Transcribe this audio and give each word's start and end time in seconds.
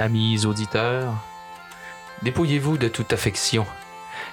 Amis 0.00 0.46
auditeurs, 0.46 1.12
dépouillez-vous 2.22 2.78
de 2.78 2.88
toute 2.88 3.12
affection, 3.12 3.66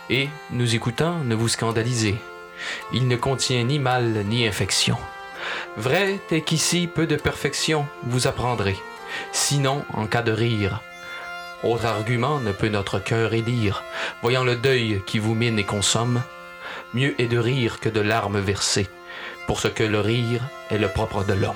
et, 0.10 0.30
nous 0.52 0.76
écoutant, 0.76 1.18
ne 1.26 1.36
vous 1.36 1.50
scandalisez. 1.50 2.16
Il 2.94 3.10
ne 3.10 3.18
contient 3.18 3.66
ni 3.66 3.78
mal 3.78 4.24
ni 4.28 4.48
infection. 4.48 4.98
Vrai 5.76 6.22
est 6.32 6.40
qu'ici 6.40 6.88
peu 6.88 7.06
de 7.06 7.18
perfection 7.18 7.86
vous 8.04 8.28
apprendrez, 8.28 8.78
sinon 9.34 9.84
en 9.94 10.08
cas 10.08 10.22
de 10.22 10.32
rire. 10.32 10.82
Autre 11.64 11.86
argument 11.86 12.40
ne 12.40 12.54
peut 12.54 12.70
notre 12.70 13.00
cœur 13.00 13.34
élire, 13.34 13.84
voyant 14.22 14.46
le 14.46 14.56
deuil 14.56 15.02
qui 15.06 15.20
vous 15.20 15.36
mine 15.36 15.60
et 15.60 15.66
consomme. 15.66 16.24
Mieux 16.94 17.14
est 17.22 17.28
de 17.28 17.40
rire 17.40 17.82
que 17.82 17.90
de 17.90 18.00
larmes 18.00 18.40
versées, 18.40 18.88
pour 19.48 19.60
ce 19.60 19.68
que 19.68 19.84
le 19.84 20.00
rire 20.00 20.44
est 20.72 20.78
le 20.78 20.88
propre 20.88 21.26
de 21.26 21.34
l'homme. 21.34 21.56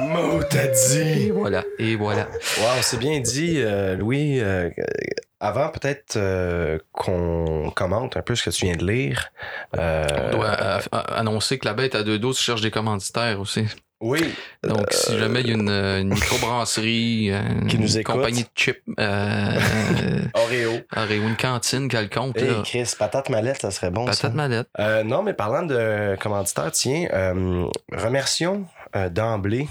Mot 0.00 0.42
t'as 0.48 0.66
dit! 0.68 1.26
Et 1.26 1.30
voilà, 1.30 1.64
et 1.78 1.96
voilà. 1.96 2.28
Wow, 2.58 2.66
c'est 2.82 2.98
bien 2.98 3.18
dit, 3.20 3.54
euh, 3.58 3.96
Louis. 3.96 4.40
Euh, 4.40 4.70
avant 5.40 5.68
peut-être 5.68 6.16
euh, 6.16 6.78
qu'on 6.92 7.70
commente 7.74 8.16
un 8.16 8.22
peu 8.22 8.34
ce 8.34 8.44
que 8.44 8.50
tu 8.50 8.66
viens 8.66 8.76
de 8.76 8.84
lire. 8.86 9.30
euh, 9.76 10.04
On 10.32 10.36
doit 10.36 10.56
euh, 10.60 10.78
annoncer 10.92 11.58
que 11.58 11.66
la 11.66 11.74
bête 11.74 11.94
à 11.94 12.02
deux 12.02 12.18
dos 12.18 12.32
cherche 12.32 12.60
des 12.60 12.70
commanditaires 12.70 13.40
aussi. 13.40 13.64
Oui. 14.00 14.20
Donc, 14.62 14.86
si 14.92 15.18
jamais 15.18 15.40
il 15.40 15.48
y 15.48 15.50
a 15.50 15.54
une, 15.54 15.68
une 15.70 16.08
microbrasserie, 16.14 17.30
euh, 17.32 17.40
Qui 17.68 17.78
nous 17.78 17.92
une 17.92 18.00
écoute. 18.00 18.14
compagnie 18.14 18.42
de 18.44 18.48
chips, 18.54 18.80
euh, 19.00 19.58
Oreo. 20.34 20.72
ou 21.24 21.28
une 21.28 21.36
cantine 21.36 21.88
quelconque, 21.88 22.38
Hey 22.38 22.46
là, 22.48 22.62
Chris, 22.64 22.92
patate 22.96 23.28
mallette, 23.28 23.60
ça 23.60 23.72
serait 23.72 23.90
bon. 23.90 24.06
ça. 24.06 24.12
patate 24.12 24.34
mallette. 24.34 24.68
Euh, 24.78 25.02
non, 25.02 25.22
mais 25.24 25.34
parlant 25.34 25.64
de 25.64 26.16
commanditaire, 26.20 26.70
tiens, 26.70 27.08
euh, 27.12 27.66
remercions 27.92 28.64
euh, 28.64 28.77
d'emblée 29.10 29.68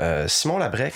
euh, 0.00 0.26
Simon 0.26 0.58
Labrec. 0.58 0.94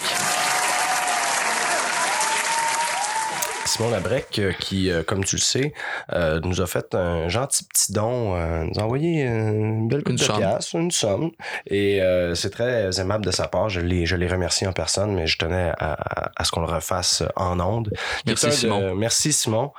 Simon 3.67 3.91
Labrec, 3.91 4.39
euh, 4.39 4.53
qui, 4.59 4.91
euh, 4.91 5.03
comme 5.03 5.25
tu 5.25 5.37
le 5.37 5.41
sais, 5.41 5.73
euh, 6.13 6.41
nous 6.45 6.61
a 6.61 6.67
fait 6.67 6.95
un 6.95 7.29
gentil 7.29 7.65
petit 7.65 7.93
don, 7.93 8.35
euh, 8.37 8.65
nous 8.65 8.81
a 8.81 8.85
envoyé 8.85 9.23
une 9.25 9.89
belle 9.89 10.01
coupe 10.03 10.11
Une 10.11 10.17
de 10.17 10.23
somme. 10.23 10.37
piastres, 10.39 10.77
une 10.77 10.91
somme. 10.91 11.31
Et 11.67 12.01
euh, 12.01 12.35
c'est 12.35 12.51
très 12.51 12.99
aimable 13.01 13.25
de 13.25 13.31
sa 13.31 13.49
part. 13.49 13.69
Je 13.69 13.81
l'ai, 13.81 14.07
je 14.07 14.17
l'ai 14.17 14.29
remercié 14.29 14.67
en 14.67 14.73
personne, 14.73 15.15
mais 15.15 15.27
je 15.27 15.37
tenais 15.39 15.73
à, 15.79 15.93
à- 15.93 16.31
à 16.37 16.45
ce 16.45 16.51
qu'on 16.53 16.61
le 16.61 16.67
refasse 16.73 17.23
en 17.37 17.59
ondes. 17.61 17.93
Merci, 18.27 18.47
de- 18.47 18.51
Simon. 18.53 18.95
merci 18.95 19.33
Simon. 19.33 19.73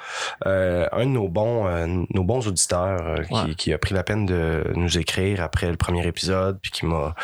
Euh, 0.45 0.88
un 0.91 1.05
de 1.05 1.11
nos 1.11 1.27
bons, 1.30 1.67
euh, 1.67 1.85
nos 2.13 2.23
bons 2.23 2.47
auditeurs 2.47 3.02
euh, 3.08 3.23
qui, 3.23 3.33
Ouais. 3.33 3.55
qui 3.55 3.73
a 3.73 3.77
pris 3.77 3.93
la 3.95 4.03
peine 4.03 4.25
de 4.25 4.63
nous 4.75 4.97
écrire 4.97 5.41
après 5.41 5.69
le 5.69 5.77
premier 5.77 6.05
épisode, 6.05 6.59
puis 6.61 6.71
qui 6.71 6.86
m'a, 6.86 7.15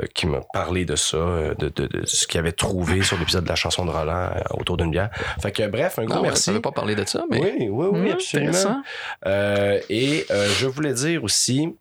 euh, 0.00 0.06
qui 0.14 0.26
m'a 0.26 0.40
parlé 0.52 0.84
de 0.84 0.96
ça, 0.96 1.16
euh, 1.16 1.54
de, 1.54 1.68
de, 1.68 1.86
de 1.86 2.04
ce 2.06 2.26
qu'il 2.26 2.38
avait 2.40 2.52
trouvé 2.52 3.02
sur 3.02 3.18
l'épisode 3.18 3.44
de 3.44 3.48
la 3.48 3.54
chanson 3.54 3.84
de 3.86 3.90
Roland 3.90 4.30
euh, 4.36 4.40
autour 4.58 4.76
d'une 4.76 4.90
bière. 4.90 5.10
Fait 5.40 5.52
que 5.52 5.66
bref, 5.68 5.98
un 5.98 6.06
gros 6.12 6.18
Ah 6.18 6.22
ouais, 6.22 6.28
merci. 6.28 6.44
Je 6.46 6.50
n'avais 6.52 6.62
pas 6.62 6.72
parlé 6.72 6.94
de 6.94 7.04
ça, 7.06 7.24
mais. 7.30 7.40
Oui, 7.40 7.52
oui, 7.70 7.86
oui, 7.92 8.08
Hum, 8.08 8.12
absolument. 8.12 8.48
intéressant. 8.50 8.82
Euh, 9.26 9.80
et 9.88 10.24
euh, 10.30 10.48
je 10.58 10.66
voulais 10.66 10.92
dire 10.94 11.24
aussi 11.24 11.74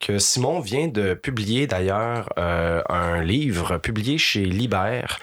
que 0.00 0.18
Simon 0.18 0.60
vient 0.60 0.86
de 0.86 1.14
publier 1.14 1.66
d'ailleurs 1.66 2.28
euh, 2.38 2.82
un 2.88 3.20
livre 3.20 3.78
publié 3.78 4.16
chez 4.16 4.44
Libère 4.44 5.18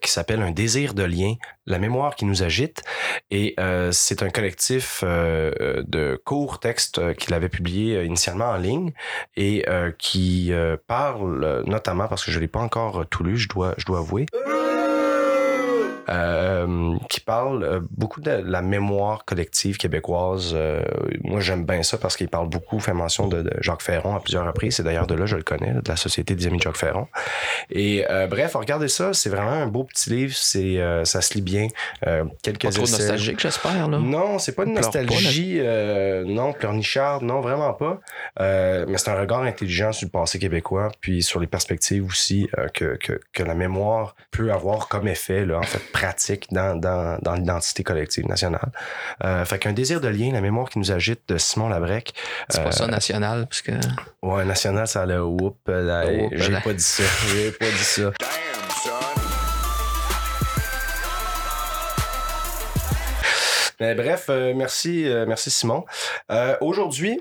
qui 0.00 0.10
s'appelle 0.10 0.40
Un 0.40 0.50
désir 0.50 0.94
de 0.94 1.02
lien, 1.02 1.34
la 1.66 1.78
mémoire 1.78 2.16
qui 2.16 2.24
nous 2.24 2.42
agite. 2.42 2.82
Et 3.30 3.54
euh, 3.60 3.92
c'est 3.92 4.22
un 4.22 4.30
collectif 4.30 5.02
euh, 5.04 5.82
de 5.86 6.18
courts 6.24 6.58
textes 6.58 7.14
qu'il 7.16 7.34
avait 7.34 7.50
publié 7.50 8.02
initialement 8.04 8.46
en 8.46 8.56
ligne 8.56 8.92
et 9.36 9.66
euh, 9.68 9.90
qui 9.98 10.50
parle 10.86 11.62
notamment, 11.66 12.08
parce 12.08 12.24
que 12.24 12.30
je 12.30 12.40
l'ai 12.40 12.48
pas 12.48 12.60
encore 12.60 13.04
tout 13.10 13.24
lu, 13.24 13.36
je 13.36 13.50
dois, 13.50 13.74
je 13.76 13.84
dois 13.84 13.98
avouer, 13.98 14.24
euh, 16.08 16.96
qui 17.08 17.20
parle 17.20 17.62
euh, 17.62 17.80
beaucoup 17.90 18.20
de 18.20 18.30
la 18.30 18.62
mémoire 18.62 19.24
collective 19.24 19.76
québécoise. 19.76 20.52
Euh, 20.54 20.82
moi, 21.22 21.40
j'aime 21.40 21.64
bien 21.64 21.82
ça 21.82 21.98
parce 21.98 22.16
qu'il 22.16 22.28
parle 22.28 22.48
beaucoup, 22.48 22.80
fait 22.80 22.92
mention 22.92 23.28
de, 23.28 23.42
de 23.42 23.52
Jacques 23.60 23.82
Ferron 23.82 24.16
à 24.16 24.20
plusieurs 24.20 24.46
reprises. 24.46 24.76
C'est 24.76 24.82
d'ailleurs 24.82 25.06
de 25.06 25.14
là, 25.14 25.26
je 25.26 25.36
le 25.36 25.42
connais, 25.42 25.72
de 25.72 25.88
la 25.88 25.96
Société 25.96 26.34
des 26.34 26.46
Amis 26.46 26.58
de 26.58 26.62
Jacques 26.62 26.76
Ferron. 26.76 27.06
Et 27.70 28.04
euh, 28.10 28.26
bref, 28.26 28.54
regardez 28.54 28.88
ça, 28.88 29.12
c'est 29.12 29.30
vraiment 29.30 29.52
un 29.52 29.66
beau 29.66 29.84
petit 29.84 30.10
livre. 30.10 30.34
C'est, 30.34 30.80
ça 31.04 31.20
se 31.20 31.34
lit 31.34 31.42
bien. 31.42 31.68
Quelques 32.42 32.62
Pas 32.62 32.70
trop 32.70 32.84
essais. 32.84 32.98
nostalgique, 32.98 33.40
j'espère, 33.40 33.88
là. 33.88 33.98
Non, 33.98 34.38
c'est 34.38 34.52
pas 34.52 34.64
une 34.64 34.74
pas, 34.74 34.80
nostalgie, 34.80 35.58
euh, 35.60 36.24
non, 36.24 36.52
pleurnicharde, 36.52 37.22
non, 37.22 37.40
vraiment 37.40 37.72
pas. 37.74 38.00
Mais 38.40 38.98
c'est 38.98 39.10
un 39.10 39.20
regard 39.20 39.42
intelligent 39.42 39.92
sur 39.92 40.06
le 40.06 40.10
passé 40.10 40.38
québécois, 40.38 40.90
puis 41.00 41.22
sur 41.22 41.40
les 41.40 41.46
perspectives 41.46 42.04
aussi 42.04 42.48
que, 42.74 42.96
que, 42.96 43.20
que 43.32 43.42
la 43.42 43.54
mémoire 43.54 44.16
peut 44.30 44.52
avoir 44.52 44.88
comme 44.88 45.06
effet, 45.08 45.44
là, 45.44 45.58
en 45.58 45.62
fait, 45.62 45.80
pratique 45.92 46.52
dans, 46.52 46.74
dans, 46.74 47.18
dans 47.22 47.34
l'identité 47.34 47.82
collective 47.82 48.26
nationale. 48.26 48.70
Euh, 49.24 49.44
fait 49.44 49.58
qu'un 49.58 49.72
désir 49.72 50.00
de 50.00 50.08
lien, 50.08 50.32
la 50.32 50.40
mémoire 50.40 50.68
qui 50.68 50.78
nous 50.78 50.90
agite 50.90 51.20
de 51.28 51.38
Simon 51.38 51.68
Labrec. 51.68 52.14
C'est 52.48 52.60
euh, 52.60 52.64
pas 52.64 52.72
ça 52.72 52.86
national, 52.86 53.46
parce 53.46 53.62
que. 53.62 53.72
Ouais, 54.22 54.44
national, 54.44 54.86
ça 54.88 55.02
allait 55.02 55.18
whoop, 55.18 55.56
là, 55.68 56.06
Whoop, 56.06 56.32
j'ai 56.34 56.60
pas 56.60 56.72
dit 56.72 56.82
ça, 56.82 57.04
j'ai 57.28 57.52
pas 57.52 57.66
dit 57.66 57.84
ça. 57.84 58.10
Mais 63.82 63.96
bref, 63.96 64.26
euh, 64.28 64.52
merci, 64.54 65.08
euh, 65.08 65.26
merci 65.26 65.50
Simon. 65.50 65.84
Euh, 66.30 66.56
Aujourd'hui, 66.60 67.20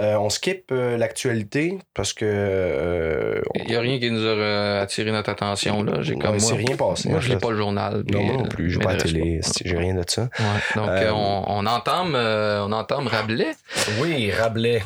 euh, 0.00 0.16
on 0.16 0.30
skip 0.30 0.70
euh, 0.72 0.96
l'actualité 0.96 1.78
parce 1.94 2.12
que 2.12 2.24
euh, 2.24 3.40
Il 3.56 3.66
n'y 3.66 3.76
a 3.76 3.80
rien 3.80 3.98
qui 3.98 4.10
nous 4.10 4.24
a 4.24 4.30
euh, 4.30 4.82
attiré 4.82 5.10
notre 5.12 5.30
attention, 5.30 5.82
là. 5.82 6.00
J'ai 6.00 6.14
comme 6.16 6.36
moi. 6.38 6.52
rien 6.54 6.76
passé, 6.76 7.08
Moi, 7.10 7.20
je 7.20 7.28
lis 7.30 7.36
pas 7.36 7.50
le 7.50 7.56
journal. 7.56 8.02
non, 8.10 8.22
moi 8.22 8.32
non 8.38 8.44
euh, 8.44 8.48
plus, 8.48 8.70
j'ai 8.70 8.78
pas 8.78 8.92
la 8.94 8.98
télé, 9.02 9.40
j'ai 9.64 9.76
rien 9.76 9.94
de 9.94 10.02
ça. 10.06 10.22
Ouais, 10.22 10.46
donc, 10.76 10.88
Euh, 10.88 11.06
euh, 11.08 11.12
on, 11.12 11.44
on 11.48 11.66
entame, 11.66 12.14
euh, 12.14 12.64
on 12.66 12.72
entame 12.72 13.06
Rabelais. 13.06 13.52
Oui, 14.00 14.30
Rabelais. 14.32 14.82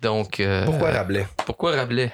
Donc, 0.00 0.40
euh, 0.40 0.64
Pourquoi 0.64 0.90
Rabelais? 0.90 1.26
pourquoi 1.46 1.72
Rabelais? 1.72 2.10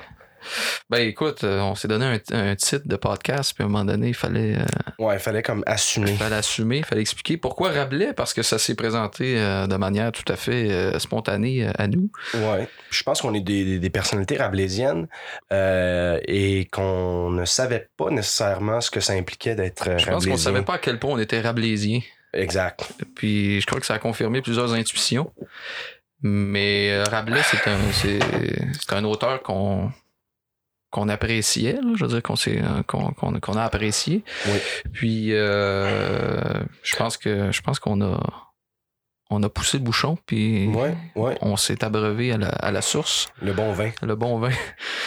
Ben 0.91 1.07
écoute, 1.07 1.45
euh, 1.45 1.61
on 1.61 1.75
s'est 1.75 1.89
donné 1.89 2.05
un, 2.05 2.51
un 2.51 2.57
titre 2.57 2.87
de 2.87 2.97
podcast, 2.97 3.53
puis 3.55 3.63
à 3.63 3.67
un 3.67 3.69
moment 3.71 3.85
donné, 3.85 4.09
il 4.09 4.15
fallait, 4.15 4.57
euh, 4.57 4.65
Ouais, 4.99 5.17
il 5.17 5.21
fallait 5.21 5.43
comme 5.43 5.63
assumer. 5.67 6.15
fallait 6.15 6.37
assumer, 6.37 6.79
il 6.79 6.85
fallait 6.85 7.01
expliquer 7.01 7.37
pourquoi 7.37 7.71
Rabelais, 7.71 8.13
parce 8.13 8.33
que 8.35 8.43
ça 8.43 8.59
s'est 8.59 8.75
présenté 8.75 9.39
euh, 9.39 9.67
de 9.67 9.77
manière 9.77 10.13
tout 10.13 10.31
à 10.33 10.37
fait 10.37 10.71
euh, 10.71 10.99
spontanée 10.99 11.69
à 11.79 11.87
nous. 11.87 12.11
Ouais. 12.35 12.69
Je 12.91 13.03
pense 13.03 13.21
qu'on 13.21 13.35
est 13.35 13.41
des, 13.41 13.91
personnalités 13.91 14.37
rabelaisiennes 14.37 15.09
et 15.51 16.69
qu'on 16.71 17.31
ne 17.31 17.45
savait 17.45 17.89
pas 17.97 18.11
nécessairement 18.11 18.81
ce 18.81 18.91
que 18.91 19.01
ça 19.01 19.15
impliquait 19.15 19.55
d'être 19.55 19.85
Je 19.85 19.91
pense 19.93 20.05
qu'on 20.07 20.13
rabelaisien. 20.13 20.37
savait 20.37 20.63
pas 20.63 20.75
à 20.75 20.79
quel 20.79 20.99
point 20.99 21.13
on 21.13 21.19
était 21.19 21.41
rabelaisien. 21.41 22.01
Exact. 22.33 22.93
Puis 23.15 23.61
je 23.61 23.67
crois 23.67 23.81
que 23.81 23.87
ça 23.87 23.95
a 23.95 23.99
confirmé 23.99 24.43
plusieurs 24.43 24.73
intuitions. 24.75 25.33
Mais 26.23 27.03
Rabelais, 27.05 27.43
c'est 27.45 27.71
un, 27.71 27.79
c'est, 27.93 28.19
c'est 28.81 28.93
un 28.93 29.05
auteur 29.05 29.43
qu'on 29.43 29.91
qu'on 30.91 31.09
appréciait, 31.09 31.75
là. 31.75 31.93
je 31.97 32.05
veux 32.05 32.11
dire 32.11 32.23
qu'on, 32.23 32.37
s'est, 32.37 32.61
euh, 32.63 32.83
qu'on, 32.87 33.11
qu'on, 33.13 33.39
qu'on 33.41 33.53
a 33.55 33.63
apprécié. 33.65 34.25
Oui. 34.47 34.59
Puis 34.93 35.35
euh, 35.35 36.41
je 36.83 36.97
pense 36.97 37.17
que 37.17 37.53
je 37.53 37.61
pense 37.61 37.79
qu'on 37.79 38.01
a 38.01 38.21
on 39.31 39.43
a 39.43 39.51
poussé 39.51 39.77
le 39.77 39.85
bouchon 39.85 40.17
puis 40.25 40.69
Ouais, 40.69 40.97
ouais. 41.15 41.37
on 41.43 41.57
s'est 41.59 41.85
abreuvé 41.85 42.33
à 42.33 42.39
la, 42.39 42.49
à 42.49 42.71
la 42.73 42.81
source, 42.81 43.29
Le 43.43 43.53
bon 43.53 43.73
vin. 43.73 43.91
le 44.03 44.15
bon 44.17 44.39
vin. 44.39 44.49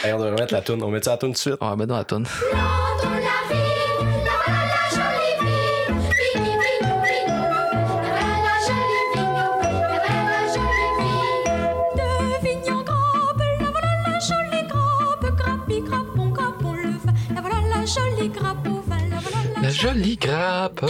Hey, 0.03 0.13
on 0.13 0.19
devrait 0.19 0.39
mettre 0.39 0.53
la 0.53 0.61
toune. 0.61 0.83
On 0.83 0.89
met 0.91 1.01
ça 1.01 1.11
à 1.11 1.13
la 1.13 1.17
toune 1.17 1.29
tout 1.31 1.33
de 1.33 1.37
suite. 1.39 1.55
On 1.61 1.69
va 1.69 1.75
mettre 1.75 1.89
dans 1.89 1.97
la 1.97 2.03
tonne. 2.05 2.27
La 19.61 19.69
jolie 19.69 20.17
grappe. 20.17 20.83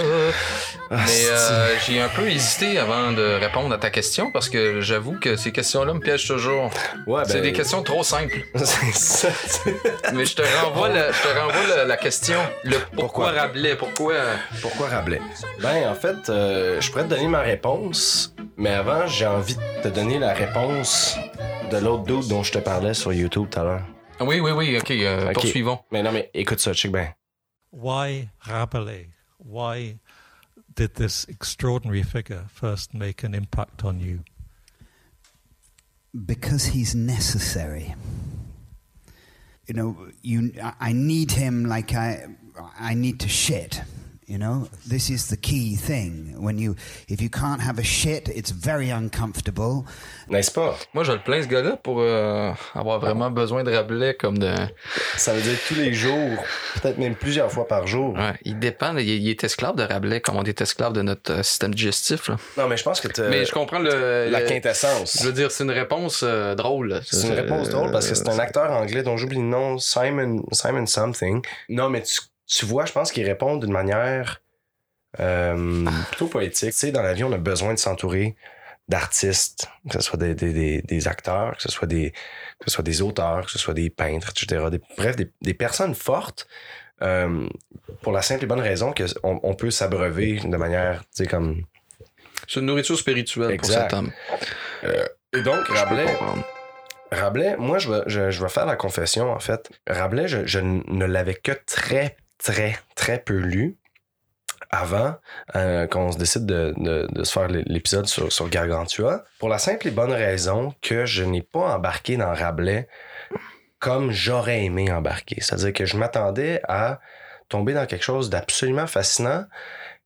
Ah, 0.90 0.96
Mais 1.06 1.26
euh, 1.30 1.76
j'ai 1.86 2.00
un 2.00 2.08
peu 2.08 2.30
hésité 2.30 2.78
avant 2.78 3.12
de 3.12 3.22
répondre 3.40 3.74
à 3.74 3.78
ta 3.78 3.90
question 3.90 4.32
parce 4.32 4.48
que 4.50 4.80
j'avoue 4.80 5.20
que 5.20 5.36
ces 5.36 5.52
questions-là 5.52 5.94
me 5.94 6.00
piègent 6.00 6.28
toujours. 6.28 6.70
Ouais, 7.06 7.24
C'est 7.26 7.36
ben, 7.36 7.44
des 7.44 7.52
questions 7.54 7.84
trop 7.84 8.04
simples. 8.04 8.38
ça. 8.56 9.28
Mais 10.14 10.26
je 10.26 10.36
te 10.36 10.42
renvoie, 10.64 10.88
la, 10.90 11.12
je 11.12 11.22
te 11.22 11.28
renvoie 11.28 11.76
la, 11.76 11.86
la 11.86 11.98
question. 11.98 12.40
Le 12.64 12.78
pourquoi, 12.96 13.26
Pourquoi? 13.28 13.32
Rabelais? 13.32 13.76
Pourquoi... 13.76 14.14
Pourquoi 14.62 14.88
Rabelais? 14.88 15.22
Ben, 15.62 15.90
en 15.90 15.96
fait, 15.96 16.30
euh, 16.30 16.80
je 16.80 16.90
pourrais 16.92 17.04
te 17.04 17.10
donner 17.10 17.28
ma 17.28 17.42
réponse, 17.42 18.34
mais 18.56 18.72
avant, 18.72 19.06
j'ai 19.06 19.28
envie 19.28 19.56
de 19.56 19.82
te 19.84 19.88
donner 19.90 20.18
la 20.18 20.34
réponse 20.34 21.18
de 21.72 21.78
l'autre 21.78 22.04
dude 22.04 22.28
dont 22.30 22.44
je 22.44 22.54
te 22.54 22.60
parlais 22.60 22.94
sur 22.94 23.12
YouTube 23.12 23.48
tout 23.50 23.60
à 23.60 23.64
l'heure. 23.64 23.82
Ah 24.20 24.24
Oui, 24.24 24.40
oui, 24.40 24.52
oui, 24.52 24.78
ok, 24.78 24.92
euh, 24.92 25.32
poursuivons. 25.34 25.80
Mais 25.92 26.02
non, 26.04 26.12
mais 26.14 26.30
écoute 26.34 26.60
ça, 26.60 26.74
check 26.74 26.92
bien. 26.92 27.10
Why 27.72 28.30
Rabelais? 28.48 29.08
Why 29.38 30.00
did 30.74 30.96
this 30.96 31.26
extraordinary 31.26 32.04
figure 32.04 32.46
first 32.54 32.94
make 32.94 33.24
an 33.24 33.34
impact 33.34 33.84
on 33.84 34.00
you? 34.00 34.24
because 36.26 36.66
he's 36.66 36.94
necessary. 36.94 37.96
You 39.68 39.74
know, 39.74 40.08
you 40.22 40.54
I 40.80 40.92
need 40.94 41.32
him 41.32 41.66
like 41.66 41.94
I 41.94 42.28
I 42.80 42.94
need 42.94 43.20
to 43.22 43.30
shit. 43.30 43.82
You 44.32 44.38
know, 44.38 44.66
this 44.90 45.10
is 45.10 45.28
the 45.28 45.36
key 45.36 45.76
thing. 45.76 46.34
When 46.40 46.58
you 46.58 46.74
if 47.10 47.22
you 47.22 47.30
can't 47.30 47.60
have 47.62 47.78
a 47.80 47.84
shit, 47.84 48.30
it's 48.34 48.52
very 48.52 48.90
uncomfortable. 48.90 49.84
N'est-ce 50.30 50.50
pas? 50.52 50.78
Moi, 50.94 51.04
je 51.04 51.12
le 51.12 51.20
plains, 51.20 51.42
ce 51.42 51.48
gars-là, 51.50 51.76
pour 51.84 52.00
euh, 52.00 52.54
avoir 52.74 53.00
vraiment 53.02 53.30
besoin 53.30 53.66
de 53.66 53.72
Rabelais 53.74 54.14
comme 54.14 54.38
de... 54.38 54.54
Ça 55.18 55.34
veut 55.34 55.42
dire 55.42 55.58
tous 55.68 55.76
les 55.76 55.92
jours, 55.94 56.38
peut-être 56.82 56.98
même 56.98 57.16
plusieurs 57.16 57.52
fois 57.52 57.68
par 57.68 57.88
jour. 57.88 58.14
Ouais, 58.14 58.34
il 58.46 58.58
dépend, 58.58 58.96
il, 58.96 59.10
il 59.10 59.30
est 59.30 59.44
esclave 59.44 59.76
de 59.76 59.84
Rabelais 59.84 60.22
comme 60.22 60.38
on 60.38 60.44
est 60.44 60.62
esclave 60.62 60.94
de 60.94 61.02
notre 61.02 61.34
euh, 61.34 61.44
système 61.44 61.74
digestif. 61.76 62.30
là. 62.30 62.38
Non, 62.58 62.70
mais 62.70 62.78
je 62.78 62.84
pense 62.84 63.02
que 63.02 63.10
t'as 63.10 63.28
Mais 63.28 63.44
je 63.44 63.52
comprends 63.52 63.80
le... 63.80 64.30
la 64.30 64.40
le- 64.40 64.46
quintessence. 64.48 65.18
Je 65.20 65.26
veux 65.26 65.34
dire, 65.34 65.52
c'est 65.52 65.66
une 65.66 65.72
réponse 65.72 66.22
euh, 66.24 66.56
drôle. 66.56 67.02
C'est 67.06 67.28
une 67.28 67.34
réponse 67.34 67.68
drôle 67.68 67.92
parce 67.92 68.08
que 68.08 68.16
c'est 68.16 68.30
un 68.30 68.38
Euh, 68.40 68.42
acteur 68.42 68.72
anglais 68.72 69.04
dont 69.04 69.18
j'oublie 69.18 69.40
le 69.40 69.44
nom, 69.44 69.78
Simon, 69.78 70.42
Simon 70.54 70.86
Something. 70.86 71.42
Non, 71.68 71.90
mais 71.90 72.04
tu, 72.04 72.22
tu 72.54 72.66
vois, 72.66 72.86
je 72.86 72.92
pense 72.92 73.12
qu'il 73.12 73.26
répond 73.26 73.56
d'une 73.58 73.72
manière 73.72 74.42
euh, 75.20 75.86
plutôt 76.10 76.28
poétique. 76.28 76.72
Tu 76.72 76.78
sais, 76.78 76.92
dans 76.92 77.02
la 77.02 77.14
vie, 77.14 77.24
on 77.24 77.32
a 77.32 77.38
besoin 77.38 77.74
de 77.74 77.80
s'entourer 77.80 78.36
d'artistes, 78.90 79.70
que 79.90 79.94
ce 79.96 80.02
soit 80.02 80.20
des, 80.20 80.36
des, 80.36 80.82
des, 80.82 81.08
acteurs, 81.08 81.56
que 81.56 81.62
ce 81.62 81.72
soit 81.72 81.88
des, 81.88 82.12
que 82.60 82.66
ce 82.66 82.72
soit 82.72 82.84
des 82.84 83.02
auteurs, 83.02 83.46
que 83.46 83.52
ce 83.52 83.58
soit 83.60 83.74
des 83.74 83.90
peintres, 83.90 84.32
etc. 84.32 84.66
Des- 84.70 84.82
bref, 84.98 85.16
des, 85.16 85.32
des 85.42 85.54
personnes 85.54 85.96
fortes. 85.96 86.48
euh, 87.02 87.48
pour 88.02 88.12
la 88.12 88.22
simple 88.22 88.44
et 88.44 88.48
bonne 88.48 88.60
raison 88.60 88.94
qu'on 88.94 89.40
on 89.44 89.54
peut 89.54 89.72
s'abreuver 89.72 90.40
de 90.44 90.58
manière, 90.58 91.02
tu 91.02 91.24
sais, 91.24 91.26
comme... 91.28 91.64
C'est 92.48 92.60
une 92.60 92.66
nourriture 92.66 92.98
spirituelle 92.98 93.52
Exact. 93.52 93.90
pour 93.90 93.90
cet 93.90 93.94
homme. 93.94 94.12
Et 95.34 95.42
donc, 95.42 95.64
Je 95.68 95.74
Rabelais. 95.74 96.18
Rabelais, 97.12 97.56
moi, 97.58 97.78
je 97.78 97.92
vais, 97.92 98.02
je, 98.08 98.32
je 98.32 98.42
vais 98.44 98.50
faire 98.50 98.66
la 98.66 98.76
confession, 98.76 99.32
en 99.32 99.40
fait. 99.40 99.70
Rabelais, 99.88 100.28
je, 100.28 100.46
je 100.46 100.60
ne 100.60 101.06
l'avais 101.06 101.34
que 101.36 101.52
très, 101.66 102.18
très, 102.44 102.78
très 102.96 103.20
peu 103.20 103.38
lu 103.38 103.78
avant 104.70 105.16
euh, 105.56 105.86
qu'on 105.88 106.12
se 106.12 106.18
décide 106.18 106.46
de, 106.46 107.08
se 107.24 107.32
faire 107.32 107.48
l'épisode 107.48 108.08
sur, 108.08 108.32
sur 108.32 108.50
Gargantua. 108.50 109.24
Pour 109.40 109.50
la 109.50 109.58
simple 109.58 109.88
et 109.88 109.92
bonne 109.92 110.14
raison 110.14 110.74
que 110.82 111.06
je 111.06 111.24
n'ai 111.24 111.42
pas 111.42 111.76
embarqué 111.76 112.18
dans 112.18 112.34
Rabelais 112.34 112.88
comme 113.80 114.12
j'aurais 114.12 114.64
aimé 114.64 114.92
embarquer. 114.92 115.38
C'est-à-dire 115.42 115.74
que 115.74 115.86
je 115.86 115.98
m'attendais 115.98 116.62
à 116.68 117.02
tomber 117.50 117.74
dans 117.74 117.88
quelque 117.88 118.04
chose 118.04 118.30
d'absolument 118.30 118.88
fascinant, 118.88 119.46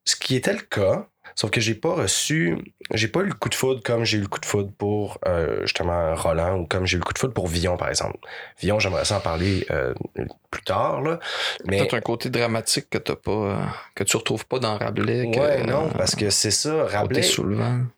ce 0.05 0.15
qui 0.15 0.35
était 0.35 0.53
le 0.53 0.61
cas. 0.61 1.07
Sauf 1.37 1.51
que 1.51 1.59
j'ai 1.59 1.75
pas 1.75 1.93
reçu, 1.93 2.57
j'ai 2.93 3.09
pas 3.09 3.19
eu 3.19 3.25
le 3.25 3.33
coup 3.33 3.49
de 3.49 3.55
foudre 3.55 3.81
comme 3.83 4.05
j'ai 4.05 4.17
eu 4.17 4.21
le 4.21 4.27
coup 4.27 4.39
de 4.39 4.45
foudre 4.45 4.71
pour 4.77 5.17
euh, 5.27 5.59
justement 5.63 6.15
Roland 6.15 6.59
ou 6.59 6.65
comme 6.65 6.85
j'ai 6.85 6.95
eu 6.95 6.99
le 6.99 7.03
coup 7.05 7.11
de 7.11 7.19
foudre 7.19 7.33
pour 7.33 7.47
Villon 7.47 7.75
par 7.75 7.89
exemple. 7.89 8.17
Villon, 8.61 8.79
j'aimerais 8.79 9.03
ça 9.03 9.17
en 9.17 9.19
parler 9.19 9.65
euh, 9.69 9.93
plus 10.49 10.61
tard 10.63 11.01
là, 11.01 11.19
mais 11.65 11.79
Peut-être 11.79 11.95
un 11.95 11.99
côté 11.99 12.29
dramatique 12.29 12.89
que 12.89 12.97
t'as 12.97 13.15
pas, 13.17 13.31
euh, 13.31 13.55
que 13.95 14.05
tu 14.05 14.15
retrouves 14.15 14.45
pas 14.45 14.59
dans 14.59 14.77
Rabelais. 14.77 15.29
que- 15.29 15.39
ouais 15.39 15.63
non 15.65 15.89
parce 15.89 16.15
que 16.15 16.29
c'est 16.29 16.51
ça 16.51 16.85
Rabelais 16.85 17.21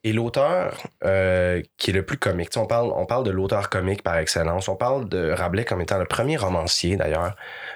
est 0.03 0.11
l'auteur 0.13 0.81
euh, 1.05 1.61
qui 1.77 1.91
est 1.91 1.93
le 1.93 2.03
plus 2.03 2.17
comique. 2.17 2.49
On 2.55 2.65
parle, 2.65 2.91
on 2.95 3.05
parle 3.05 3.23
de 3.23 3.31
l'auteur 3.31 3.69
comique 3.69 4.01
par 4.01 4.17
excellence. 4.17 4.67
On 4.67 4.75
parle 4.75 5.07
de 5.09 5.29
Rabelais 5.31 5.63
comme 5.63 5.81
étant 5.81 5.99
le 5.99 6.05
premier 6.05 6.37
romancier 6.37 6.95
d'ailleurs. 6.95 7.35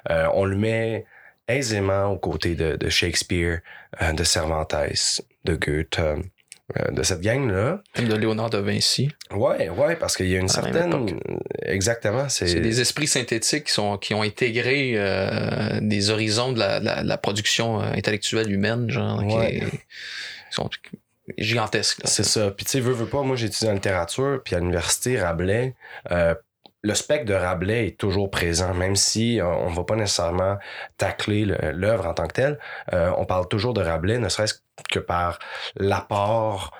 On 0.09 0.43
le 0.45 0.55
met 0.55 1.05
aisément 1.47 2.05
aux 2.07 2.17
côtés 2.17 2.55
de, 2.55 2.75
de 2.75 2.89
Shakespeare, 2.89 3.59
euh, 4.01 4.13
de 4.13 4.23
Cervantes, 4.23 4.73
de 5.45 5.55
Goethe, 5.55 5.99
euh, 5.99 6.15
de 6.91 7.03
cette 7.03 7.19
gang-là. 7.21 7.81
De 7.97 8.15
Léonard 8.15 8.49
de 8.49 8.57
Vinci. 8.59 9.09
Ouais, 9.31 9.67
ouais, 9.69 9.95
parce 9.97 10.15
qu'il 10.15 10.27
y 10.29 10.35
a 10.35 10.39
une 10.39 10.45
À 10.45 10.53
certaine. 10.53 11.19
Exactement. 11.63 12.29
C'est 12.29 12.61
des 12.61 12.79
esprits 12.79 13.07
synthétiques 13.07 13.65
qui, 13.65 13.73
sont, 13.73 13.97
qui 13.97 14.13
ont 14.13 14.21
intégré 14.21 14.93
euh, 14.95 15.79
des 15.81 16.09
horizons 16.09 16.53
de 16.53 16.59
la, 16.59 16.79
la- 16.79 17.03
la 17.03 17.17
production 17.17 17.81
euh, 17.81 17.91
intellectuelle 17.94 18.49
humaine, 18.51 18.89
genre, 18.89 19.19
qui 19.27 19.35
Ouais. 19.35 19.55
est- 19.57 19.69
qui 19.69 19.77
sont 20.55 20.69
gigantesques. 21.37 22.01
C'est 22.05 22.23
ça. 22.23 22.51
Puis 22.51 22.65
tu 22.65 22.71
sais, 22.71 22.79
veux, 22.79 22.94
veux 22.94 23.05
pas, 23.05 23.21
moi 23.23 23.35
j'ai 23.35 23.47
étudié 23.47 23.69
en 23.69 23.73
littérature, 23.73 24.41
puis 24.44 24.55
à 24.55 24.59
l'université 24.59 25.19
Rabelais, 25.19 25.75
euh, 26.11 26.35
le 26.83 26.94
spectre 26.95 27.25
de 27.25 27.33
Rabelais 27.33 27.88
est 27.88 28.00
toujours 28.00 28.31
présent, 28.31 28.74
même 28.74 28.95
si 28.95 29.39
euh, 29.39 29.45
on 29.45 29.68
va 29.68 29.83
pas 29.83 29.95
nécessairement 29.95 30.57
tacler 30.98 31.45
le- 31.45 31.72
l'œuvre 31.72 32.07
en 32.07 32.13
tant 32.13 32.28
que 32.28 32.33
telle. 32.33 32.60
Euh, 32.94 33.12
on 33.18 33.25
parle 33.25 33.48
toujours 33.48 33.74
de 33.74 33.81
Rabelais, 33.81 34.18
ne 34.19 34.30
serait-ce 34.30 34.56
que 34.92 35.00
par 35.00 35.38
l'apport, 35.75 36.72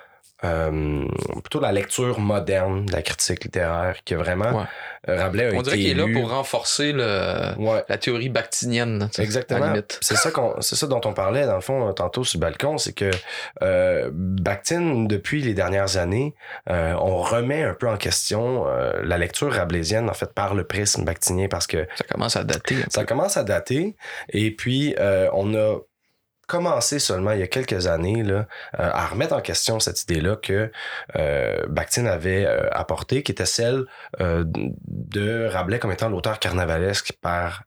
euh, 0.44 1.04
plutôt 1.42 1.60
la 1.60 1.72
lecture 1.72 2.20
moderne 2.20 2.86
de 2.86 2.92
la 2.92 3.02
critique 3.02 3.44
littéraire, 3.44 3.96
que 4.06 4.16
vraiment 4.16 4.52
Ouais. 4.60 4.64
euh, 5.10 5.18
Rabelais 5.22 5.54
a 5.54 5.58
On 5.58 5.62
dirait 5.62 5.78
qu'il 5.78 5.90
est 5.90 5.94
là 5.94 6.06
pour 6.12 6.30
renforcer 6.32 6.92
le, 6.94 7.54
Ouais. 7.60 7.84
la 7.88 7.98
théorie 7.98 8.30
la 8.30 9.24
Exactement. 9.24 9.74
C'est 10.02 10.16
ça 10.16 10.32
qu'on, 10.32 10.56
c'est 10.62 10.76
ça 10.76 10.88
dont 10.88 11.02
on 11.06 11.14
parlait 11.14 11.46
dans 11.46 11.56
le 11.56 11.62
fond 11.62 11.88
euh, 11.90 11.92
tantôt 11.94 12.24
sur 12.24 12.40
le 12.40 12.42
balcon, 12.42 12.78
c'est 12.78 12.94
que 12.94 13.12
euh, 13.62 14.10
Bakhtin 14.14 15.04
depuis 15.06 15.42
les 15.42 15.54
dernières 15.54 15.98
années, 15.98 16.36
euh, 16.70 16.94
on 17.00 17.18
remet 17.22 17.64
un 17.64 17.74
peu 17.74 17.88
en 17.90 17.98
question 17.98 18.66
euh, 18.68 19.02
la 19.04 19.18
lecture 19.18 19.52
rabelaisienne 19.54 20.10
en 20.10 20.14
fait 20.14 20.34
par 20.34 20.54
le 20.56 20.64
prisme 20.64 21.04
bakhtinien 21.04 21.48
parce 21.50 21.68
que 21.68 21.88
Ça 21.96 22.04
commence 22.06 22.36
à 22.36 22.44
dater. 22.44 22.76
ça 22.90 23.02
peu. 23.02 23.06
commence 23.08 23.38
à 23.38 23.44
dater 23.44 23.96
et 24.30 24.52
puis 24.52 24.96
euh, 25.00 25.30
on 25.34 25.54
a 25.56 25.78
commencé 26.52 27.00
seulement 27.00 27.32
il 27.32 27.40
y 27.40 27.44
a 27.44 27.48
quelques 27.48 27.88
années 27.88 28.24
euh, 28.30 28.44
à 28.74 29.08
remettre 29.08 29.34
en 29.34 29.40
question 29.40 29.80
cette 29.80 30.04
idée-là 30.04 30.36
que 30.36 30.70
euh, 31.16 31.66
avait 31.98 32.46
euh, 32.46 32.68
apportée, 32.74 33.24
qui 33.24 33.32
était 33.32 33.46
celle 33.46 33.86
euh, 34.20 34.44
de 34.46 35.48
Rabelais 35.50 35.80
comme 35.80 35.94
étant 35.94 36.10
l'auteur 36.10 36.40
carnavalesque 36.40 37.14
par 37.22 37.64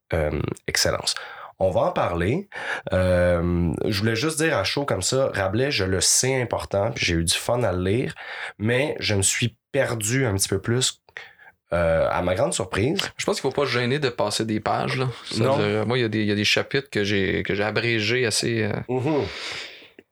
excellence. 0.66 1.14
On 1.58 1.70
va 1.70 1.82
en 1.82 1.92
parler. 1.92 2.48
Je 2.92 3.98
voulais 3.98 4.16
juste 4.16 4.38
dire 4.42 4.58
à 4.58 4.64
chaud 4.64 4.84
comme 4.84 5.02
ça, 5.02 5.30
Rabelais, 5.32 5.70
je 5.70 5.84
le 5.84 6.00
sais 6.00 6.42
important, 6.42 6.90
puis 6.90 7.06
j'ai 7.06 7.14
eu 7.14 7.24
du 7.24 7.34
fun 7.34 7.62
à 7.62 7.72
le 7.72 7.82
lire, 7.82 8.14
mais 8.58 8.96
je 9.00 9.14
me 9.14 9.22
suis 9.22 9.56
perdu 9.72 10.26
un 10.26 10.34
petit 10.34 10.48
peu 10.48 10.60
plus 10.60 11.03
euh, 11.74 12.08
à 12.10 12.22
ma 12.22 12.34
grande 12.34 12.54
surprise. 12.54 12.98
Je 13.18 13.24
pense 13.26 13.40
qu'il 13.40 13.50
faut 13.50 13.54
pas 13.54 13.66
se 13.66 13.72
gêner 13.72 13.98
de 13.98 14.08
passer 14.08 14.44
des 14.44 14.60
pages. 14.60 14.96
Là. 14.96 15.08
Non. 15.38 15.84
Moi, 15.86 15.98
il 15.98 16.02
y, 16.02 16.04
a 16.04 16.08
des- 16.08 16.20
il 16.20 16.26
y 16.26 16.32
a 16.32 16.34
des 16.36 16.44
chapitres 16.44 16.88
que 16.90 17.02
j'ai 17.04 17.42
que 17.42 17.54
j'ai 17.54 17.64
abrégés 17.64 18.24
assez, 18.26 18.62
euh, 18.62 18.72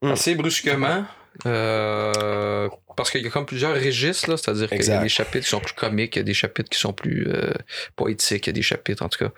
Mm. 0.02 0.10
assez 0.12 0.34
brusquement. 0.34 1.04
euh, 1.46 2.68
parce 2.94 3.10
qu'il 3.10 3.22
y 3.22 3.26
a 3.26 3.30
comme 3.30 3.46
plusieurs 3.46 3.74
registres, 3.74 4.28
là, 4.28 4.36
c'est-à-dire 4.36 4.68
qu'il 4.68 4.84
y 4.84 4.90
a 4.90 4.98
des 5.02 5.08
chapitres 5.08 5.44
qui 5.44 5.50
sont 5.50 5.60
plus 5.60 5.72
comiques, 5.74 6.16
il 6.16 6.18
y 6.18 6.20
a 6.20 6.24
des 6.24 6.34
chapitres 6.34 6.68
qui 6.68 6.78
sont 6.78 6.92
plus 6.92 7.26
euh, 7.28 7.52
poétiques, 7.96 8.46
il 8.46 8.50
y 8.50 8.50
a 8.50 8.52
des 8.52 8.60
chapitres 8.62 9.02
en 9.02 9.08
tout 9.08 9.18
cas. 9.24 9.30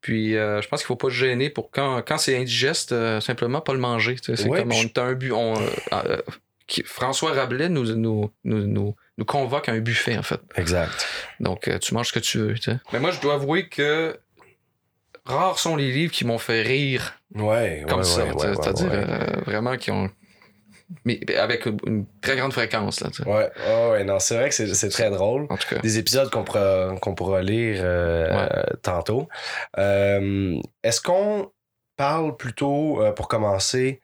Puis 0.00 0.36
euh, 0.36 0.62
je 0.62 0.68
pense 0.68 0.80
qu'il 0.80 0.86
faut 0.86 0.94
pas 0.96 1.08
se 1.08 1.14
gêner 1.14 1.50
pour 1.50 1.70
quand, 1.72 2.00
quand 2.06 2.16
c'est 2.18 2.36
indigeste, 2.36 2.94
simplement 3.20 3.60
pas 3.60 3.72
le 3.72 3.80
manger. 3.80 4.14
C'est 4.22 4.46
Ouais, 4.46 4.60
comme 4.60 4.70
on 4.72 4.82
est 4.82 4.98
un 4.98 5.14
but. 5.14 5.32
On, 5.32 5.54
François 6.84 7.32
Rabelais 7.32 7.68
nous, 7.68 7.84
nous, 7.96 8.30
nous, 8.44 8.66
nous, 8.66 8.94
nous 9.18 9.24
convoque 9.24 9.68
à 9.68 9.72
un 9.72 9.78
buffet 9.80 10.16
en 10.16 10.22
fait. 10.22 10.40
Exact. 10.56 11.06
Donc, 11.40 11.68
euh, 11.68 11.78
tu 11.78 11.94
manges 11.94 12.08
ce 12.08 12.12
que 12.12 12.18
tu 12.18 12.38
veux. 12.38 12.54
tu 12.54 12.70
sais. 12.70 12.78
Mais 12.92 12.98
moi, 12.98 13.10
je 13.10 13.20
dois 13.20 13.34
avouer 13.34 13.68
que 13.68 14.18
rares 15.24 15.58
sont 15.58 15.76
les 15.76 15.92
livres 15.92 16.12
qui 16.12 16.24
m'ont 16.24 16.38
fait 16.38 16.62
rire 16.62 17.14
Ouais, 17.34 17.84
comme 17.88 17.98
ouais, 17.98 18.04
ça. 18.04 18.24
ouais, 18.24 18.32
ouais, 18.32 18.54
C'est-à-dire 18.54 18.90
ouais. 18.90 19.04
euh, 19.08 19.40
vraiment 19.46 19.76
qui 19.76 19.90
ont. 19.90 20.10
Mais 21.06 21.20
avec 21.38 21.64
une, 21.64 22.04
très 22.20 22.36
grande 22.36 22.52
fréquence. 22.52 23.00
Là. 23.00 23.08
Ouais, 23.24 23.50
ouais, 23.66 23.90
ouais, 23.92 24.04
non, 24.04 24.18
c'est 24.18 24.34
vrai 24.36 24.48
que 24.50 24.54
c'est 24.54 24.74
c'est 24.74 24.90
très 24.90 25.08
drôle. 25.10 25.46
En 25.48 25.56
tout 25.56 25.68
cas. 25.74 25.78
Des 25.80 25.96
épisodes 25.98 26.28
qu'on 26.30 26.44
pourra, 26.44 26.94
qu'on 27.00 27.14
pourra 27.14 27.40
lire 27.42 27.78
euh, 27.80 28.28
Ouais. 28.46 28.64
tantôt. 28.82 29.26
Euh, 29.78 30.58
Est-ce 30.82 31.00
qu'on 31.00 31.50
parle 31.96 32.36
plutôt, 32.36 33.02
euh, 33.02 33.12
pour 33.12 33.28
commencer, 33.28 34.00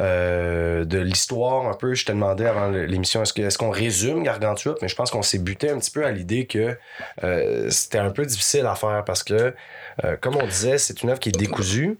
euh, 0.00 0.84
de 0.84 0.98
l'histoire 0.98 1.66
un 1.68 1.74
peu. 1.74 1.94
Je 1.94 2.04
te 2.04 2.12
demandais 2.12 2.46
avant 2.46 2.68
l'émission, 2.68 3.22
est-ce 3.22 3.32
que- 3.32 3.42
est-ce 3.42 3.58
qu'on 3.58 3.70
résume 3.70 4.22
Gargantua? 4.22 4.74
Mais 4.82 4.88
je 4.88 4.94
pense 4.96 5.10
qu'on 5.10 5.22
s'est 5.22 5.38
buté 5.38 5.70
un 5.70 5.78
petit 5.78 5.90
peu 5.90 6.04
à 6.04 6.10
l'idée 6.10 6.46
que 6.46 6.76
euh, 7.22 7.70
c'était 7.70 7.98
un 7.98 8.10
peu 8.10 8.26
difficile 8.26 8.66
à 8.66 8.74
faire 8.74 9.04
parce 9.06 9.22
que, 9.22 9.54
euh, 10.04 10.16
comme 10.20 10.36
on 10.36 10.46
disait, 10.46 10.78
c'est 10.78 11.02
une 11.02 11.10
œuvre 11.10 11.20
qui 11.20 11.28
est 11.28 11.38
décousue, 11.38 11.98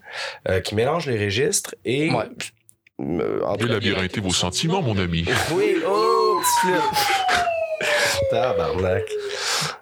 euh, 0.49 0.59
qui 0.59 0.75
mélange 0.75 1.07
les 1.07 1.23
registres 1.23 1.75
et... 1.85 2.11
Ouais. 2.11 2.25
Euh, 3.01 3.41
labyrinther 3.67 4.21
vos 4.21 4.31
sentiments, 4.31 4.81
mon 4.81 4.97
ami. 4.97 5.25
Oui, 5.51 5.75
oh. 5.85 6.41
Tabarnak. 8.31 9.03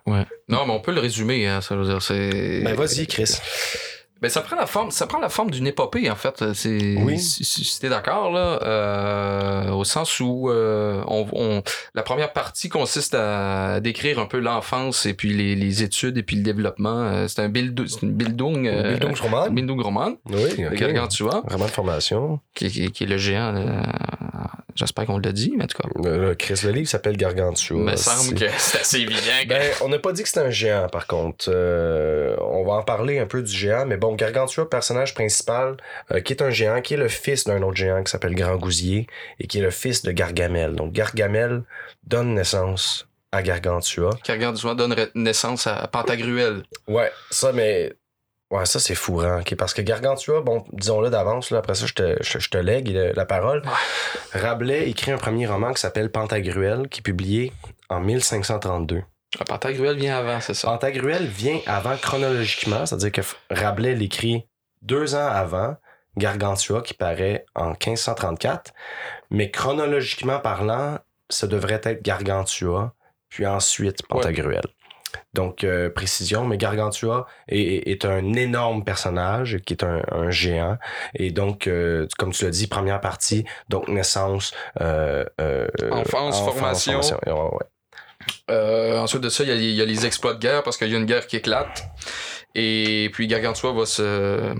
Ouais. 0.06 0.26
Non, 0.50 0.66
mais 0.66 0.74
on 0.74 0.80
peut 0.80 0.92
le 0.94 1.00
résumer, 1.00 1.48
hein, 1.48 1.62
ça 1.62 1.76
veut 1.76 1.86
dire, 1.86 2.02
c'est... 2.02 2.62
Ben 2.64 2.76
vas-y, 2.76 3.08
Chris. 3.08 3.38
Ben, 4.24 4.30
ça 4.30 4.40
prend 4.42 4.56
la 4.56 4.66
forme, 4.68 4.90
ça 4.90 5.06
prend 5.06 5.20
la 5.20 5.28
forme 5.28 5.52
d'une 5.52 5.68
épopée, 5.68 6.10
en 6.10 6.16
fait. 6.16 6.54
C'est, 6.54 6.96
Oui. 6.98 7.20
si, 7.20 7.44
si- 7.44 7.66
si 7.66 7.80
t'es 7.82 7.90
d'accord, 7.90 8.32
là, 8.32 8.60
euh, 8.64 9.70
au 9.72 9.84
sens 9.84 10.22
où 10.22 10.50
euh, 10.50 11.04
on, 11.08 11.28
on- 11.34 11.62
la 11.94 12.04
première 12.04 12.32
partie 12.32 12.70
consiste 12.70 13.16
à 13.16 13.82
décrire 13.82 14.20
un 14.20 14.26
peu 14.26 14.40
l'enfance 14.40 15.06
et 15.06 15.14
puis 15.14 15.34
les, 15.34 15.56
les 15.56 15.84
études 15.84 16.18
et 16.18 16.24
puis 16.24 16.38
le 16.38 16.44
développement. 16.44 17.02
Euh, 17.04 17.28
C'est 17.28 17.42
un 17.42 17.50
bild, 17.50 17.86
c'est 17.88 18.02
une 18.02 18.14
Bildung, 18.14 18.66
euh, 18.66 18.92
Bildungsroman? 18.94 19.54
Bildungsroman 19.54 20.16
Oui, 20.30 20.56
de 20.58 20.68
ok. 20.68 20.74
Gargantua, 20.76 21.42
Vraiment 21.46 21.66
de 21.66 21.72
formation. 21.72 22.40
qui, 22.56 22.70
qui- 22.72 22.92
qui 22.92 23.04
est 23.04 23.08
le 23.08 23.18
géant. 23.18 23.54
J'espère 24.76 25.06
qu'on 25.06 25.18
l'a 25.18 25.32
dit, 25.32 25.54
mais 25.58 25.64
en 25.64 25.68
tout 25.68 25.78
cas, 25.82 26.36
Chris, 26.36 26.60
le 26.64 26.72
livre 26.72 26.88
s'appelle 26.90 27.18
Gargantua. 27.18 27.78
il 27.78 27.84
me 27.84 27.96
C'est- 27.96 28.10
semble 28.10 28.40
que 28.40 28.46
c'est 28.58 28.80
assez 28.80 28.98
évident. 29.00 29.20
Ben, 29.48 29.62
on 29.82 29.90
n'a 29.90 30.00
pas 30.00 30.12
dit 30.12 30.24
que 30.24 30.28
c'était 30.30 30.42
un 30.42 30.50
géant, 30.50 30.88
par 30.90 31.08
contre. 31.08 31.46
Euh, 31.50 32.36
on 32.40 32.64
va 32.66 32.74
en 32.74 32.84
parler 32.84 33.20
un 33.20 33.26
peu 33.26 33.42
du 33.42 33.52
géant, 33.52 33.86
mais 33.86 33.98
bon, 33.98 34.16
Gargantua, 34.16 34.70
personnage 34.70 35.14
principal, 35.14 35.78
euh, 36.12 36.20
qui 36.22 36.34
est 36.34 36.42
un 36.42 36.50
géant, 36.50 36.82
qui 36.82 36.94
est 36.96 36.98
le 36.98 37.08
fils 37.08 37.44
d'un 37.46 37.62
autre 37.62 37.76
géant 37.78 38.04
qui 38.04 38.12
s'appelle 38.12 38.36
Grand 38.36 38.56
Gousier, 38.58 39.08
et 39.40 39.48
qui 39.48 39.60
est 39.60 39.62
le 39.64 39.72
fils 39.72 40.02
de 40.04 40.12
Gargamel. 40.12 40.76
Donc, 40.76 40.92
Gargamel 40.94 41.64
donne 42.06 42.34
naissance 42.34 43.08
à 43.32 43.42
Gargantua. 43.42 44.12
Gargantua 44.26 44.76
donne 44.76 44.96
naissance 45.16 45.66
à 45.68 45.88
Pantagruel. 45.88 46.64
Ouais, 46.88 47.12
ça, 47.32 47.52
mais. 47.52 47.94
Ouais, 48.52 48.66
ça, 48.66 48.80
c'est 48.80 48.96
fourrant. 48.96 49.40
ok, 49.40 49.56
Parce 49.56 49.74
que 49.74 49.82
Gargantua, 49.82 50.42
bon, 50.42 50.64
disons-le 50.74 51.10
d'avance, 51.10 51.50
là, 51.50 51.58
après 51.58 51.74
ça, 51.74 51.88
je 51.88 51.94
te, 51.94 52.18
je, 52.22 52.38
je 52.38 52.50
te 52.50 52.58
lègue 52.58 52.90
la 53.16 53.26
parole. 53.26 53.64
Rabelais 54.32 54.90
écrit 54.90 55.12
un 55.12 55.18
premier 55.18 55.48
roman 55.48 55.74
qui 55.74 55.82
s'appelle 55.82 56.12
Pantagruel, 56.12 56.88
qui 56.90 57.00
est 57.00 57.04
publié 57.04 57.52
en 57.90 58.00
1532. 58.00 59.02
Ah, 59.40 59.46
Pantagruel 59.46 59.98
vient 59.98 60.18
avant, 60.18 60.40
c'est 60.40 60.54
ça. 60.54 60.68
Pantagruel 60.68 61.26
vient 61.26 61.60
avant 61.66 61.98
chronologiquement, 61.98 62.86
c'est-à-dire 62.86 63.12
que 63.12 63.22
Rabelais 63.50 63.96
l'écrit 63.96 64.46
deux 64.84 65.16
ans 65.16 65.28
avant 65.28 65.76
Gargantua, 66.18 66.82
qui 66.84 66.94
paraît 66.94 67.46
en 67.56 67.70
1534. 67.72 68.72
Mais 69.32 69.50
chronologiquement 69.50 70.40
parlant, 70.40 71.00
ça 71.30 71.48
devrait 71.48 71.82
être 71.84 72.04
Gargantua, 72.04 72.94
puis 73.30 73.48
ensuite 73.48 74.06
Pantagruel. 74.08 74.62
Donc, 75.34 75.64
euh, 75.64 75.90
précision, 75.90 76.46
mais 76.46 76.58
Gargantua 76.58 77.26
est, 77.48 77.60
est- 77.60 77.90
est 77.92 78.06
un 78.06 78.34
énorme 78.34 78.84
personnage 78.84 79.58
qui 79.66 79.74
est 79.74 79.84
un, 79.84 80.02
un 80.12 80.30
géant. 80.30 80.78
Et 81.16 81.32
donc, 81.32 81.68
euh, 81.68 82.08
comme 82.20 82.32
tu 82.32 82.46
l'as 82.46 82.52
dit, 82.52 82.68
première 82.68 83.02
partie, 83.02 83.44
donc 83.70 83.88
naissance, 83.88 84.54
euh, 84.82 85.26
euh, 85.42 85.68
Enfance, 85.92 86.40
formation. 86.40 87.00
Ouais, 87.26 87.32
ouais. 87.32 87.66
Euh, 88.52 89.00
ensuite 89.00 89.22
de 89.22 89.30
ça, 89.30 89.44
il 89.44 89.50
y, 89.50 89.52
a, 89.52 89.56
il 89.56 89.72
y 89.72 89.82
a 89.82 89.86
les 89.86 90.06
exploits 90.06 90.34
de 90.34 90.40
guerre 90.40 90.64
parce 90.64 90.78
qu'il 90.78 90.88
y 90.90 90.96
a 90.96 90.98
une 90.98 91.06
guerre 91.06 91.28
qui 91.28 91.36
éclate. 91.38 91.84
Et 92.56 93.10
puis 93.14 93.26
Gargantua 93.28 93.72
va 93.74 93.86
se 93.88 94.54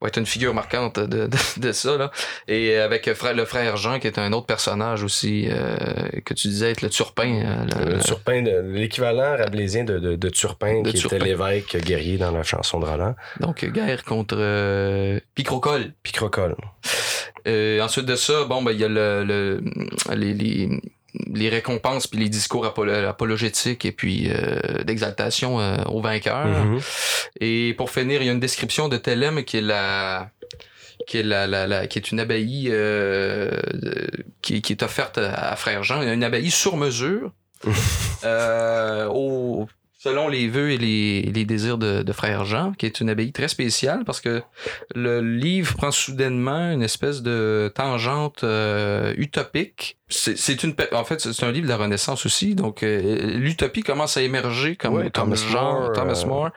va 0.00 0.08
être 0.08 0.16
une 0.18 0.26
figure 0.26 0.54
marquante 0.54 1.00
de, 1.00 1.26
de, 1.26 1.36
de 1.60 1.72
ça 1.72 1.96
là. 1.96 2.10
Et 2.46 2.76
avec 2.76 3.12
frère- 3.14 3.34
le 3.34 3.44
frère 3.44 3.76
Jean 3.76 3.98
qui 3.98 4.06
est 4.06 4.18
un 4.18 4.32
autre 4.32 4.46
personnage 4.46 5.02
aussi 5.02 5.48
euh, 5.50 5.74
que 6.24 6.34
tu 6.34 6.46
disais 6.48 6.70
être 6.70 6.82
le 6.82 6.88
Turpin. 6.90 7.42
euh, 7.44 7.94
le- 7.96 7.98
Turpin, 8.02 8.42
l'équivalent 8.64 9.36
rabelaisien 9.36 9.82
de, 9.82 9.98
de, 9.98 10.14
de 10.14 10.28
Turpin, 10.28 10.82
qui 10.84 10.92
Turpin. 10.94 11.16
était 11.16 11.24
l'évêque 11.24 11.76
guerrier 11.84 12.16
dans 12.16 12.30
la 12.30 12.44
chanson 12.44 12.78
de 12.78 12.86
Roland. 12.86 13.16
donc 13.40 13.64
guerre 13.64 14.04
contre 14.04 14.36
euh, 14.38 15.18
Picrocole. 15.34 15.92
Picrocole. 16.04 16.54
Euh, 17.48 17.80
ensuite 17.80 18.06
de 18.06 18.14
ça, 18.14 18.44
bon 18.44 18.62
ben 18.62 18.70
il 18.70 18.78
y 18.80 18.84
a 18.84 18.88
le, 18.88 19.24
le 19.24 19.60
les, 20.14 20.32
les 20.32 20.68
les 21.32 21.48
récompenses 21.48 22.06
puis 22.06 22.18
les 22.18 22.28
discours 22.28 22.64
apolo- 22.66 23.06
apologétiques 23.06 23.84
et 23.84 23.92
puis 23.92 24.28
euh, 24.30 24.82
d'exaltation 24.84 25.60
euh, 25.60 25.76
au 25.86 26.00
vainqueur. 26.00 26.46
Mhm. 26.46 26.80
Et 27.40 27.74
pour 27.76 27.90
finir, 27.90 28.22
il 28.22 28.26
y 28.26 28.28
a 28.28 28.32
une 28.32 28.40
description 28.40 28.88
de 28.88 28.96
Thélème 28.96 29.44
qui 29.44 29.58
est 29.58 29.62
la 29.62 30.30
qui 31.06 31.18
est 31.18 31.22
la, 31.24 31.46
la, 31.46 31.66
la- 31.66 31.86
qui 31.88 31.98
est 31.98 32.12
une 32.12 32.20
abbaye 32.20 32.68
euh, 32.70 33.50
qui, 34.40 34.62
qui 34.62 34.72
est 34.72 34.82
offerte 34.82 35.18
à, 35.18 35.50
à 35.52 35.56
Frère 35.56 35.82
Jean, 35.82 36.00
une 36.02 36.22
abbaye 36.24 36.50
sur 36.50 36.76
mesure 36.76 37.32
euh, 38.24 39.06
au 39.08 39.66
selon 40.02 40.26
les 40.26 40.48
vœux 40.48 40.70
et 40.72 40.78
les, 40.78 41.22
les 41.22 41.44
désirs 41.44 41.78
de, 41.78 42.02
de 42.02 42.12
Frère 42.12 42.44
Jean, 42.44 42.72
qui 42.72 42.86
est 42.86 43.00
une 43.00 43.08
abbaye 43.08 43.30
très 43.30 43.46
spéciale 43.46 44.02
parce 44.04 44.20
que 44.20 44.42
le 44.96 45.20
livre 45.20 45.76
prend 45.76 45.92
soudainement 45.92 46.72
une 46.72 46.82
espèce 46.82 47.22
de 47.22 47.70
tangente 47.72 48.42
euh, 48.42 49.14
utopique. 49.16 49.98
C'est 50.08 50.64
une, 50.64 50.74
en 50.92 51.04
fait, 51.04 51.20
c'est 51.20 51.44
un 51.44 51.52
livre 51.52 51.66
de 51.66 51.68
la 51.70 51.76
Renaissance 51.76 52.26
aussi, 52.26 52.56
donc 52.56 52.82
euh, 52.82 53.36
l'utopie 53.36 53.82
commence 53.82 54.16
à 54.16 54.22
émerger 54.22 54.74
comme, 54.74 54.94
Ouais, 54.94 55.02
comme 55.04 55.34
Thomas 55.34 55.36
genre, 55.36 55.80
More, 55.80 55.92
Thomas 55.92 56.22
euh, 56.24 56.28
More. 56.28 56.50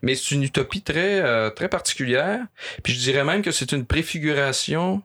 Mais 0.00 0.14
c'est 0.14 0.34
une 0.34 0.42
utopie 0.42 0.80
très, 0.80 1.20
euh, 1.20 1.50
très 1.50 1.68
particulière. 1.68 2.40
Puis 2.82 2.94
je 2.94 3.00
dirais 3.00 3.22
même 3.22 3.42
que 3.42 3.50
c'est 3.50 3.72
une 3.72 3.84
préfiguration 3.84 5.02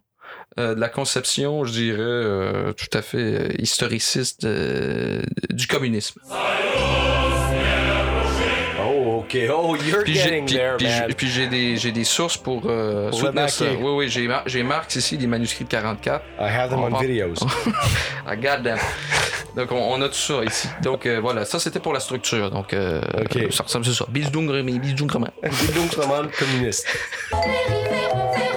euh, 0.58 0.74
de 0.74 0.80
la 0.80 0.90
conception, 0.90 1.66
je 1.66 1.72
dirais, 1.74 2.00
euh, 2.00 2.72
tout 2.74 2.98
à 2.98 3.02
fait 3.02 3.18
euh, 3.18 3.50
historiciste 3.60 4.46
euh, 4.46 5.22
du 5.50 5.68
communisme. 5.68 6.22
Oh, 9.24 9.26
OK. 9.26 9.38
Oh, 9.52 9.76
you're 9.76 10.04
Puis 10.04 10.14
getting 10.16 10.46
puis- 10.46 10.56
there, 10.56 10.78
puis 10.78 10.88
man. 10.88 11.06
j'ai- 11.08 11.14
puis 11.16 11.30
j'ai 11.78 11.92
des, 11.92 12.04
sources 12.04 12.38
pour, 12.38 12.64
euh, 12.66 13.10
Pour 13.10 13.20
le 13.22 13.26
soutenir 13.28 13.50
ça. 13.50 13.66
backer. 13.66 13.82
Oui, 13.82 13.92
oui, 13.96 14.10
j'ai, 14.10 14.28
mar- 14.28 14.44
j'ai 14.46 14.64
marqué 14.64 15.00
ici 15.00 15.18
des 15.18 15.28
manuscrits 15.28 15.64
de 15.66 15.70
44. 15.70 16.24
I 16.40 16.44
have 16.44 16.70
them 16.70 16.80
On 16.80 16.98
videos. 17.00 17.36
I 18.28 18.36
got 18.38 18.62
them. 18.64 18.78
Donc, 19.56 19.72
on, 19.72 19.76
on 19.94 20.02
a 20.02 20.08
tout 20.10 20.16
ça 20.16 20.44
ici. 20.44 20.68
Donc, 20.82 21.06
euh, 21.06 21.20
voilà, 21.22 21.46
ça, 21.46 21.60
c'était 21.60 21.80
pour 21.80 21.94
la 21.94 22.00
structure. 22.00 22.50
Donc, 22.50 22.74
euh, 22.74 23.02
Ok. 23.22 23.52
ça 23.52 23.64
ressemble 23.64 23.88
à 23.88 23.94
ça. 23.94 24.06
Bisdung, 24.10 24.48
bisdung, 24.82 25.08
Bildungsroman 25.44 26.30
communiste. 26.38 26.88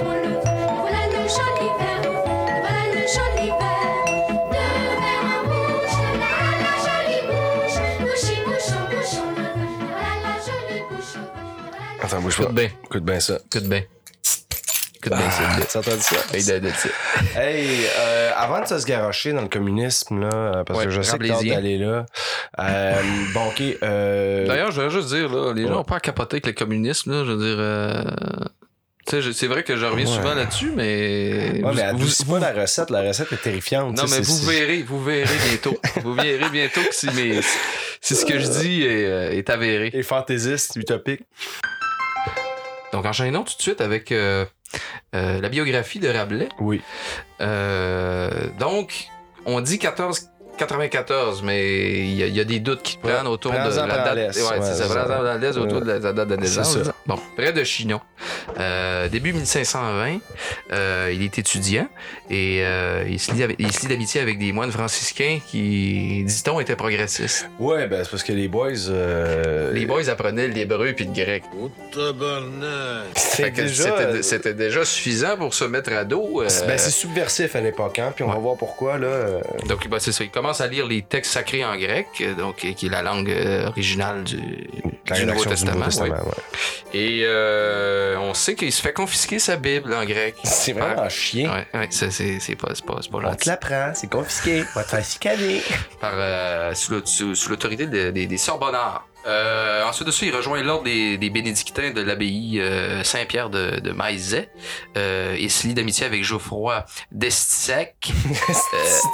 Attends, 12.06 12.20
bouge 12.20 12.34
Écoute 12.34 12.46
pas. 12.46 12.52
bien. 12.52 12.70
Écoute 12.84 13.04
bien 13.04 13.20
ça. 13.20 13.38
Écoute 13.46 13.68
bien. 13.68 13.82
Écoute 14.96 15.12
bien, 15.18 15.30
c'est 15.30 15.42
Ah, 15.44 15.56
le 15.58 15.64
tu 15.66 15.76
entends 15.78 16.00
ça? 16.00 16.16
Hey, 16.32 16.40
it. 16.42 16.74
Hey, 17.36 17.86
euh, 17.98 18.30
avant 18.36 18.60
de 18.60 18.66
se 18.66 18.84
garocher 18.86 19.32
dans 19.32 19.42
le 19.42 19.48
communisme, 19.48 20.20
là, 20.20 20.30
euh, 20.34 20.64
parce 20.64 20.78
Ouais, 20.78 20.84
que 20.86 20.90
je 20.90 21.02
sais 21.02 21.18
que 21.18 21.26
t'as 21.26 21.42
d'aller 21.42 21.78
là. 21.78 22.06
Euh, 22.58 23.02
bon, 23.34 23.46
OK. 23.48 23.62
Euh, 23.82 24.46
D'ailleurs, 24.46 24.70
je 24.70 24.80
voudrais 24.80 24.90
juste 24.90 25.08
dire, 25.14 25.28
là, 25.28 25.52
les 25.54 25.64
Ouais. 25.64 25.68
gens 25.70 25.80
ont 25.80 25.84
pas 25.84 25.96
à 25.96 26.00
capoter 26.00 26.36
avec 26.36 26.46
le 26.46 26.52
communisme, 26.52 27.12
là. 27.12 27.24
Je 27.24 27.32
veux 27.32 27.38
dire, 27.44 27.56
euh, 27.58 28.02
je- 29.12 29.30
c'est 29.32 29.46
vrai 29.46 29.62
que 29.62 29.76
je 29.76 29.84
reviens 29.84 30.06
Ouais. 30.06 30.12
souvent 30.12 30.34
là-dessus, 30.34 30.72
mais. 30.74 30.82
ouais, 30.82 31.60
vous- 31.62 31.68
mais 31.74 31.82
vous- 31.92 31.96
adoucis 31.96 32.24
pas 32.24 32.38
la 32.40 32.52
recette. 32.52 32.90
La 32.90 33.02
recette 33.02 33.32
est 33.32 33.42
terrifiante. 33.42 33.96
Non, 33.96 34.04
mais 34.10 34.20
vous 34.20 34.38
verrez, 34.46 34.82
vous 34.82 35.02
verrez 35.04 35.36
bientôt. 35.48 35.78
vous 36.02 36.14
verrez 36.14 36.48
bientôt 36.50 36.80
que 36.82 36.94
si, 36.94 37.08
si 38.00 38.16
ce 38.16 38.24
que 38.24 38.38
je 38.40 38.46
dis 38.48 38.82
est, 38.82 39.04
euh, 39.06 39.30
est 39.30 39.50
avéré. 39.50 39.90
Et 39.92 40.02
fantaisiste, 40.02 40.74
utopique. 40.76 41.20
Donc, 42.92 43.04
enchaînons 43.04 43.44
tout 43.44 43.56
de 43.56 43.62
suite 43.62 43.80
avec 43.80 44.12
euh, 44.12 44.44
euh, 45.14 45.40
la 45.40 45.48
biographie 45.48 45.98
de 45.98 46.08
Rabelais. 46.08 46.48
Oui. 46.60 46.82
Euh, 47.40 48.48
donc, 48.58 49.08
on 49.44 49.60
dit 49.60 49.78
1494, 50.58 51.42
mais 51.42 51.98
il 52.00 52.12
y, 52.14 52.30
y 52.30 52.40
a 52.40 52.44
des 52.44 52.60
doutes 52.60 52.82
qui 52.82 52.96
prennent 52.96 53.26
Ouais, 53.26 53.32
autour 53.32 53.52
de 53.52 53.58
la 53.58 53.64
date. 53.64 54.16
Ouais, 54.16 54.22
Ouais, 54.26 54.32
c'est 54.62 54.74
ça, 54.74 55.60
autour 55.60 55.80
de 55.80 55.86
la, 55.86 55.98
date 55.98 56.28
de 56.28 56.34
C'est 56.34 56.40
naissance. 56.40 56.78
Bon, 57.06 57.18
près 57.36 57.52
de 57.52 57.62
Chinon. 57.64 58.00
Euh, 58.58 59.08
début 59.08 59.32
1520, 59.32 60.18
euh, 60.72 61.10
il 61.14 61.22
est 61.22 61.38
étudiant 61.38 61.86
et 62.30 62.62
euh, 62.64 63.04
il 63.08 63.20
se 63.20 63.32
lie 63.32 63.88
d'amitié 63.88 64.20
avec 64.20 64.38
des 64.38 64.52
moines 64.52 64.72
franciscains 64.72 65.38
qui, 65.46 66.24
dit-on, 66.24 66.58
étaient 66.60 66.74
progressistes. 66.76 67.48
Ouais, 67.58 67.86
ben 67.86 68.02
c'est 68.02 68.10
parce 68.10 68.22
que 68.24 68.32
les 68.32 68.48
boys. 68.48 68.70
euh, 68.88 69.72
Les 69.72 69.84
boys 69.86 70.08
apprenaient 70.08 70.48
l'hébreu 70.48 70.92
puis 70.94 71.04
le 71.04 71.12
grec. 71.12 71.42
Que 73.50 73.50
déjà. 73.50 73.84
C'était 73.84 74.02
euh, 74.02 74.22
c'était 74.22 74.54
déjà 74.54 74.84
suffisant 74.84 75.36
pour 75.36 75.54
se 75.54 75.64
mettre 75.64 75.92
à 75.92 76.04
dos. 76.04 76.42
euh, 76.42 76.48
Ben, 76.66 76.78
c'est 76.78 76.90
subversif 76.90 77.54
à 77.56 77.60
l'époque, 77.60 77.98
hein, 77.98 78.12
puis 78.14 78.24
on 78.24 78.28
va 78.28 78.38
voir 78.38 78.56
pourquoi, 78.56 78.98
là. 78.98 79.06
euh, 79.06 79.40
Donc, 79.68 79.86
ben, 79.88 79.98
c'est 79.98 80.12
ça. 80.12 80.24
Il 80.24 80.30
commence 80.30 80.45
commence 80.46 80.60
à 80.60 80.68
lire 80.68 80.86
les 80.86 81.02
textes 81.02 81.32
sacrés 81.32 81.64
en 81.64 81.76
grec, 81.76 82.06
donc 82.38 82.56
qui 82.56 82.86
est 82.86 82.88
la 82.88 83.02
langue 83.02 83.30
euh, 83.30 83.66
originale 83.66 84.22
du, 84.22 84.36
La 85.08 85.16
du 85.16 85.26
Nouveau 85.26 85.40
rédaction 85.40 85.66
du 85.66 85.72
Nouveau 85.72 85.84
Testament. 85.84 86.14
Ouais. 86.14 86.20
Et 86.94 87.22
euh, 87.24 88.16
on 88.20 88.32
sait 88.32 88.54
qu'il 88.54 88.70
se 88.72 88.80
fait 88.80 88.92
confisquer 88.92 89.40
sa 89.40 89.56
Bible 89.56 89.92
en 89.92 90.04
grec. 90.04 90.36
C'est 90.44 90.72
vraiment 90.72 91.08
chien. 91.08 91.52
Ouais, 91.74 91.88
c'est 91.90 92.10
c'est 92.12 92.54
pas, 92.54 92.68
c'est 92.74 92.84
pas, 92.84 92.98
c'est 93.02 93.10
pas 93.10 93.18
On 93.24 93.34
te 93.34 93.48
l'apprend, 93.48 93.90
c'est 93.94 94.08
confisqué. 94.10 94.62
On 94.74 94.78
va 94.78 94.84
te 94.84 94.90
faire 94.90 95.04
par, 96.00 96.12
euh, 96.14 96.74
sous 96.74 96.92
le- 96.92 97.02
sous- 97.04 97.34
sous 97.34 97.50
l'autorité 97.50 97.86
de- 97.88 98.10
des- 98.10 98.26
des 98.26 98.36
Sorbonnards. 98.38 99.04
Euh, 99.26 99.84
ensuite 99.84 100.06
de 100.06 100.12
ça, 100.12 100.24
il 100.26 100.34
rejoint 100.34 100.62
l'ordre 100.62 100.84
des, 100.84 101.18
des 101.18 101.30
bénédictins 101.30 101.90
de 101.90 102.00
l'abbaye 102.00 102.60
euh, 102.60 103.02
Saint-Pierre 103.02 103.50
de, 103.50 103.80
de 103.80 103.90
Maizet 103.92 104.50
euh, 104.96 105.34
et 105.38 105.48
se 105.48 105.66
lie 105.66 105.74
d'amitié 105.74 106.06
avec 106.06 106.22
Geoffroy 106.24 106.84
d'Estissac. 107.12 107.94
Euh, 108.48 108.52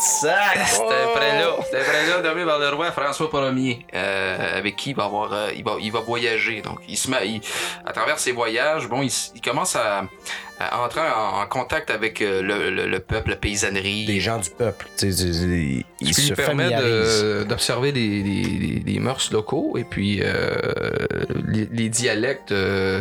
C'est 0.00 0.26
ça. 0.28 0.36
C'est 0.66 0.82
un 0.82 1.06
prélat, 1.14 1.56
c'est 1.70 1.80
un 1.80 1.84
prélat 1.84 2.20
nommé 2.22 2.44
par 2.44 2.58
le 2.58 2.68
roi 2.70 2.90
François 2.92 3.28
Ier, 3.56 3.86
euh, 3.94 4.58
avec 4.58 4.76
qui 4.76 4.90
il 4.90 4.96
va 4.96 5.04
avoir, 5.04 5.32
euh, 5.32 5.50
il 5.54 5.64
va, 5.64 5.76
il 5.80 5.90
va 5.92 6.00
voyager. 6.00 6.60
Donc, 6.62 6.78
il 6.88 6.96
se 6.96 7.10
met, 7.10 7.28
il- 7.28 7.40
à 7.86 7.92
travers 7.92 8.18
ses 8.18 8.32
voyages, 8.32 8.88
bon, 8.88 9.02
il, 9.02 9.10
il 9.34 9.40
commence 9.40 9.76
à 9.76 10.04
entrer 10.72 11.00
en, 11.00 11.40
en 11.42 11.46
contact 11.46 11.90
avec 11.90 12.20
euh, 12.22 12.42
le, 12.42 12.70
le- 12.70 12.86
le 12.86 12.98
peuple, 13.00 13.30
la 13.30 13.36
paysannerie. 13.36 14.06
Des 14.06 14.20
gens 14.20 14.38
du 14.38 14.50
peuple. 14.50 14.86
Ils, 15.02 15.84
ils 16.00 16.14
se 16.14 16.28
lui 16.28 16.32
permet 16.32 16.70
de- 16.70 17.44
d'observer 17.44 17.92
les, 17.92 18.22
les, 18.22 18.42
les- 18.42 18.82
les 18.86 18.98
mœurs 18.98 19.30
locaux 19.32 19.76
et 19.78 19.84
puis 19.84 20.20
euh, 20.22 20.54
les, 21.46 21.66
les 21.72 21.88
dialectes 21.88 22.52
euh, 22.52 23.00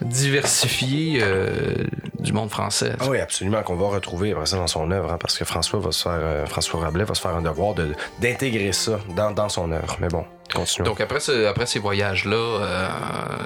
diversifiés 0.00 1.18
euh, 1.22 1.74
du 2.20 2.32
monde 2.32 2.50
français. 2.50 2.92
Ah 3.00 3.06
oui, 3.08 3.18
absolument, 3.18 3.62
qu'on 3.62 3.74
va 3.76 3.88
retrouver 3.88 4.32
après 4.32 4.46
ça 4.46 4.56
dans 4.56 4.66
son 4.68 4.90
œuvre, 4.90 5.12
hein, 5.12 5.18
parce 5.20 5.36
que 5.36 5.44
François 5.44 5.80
va 5.80 5.90
se 5.92 6.02
faire, 6.04 6.12
euh, 6.20 6.46
François 6.46 6.80
Rabelais 6.80 7.04
va 7.04 7.14
se 7.14 7.20
faire 7.20 7.34
un 7.34 7.42
devoir 7.42 7.74
de- 7.74 7.94
d'intégrer 8.20 8.72
ça 8.72 9.00
dans, 9.16 9.32
dans 9.32 9.48
son 9.48 9.72
œuvre. 9.72 9.96
Mais 10.00 10.08
bon, 10.08 10.24
continuons. 10.52 10.88
Donc 10.90 11.00
après, 11.00 11.20
ce- 11.20 11.46
après 11.46 11.66
ces 11.66 11.78
voyages-là, 11.78 12.36
euh, 12.36 12.88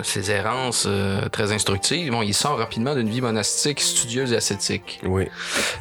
ces 0.03 0.31
errances 0.31 0.85
euh, 0.89 1.29
très 1.29 1.53
instructives, 1.53 2.11
bon, 2.11 2.23
il 2.23 2.35
sort 2.35 2.59
rapidement 2.59 2.95
d'une 2.95 3.09
vie 3.09 3.21
monastique, 3.21 3.81
studieuse 3.81 4.33
et 4.33 4.37
ascétique. 4.37 5.01
oui. 5.05 5.29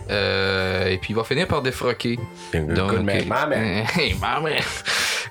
Euh, 0.09 0.87
et 0.87 0.97
puis 0.97 1.11
il 1.11 1.15
va 1.15 1.23
finir 1.23 1.47
par 1.47 1.61
défroquer. 1.61 2.19
Donc, 2.53 2.91
Good 2.91 3.03
man, 3.03 3.17
my 3.23 3.25
man. 3.49 3.85
Hey, 3.95 4.13
my 4.15 4.41
man. 4.43 4.61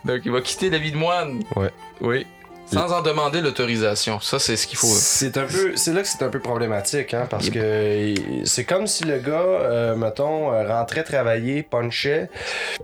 Donc 0.05 0.21
il 0.25 0.31
va 0.33 0.41
quitter 0.41 0.71
la 0.71 0.79
vie 0.79 0.93
de 0.93 0.97
moine. 0.97 1.43
Ouais. 1.57 1.71
Oui. 2.01 2.27
Sans 2.73 2.93
en 2.93 3.03
demander 3.03 3.41
l'autorisation. 3.41 4.21
Ça, 4.21 4.39
c'est 4.39 4.57
ce 4.57 4.67
qu'il 4.67 4.79
faut. 4.79 4.87
C'est 4.87 5.37
un 5.37 5.45
peu, 5.45 5.77
c'est 5.77 5.93
là 5.93 6.03
que 6.03 6.09
c'est 6.09 6.23
un 6.23 6.29
peu 6.29 6.41
problématique, 6.41 7.15
hein, 7.15 7.27
parce 7.29 7.51
que 7.51 8.15
c'est 8.45 8.65
comme 8.65 8.87
si 8.87 9.05
le 9.05 9.19
gars, 9.19 9.33
euh, 9.33 9.97
mettons, 9.97 10.53
euh, 10.53 10.67
rentrait 10.67 11.03
travailler, 11.03 11.63
punchait, 11.63 12.31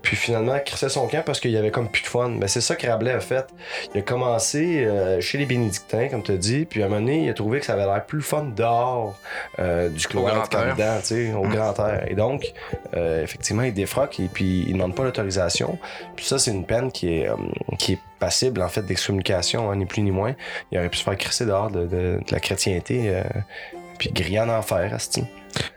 puis 0.02 0.16
finalement 0.16 0.58
crissait 0.64 0.88
son 0.88 1.06
camp 1.06 1.22
parce 1.24 1.40
qu'il 1.40 1.50
y 1.50 1.56
avait 1.56 1.70
comme 1.70 1.88
plus 1.88 2.02
de 2.02 2.08
fun. 2.08 2.28
Mais 2.28 2.48
c'est 2.48 2.60
ça 2.60 2.74
que 2.76 2.86
Rabelais 2.86 3.12
a 3.12 3.20
fait. 3.20 3.46
Il 3.94 3.98
a 4.00 4.02
commencé 4.02 4.84
euh, 4.84 5.20
chez 5.20 5.38
les 5.38 5.46
bénédictins, 5.46 6.08
comme 6.08 6.22
tu 6.22 6.32
as 6.32 6.36
dit, 6.36 6.64
puis 6.64 6.82
à 6.82 6.86
un 6.86 6.88
moment 6.88 7.00
donné, 7.00 7.24
il 7.24 7.30
a 7.30 7.34
trouvé 7.34 7.60
que 7.60 7.66
ça 7.66 7.74
avait 7.74 7.86
l'air 7.86 8.04
plus 8.04 8.22
fun 8.22 8.44
dehors 8.56 9.16
euh, 9.58 9.88
du 9.88 10.06
cloître 10.06 10.36
grand 10.36 10.46
qu'en 10.48 10.66
air. 10.66 10.74
dedans, 10.74 10.98
tu 11.00 11.06
sais, 11.06 11.32
au 11.32 11.42
grand 11.42 11.78
air. 11.78 12.04
Et 12.08 12.14
donc, 12.14 12.52
euh, 12.96 13.22
effectivement, 13.22 13.62
il 13.62 13.74
défroque 13.74 14.20
et 14.20 14.28
puis 14.32 14.64
il 14.66 14.72
demande 14.72 14.94
pas 14.94 15.04
l'autorisation. 15.04 15.78
Puis 16.16 16.26
ça, 16.26 16.38
c'est 16.38 16.50
une 16.50 16.66
peine 16.66 16.90
qui 16.90 17.18
est, 17.18 17.28
euh, 17.28 17.34
qui 17.78 17.94
est 17.94 17.98
passible, 18.18 18.62
en 18.62 18.68
fait, 18.68 18.82
d'excommunication, 18.82 19.70
hein, 19.70 19.76
ni 19.76 19.86
plus 19.86 20.02
ni 20.02 20.10
moins. 20.10 20.34
Il 20.72 20.78
aurait 20.78 20.88
pu 20.88 20.98
se 20.98 21.04
faire 21.04 21.16
crisser 21.16 21.46
dehors 21.46 21.70
de, 21.70 21.82
de- 21.86 22.18
de 22.18 22.32
la 22.32 22.40
chrétienté, 22.40 23.10
euh, 23.14 23.22
puis 23.98 24.10
griller 24.12 24.40
en 24.40 24.48
enfer, 24.48 24.92
asti. 24.94 25.24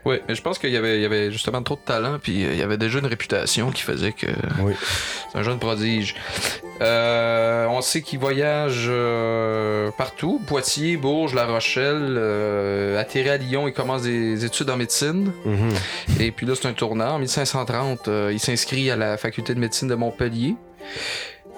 Oui, 0.04 0.18
mais 0.28 0.34
je 0.34 0.42
pense 0.42 0.58
qu'il 0.58 0.68
y 0.70 0.76
avait, 0.76 0.96
il 0.98 1.02
y 1.02 1.06
avait 1.06 1.32
justement 1.32 1.62
trop 1.62 1.74
de 1.76 1.80
talent, 1.80 2.18
puis 2.22 2.44
euh, 2.44 2.52
il 2.52 2.58
y 2.58 2.62
avait 2.62 2.76
déjà 2.76 2.98
une 2.98 3.06
réputation 3.06 3.70
qui 3.70 3.80
faisait 3.82 4.12
que 4.12 4.26
Oui. 4.60 4.74
c'est 5.32 5.38
un 5.38 5.42
jeune 5.42 5.58
prodige. 5.58 6.14
Euh, 6.82 7.66
on 7.66 7.80
sait 7.80 8.02
qu'il 8.02 8.18
voyage 8.18 8.86
euh, 8.88 9.90
partout, 9.96 10.38
Poitiers, 10.46 10.98
Bourges, 10.98 11.34
La 11.34 11.46
Rochelle, 11.46 12.14
euh, 12.18 13.00
atterri 13.00 13.30
à 13.30 13.36
Lyon, 13.38 13.68
il 13.68 13.72
commence 13.72 14.02
des 14.02 14.44
études 14.44 14.68
en 14.68 14.76
médecine. 14.76 15.32
Mm-hmm. 15.46 16.20
Et 16.22 16.30
puis 16.30 16.44
là, 16.46 16.54
c'est 16.60 16.68
un 16.68 16.72
tournant. 16.74 17.14
En 17.14 17.18
1530, 17.18 18.08
euh, 18.08 18.30
il 18.32 18.38
s'inscrit 18.40 18.90
à 18.90 18.96
la 18.96 19.16
faculté 19.16 19.54
de 19.54 19.60
médecine 19.60 19.88
de 19.88 19.94
Montpellier. 19.94 20.56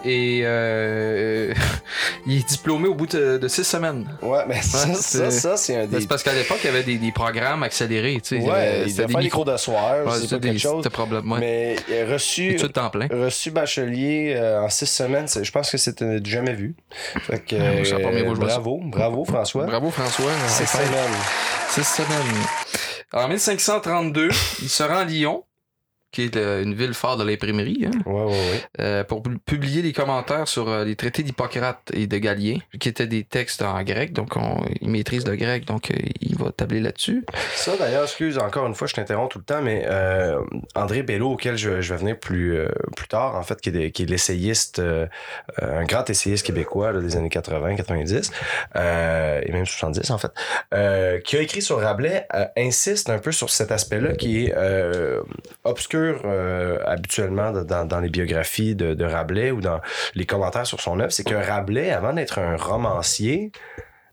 Et 0.05 0.41
euh, 0.45 1.55
il 2.27 2.39
est 2.39 2.49
diplômé 2.49 2.89
au 2.89 2.95
bout 2.95 3.07
de, 3.07 3.39
de 3.39 3.49
six 3.49 3.63
semaines. 3.65 4.07
Ouais, 4.21 4.41
mais 4.49 4.61
ça, 4.61 4.87
Ouais, 4.89 4.95
ça, 4.95 5.01
c'est- 5.01 5.31
ça, 5.31 5.57
c'est 5.57 5.77
un 5.77 5.87
des. 5.87 6.01
c'est 6.01 6.09
parce 6.09 6.23
qu'à 6.23 6.33
l'époque, 6.33 6.59
il 6.63 6.67
y 6.67 6.71
avait 6.71 6.83
des, 6.83 6.97
des 6.99 7.13
programmes 7.13 7.63
accélérés. 7.63 8.15
Tu 8.23 8.31
sais, 8.31 8.37
il 8.37 8.43
y 8.47 8.51
avait- 8.51 8.83
Ouais, 8.83 8.89
c'était 8.89 9.07
des 9.07 9.15
micros- 9.15 9.31
cours 9.31 9.45
de 9.53 9.57
soir, 9.57 10.05
Ouais, 10.05 10.13
c'est 10.15 10.21
c'était 10.23 10.41
quelque 10.41 10.53
des- 10.55 10.59
chose. 10.59 10.85
ouais. 10.85 11.39
Mais 11.39 11.77
il 11.89 11.95
a 11.95 12.13
reçu, 12.13 12.51
Études 12.53 12.73
temps 12.73 12.91
plein. 12.91 13.07
reçu 13.11 13.51
bachelier 13.53 14.35
euh, 14.37 14.63
en 14.63 14.69
six 14.69 14.87
semaines, 14.87 15.27
je 15.29 15.51
pense 15.51 15.71
que 15.71 15.79
c'était 15.79 16.19
du 16.21 16.31
jamais 16.31 16.55
vu. 16.55 16.75
Fait 17.21 17.39
que, 17.39 17.57
Ah, 17.57 18.35
bravo, 18.35 18.81
bravo 18.85 19.25
François. 19.25 19.67
Bravo 19.67 19.91
François. 19.91 20.31
Six 20.49 20.67
semaines. 20.67 20.89
Six 21.71 21.85
semaines. 21.87 22.45
En 23.13 23.29
1532, 23.29 24.31
il 24.63 24.69
se 24.69 24.83
rend 24.83 24.97
à 24.99 25.05
Lyon, 25.05 25.45
qui 26.13 26.23
est 26.23 26.37
une 26.37 26.75
ville 26.75 26.95
phare 26.95 27.17
de 27.17 27.25
l'imprimerie, 27.25 27.87
hein, 27.87 27.99
Ouais, 28.07 28.23
ouais, 28.25 28.27
ouais. 28.31 28.63
euh, 28.81 29.03
pour 29.05 29.23
pu- 29.23 29.39
publier 29.39 29.83
des 29.83 29.93
commentaires 29.93 30.47
sur 30.47 30.69
euh, 30.69 30.85
les 30.85 30.95
traités 30.95 31.23
d'Hippocrate 31.23 31.91
et 31.95 32.07
de 32.07 32.19
Galien, 32.19 32.59
qui 32.79 32.89
étaient 32.89 33.07
des 33.07 33.25
textes 33.25 33.63
en 33.63 33.83
grec, 33.83 34.13
donc 34.13 34.37
on, 34.37 34.63
il 34.81 34.91
maîtrise 34.91 35.27
le 35.27 35.37
grec, 35.37 35.65
donc 35.65 35.91
euh, 35.91 35.95
il 36.21 36.37
va 36.37 36.53
tabler 36.53 36.81
là-dessus. 36.81 37.25
Ça, 37.55 37.73
d'ailleurs, 37.79 38.05
excuse 38.05 38.39
encore 38.39 38.67
une 38.67 38.75
fois, 38.75 38.87
je 38.87 38.95
t'interromps 38.95 39.31
tout 39.33 39.39
le 39.39 39.45
temps, 39.45 39.63
mais 39.63 39.85
euh, 39.87 40.39
André 40.75 41.03
Bello, 41.03 41.33
auquel 41.33 41.57
je, 41.57 41.81
je 41.81 41.95
vais 41.95 41.99
venir 42.01 42.19
plus, 42.19 42.59
plus 42.97 43.09
tard, 43.09 43.35
en 43.37 43.43
fait, 43.43 43.61
qui 43.61 43.71
est, 43.71 44.01
est 44.01 44.11
l'essayiste, 44.11 44.81
un 45.61 45.85
grand 45.85 46.09
essayiste 46.11 46.45
québécois 46.47 46.93
là, 46.93 47.01
des 47.01 47.17
années 47.17 47.29
80, 47.31 47.77
90, 47.77 48.31
euh, 48.77 49.41
et 49.45 49.53
même 49.53 49.67
70, 49.67 50.11
en 50.11 50.19
fait, 50.19 50.33
qui 51.25 51.37
a 51.37 51.41
écrit 51.41 51.63
sur 51.63 51.81
Rabelais, 51.81 52.27
insiste 52.57 53.09
un 53.11 53.19
peu 53.19 53.33
sur 53.33 53.51
cet 53.51 53.73
aspect-là 53.73 54.15
qui 54.15 54.45
est 54.47 54.55
euh, 54.57 55.21
euh, 56.25 56.79
habituellement 56.85 57.53
dans, 57.53 57.85
dans 57.85 58.01
les 58.01 58.11
biographies 58.11 58.75
de, 58.75 58.95
de 58.95 59.05
Rabelais 59.05 59.51
ou 59.51 59.61
dans 59.61 59.81
les 60.15 60.27
commentaires 60.27 60.67
sur 60.67 60.81
son 60.81 60.99
œuvre, 61.01 61.13
c'est 61.13 61.25
que 61.25 61.35
Rabelais, 61.35 61.91
avant 61.91 62.13
d'être 62.13 62.39
un 62.39 62.57
romancier, 62.57 63.53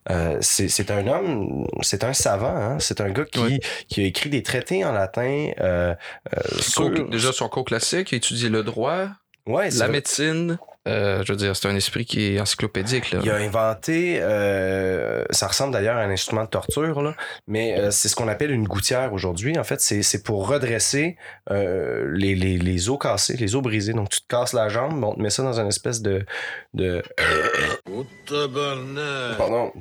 euh, 0.10 0.38
c'est 0.41 0.89
un 0.89 1.06
homme, 1.08 1.67
c'est 1.82 2.04
un 2.04 2.13
savant, 2.13 2.56
hein? 2.56 2.78
c'est 2.80 2.99
un 3.02 3.10
gars 3.10 3.25
qui, 3.25 3.39
Oui. 3.39 3.60
qui 3.88 4.02
a 4.02 4.06
écrit 4.06 4.30
des 4.30 4.41
traités 4.41 4.84
en 4.84 4.91
latin 4.91 5.52
euh, 5.60 5.93
euh, 6.36 6.39
sur... 6.60 6.89
Déjà 7.10 7.32
son 7.32 7.47
cours 7.47 7.65
classique, 7.65 8.12
il 8.12 8.15
a 8.15 8.17
étudié 8.17 8.49
le 8.49 8.63
droit, 8.63 9.08
Ouais, 9.45 9.69
la 9.71 9.88
médecine. 9.88 10.60
Euh, 10.88 11.24
je 11.26 11.34
veux 11.34 11.38
dire, 11.38 11.56
c'est 11.56 11.68
un 11.68 11.76
esprit 11.76 12.06
qui 12.06 12.36
est 12.36 12.39
encyclopédique. 12.39 13.12
Là. 13.12 13.20
Il 13.24 13.30
a 13.30 13.36
inventé, 13.36 14.20
euh, 14.22 15.24
ça 15.30 15.48
ressemble 15.48 15.74
d'ailleurs 15.74 15.98
à 15.98 16.02
un 16.02 16.10
instrument 16.10 16.44
de 16.46 16.50
torture, 16.50 17.02
là, 17.02 17.15
mais 17.48 17.78
euh, 17.78 17.92
c'est 17.92 18.08
ce 18.08 18.15
qu'on 18.15 18.28
appelle 18.28 18.52
une 18.52 18.68
gouttière 18.68 19.13
aujourd'hui. 19.13 19.58
En 19.60 19.63
fait, 19.63 19.82
c'est 19.82 20.02
c'est 20.04 20.24
pour 20.24 20.48
redresser 20.48 21.18
euh, 21.52 22.10
les, 22.15 22.36
les, 22.36 22.58
les 22.58 22.89
os 22.89 22.98
cassés, 23.00 23.36
les 23.38 23.56
os 23.56 23.62
brisés. 23.62 23.94
Donc, 23.94 24.10
tu 24.10 24.22
te 24.22 24.28
casses 24.28 24.54
la 24.54 24.70
jambe, 24.70 25.04
on 25.04 25.13
te 25.13 25.22
met 25.22 25.30
ça 25.30 25.44
dans 25.44 25.60
une 25.60 25.68
espèce 25.68 26.02
de... 26.02 26.26
de 26.74 27.04
Pardon. 29.38 29.72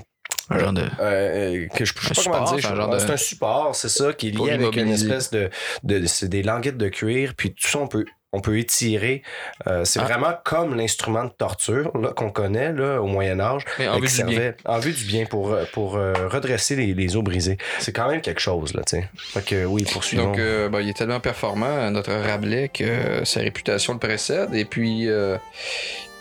Un 0.51 0.59
genre 0.59 0.73
de. 0.73 0.83
Euh, 1.01 1.67
que 1.75 1.85
je, 1.85 1.93
je 2.01 2.15
sais 2.15 2.31
pas 2.31 2.39
comment 2.39 2.53
dire. 2.55 2.99
c'est 3.01 3.11
un 3.11 3.13
de- 3.13 3.17
support, 3.17 3.75
c'est 3.75 3.89
ça, 3.89 4.13
qui 4.13 4.29
est 4.29 4.31
lié 4.31 4.53
avec 4.53 4.77
une 4.77 4.89
espèce 4.89 5.31
de, 5.31 5.51
de, 5.85 6.07
c'est 6.07 6.29
des 6.29 6.43
languettes 6.43 6.79
de 6.79 6.89
cuir, 6.89 7.35
puis 7.37 7.53
tout 7.55 7.67
ça 7.69 7.79
on 7.79 7.87
peut 7.87 8.05
on 8.33 8.41
peut 8.41 8.59
étirer. 8.59 9.23
Euh, 9.67 9.85
c'est 9.85 10.01
Ah. 10.01 10.05
vraiment 10.05 10.35
comme 10.45 10.75
l'instrument 10.77 11.25
de 11.25 11.31
torture 11.31 11.97
là 11.97 12.11
qu'on 12.13 12.31
connaît 12.31 12.73
là 12.73 13.01
au 13.01 13.07
Moyen 13.07 13.41
Âge, 13.41 13.63
Mais 13.79 13.89
en 13.89 13.99
vue 13.99 14.07
qui 14.07 14.17
du 14.19 14.25
bien. 14.25 14.33
servait 14.35 14.57
en 14.67 14.79
vue 14.79 14.93
du 14.93 15.05
bien 15.05 15.25
pour 15.25 15.53
euh, 15.53 15.65
pour 15.73 15.97
euh, 15.97 16.13
redresser 16.29 16.77
les, 16.77 16.93
les 16.95 17.17
os 17.17 17.25
brisés. 17.25 17.57
C'est 17.79 17.93
quand 17.93 18.09
même 18.09 18.21
quelque 18.21 18.41
chose 18.41 18.75
là, 18.75 18.83
tu 18.87 18.97
sais. 19.33 19.41
Que 19.47 19.65
oui, 19.65 19.85
poursuivons. 19.91 20.25
Donc, 20.25 20.39
euh, 20.39 20.69
ben, 20.69 20.81
il 20.81 20.89
est 20.91 20.97
tellement 20.97 21.21
performant, 21.21 21.91
notre 21.91 22.13
Rabelais, 22.13 22.69
que 22.69 23.25
sa 23.25 23.41
réputation 23.41 23.95
le 23.95 23.99
précède. 23.99 24.55
Et 24.55 24.65
puis, 24.67 25.09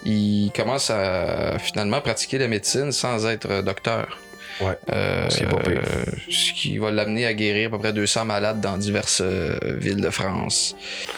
il 0.05 0.51
commence 0.55 0.89
à 0.89 1.57
finalement 1.59 1.99
pratiquer 2.01 2.37
la 2.37 2.47
médecine 2.47 2.91
sans 2.91 3.25
être 3.25 3.61
docteur. 3.61 4.17
Ouais. 4.61 4.77
Euh, 4.91 5.29
Ce 5.29 5.37
qui 5.37 5.43
est 5.43 5.47
pas 5.47 5.57
pire. 5.57 5.81
ce 6.29 6.53
qui 6.53 6.77
va 6.77 6.89
l'amener 6.91 7.25
à 7.25 7.33
guérir 7.33 7.67
à 7.67 7.71
peu 7.71 7.79
près 7.79 7.93
200 7.93 8.25
malades 8.25 8.59
dans 8.61 8.77
diverses 8.77 9.21
euh, 9.23 9.55
villes 9.79 10.01
de 10.01 10.09
France. 10.09 10.75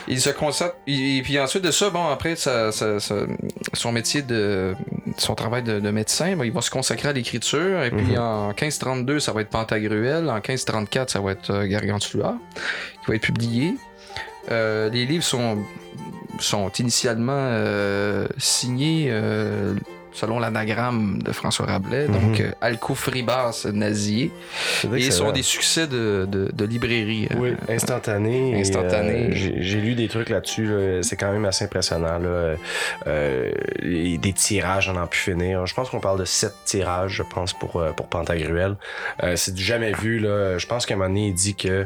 Il 0.07 0.19
se 0.19 0.29
consacre. 0.29 0.75
Et 0.87 1.21
puis 1.23 1.39
ensuite 1.39 1.63
de 1.63 1.71
ça, 1.71 1.89
bon, 1.89 2.07
après 2.07 2.35
son 2.35 3.91
métier 3.91 4.21
de. 4.21 4.73
son 5.17 5.35
travail 5.35 5.63
de, 5.63 5.79
de 5.79 5.89
médecin, 5.91 6.35
ben, 6.35 6.43
il 6.45 6.51
va 6.51 6.61
se 6.61 6.71
consacrer 6.71 7.09
à 7.09 7.13
l'écriture. 7.13 7.83
Et 7.83 7.91
puis 7.91 8.13
Mhm. 8.13 8.17
en 8.19 8.47
1532, 8.49 9.19
ça 9.19 9.31
va 9.31 9.41
être 9.41 9.49
Pantagruel. 9.49 10.29
En 10.29 10.35
1534, 10.35 11.09
ça 11.09 11.19
va 11.21 11.31
être 11.31 11.49
euh, 11.51 11.65
Gargantua, 11.67 12.35
qui 13.03 13.11
va 13.11 13.15
être 13.15 13.21
publié. 13.21 13.75
Euh, 14.51 14.89
les 14.89 15.05
livres 15.05 15.23
sont, 15.23 15.59
sont 16.39 16.69
initialement 16.79 17.33
euh, 17.35 18.27
signés 18.37 19.07
euh, 19.11 19.75
selon 20.11 20.39
l'anagramme 20.39 21.21
de 21.21 21.31
François 21.31 21.65
Rabelais. 21.67 22.07
Donc, 22.07 22.39
Mhm. 22.39 22.45
euh, 22.45 22.51
Alcofribas 22.61 23.67
nazier. 23.73 24.31
Et 24.95 25.11
sont 25.11 25.31
des 25.31 25.43
succès 25.43 25.87
de, 25.87 26.27
de, 26.29 26.49
de 26.53 26.65
librairie. 26.65 27.27
euh, 27.31 27.35
Oui, 27.37 27.53
instantané. 27.69 28.51
et, 28.57 28.59
Instantané. 28.61 29.27
euh, 29.29 29.31
J'ai 29.31 29.61
j'ai 29.61 29.79
lu 29.81 29.95
des 29.95 30.07
trucs 30.07 30.29
là-dessus. 30.29 30.65
là. 30.65 31.03
C'est 31.03 31.15
quand 31.15 31.31
même 31.31 31.45
assez 31.45 31.65
impressionnant. 31.65 32.17
Là. 32.19 32.55
Euh, 33.07 33.51
et 33.81 34.17
des 34.17 34.33
tirages, 34.33 34.89
on 34.89 34.95
en 34.97 35.03
a 35.03 35.07
pu 35.07 35.17
finir. 35.19 35.65
Je 35.65 35.73
pense 35.73 35.89
qu'on 35.89 35.99
parle 35.99 36.19
de 36.19 36.25
sept 36.25 36.53
tirages, 36.65 37.11
je 37.13 37.23
pense, 37.23 37.53
pour, 37.53 37.77
euh, 37.77 37.91
pour 37.91 38.07
Pantagruel. 38.07 38.75
Euh, 39.23 39.35
c'est 39.35 39.53
du 39.53 39.63
jamais 39.63 39.91
vu. 39.93 40.19
Là. 40.19 40.57
Je 40.57 40.67
pense 40.67 40.85
qu'à 40.85 40.95
un 40.95 40.97
moment 40.97 41.09
donné, 41.09 41.27
il 41.27 41.33
dit 41.33 41.55
que, 41.55 41.67
euh, 41.69 41.85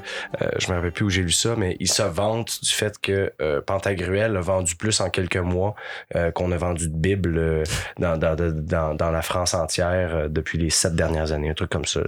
je 0.57 0.69
me 0.69 0.75
rappelle 0.75 0.91
plus 0.91 1.05
où 1.05 1.09
j'ai 1.09 1.21
lu 1.21 1.31
ça, 1.31 1.55
mais 1.57 1.75
il 1.79 1.88
se 1.91 2.03
vante 2.03 2.59
du 2.63 2.69
fait 2.69 2.99
que 3.01 3.31
euh, 3.41 3.62
Pantagruel 3.62 4.36
a 4.38 4.41
vendu 4.41 4.75
plus 4.75 4.99
en 5.01 5.09
quelques 5.09 5.38
mois 5.38 5.75
euh, 6.15 6.31
qu'on 6.31 6.51
a 6.51 6.57
vendu 6.57 6.89
de 6.89 6.95
Bible 6.95 7.38
euh, 7.38 7.63
dans, 8.17 8.36
dans, 8.36 8.52
dans, 8.52 8.93
dans 8.95 9.12
la 9.12 9.21
France 9.21 9.54
entière 9.54 10.15
euh, 10.15 10.28
depuis 10.30 10.58
les 10.58 10.69
sept 10.69 10.95
dernières 10.95 11.32
années. 11.32 11.49
Un 11.49 11.54
truc 11.54 11.69
comme 11.69 11.86
ça. 11.86 12.02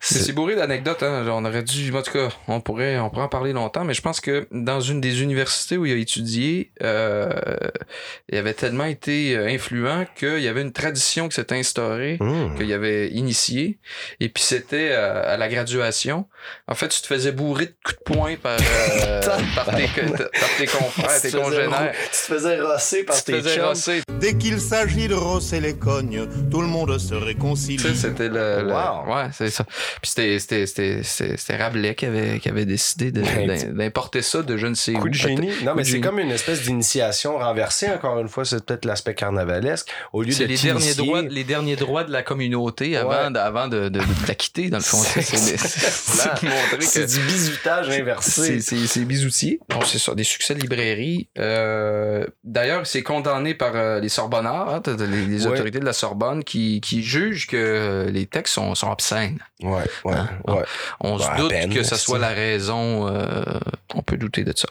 C'est 0.00 0.32
bourré 0.32 0.56
d'anecdotes, 0.56 1.02
hein. 1.02 1.26
On 1.28 1.44
aurait 1.44 1.62
dû, 1.62 1.92
en 1.94 2.02
tout 2.02 2.12
cas, 2.12 2.28
on 2.48 2.60
pourrait, 2.60 2.98
on 2.98 3.10
pourrait 3.10 3.24
en 3.24 3.28
parler 3.28 3.52
longtemps, 3.52 3.84
mais 3.84 3.94
je 3.94 4.00
pense 4.02 4.20
que 4.20 4.46
dans 4.50 4.80
une 4.80 5.00
des 5.00 5.22
universités 5.22 5.76
où 5.76 5.84
il 5.86 5.92
a 5.92 5.96
étudié, 5.96 6.72
euh, 6.82 7.30
il 8.30 8.38
avait 8.38 8.54
tellement 8.54 8.84
été 8.84 9.36
euh, 9.36 9.46
influent 9.48 10.06
qu'il 10.16 10.40
y 10.40 10.48
avait 10.48 10.62
une 10.62 10.72
tradition 10.72 11.28
qui 11.28 11.34
s'était 11.36 11.56
instaurée, 11.56 12.16
Hmm. 12.20 12.54
qu'il 12.56 12.72
avait 12.72 13.08
initiée, 13.08 13.78
et 14.20 14.28
puis 14.28 14.42
c'était 14.42 14.88
euh, 14.90 15.34
à 15.34 15.36
la 15.36 15.48
graduation. 15.48 16.26
En 16.68 16.74
fait, 16.74 16.88
tu 16.88 17.00
te 17.02 17.06
faisais 17.06 17.32
bourrer 17.32 17.66
de 17.66 17.74
coups 17.84 17.98
de 17.98 18.14
poing 18.14 18.36
par, 18.36 18.58
euh, 18.60 19.20
par, 19.54 19.66
tes, 19.76 19.86
par 19.86 20.48
tes 20.58 20.66
confrères, 20.66 21.20
tes 21.20 21.30
congénères. 21.30 21.92
Tu 21.92 22.10
te 22.10 22.34
faisais 22.34 22.60
rosser 22.60 23.04
par 23.04 23.16
Tu 23.16 23.32
te 23.32 23.40
tes 23.54 23.60
rosser. 23.60 24.00
Dès 24.18 24.36
qu'il 24.36 24.60
s'agit 24.60 24.89
de 24.90 25.14
rosser 25.14 25.60
les 25.60 25.74
cognes, 25.76 26.26
tout 26.50 26.60
le 26.60 26.66
monde 26.66 26.98
se 26.98 27.14
réconcilie. 27.14 27.94
C'était 27.96 28.28
le, 28.28 28.62
le- 28.62 28.70
Wow. 28.70 29.12
ouais 29.14 29.28
c'est 29.32 29.50
ça 29.50 29.64
puis 29.64 30.10
c'était 30.10 30.38
c'était 30.38 30.66
c'était 30.66 31.00
c'était 31.02 31.36
c'était 31.36 31.56
Rabelais 31.56 31.94
qui 31.94 32.06
avait 32.06 32.38
qui 32.40 32.48
avait 32.48 32.64
décidé 32.66 33.10
Ben, 33.12 33.46
d'im- 33.46 33.72
d'importer 33.72 34.22
ça 34.22 34.42
de 34.42 34.56
je 34.56 34.66
ne 34.66 34.74
sais 34.74 34.92
Coup 34.94 35.06
où 35.06 35.08
de 35.08 35.14
génie. 35.14 35.50
Non, 35.64 35.72
coup 35.72 35.78
mais 35.78 35.84
c'est 35.84 36.00
comme 36.00 36.18
une 36.18 36.30
espèce 36.30 36.62
d'initiation 36.62 37.38
renversée, 37.38 37.88
encore 37.88 38.18
une 38.20 38.28
fois, 38.28 38.44
c'est 38.44 38.64
peut-être 38.64 38.84
l'aspect 38.84 39.14
carnavalesque. 39.14 39.88
Au 40.12 40.22
lieu 40.22 40.32
c'est 40.32 40.44
de 40.44 40.48
les 40.48 40.56
derniers 40.58 40.94
droits 40.94 41.22
les 41.22 41.44
derniers 41.44 41.76
droits 41.76 42.04
de 42.04 42.12
la 42.12 42.22
communauté 42.22 42.96
avant 42.96 43.10
Ouais. 43.10 43.30
de, 43.30 43.38
avant 43.38 43.68
de, 43.68 43.88
de, 43.88 43.98
de 44.00 44.04
la 44.28 44.34
quitter 44.34 44.68
dans 44.70 44.78
le 44.78 44.82
fond 44.82 44.98
c'est 46.80 47.06
du 47.06 47.20
bizutage 47.26 47.88
inversé. 47.90 48.60
c'est 48.60 48.86
c'est 48.86 49.04
bisoutier 49.04 49.60
bon 49.68 49.80
c'est 49.84 49.98
ça 49.98 50.14
des 50.14 50.24
succès 50.24 50.54
de 50.54 50.60
librairie 50.60 51.28
euh, 51.38 52.26
d'ailleurs 52.44 52.86
c'est 52.86 53.02
condamné 53.02 53.54
par 53.54 53.72
euh, 53.74 54.00
les 54.00 54.08
Sorbonnards 54.08 54.74
hein, 54.74 54.79
les, 54.88 55.26
les 55.26 55.46
Ouais. 55.46 55.52
autorités 55.52 55.80
de 55.80 55.84
la 55.84 55.92
Sorbonne 55.92 56.44
qui 56.44 56.80
qui 56.80 57.02
jugent 57.02 57.46
que 57.46 58.08
les 58.10 58.26
textes 58.26 58.54
sont 58.54 58.74
sont 58.74 58.90
obscènes 58.90 59.38
Ouais, 59.62 59.82
ouais, 60.04 60.14
Hein? 60.14 60.28
ouais. 60.48 60.62
On 61.00 61.16
Bah, 61.18 61.32
se 61.36 61.40
doute 61.42 61.50
peine, 61.50 61.72
que 61.74 61.82
c'est- 61.82 61.96
soit 61.96 62.18
la 62.18 62.28
raison. 62.28 63.08
euh, 63.08 63.42
on 63.94 64.00
peut 64.02 64.16
douter 64.16 64.42
de 64.44 64.52
ça. 64.56 64.68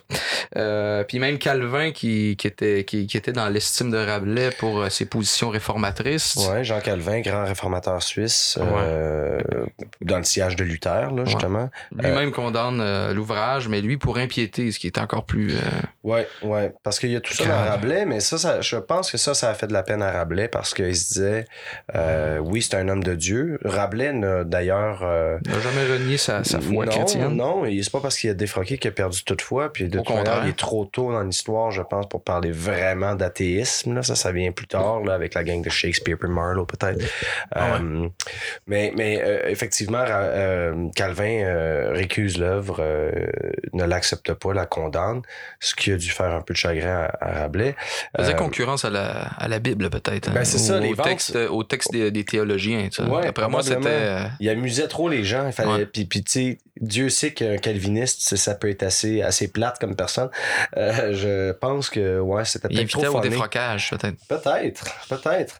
Euh, 0.55 1.03
puis 1.03 1.19
même 1.19 1.37
Calvin, 1.37 1.91
qui, 1.91 2.35
qui, 2.37 2.47
était, 2.47 2.83
qui, 2.85 3.05
qui 3.05 3.17
était 3.17 3.31
dans 3.33 3.47
l'estime 3.49 3.91
de 3.91 3.97
Rabelais 3.97 4.49
pour 4.57 4.79
euh, 4.81 4.89
ses 4.89 5.05
positions 5.05 5.49
réformatrices. 5.49 6.37
Ouais, 6.49 6.63
Jean 6.63 6.79
Calvin, 6.79 7.19
grand 7.21 7.45
réformateur 7.45 8.01
suisse, 8.01 8.57
euh, 8.59 9.39
dans 10.01 10.17
le 10.17 10.23
sillage 10.23 10.55
de 10.55 10.63
Luther, 10.63 11.11
là, 11.11 11.25
justement. 11.25 11.69
Lui-même 11.91 12.31
condamne 12.31 12.79
euh, 12.81 13.13
l'ouvrage, 13.13 13.67
mais 13.67 13.81
lui 13.81 13.97
pour 13.97 14.17
impiété, 14.17 14.71
ce 14.71 14.79
qui 14.79 14.87
est 14.87 14.97
encore 14.97 15.25
plus. 15.25 15.51
euh, 15.53 15.59
Ouais, 16.03 16.27
ouais. 16.41 16.73
Parce 16.83 16.97
qu'il 16.97 17.11
y 17.11 17.15
a 17.15 17.21
tout 17.21 17.33
ça 17.33 17.45
dans. 17.45 17.69
Rabelais, 17.69 18.05
mais 18.05 18.19
ça, 18.21 18.37
ça, 18.37 18.61
je 18.61 18.77
pense 18.77 19.11
que 19.11 19.17
ça, 19.17 19.33
ça 19.33 19.49
a 19.49 19.53
fait 19.53 19.67
de 19.67 19.73
la 19.73 19.83
peine 19.99 20.03
à 20.07 20.11
Rabelais 20.11 20.47
parce 20.47 20.73
qu'il 20.73 20.95
se 20.95 21.13
disait, 21.13 21.45
euh, 21.95 22.37
oui, 22.39 22.61
c'est 22.61 22.75
un 22.75 22.87
homme 22.89 23.03
de 23.03 23.15
Dieu. 23.15 23.59
Rabelais 23.63 24.13
n'a 24.13 24.43
d'ailleurs. 24.43 25.01
euh, 25.03 25.37
n'a 25.45 25.59
jamais 25.59 25.85
renié 25.91 26.17
sa, 26.17 26.43
sa 26.43 26.59
foi 26.59 26.85
non, 26.85 26.91
chrétienne. 26.91 27.35
Non, 27.35 27.65
et 27.65 27.81
c'est 27.83 27.91
pas 27.91 27.99
parce 27.99 28.17
qu'il 28.17 28.29
a 28.29 28.33
défroqué 28.33 28.77
qu'il 28.77 28.89
a 28.89 28.93
perdu 28.93 29.23
toute 29.23 29.41
foi. 29.41 29.71
Puis 29.71 29.87
de 29.87 29.99
Au 29.99 30.03
contraire. 30.03 30.41
il 30.43 30.49
est 30.49 30.57
trop 30.57 30.85
tôt 30.85 31.11
dans 31.11 31.23
l'histoire, 31.23 31.71
je 31.71 31.81
pense, 31.81 32.07
pour 32.07 32.23
parler 32.23 32.51
vraiment 32.51 33.15
d'athéisme. 33.15 33.95
Là. 33.95 34.03
Ça, 34.03 34.15
ça 34.15 34.31
vient 34.31 34.51
plus 34.51 34.67
tard, 34.67 35.01
là, 35.01 35.13
avec 35.13 35.33
la 35.33 35.43
gang 35.43 35.61
de 35.61 35.69
Shakespeare 35.69 36.17
puis 36.17 36.29
Marlowe, 36.29 36.65
peut-être. 36.65 37.03
Ah 37.51 37.73
ouais. 37.73 37.79
Euh, 37.81 38.07
mais 38.67 38.93
mais 38.95 39.21
euh, 39.23 39.47
effectivement, 39.47 40.03
Calvin 40.95 41.91
récuse 41.91 42.37
l'œuvre, 42.37 42.83
ne 43.73 43.83
l'accepte 43.83 44.33
pas, 44.33 44.53
la 44.53 44.65
condamne, 44.65 45.21
ce 45.59 45.75
qui 45.75 45.91
a 45.91 45.97
dû 45.97 46.09
faire 46.09 46.33
un 46.33 46.41
peu 46.41 46.53
de 46.53 46.57
chagrin 46.57 47.07
à, 47.21 47.25
à 47.25 47.39
Rabelais. 47.41 47.75
faisait 48.17 48.35
concurrence 48.35 48.85
à 48.85 48.89
la, 48.89 49.09
à 49.37 49.47
la 49.47 49.59
Bible, 49.59 49.88
peut-être. 49.89 50.29
hein, 50.29 50.33
Ben, 50.33 50.45
c'est 50.45 50.57
ça, 50.57 50.77
au, 50.77 50.79
les 50.81 50.93
ventes- 50.93 51.05
texte, 51.07 51.35
au 51.35 51.63
texte 51.63 51.91
des, 51.91 52.11
des 52.11 52.23
théologiens. 52.25 52.87
tu 52.91 53.03
sais. 53.03 53.09
Ouais, 53.09 53.27
Après 53.27 53.47
moi, 53.49 53.63
c'était. 53.63 53.77
euh, 53.85 54.23
Il 54.39 54.49
amusait 54.49 54.87
trop 54.87 55.09
les 55.09 55.23
gens. 55.23 55.45
Il 55.47 55.53
fallait, 55.53 55.69
Ouais. 55.71 55.85
puis, 55.85 56.05
puis 56.05 56.23
tu 56.23 56.31
sais, 56.31 56.57
Dieu 56.81 57.09
sait 57.09 57.33
qu'un 57.33 57.57
calviniste, 57.57 58.21
ça- 58.21 58.37
ça 58.37 58.55
peut 58.55 58.69
être 58.69 58.83
assez, 58.83 59.21
assez 59.21 59.51
plate 59.51 59.79
comme 59.79 59.95
personne. 59.95 60.29
Euh, 60.77 61.13
je 61.13 61.51
pense 61.53 61.89
que 61.89 62.19
ouais, 62.19 62.45
c'était 62.45 62.67
il 62.71 62.77
peut-être 62.77 62.89
trop 62.91 63.01
invitait 63.03 63.17
au 63.17 63.21
défrocage, 63.21 63.89
peut-être. 63.89 64.17
Peut-être, 64.29 64.85
peut-être. 65.09 65.59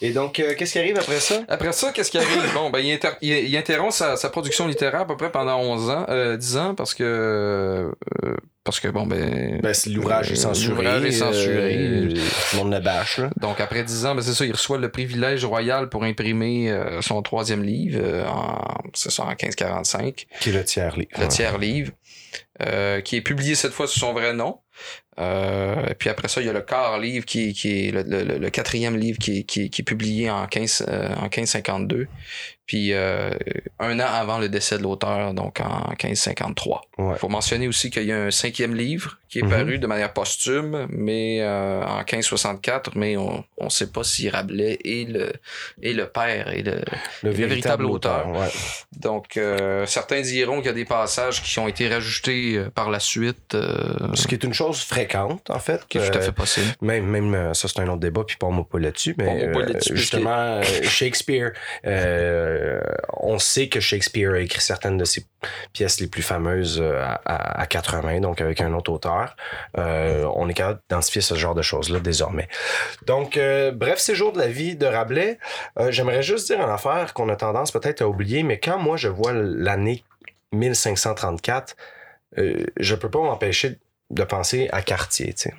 Et 0.00 0.10
donc, 0.10 0.40
euh, 0.40 0.54
qu'est-ce 0.56 0.72
qui 0.72 0.78
arrive 0.78 0.98
après 0.98 1.20
ça? 1.20 1.36
Après 1.48 1.72
ça, 1.72 1.92
qu'est-ce 1.92 2.10
qui 2.10 2.18
arrive? 2.18 2.52
Bon, 2.54 2.70
ben, 2.70 2.80
il, 2.80 2.90
inter- 2.92 3.16
il- 3.22 3.48
il 3.48 3.56
interrompt 3.56 3.92
sa, 3.92 4.16
sa 4.16 4.28
production 4.30 4.66
littéraire 4.66 5.02
à 5.02 5.06
peu 5.06 5.16
près 5.16 5.30
pendant 5.30 5.58
11 5.60 5.88
ans, 5.90 6.06
euh, 6.08 6.36
10 6.36 6.56
ans, 6.56 6.74
parce 6.74 6.94
que, 6.94 7.04
euh, 7.04 7.92
parce 8.66 8.80
que, 8.80 8.88
bon, 8.88 9.06
ben. 9.06 9.60
Ben, 9.62 9.72
c'est- 9.72 9.88
l'ouvrage 9.88 10.28
est 10.30 10.34
euh, 10.34 10.36
censuré. 10.36 10.82
L'ouvrage 10.84 11.04
est 11.04 11.12
censuré. 11.12 11.76
euh, 11.78 12.14
le 12.52 12.56
monde 12.58 12.72
le 12.72 12.80
bâche. 12.80 13.16
là. 13.18 13.30
Donc, 13.40 13.60
après 13.60 13.82
10 13.82 14.04
ans, 14.04 14.14
ben, 14.14 14.20
c'est 14.20 14.34
ça, 14.34 14.44
il 14.44 14.52
reçoit 14.52 14.76
le 14.76 14.90
privilège 14.90 15.44
royal 15.46 15.88
pour 15.88 16.04
imprimer 16.04 16.70
euh, 16.70 17.00
son 17.00 17.22
troisième 17.22 17.62
livre, 17.62 17.98
euh, 18.02 18.26
en, 18.26 18.58
c'est 18.92 19.10
ça, 19.10 19.22
en 19.22 19.28
1545, 19.28 20.26
Qui 20.40 20.50
est 20.50 20.52
le 20.52 20.64
tiers 20.64 20.94
livre. 20.96 21.08
le 21.18 21.28
tiers 21.28 21.56
livre, 21.56 21.92
euh, 22.62 23.00
qui 23.00 23.16
est 23.16 23.20
publié 23.22 23.54
cette 23.54 23.72
fois 23.72 23.86
sous 23.86 24.00
son 24.00 24.12
vrai 24.12 24.32
nom. 24.34 24.58
Euh, 25.18 25.94
puis 25.98 26.10
après 26.10 26.28
ça, 26.28 26.42
il 26.42 26.46
y 26.46 26.50
a 26.50 26.52
le 26.52 26.60
quart 26.60 26.98
livre 26.98 27.24
qui, 27.24 27.54
qui 27.54 27.88
est 27.88 27.90
le, 27.90 28.02
le- 28.02 28.38
le 28.38 28.50
quatrième 28.50 28.96
livre 28.98 29.18
qui 29.18 29.38
est, 29.38 29.42
qui 29.44 29.62
est- 29.64 29.68
qui 29.70 29.80
est 29.80 29.84
publié 29.84 30.30
en, 30.30 30.46
15, 30.46 30.84
euh, 30.88 31.08
en 31.16 31.22
1552. 31.30 32.06
Puis 32.66 32.92
euh, 32.92 33.30
un 33.78 33.98
an 34.00 34.06
avant 34.12 34.38
le 34.38 34.48
décès 34.48 34.76
de 34.76 34.82
l'auteur, 34.82 35.32
donc 35.32 35.60
en 35.60 35.88
1553. 36.02 36.82
Il 36.98 37.04
Ouais. 37.04 37.16
faut 37.16 37.28
mentionner 37.28 37.68
aussi 37.68 37.90
qu'il 37.90 38.02
y 38.04 38.12
a 38.12 38.24
un 38.24 38.30
cinquième 38.32 38.74
livre 38.74 39.18
qui 39.28 39.38
est 39.38 39.42
Mhm. 39.42 39.50
paru 39.50 39.78
de 39.78 39.86
manière 39.86 40.12
posthume, 40.12 40.86
mais 40.90 41.42
en 41.46 42.02
1564, 42.04 42.96
mais 42.96 43.16
on 43.16 43.44
ne 43.60 43.68
sait 43.68 43.86
pas 43.92 44.02
si 44.02 44.28
Rabelais 44.28 44.78
est 44.84 45.08
le, 45.08 45.32
est 45.82 45.92
le 45.92 46.06
père 46.08 46.48
et 46.52 46.62
le, 46.62 46.72
Le, 47.22 47.30
le 47.30 47.30
véritable 47.30 47.84
auteur. 47.86 48.28
ouais. 48.32 48.48
donc, 48.98 49.38
certains 49.86 50.20
diront 50.22 50.56
qu'il 50.58 50.66
y 50.66 50.70
a 50.70 50.72
des 50.72 50.84
passages 50.84 51.42
qui 51.44 51.58
ont 51.60 51.68
été 51.68 51.88
rajoutés 51.88 52.64
par 52.74 52.90
la 52.90 52.98
suite. 53.00 53.56
Ce 54.14 54.26
qui 54.26 54.34
est 54.34 54.42
une 54.44 54.54
chose 54.54 54.65
fréquente, 54.72 55.50
en 55.50 55.58
fait. 55.58 55.86
qui 55.86 55.98
est 55.98 56.10
tout 56.10 56.16
à 56.18 56.20
Euh, 56.20 56.24
fait 56.24 56.32
possible. 56.32 56.66
Même, 56.80 57.06
même 57.06 57.34
euh, 57.34 57.54
ça, 57.54 57.68
c'est 57.68 57.80
un 57.80 57.88
autre 57.88 58.00
débat, 58.00 58.22
puis 58.26 58.36
pas 58.36 58.48
moi 58.48 58.66
pas 58.70 58.78
là-dessus, 58.78 59.14
mais 59.18 59.44
euh, 59.48 59.78
justement, 59.92 60.60
Shakespeare, 60.82 61.52
euh, 61.86 62.80
on 63.14 63.38
sait 63.38 63.68
que 63.68 63.80
Shakespeare 63.80 64.32
a 64.32 64.38
écrit 64.40 64.60
certaines 64.60 64.96
de 64.98 65.04
ses 65.04 65.24
pièces 65.72 66.00
les 66.00 66.06
plus 66.08 66.22
fameuses 66.22 66.82
à, 66.82 67.20
à, 67.24 67.60
à 67.60 67.66
quatre 67.66 68.02
mains, 68.02 68.20
donc 68.20 68.40
avec 68.40 68.60
un 68.60 68.72
autre 68.74 68.92
auteur. 68.92 69.36
Euh, 69.78 70.24
on 70.34 70.48
est 70.48 70.54
capable 70.54 70.80
d'identifier 70.88 71.20
ce 71.22 71.34
genre 71.34 71.54
de 71.54 71.62
choses-là 71.62 72.00
désormais. 72.00 72.48
Donc, 73.06 73.38
bref, 73.74 73.98
séjour 73.98 74.32
de 74.32 74.38
la 74.38 74.48
vie 74.48 74.76
de 74.76 74.86
Rabelais. 74.86 75.38
J'aimerais 75.90 76.22
juste 76.22 76.46
dire 76.48 76.60
une 76.60 76.70
affaire 76.70 77.14
qu'on 77.14 77.28
a 77.28 77.36
tendance 77.36 77.70
peut-être 77.70 78.02
à 78.02 78.08
oublier, 78.08 78.42
mais 78.42 78.58
quand 78.58 78.78
moi 78.78 78.96
je 78.96 79.08
vois 79.08 79.32
l'année 79.32 80.04
1534, 80.52 81.76
euh, 82.38 82.64
je 82.78 82.94
peux 82.94 83.10
pas 83.10 83.20
m'empêcher 83.20 83.78
de 84.10 84.24
penser 84.24 84.68
à 84.72 84.82
Cartier, 84.82 85.32
tu 85.34 85.42
sais. 85.42 85.54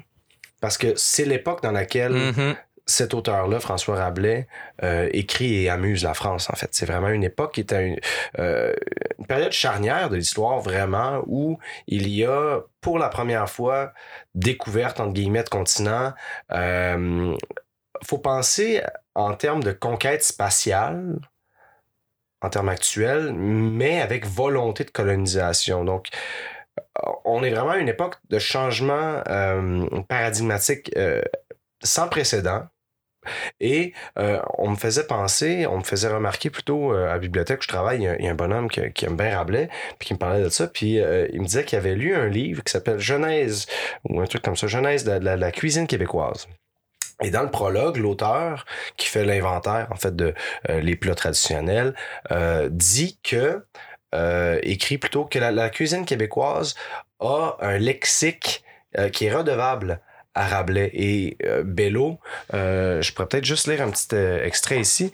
Parce 0.62 0.77
que 0.77 0.93
c'est 0.95 1.25
l'époque 1.25 1.62
dans 1.62 1.71
laquelle 1.71 2.13
Mhm. 2.13 2.55
cet 2.86 3.13
auteur-là, 3.13 3.60
François 3.60 3.97
Rabelais, 3.97 4.47
euh, 4.81 5.10
écrit 5.12 5.63
et 5.63 5.69
amuse 5.69 6.03
la 6.03 6.13
France, 6.13 6.49
en 6.49 6.55
fait. 6.55 6.69
C'est 6.71 6.86
vraiment 6.86 7.10
une 7.10 7.23
époque 7.25 7.53
qui 7.55 7.60
est 7.60 7.73
une, 7.73 7.99
euh, 8.39 8.73
une 9.19 9.25
période 9.27 9.51
charnière 9.51 10.10
de 10.10 10.15
l'histoire, 10.15 10.62
vraiment, 10.62 11.21
où 11.27 11.60
il 11.88 12.07
y 12.07 12.23
a, 12.23 12.62
pour 12.79 12.97
la 12.97 13.10
première 13.10 13.49
fois, 13.49 13.91
découverte, 14.36 14.99
entre 15.01 15.12
guillemets, 15.13 15.43
de 15.43 15.49
continent. 15.49 16.13
Euh, 16.53 17.36
faut 18.05 18.19
penser 18.19 18.81
en 19.15 19.33
termes 19.33 19.63
de 19.63 19.73
conquête 19.73 20.23
spatiale, 20.23 21.19
en 22.41 22.49
termes 22.49 22.69
actuels, 22.69 23.33
mais 23.33 23.99
avec 23.99 24.25
volonté 24.25 24.86
de 24.86 24.91
colonisation. 24.91 25.83
Donc, 25.83 26.07
on 27.26 27.43
est 27.43 27.50
vraiment 27.50 27.72
à 27.72 27.78
une 27.78 27.89
époque 27.89 28.15
de 28.30 28.39
changement 28.39 29.22
euh, 29.28 29.86
paradigmatique 30.08 30.91
euh, 30.98 31.22
sans 31.84 32.08
précédent. 32.08 32.63
Et 33.60 33.93
euh, 34.17 34.39
on 34.58 34.70
me 34.70 34.76
faisait 34.78 35.06
penser, 35.06 35.67
on 35.67 35.80
me 35.80 35.84
faisait 35.84 36.08
remarquer 36.08 36.50
plutôt 36.50 36.93
à 36.93 37.08
la 37.08 37.20
bibliothèque 37.20 37.60
où 37.60 37.63
je 37.63 37.67
travaille, 37.67 37.98
il 37.98 38.24
y 38.24 38.28
a, 38.28 38.32
un 38.32 38.36
bonhomme 38.36 38.70
qui, 38.70 39.06
aime 39.06 39.17
bien 39.17 39.36
Rabelais, 39.36 39.67
puis 40.00 40.08
qui 40.08 40.13
me 40.13 40.17
parlait 40.17 40.41
de 40.41 40.48
ça, 40.48 40.67
puis 40.67 40.93
il 40.93 41.41
me 41.41 41.46
disait 41.46 41.65
qu'il 41.65 41.78
avait 41.78 41.96
lu 41.96 42.15
un 42.15 42.28
livre 42.28 42.63
qui 42.63 42.72
s'appelle 42.72 43.00
Genèse, 43.00 43.65
ou 44.06 44.22
un 44.22 44.26
truc 44.28 44.43
comme 44.43 44.56
ça, 44.56 44.67
Genèse 44.67 45.04
de 45.04 45.12
la, 45.12 45.52
cuisine 45.52 45.88
québécoise. 45.88 46.48
Et 47.22 47.30
dans 47.30 47.43
le 47.43 47.52
prologue, 47.52 47.98
l'auteur 47.98 48.65
qui 48.96 49.08
fait 49.08 49.26
l'inventaire 49.26 49.89
en 49.91 49.98
fait 49.98 50.15
de 50.15 50.34
les 50.70 50.96
plats 50.96 51.15
traditionnels 51.15 51.96
dit 52.70 53.20
que 53.24 53.62
euh, 54.15 54.60
écrit 54.63 54.98
plutôt 54.98 55.26
que 55.26 55.39
la, 55.39 55.52
la 55.52 55.70
cuisine 55.70 56.06
québécoise 56.06 56.76
a 57.20 57.58
un 57.60 57.78
lexique 57.78 58.63
euh, 58.98 59.10
qui 59.10 59.26
est 59.26 59.34
redevable 59.34 60.02
à 60.38 60.48
Rabelais 60.48 60.91
et 60.93 61.36
euh, 61.46 61.63
Bello. 61.65 62.20
euh, 62.54 63.02
je 63.02 63.12
pourrais 63.12 63.28
peut-être 63.28 63.46
juste 63.46 63.67
lire 63.67 63.82
un 63.82 63.89
petit 63.89 64.08
euh, 64.13 64.46
extrait 64.46 64.80
ici. 64.80 65.12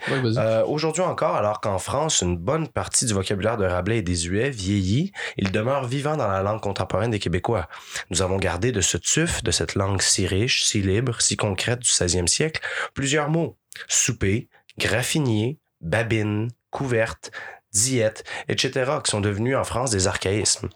Aujourd'hui 0.68 1.02
encore, 1.02 1.36
alors 1.38 1.62
qu'en 1.62 1.80
France, 1.80 2.22
une 2.22 2.36
bonne 2.36 2.68
partie 2.68 3.06
du 3.06 3.14
vocabulaire 3.14 3.56
de 3.56 3.64
Rabelais 3.64 4.00
est 4.00 4.02
désuet, 4.02 4.50
vieilli, 4.50 5.14
il 5.38 5.52
demeure 5.54 5.88
vivant 5.88 6.18
dans 6.18 6.28
la 6.28 6.44
langue 6.44 6.60
contemporaine 6.60 7.12
des 7.12 7.20
Québécois. 7.20 7.70
Nous 8.10 8.22
avons 8.22 8.36
gardé 8.38 8.74
de 8.74 8.82
ce 8.82 8.98
tuf, 8.98 9.42
de 9.44 9.52
cette 9.52 9.76
langue 9.76 10.02
si 10.02 10.28
riche, 10.28 10.66
si 10.66 10.82
libre, 10.82 11.22
si 11.22 11.38
concrète 11.38 11.80
du 11.80 11.90
16e 11.90 12.28
siècle, 12.28 12.60
plusieurs 12.94 13.30
mots. 13.30 13.58
Souper, 13.88 14.50
graffinier, 14.78 15.58
babine, 15.80 16.50
couverte, 16.70 17.32
diète, 17.74 18.24
etc., 18.50 18.92
qui 19.04 19.12
sont 19.12 19.22
devenus 19.22 19.56
en 19.56 19.64
France 19.64 19.92
des 19.92 20.08
archaïsmes. 20.08 20.70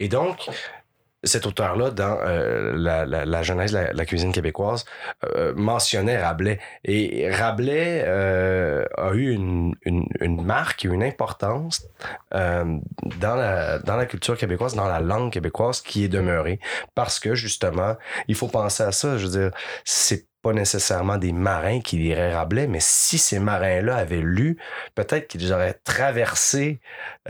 Et 0.00 0.08
donc, 0.08 0.48
cet 1.24 1.46
auteur-là, 1.46 1.90
dans 1.90 2.18
euh, 2.20 2.72
la, 2.76 3.42
genèse 3.42 3.72
de 3.72 3.78
la, 3.92 4.06
cuisine 4.06 4.32
québécoise, 4.32 4.84
euh, 5.24 5.54
mentionnait 5.56 6.22
Rabelais. 6.22 6.60
Et 6.84 7.30
Rabelais 7.30 8.02
euh, 8.06 8.84
a 8.96 9.12
eu 9.14 9.32
une, 9.32 9.74
marque, 10.42 10.84
une 10.84 11.02
importance 11.02 11.86
dans, 12.30 13.80
dans 13.84 13.96
la 13.96 14.06
culture 14.06 14.36
québécoise, 14.36 14.74
dans 14.74 14.88
la 14.88 15.00
langue 15.00 15.32
québécoise 15.32 15.80
qui 15.80 16.04
est 16.04 16.08
demeurée. 16.08 16.60
Parce 16.94 17.18
que, 17.18 17.34
justement, 17.34 17.96
il 18.28 18.34
faut 18.34 18.48
penser 18.48 18.82
à 18.82 18.92
ça. 18.92 19.16
Je 19.16 19.26
veux 19.26 19.40
dire, 19.40 19.50
c'est 19.84 20.26
pas 20.44 20.52
nécessairement 20.52 21.16
des 21.16 21.32
marins 21.32 21.80
qui 21.80 21.96
liraient 21.96 22.34
Rabelais, 22.34 22.66
mais 22.66 22.78
si 22.80 23.16
ces 23.18 23.38
marins-là 23.38 23.96
avaient 23.96 24.20
lu, 24.20 24.58
peut-être 24.94 25.26
qu'ils 25.26 25.52
auraient 25.52 25.78
traversé 25.84 26.80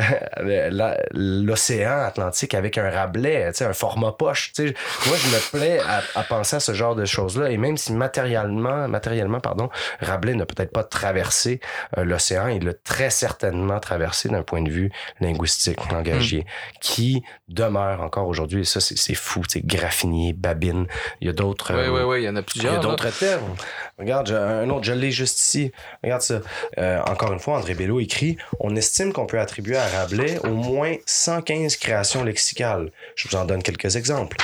euh, 0.01 0.93
l'océan 1.13 2.01
Atlantique 2.01 2.55
avec 2.55 2.77
un 2.77 2.91
Rabelais, 2.91 3.53
un 3.61 3.73
format 3.73 4.13
poche. 4.13 4.53
tu 4.53 4.69
sais. 4.69 4.75
Moi, 5.07 5.17
je 5.17 5.29
me 5.29 5.51
plais 5.51 5.79
à, 5.81 6.03
à 6.17 6.23
penser 6.25 6.57
à 6.57 6.61
ce 6.61 6.75
genre 6.75 6.97
de 6.97 7.05
choses-là. 7.05 7.51
Et 7.51 7.57
même 7.57 7.77
si 7.77 7.93
matériellement, 7.93 8.89
matériellement 8.89 9.41
pardon, 9.41 9.71
Rabelais 10.01 10.35
n'a 10.35 10.45
peut-être 10.47 10.73
pas 10.73 10.85
traversé 10.85 11.61
euh, 11.97 12.05
l'océan, 12.05 12.49
il 12.49 12.65
l'a 12.65 12.75
très 12.75 13.11
certainement 13.11 13.79
traversé 13.81 14.29
d'un 14.29 14.43
point 14.43 14.63
de 14.63 14.71
vue 14.71 14.91
linguistique, 15.21 15.79
langagier, 15.93 16.45
qui 16.81 17.23
demeure 17.49 18.03
encore 18.03 18.27
aujourd'hui. 18.27 18.63
Et 18.63 18.65
ça, 18.65 18.81
c'est 18.81 19.15
fou. 19.15 19.43
C'est 19.49 19.65
graffinier, 19.65 20.33
babine. 20.33 20.87
Il 21.21 21.29
y 21.29 21.31
a 21.31 21.33
d'autres. 21.33 21.73
Oui, 21.73 21.81
euh, 21.81 21.91
oui, 21.91 22.01
oui, 22.03 22.23
il 22.23 22.25
y 22.25 22.29
en 22.29 22.37
a 22.37 22.41
il 22.41 22.43
y 22.43 22.45
plusieurs. 22.45 22.75
a 22.75 22.79
d'autres 22.79 23.04
termes. 23.11 23.55
Regarde, 23.99 24.27
j'ai 24.29 24.35
un 24.35 24.69
autre, 24.71 24.85
je 24.85 24.93
l'ai 24.93 25.11
juste 25.13 25.39
ici. 25.41 25.73
Regarde 26.03 26.23
ça. 26.23 26.41
Euh, 26.79 27.01
encore 27.03 27.33
une 27.33 27.39
fois, 27.41 27.59
André 27.59 27.75
Bello 27.75 28.01
écrit 28.01 28.37
On 28.61 28.75
estime 28.77 29.13
qu'on 29.13 29.27
peut 29.27 29.39
attribuer 29.41 29.77
à 29.77 29.87
Rabelais 29.89 30.39
au 30.45 30.55
moins 30.55 30.95
115 31.07 31.77
créations 31.77 32.25
lexicales. 32.25 32.91
Je 33.17 33.29
vous 33.29 33.37
en 33.37 33.45
donne 33.45 33.63
quelques 33.63 33.97
exemples 33.97 34.37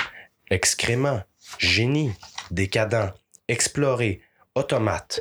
excrément, 0.51 1.23
génie, 1.59 2.13
décadent, 2.51 3.13
explorer, 3.49 4.21
automate. 4.57 5.21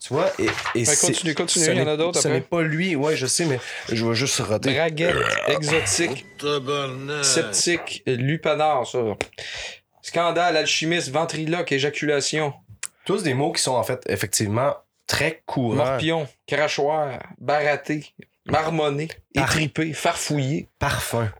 Tu 0.00 0.12
vois, 0.12 0.30
et, 0.38 0.44
et 0.74 0.80
Ouais, 0.80 0.84
c'est- 0.84 1.06
continue, 1.06 1.34
continue, 1.34 1.64
ce 1.64 1.70
il 1.70 1.76
y 1.78 1.80
en 1.80 1.82
a 1.82 1.90
n'est- 1.92 1.96
d'autres 1.96 2.20
Ce 2.20 2.28
n'est 2.28 2.40
pas 2.42 2.60
lui, 2.62 2.94
ouais, 2.94 3.16
je 3.16 3.26
sais, 3.26 3.46
mais 3.46 3.58
je 3.90 4.04
vais 4.06 4.14
juste 4.14 4.38
rater. 4.40 4.74
Braguette, 4.74 5.16
exotique, 5.48 6.26
sceptique, 7.22 8.02
lupanar, 8.06 8.86
ça. 8.86 8.98
Scandale, 10.08 10.58
alchimiste, 10.58 11.10
ventriloque, 11.10 11.72
éjaculation, 11.72 12.52
Tous 13.06 13.22
des 13.22 13.32
mots 13.32 13.52
qui 13.52 13.62
sont 13.62 13.72
en 13.74 13.82
fait 13.82 14.02
effectivement 14.06 14.74
très 15.06 15.42
courants. 15.46 15.76
morpion, 15.76 16.28
crachoir, 16.46 17.20
baraté, 17.38 18.12
marmonné, 18.44 19.08
étripé, 19.34 19.94
farfouillé. 19.94 20.68
Parfum. 20.78 21.30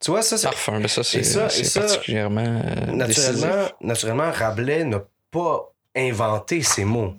Tu 0.00 0.10
vois, 0.10 0.22
ça, 0.22 0.36
c'est 0.36 0.48
Parfum, 0.48 0.80
mais 0.80 0.88
ça, 0.88 1.04
c'est 1.04 1.22
ça- 1.22 1.48
ça, 1.48 1.80
particulièrement 1.80 2.40
euh, 2.64 3.06
décisif. 3.06 3.30
naturellement, 3.36 3.68
naturellement, 3.80 4.30
Rabelais 4.32 4.82
n'a 4.84 5.00
pas 5.30 5.72
inventé 5.96 6.62
ces 6.62 6.84
mots. 6.84 7.14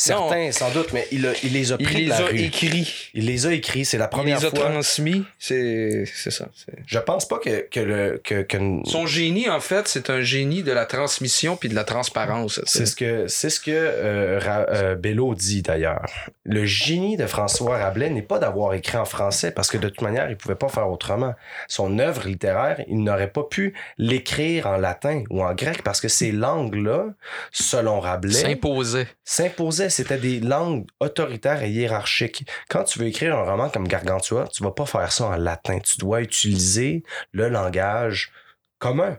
Certains, 0.00 0.52
sans 0.52 0.70
doute, 0.70 0.92
mais 0.92 1.06
il, 1.10 1.26
a- 1.26 1.32
il 1.42 1.52
les 1.52 1.72
a 1.72 1.76
Il 1.78 1.84
pris 1.84 1.94
de 1.96 2.00
les 2.00 2.06
la 2.06 2.16
a 2.18 2.24
rue. 2.26 2.38
écrits, 2.38 3.10
Il 3.14 3.26
les 3.26 3.46
a 3.46 3.52
écrits. 3.52 3.84
C'est 3.84 3.98
la 3.98 4.04
il 4.06 4.10
première 4.10 4.38
les 4.40 4.46
a 4.46 4.50
fois. 4.50 4.58
transmis, 4.70 5.24
c'est 5.38 6.04
c'est 6.14 6.30
ça. 6.30 6.46
Je 6.86 6.98
pense 7.00 7.26
pas 7.26 7.38
que, 7.38 7.66
que 7.68 7.80
le. 7.80 8.20
Que, 8.22 8.42
que- 8.42 8.58
Son 8.88 9.06
génie, 9.06 9.48
en 9.50 9.60
fait, 9.60 9.88
c'est 9.88 10.08
un 10.10 10.20
génie 10.20 10.62
de 10.62 10.70
la 10.72 10.86
transmission 10.86 11.56
puis 11.56 11.68
de 11.68 11.74
la 11.74 11.84
transparence. 11.84 12.60
C'est 12.64 12.86
ce 12.86 12.94
que, 12.94 13.26
ce 13.28 13.58
que 13.60 13.70
euh, 13.72 14.38
Ra- 14.40 14.66
euh, 14.70 14.94
Bello 14.94 15.34
dit 15.34 15.62
d'ailleurs. 15.62 16.06
Le 16.44 16.64
génie 16.64 17.16
de 17.16 17.26
François 17.26 17.78
Rabelais 17.78 18.10
n'est 18.10 18.22
pas 18.22 18.38
d'avoir 18.38 18.74
écrit 18.74 18.96
en 18.98 19.04
français 19.04 19.50
parce 19.50 19.68
que 19.68 19.78
de 19.78 19.88
toute 19.88 20.00
manière, 20.02 20.30
il 20.30 20.36
pouvait 20.36 20.54
pas 20.54 20.68
faire 20.68 20.88
autrement. 20.88 21.34
Son 21.66 21.98
œuvre 21.98 22.26
littéraire, 22.26 22.82
il 22.88 23.02
n'aurait 23.02 23.30
pas 23.30 23.42
pu 23.42 23.74
l'écrire 23.98 24.66
en 24.68 24.76
latin 24.76 25.24
ou 25.30 25.42
en 25.42 25.54
grec 25.54 25.82
parce 25.82 26.00
que 26.00 26.08
ces 26.08 26.30
langues-là, 26.32 27.06
selon 27.52 28.00
Rabelais, 28.00 28.32
S'imposait. 28.34 29.08
s'imposaient. 29.24 29.87
C'était 29.88 30.18
des 30.18 30.40
langues 30.40 30.86
autoritaires 31.00 31.62
et 31.62 31.70
hiérarchiques. 31.70 32.46
Quand 32.68 32.84
tu 32.84 32.98
veux 32.98 33.06
écrire 33.06 33.36
un 33.36 33.42
roman 33.42 33.68
comme 33.68 33.88
Gargantua, 33.88 34.46
tu 34.48 34.62
vas 34.62 34.70
pas 34.70 34.86
faire 34.86 35.12
ça 35.12 35.26
en 35.26 35.36
latin. 35.36 35.78
Tu 35.78 35.98
dois 35.98 36.20
utiliser 36.20 37.02
le 37.32 37.48
langage 37.48 38.32
commun, 38.78 39.18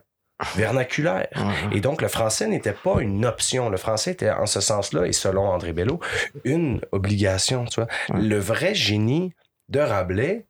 vernaculaire. 0.56 1.28
Et 1.72 1.82
donc, 1.82 2.02
le 2.02 2.08
français 2.08 2.48
n'était 2.48 2.74
pas 2.74 3.02
une 3.02 3.26
option. 3.26 3.70
Le 3.70 3.78
français 3.78 4.12
était, 4.12 4.32
en 4.32 4.46
ce 4.46 4.62
sens-là, 4.62 5.06
et 5.06 5.14
selon 5.14 5.48
André 5.48 5.74
Bello, 5.74 6.00
une 6.44 6.82
obligation. 6.92 7.66
Tu 7.66 7.82
vois. 7.82 7.90
Le 8.18 8.40
vrai 8.40 8.74
génie 8.74 9.34
de 9.70 9.80
Rabelais, 9.80 10.48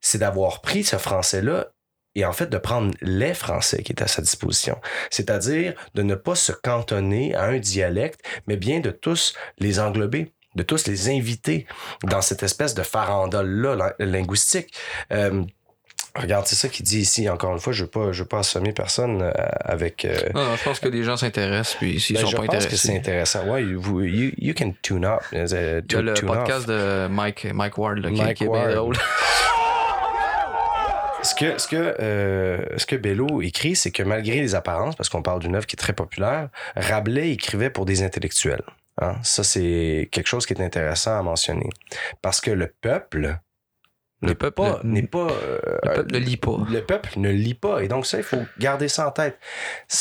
c'est 0.00 0.18
d'avoir 0.18 0.60
pris 0.60 0.84
ce 0.84 0.96
français-là 0.96 1.68
et 2.14 2.24
en 2.24 2.32
fait 2.32 2.48
de 2.50 2.58
prendre 2.58 2.92
les 3.02 3.34
Français 3.34 3.82
qui 3.82 3.92
étaient 3.92 4.02
à 4.04 4.08
sa 4.08 4.22
disposition. 4.22 4.78
C'est-à-dire 5.10 5.74
de 5.94 6.02
ne 6.02 6.14
pas 6.14 6.34
se 6.34 6.52
cantonner 6.52 7.34
à 7.34 7.44
un 7.44 7.58
dialecte, 7.58 8.20
mais 8.46 8.56
bien 8.56 8.80
de 8.80 8.90
tous 8.90 9.34
les 9.58 9.78
englober 9.80 10.32
de 10.56 10.64
tous 10.64 10.88
les 10.88 11.08
inviter 11.08 11.64
dans 12.02 12.20
cette 12.20 12.42
espèce 12.42 12.74
de 12.74 12.82
farandole-là 12.82 13.94
linguistique. 14.00 14.74
Euh, 15.12 15.44
regarde, 16.16 16.44
c'est 16.48 16.56
ça 16.56 16.68
qu'il 16.68 16.84
dit 16.84 16.98
ici, 16.98 17.28
encore 17.28 17.52
une 17.52 17.60
fois, 17.60 17.72
je 17.72 17.82
ne 17.82 17.86
veux, 17.86 17.90
pas- 17.90 18.10
je 18.10 18.22
veux 18.24 18.28
pas 18.28 18.40
assommer 18.40 18.72
personne 18.72 19.22
euh, 19.22 19.30
avec... 19.60 20.04
euh, 20.04 20.16
Non, 20.34 20.44
non, 20.46 20.56
je 20.56 20.64
pense 20.64 20.80
que 20.80 20.88
les 20.88 21.04
gens 21.04 21.16
s'intéressent, 21.16 21.76
puis 21.76 22.00
s'ils 22.00 22.16
ben, 22.16 22.22
sont 22.22 22.30
je 22.30 22.36
pas 22.36 22.42
pense 22.46 22.50
que 22.56 22.60
intéressés. 22.64 22.88
c'est 22.88 22.96
intéressant. 22.96 23.44
Ouais, 23.46 23.62
you, 23.62 24.00
you, 24.00 24.32
you 24.38 24.52
can 24.58 24.74
tune 24.82 25.04
up. 25.04 25.20
y 25.30 25.36
a 25.38 25.44
le 25.44 25.82
tune 26.14 26.26
podcast 26.26 26.62
off. 26.62 26.66
de 26.66 27.06
Mike, 27.08 27.46
Mike 27.54 27.78
Ward 27.78 27.98
là, 27.98 28.10
qui, 28.10 28.20
Mike 28.20 28.36
qui 28.38 28.42
est 28.44 28.48
bien 28.48 28.56
Ward. 28.64 28.74
drôle. 28.74 28.96
Ce 31.22 31.34
que, 31.34 31.58
ce 31.58 31.68
que, 31.68 31.76
euh, 32.00 32.78
ce 32.78 32.86
que 32.86 32.96
Bello 32.96 33.42
écrit, 33.42 33.76
c'est 33.76 33.90
que 33.90 34.02
malgré 34.02 34.40
les 34.40 34.54
apparences, 34.54 34.96
parce 34.96 35.08
qu'on 35.08 35.22
parle 35.22 35.40
d'une 35.40 35.54
œuvre 35.54 35.66
qui 35.66 35.76
est 35.76 35.78
très 35.78 35.92
populaire, 35.92 36.48
Rabelais 36.76 37.30
écrivait 37.30 37.70
pour 37.70 37.84
des 37.84 38.02
intellectuels. 38.02 38.62
hein. 39.00 39.16
Ça, 39.22 39.44
c'est 39.44 40.08
quelque 40.12 40.26
chose 40.26 40.46
qui 40.46 40.54
est 40.54 40.62
intéressant 40.62 41.18
à 41.18 41.22
mentionner. 41.22 41.68
Parce 42.22 42.40
que 42.40 42.50
le 42.50 42.72
peuple 42.80 43.38
n'est 44.22 44.34
peuple 44.34 44.52
pas, 44.62 44.80
ne- 44.84 44.92
n'est 44.92 45.02
pas, 45.06 45.28
euh, 45.30 45.58
Le 45.82 45.90
peuple 45.94 46.12
ne 46.12 46.18
lit 46.18 46.36
pas. 46.36 46.56
le 46.70 46.80
peuple 46.82 47.10
ne 47.16 47.30
lit 47.30 47.54
pas. 47.54 47.82
Et 47.82 47.88
donc 47.88 48.06
ça, 48.06 48.18
il 48.18 48.22
faut 48.24 48.42
garder 48.58 48.88
ça 48.88 49.08
en 49.08 49.10
tête. 49.10 49.38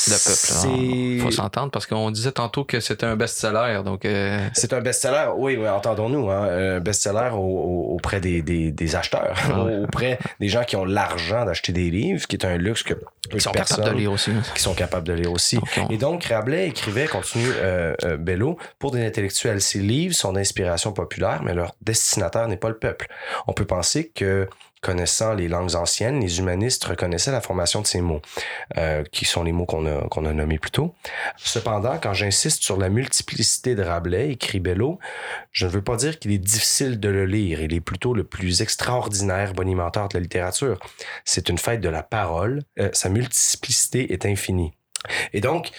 Le 0.08 0.13
peuple, 0.13 0.77
il 0.77 1.21
faut 1.21 1.32
C'est, 1.32 1.38
s'entendre 1.38 1.71
parce 1.71 1.86
qu'on 1.86 2.12
disait 2.12 2.32
tantôt 2.32 2.63
que 2.65 2.79
c'était 2.79 3.05
un 3.05 3.15
best-seller, 3.15 3.82
donc 3.86 4.05
euh, 4.05 4.39
c'est 4.53 4.73
un 4.73 4.82
best-seller, 4.82 5.29
oui, 5.38 5.58
oui 5.58 5.67
entendons-nous, 5.69 6.29
hein, 6.29 6.47
un 6.75 6.79
best-seller 6.79 7.29
au- 7.34 7.38
au- 7.38 7.93
auprès 7.95 8.19
des, 8.19 8.41
des, 8.41 8.71
des 8.71 8.95
acheteurs, 8.95 9.36
Ah 9.51 9.63
ouais. 9.63 9.77
auprès 9.84 10.19
des 10.39 10.49
gens 10.49 10.63
qui 10.63 10.75
ont 10.75 10.86
l'argent 10.86 11.45
d'acheter 11.45 11.71
des 11.71 11.89
livres, 11.89 12.21
ce 12.21 12.27
qui 12.27 12.36
est 12.36 12.45
un 12.45 12.58
luxe 12.58 12.84
que 12.84 12.93
de 13.32 13.39
sont 13.39 13.51
capables 13.51 13.86
de 13.86 13.91
lire 13.91 14.12
aussi. 14.12 14.32
hein. 14.32 14.41
qui 14.55 14.62
sont 14.62 14.73
capables 14.73 15.08
de 15.08 15.13
lire 15.13 15.32
aussi. 15.32 15.60
Et 15.89 15.97
donc, 15.97 16.23
Rabelais 16.25 16.67
écrivait, 16.67 17.08
continue 17.08 17.49
euh, 17.58 17.93
euh, 18.03 18.17
Bello, 18.17 18.58
pour 18.79 18.91
des 18.91 19.05
intellectuels. 19.05 19.62
Ses 19.62 19.79
livres 19.79 20.15
sont 20.15 20.34
d'inspiration 20.34 20.91
populaire, 20.93 21.41
mais 21.43 21.53
leur 21.53 21.75
destinataire 21.82 22.47
n'est 22.47 22.58
pas 22.58 22.69
le 22.69 22.77
peuple. 22.77 23.08
On 23.47 23.53
peut 23.53 23.65
penser 23.65 24.09
que, 24.13 24.48
connaissant 24.82 25.34
les 25.34 25.48
langues 25.48 25.76
anciennes, 25.76 26.22
les 26.22 26.39
humanistes 26.39 26.84
reconnaissaient 26.86 27.32
la 27.32 27.41
formation 27.41 27.82
de 27.82 27.88
ces 27.88 28.02
mots, 28.02 28.22
euh, 28.78 29.04
qui 29.12 29.26
sont 29.26 29.43
les 29.43 29.52
mots 29.52 29.65
qu'on 29.65 29.86
a, 29.86 30.08
qu'on 30.08 30.26
a 30.26 30.34
nommés 30.34 30.58
plus 30.58 30.72
tôt. 30.72 30.95
Cependant, 31.38 31.98
quand 32.02 32.13
j'insiste 32.13 32.63
sur 32.63 32.78
la 32.78 32.89
multiplicité 32.89 33.76
de 33.76 33.84
Rabelais, 33.84 34.32
écrit 34.32 34.60
Bello, 34.60 35.00
je 35.52 35.65
ne 35.65 35.72
veux 35.72 35.82
pas 35.82 35.98
dire 35.98 36.17
qu'il 36.17 36.32
est 36.32 36.38
difficile 36.38 37.00
de 37.00 37.10
le 37.10 37.26
lire. 37.26 37.62
Il 37.62 37.74
est 37.74 37.82
plutôt 37.82 38.13
le 38.13 38.24
plus 38.24 38.62
extraordinaire 38.62 39.54
bonimenteur 39.54 40.08
de 40.08 40.17
la 40.17 40.22
littérature. 40.22 40.80
C'est 41.26 41.50
une 41.50 41.58
fête 41.58 41.82
de 41.82 41.89
la 41.89 42.04
parole. 42.04 42.62
Euh, 42.80 42.89
sa 42.93 43.10
multiplicité 43.10 44.13
est 44.13 44.26
infinie. 44.26 44.74
Et 45.34 45.41
donc, 45.41 45.72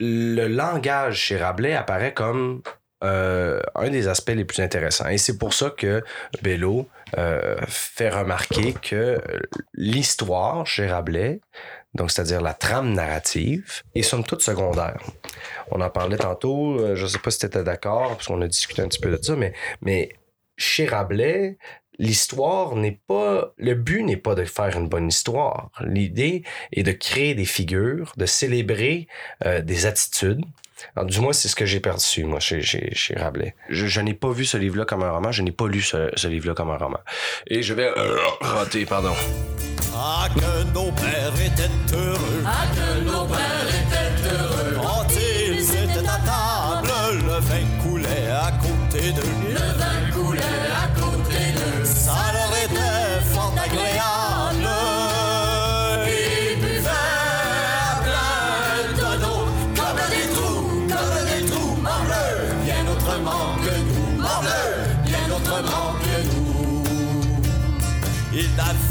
le 0.00 0.46
langage 0.48 1.18
chez 1.18 1.36
Rabelais 1.36 1.74
apparaît 1.74 2.14
comme 2.14 2.62
euh, 3.02 3.60
un 3.74 3.88
des 3.88 4.08
aspects 4.08 4.32
les 4.34 4.44
plus 4.44 4.62
intéressants. 4.62 5.08
Et 5.08 5.16
c'est 5.16 5.38
pour 5.38 5.54
ça 5.54 5.70
que 5.70 6.04
Bello 6.42 6.86
euh, 7.16 7.56
fait 7.66 8.10
remarquer 8.10 8.74
que 8.74 9.18
l'histoire 9.72 10.66
chez 10.66 10.86
Rabelais, 10.86 11.40
donc 11.94 12.10
c'est-à-dire 12.10 12.42
la 12.42 12.52
trame 12.52 12.92
narrative, 12.92 13.82
est 13.94 14.02
somme 14.02 14.22
toute 14.22 14.42
secondaire. 14.42 15.00
On 15.70 15.80
en 15.80 15.88
parlait 15.88 16.18
tantôt, 16.18 16.78
euh, 16.78 16.94
je 16.94 17.04
ne 17.04 17.08
sais 17.08 17.18
pas 17.18 17.30
si 17.30 17.38
tu 17.38 17.46
étais 17.46 17.64
d'accord, 17.64 18.08
parce 18.10 18.26
qu'on 18.26 18.42
a 18.42 18.46
discuté 18.46 18.82
un 18.82 18.88
petit 18.88 19.00
peu 19.00 19.10
de 19.10 19.22
ça, 19.22 19.34
mais, 19.34 19.54
mais 19.80 20.10
chez 20.58 20.84
Rabelais, 20.84 21.56
l'histoire 21.98 22.76
n'est 22.76 23.00
pas. 23.06 23.54
Le 23.56 23.72
but 23.72 24.02
n'est 24.02 24.18
pas 24.18 24.34
de 24.34 24.44
faire 24.44 24.76
une 24.76 24.90
bonne 24.90 25.08
histoire. 25.08 25.70
L'idée 25.80 26.42
est 26.72 26.82
de 26.82 26.92
créer 26.92 27.34
des 27.34 27.46
figures, 27.46 28.12
de 28.18 28.26
célébrer 28.26 29.08
des 29.42 29.86
attitudes. 29.86 30.44
Alors, 30.96 31.08
du 31.08 31.20
moins, 31.20 31.32
c'est 31.32 31.48
ce 31.48 31.56
que 31.56 31.66
j'ai 31.66 31.80
perçu, 31.80 32.24
moi, 32.24 32.40
chez, 32.40 32.62
chez, 32.62 32.94
chez 32.94 33.14
Rabelais. 33.14 33.54
Je, 33.68 33.86
je 33.86 34.00
n'ai 34.00 34.14
pas 34.14 34.30
vu 34.30 34.44
ce 34.44 34.56
livre-là 34.56 34.84
comme 34.84 35.02
un 35.02 35.10
roman, 35.10 35.32
je 35.32 35.42
n'ai 35.42 35.52
pas 35.52 35.66
lu 35.66 35.82
ce, 35.82 36.10
ce 36.14 36.28
livre-là 36.28 36.54
comme 36.54 36.70
un 36.70 36.76
roman. 36.76 37.00
Et 37.46 37.62
je 37.62 37.74
vais 37.74 37.92
euh, 37.96 38.16
rater, 38.40 38.86
pardon. 38.86 39.14
Ah, 39.94 40.28
que 40.34 40.72
nos 40.72 40.90
pères 40.92 41.32
étaient 41.44 41.96
heureux. 41.96 42.44
Ah, 42.46 42.66
que 42.74 43.04
nos 43.04 43.24
pères 43.26 43.59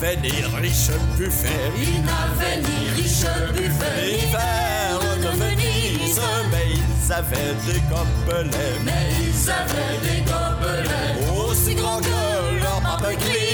Ils 0.02 0.06
n'avaient 0.06 0.22
ni 0.22 0.32
riche 0.62 0.92
buffet, 1.18 1.50
Ils 1.78 2.02
n'avaient 2.06 2.62
ni 2.62 2.90
riche 3.02 3.26
buffet, 3.54 4.00
ni 4.06 4.32
verre 4.32 5.18
de 5.18 5.28
Venise, 5.38 6.22
mais 6.50 6.68
ils 6.72 7.12
avaient 7.12 7.56
des 7.68 7.82
gobelets. 7.90 8.80
mais 8.86 8.92
ils 9.20 9.50
avaient 9.50 10.00
des 10.02 10.22
gobelets. 10.22 11.50
aussi 11.50 11.76
grand 11.76 12.00
que 12.00 12.62
leur 12.62 12.80
pape 12.82 13.12
grise. 13.20 13.49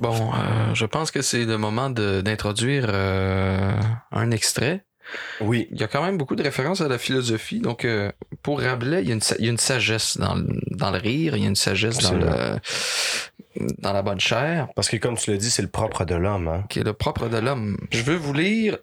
Bon, 0.00 0.30
euh, 0.34 0.74
je 0.74 0.84
pense 0.84 1.10
que 1.10 1.22
c'est 1.22 1.44
le 1.44 1.56
moment 1.58 1.88
d'introduire 1.90 2.86
euh, 2.88 3.72
un 4.12 4.30
extrait. 4.30 4.84
Oui. 5.40 5.68
Il 5.70 5.80
y 5.80 5.84
a 5.84 5.86
quand 5.88 6.02
même 6.02 6.18
beaucoup 6.18 6.36
de 6.36 6.42
références 6.42 6.80
à 6.80 6.88
la 6.88 6.98
philosophie. 6.98 7.60
Donc, 7.60 7.84
euh, 7.84 8.10
pour 8.42 8.60
Rabelais, 8.60 9.02
il 9.02 9.08
y 9.08 9.12
a 9.12 9.14
une, 9.14 9.20
sa- 9.20 9.36
il 9.38 9.44
y 9.44 9.48
a 9.48 9.52
une 9.52 9.58
sagesse 9.58 10.18
dans 10.18 10.34
le, 10.34 10.46
dans 10.72 10.90
le 10.90 10.98
rire, 10.98 11.36
il 11.36 11.42
y 11.42 11.46
a 11.46 11.48
une 11.48 11.54
sagesse 11.56 11.98
dans, 11.98 12.12
le, 12.14 12.58
dans 13.78 13.92
la 13.92 14.02
bonne 14.02 14.20
chair, 14.20 14.68
Parce 14.74 14.88
que, 14.88 14.96
comme 14.96 15.16
tu 15.16 15.30
l'as 15.30 15.36
dit, 15.38 15.50
c'est 15.50 15.62
le 15.62 15.68
propre 15.68 16.04
de 16.04 16.14
l'homme. 16.14 16.48
Hein? 16.48 16.64
qui 16.68 16.80
est 16.80 16.84
le 16.84 16.92
propre 16.92 17.28
de 17.28 17.38
l'homme. 17.38 17.76
Je 17.92 18.02
veux 18.02 18.16
vous 18.16 18.34
lire 18.34 18.76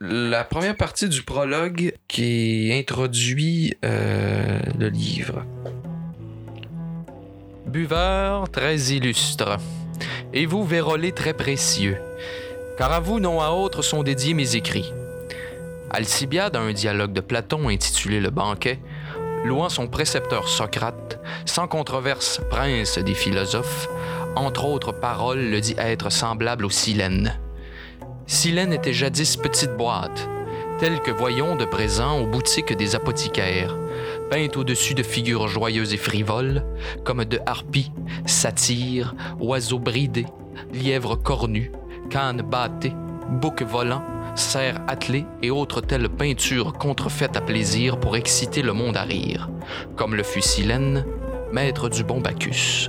la 0.00 0.44
première 0.44 0.76
partie 0.76 1.08
du 1.08 1.22
prologue 1.22 1.92
qui 2.06 2.70
introduit 2.74 3.76
le 3.82 4.88
livre. 4.88 5.44
Buveur 7.66 8.48
très 8.50 8.76
illustre, 8.76 9.58
et 10.32 10.46
vous 10.46 10.64
vérolés 10.64 11.12
très 11.12 11.32
précieux, 11.32 11.98
car 12.76 12.92
à 12.92 13.00
vous 13.00 13.20
non 13.20 13.40
à 13.40 13.50
autre 13.50 13.82
sont 13.82 14.02
dédiés 14.02 14.34
mes 14.34 14.56
écrits. 14.56 14.92
Alcibiade 15.90 16.56
a 16.56 16.60
un 16.60 16.72
dialogue 16.72 17.12
de 17.12 17.20
Platon 17.20 17.68
intitulé 17.68 18.20
Le 18.20 18.30
banquet, 18.30 18.78
louant 19.44 19.68
son 19.68 19.88
précepteur 19.88 20.48
Socrate, 20.48 21.18
sans 21.46 21.66
controverse 21.66 22.40
prince 22.50 22.98
des 22.98 23.14
philosophes, 23.14 23.88
entre 24.36 24.66
autres 24.66 24.92
paroles 24.92 25.50
le 25.50 25.60
dit 25.60 25.74
être 25.78 26.10
semblable 26.10 26.64
au 26.66 26.70
Silène. 26.70 27.38
Silène 28.26 28.72
était 28.72 28.92
jadis 28.92 29.36
petite 29.36 29.76
boîte, 29.76 30.28
telle 30.78 31.00
que 31.00 31.10
voyons 31.10 31.56
de 31.56 31.64
présent 31.64 32.20
aux 32.20 32.26
boutiques 32.26 32.76
des 32.76 32.94
apothicaires, 32.94 33.76
peinte 34.30 34.56
au-dessus 34.56 34.94
de 34.94 35.02
figures 35.02 35.48
joyeuses 35.48 35.92
et 35.92 35.96
frivoles, 35.96 36.64
comme 37.04 37.24
de 37.24 37.40
harpies, 37.46 37.90
satyres, 38.26 39.14
oiseaux 39.40 39.80
bridés, 39.80 40.26
lièvres 40.72 41.16
cornus, 41.16 41.72
cannes 42.10 42.42
bâtées, 42.42 42.92
boucs 43.28 43.62
volants, 43.62 44.04
cerfs 44.36 44.80
attelés 44.86 45.26
et 45.42 45.50
autres 45.50 45.80
telles 45.80 46.08
peintures 46.08 46.72
contrefaites 46.74 47.36
à 47.36 47.40
plaisir 47.40 47.98
pour 47.98 48.16
exciter 48.16 48.62
le 48.62 48.72
monde 48.72 48.96
à 48.96 49.02
rire, 49.02 49.50
comme 49.96 50.14
le 50.14 50.22
fut 50.22 50.42
Silène, 50.42 51.04
maître 51.52 51.88
du 51.88 52.04
bon 52.04 52.20
Bacchus. 52.20 52.88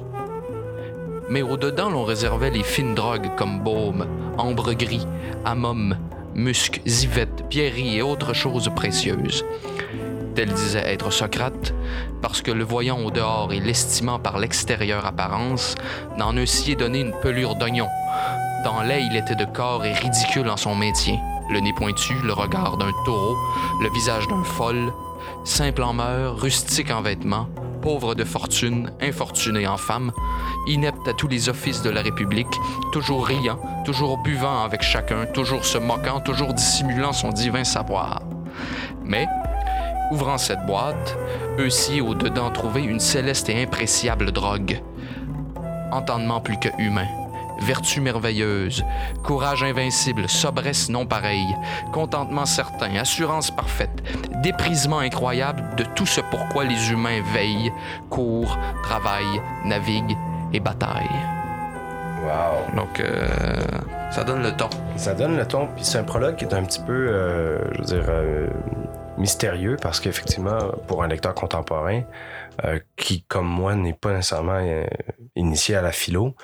Mais 1.27 1.41
au-dedans, 1.41 1.89
l'on 1.89 2.03
réservait 2.03 2.51
les 2.51 2.63
fines 2.63 2.93
drogues 2.93 3.31
comme 3.35 3.61
baume, 3.61 4.05
ambre 4.37 4.73
gris, 4.73 5.07
amum, 5.43 5.95
musc, 6.35 6.81
zivette, 6.87 7.47
pierreries 7.49 7.97
et 7.97 8.01
autres 8.01 8.33
choses 8.33 8.69
précieuses. 8.75 9.45
Tel 10.35 10.53
disait 10.53 10.83
être 10.85 11.11
Socrate, 11.11 11.73
parce 12.21 12.41
que 12.41 12.51
le 12.51 12.63
voyant 12.63 12.99
au 12.99 13.11
dehors 13.11 13.51
et 13.51 13.59
l'estimant 13.59 14.19
par 14.19 14.39
l'extérieure 14.39 15.05
apparence, 15.05 15.75
n'en 16.17 16.35
eussiez 16.37 16.75
donné 16.75 17.01
une 17.01 17.13
pelure 17.21 17.55
d'oignon. 17.55 17.87
Dans 18.63 18.81
lait, 18.81 19.03
il 19.09 19.15
était 19.15 19.35
de 19.35 19.45
corps 19.45 19.85
et 19.85 19.93
ridicule 19.93 20.49
en 20.49 20.57
son 20.57 20.75
maintien, 20.75 21.17
le 21.51 21.59
nez 21.59 21.73
pointu, 21.73 22.13
le 22.23 22.33
regard 22.33 22.77
d'un 22.77 22.91
taureau, 23.05 23.35
le 23.81 23.89
visage 23.93 24.27
d'un 24.27 24.43
folle, 24.43 24.93
simple 25.45 25.83
en 25.83 25.93
mœurs, 25.93 26.39
rustique 26.39 26.91
en 26.91 27.01
vêtements, 27.01 27.47
pauvre 27.81 28.15
de 28.15 28.23
fortune, 28.23 28.91
infortuné 29.01 29.67
en 29.67 29.77
femme, 29.77 30.11
inepte 30.67 31.07
à 31.07 31.13
tous 31.13 31.27
les 31.27 31.49
offices 31.49 31.81
de 31.81 31.89
la 31.89 32.01
République, 32.01 32.47
toujours 32.91 33.25
riant, 33.25 33.59
toujours 33.85 34.17
buvant 34.19 34.63
avec 34.63 34.81
chacun, 34.81 35.25
toujours 35.25 35.65
se 35.65 35.77
moquant, 35.77 36.19
toujours 36.19 36.53
dissimulant 36.53 37.13
son 37.13 37.29
divin 37.29 37.63
savoir. 37.63 38.21
Mais, 39.03 39.27
ouvrant 40.11 40.37
cette 40.37 40.65
boîte, 40.65 41.17
eussiez 41.57 42.01
au-dedans 42.01 42.51
trouvé 42.51 42.83
une 42.83 42.99
céleste 42.99 43.49
et 43.49 43.63
impréciable 43.63 44.31
drogue. 44.31 44.81
Entendement 45.91 46.39
plus 46.39 46.57
que 46.57 46.69
humain, 46.77 47.07
vertu 47.61 48.01
merveilleuse, 48.01 48.83
courage 49.23 49.63
invincible, 49.63 50.27
sobresse 50.29 50.89
non 50.89 51.05
pareille, 51.05 51.55
contentement 51.91 52.45
certain, 52.45 52.95
assurance 52.95 53.51
parfaite, 53.51 54.03
déprisement 54.43 54.99
incroyable 54.99 55.75
de 55.75 55.83
tout 55.95 56.05
ce 56.05 56.21
pourquoi 56.21 56.63
les 56.63 56.91
humains 56.91 57.21
veillent, 57.33 57.71
courent, 58.09 58.57
travaillent, 58.83 59.41
naviguent 59.65 60.17
et 60.53 60.59
bataillent. 60.59 61.39
Wow. 62.23 62.75
Donc, 62.75 62.99
euh, 62.99 63.17
ça 64.11 64.23
donne 64.23 64.43
le 64.43 64.51
ton. 64.51 64.69
Ça 64.97 65.13
donne 65.13 65.37
le 65.37 65.45
ton, 65.45 65.67
puis 65.67 65.85
c'est 65.85 65.97
un 65.97 66.03
prologue 66.03 66.35
qui 66.35 66.45
est 66.45 66.53
un 66.53 66.63
petit 66.63 66.81
peu, 66.81 66.93
euh, 66.93 67.59
je 67.73 67.79
veux 67.79 67.85
dire, 67.85 68.05
euh, 68.09 68.47
mystérieux 69.17 69.77
parce 69.81 69.99
qu'effectivement, 69.99 70.59
pour 70.87 71.03
un 71.03 71.07
lecteur 71.07 71.33
contemporain 71.33 72.03
qui, 72.97 73.23
comme 73.23 73.47
moi, 73.47 73.73
n'est 73.75 73.93
pas 73.93 74.11
nécessairement 74.11 74.59
initié 75.37 75.77
à 75.77 75.81
la 75.81 75.93
philo, 75.93 76.35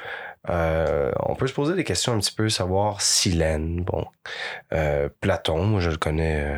euh, 0.50 1.12
on 1.20 1.36
peut 1.36 1.48
se 1.48 1.54
poser 1.54 1.76
des 1.76 1.84
questions 1.84 2.14
un 2.14 2.20
petit 2.20 2.34
peu, 2.34 2.50
savoir 2.50 3.02
Silène, 3.02 3.84
bon, 3.84 4.06
euh, 4.74 5.10
Platon, 5.22 5.64
moi 5.66 5.80
je 5.80 5.90
le 5.90 5.98
connais. 5.98 6.58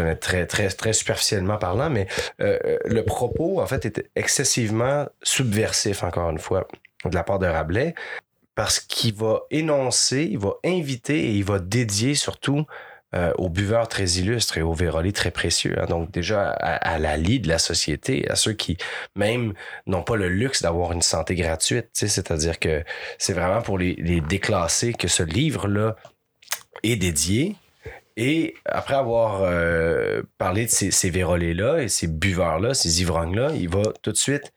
euh, 0.00 0.14
très, 0.14 0.46
très, 0.46 0.68
superficiellement 0.92 1.58
parlant, 1.58 1.90
mais 1.90 2.06
le 2.38 3.00
propos, 3.02 3.60
en 3.60 3.66
fait, 3.66 3.84
est 3.84 4.10
excessivement 4.14 5.06
subversif, 5.22 6.02
encore 6.02 6.30
une 6.30 6.38
fois, 6.38 6.66
de 7.04 7.14
la 7.14 7.22
part 7.22 7.38
de 7.38 7.46
Rabelais 7.46 7.94
parce 8.54 8.78
qu'il 8.78 9.14
va 9.14 9.42
énoncer, 9.50 10.28
il 10.30 10.38
va 10.38 10.54
inviter 10.64 11.18
et 11.18 11.32
il 11.32 11.44
va 11.44 11.58
dédier 11.58 12.14
surtout 12.14 12.66
euh, 13.14 13.32
aux 13.38 13.48
buveurs 13.48 13.88
très 13.88 14.04
illustres 14.04 14.58
et 14.58 14.62
aux 14.62 14.72
vérolés 14.72 15.12
très 15.12 15.30
précieux. 15.30 15.76
hein. 15.80 15.86
Donc 15.86 16.10
déjà 16.10 16.50
à, 16.50 16.74
à 16.74 16.98
la 16.98 17.16
de 17.16 17.48
la 17.48 17.58
société, 17.58 18.28
à 18.28 18.34
ceux 18.34 18.54
qui 18.54 18.76
même 19.14 19.54
n'ont 19.86 20.02
pas 20.02 20.16
le 20.16 20.28
luxe 20.28 20.62
d'avoir 20.62 20.92
une 20.92 21.02
santé 21.02 21.34
gratuite. 21.34 21.88
C'est-à-dire 21.92 22.58
que 22.58 22.82
c'est 23.18 23.32
vraiment 23.32 23.62
pour 23.62 23.78
les, 23.78 23.94
déclassés 24.20 24.94
que 24.94 25.08
ce 25.08 25.22
livre-là 25.22 25.96
est 26.82 26.96
dédié. 26.96 27.56
Et 28.16 28.54
après 28.64 28.94
avoir 28.94 29.42
euh, 29.42 30.22
parlé 30.38 30.66
de 30.66 30.70
ces, 30.70 30.90
ces 30.90 31.10
vérolés-là 31.10 31.82
et 31.82 31.88
ces 31.88 32.06
buveurs-là, 32.08 32.74
ces 32.74 33.00
ivrognes-là, 33.00 33.52
il 33.54 33.68
va 33.68 33.82
tout 34.02 34.12
de 34.12 34.16
suite 34.16 34.52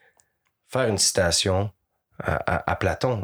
faire 0.68 0.88
une 0.88 0.98
citation 0.98 1.72
à 2.20 2.76
Platon, 2.76 3.24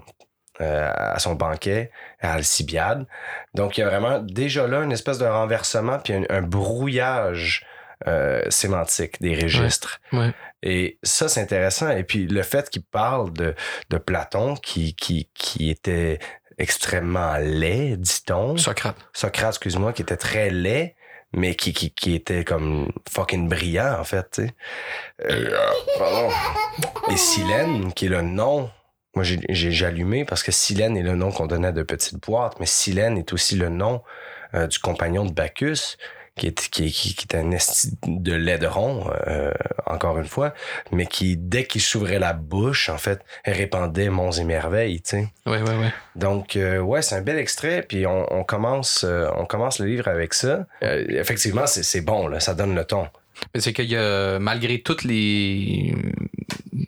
euh, 0.61 0.91
à 0.95 1.19
son 1.19 1.35
banquet, 1.35 1.91
à 2.21 2.33
Alcibiade. 2.33 3.05
Donc, 3.53 3.77
il 3.77 3.81
y 3.81 3.83
a 3.83 3.89
vraiment 3.89 4.19
déjà 4.19 4.67
là 4.67 4.83
une 4.83 4.91
espèce 4.91 5.17
de 5.17 5.25
renversement, 5.25 5.99
puis 5.99 6.13
un, 6.13 6.23
un 6.29 6.41
brouillage 6.41 7.65
euh, 8.07 8.43
sémantiques, 8.49 9.21
des 9.21 9.35
registres. 9.35 9.99
Ouais. 10.11 10.31
Et 10.61 10.97
ça, 11.03 11.27
c'est 11.27 11.41
intéressant. 11.41 11.89
Et 11.89 12.03
puis, 12.03 12.27
le 12.27 12.43
fait 12.43 12.69
qu'il 12.69 12.83
parle 12.83 13.33
de, 13.33 13.55
de 13.89 13.97
Platon, 13.97 14.55
qui, 14.55 14.95
qui, 14.95 15.29
qui 15.33 15.69
était 15.69 16.19
extrêmement 16.57 17.35
laid, 17.37 17.97
dit-on. 17.97 18.57
Socrate. 18.57 18.95
Socrate, 19.13 19.55
excuse-moi, 19.55 19.91
qui 19.93 20.03
était 20.03 20.17
très 20.17 20.49
laid, 20.49 20.95
mais 21.33 21.55
qui, 21.55 21.73
qui, 21.73 21.89
qui 21.89 22.13
était 22.13 22.43
comme 22.43 22.91
fucking 23.09 23.49
brillant, 23.49 23.99
en 23.99 24.03
fait, 24.03 24.29
tu 24.31 24.45
sais. 24.45 24.53
Euh, 25.31 25.57
pardon. 25.97 26.29
Et 27.11 27.17
Silène, 27.17 27.91
qui 27.93 28.05
est 28.05 28.09
le 28.09 28.21
nom. 28.21 28.69
Moi, 29.15 29.23
j'ai- 29.23 29.85
allumé 29.85 30.25
parce 30.25 30.43
que 30.43 30.51
Silène 30.51 30.97
est 30.97 31.03
le 31.03 31.15
nom 31.15 31.31
qu'on 31.31 31.45
donnait 31.45 31.67
à 31.67 31.71
de 31.71 31.83
petites 31.83 32.19
boîtes, 32.21 32.59
mais 32.59 32.65
Silène 32.65 33.17
est 33.17 33.31
aussi 33.33 33.55
le 33.55 33.69
nom 33.69 34.01
euh, 34.55 34.67
du 34.67 34.79
compagnon 34.79 35.25
de 35.25 35.31
Bacchus, 35.31 35.97
qui 36.35 36.47
est, 36.47 36.69
qui, 36.69 36.91
qui, 36.91 37.13
qui 37.13 37.27
est 37.29 37.35
un 37.35 37.51
esti 37.51 37.95
de 38.07 38.33
laideron, 38.33 39.07
euh, 39.27 39.51
encore 39.85 40.17
une 40.17 40.25
fois, 40.25 40.53
mais 40.91 41.05
qui, 41.05 41.37
dès 41.37 41.65
qu'il 41.65 41.81
s'ouvrait 41.81 42.17
la 42.17 42.33
bouche, 42.33 42.89
en 42.89 42.97
fait, 42.97 43.19
répandait 43.45 44.09
monts 44.09 44.31
et 44.31 44.43
merveilles, 44.43 45.01
tu 45.01 45.09
sais. 45.11 45.27
Ouais, 45.45 45.61
ouais, 45.61 45.77
ouais. 45.77 45.93
Donc, 46.15 46.55
euh, 46.55 46.79
ouais, 46.79 47.03
c'est 47.03 47.15
un 47.15 47.21
bel 47.21 47.37
extrait, 47.37 47.85
puis 47.87 48.07
on, 48.07 48.25
on 48.33 48.43
commence, 48.43 49.03
euh, 49.03 49.27
on 49.37 49.45
commence 49.45 49.77
le 49.79 49.85
livre 49.85 50.07
avec 50.07 50.33
ça. 50.33 50.65
Euh, 50.83 51.05
effectivement, 51.09 51.67
c'est 51.67 51.83
c'est 51.83 52.01
bon, 52.01 52.27
là, 52.27 52.39
ça 52.39 52.55
donne 52.55 52.73
le 52.73 52.83
ton. 52.83 53.07
Mais 53.53 53.61
c'est 53.61 53.73
qu'il 53.73 53.89
y 53.91 53.95
a, 53.97 54.39
malgré 54.39 54.81
toutes 54.81 55.03
les, 55.03 55.93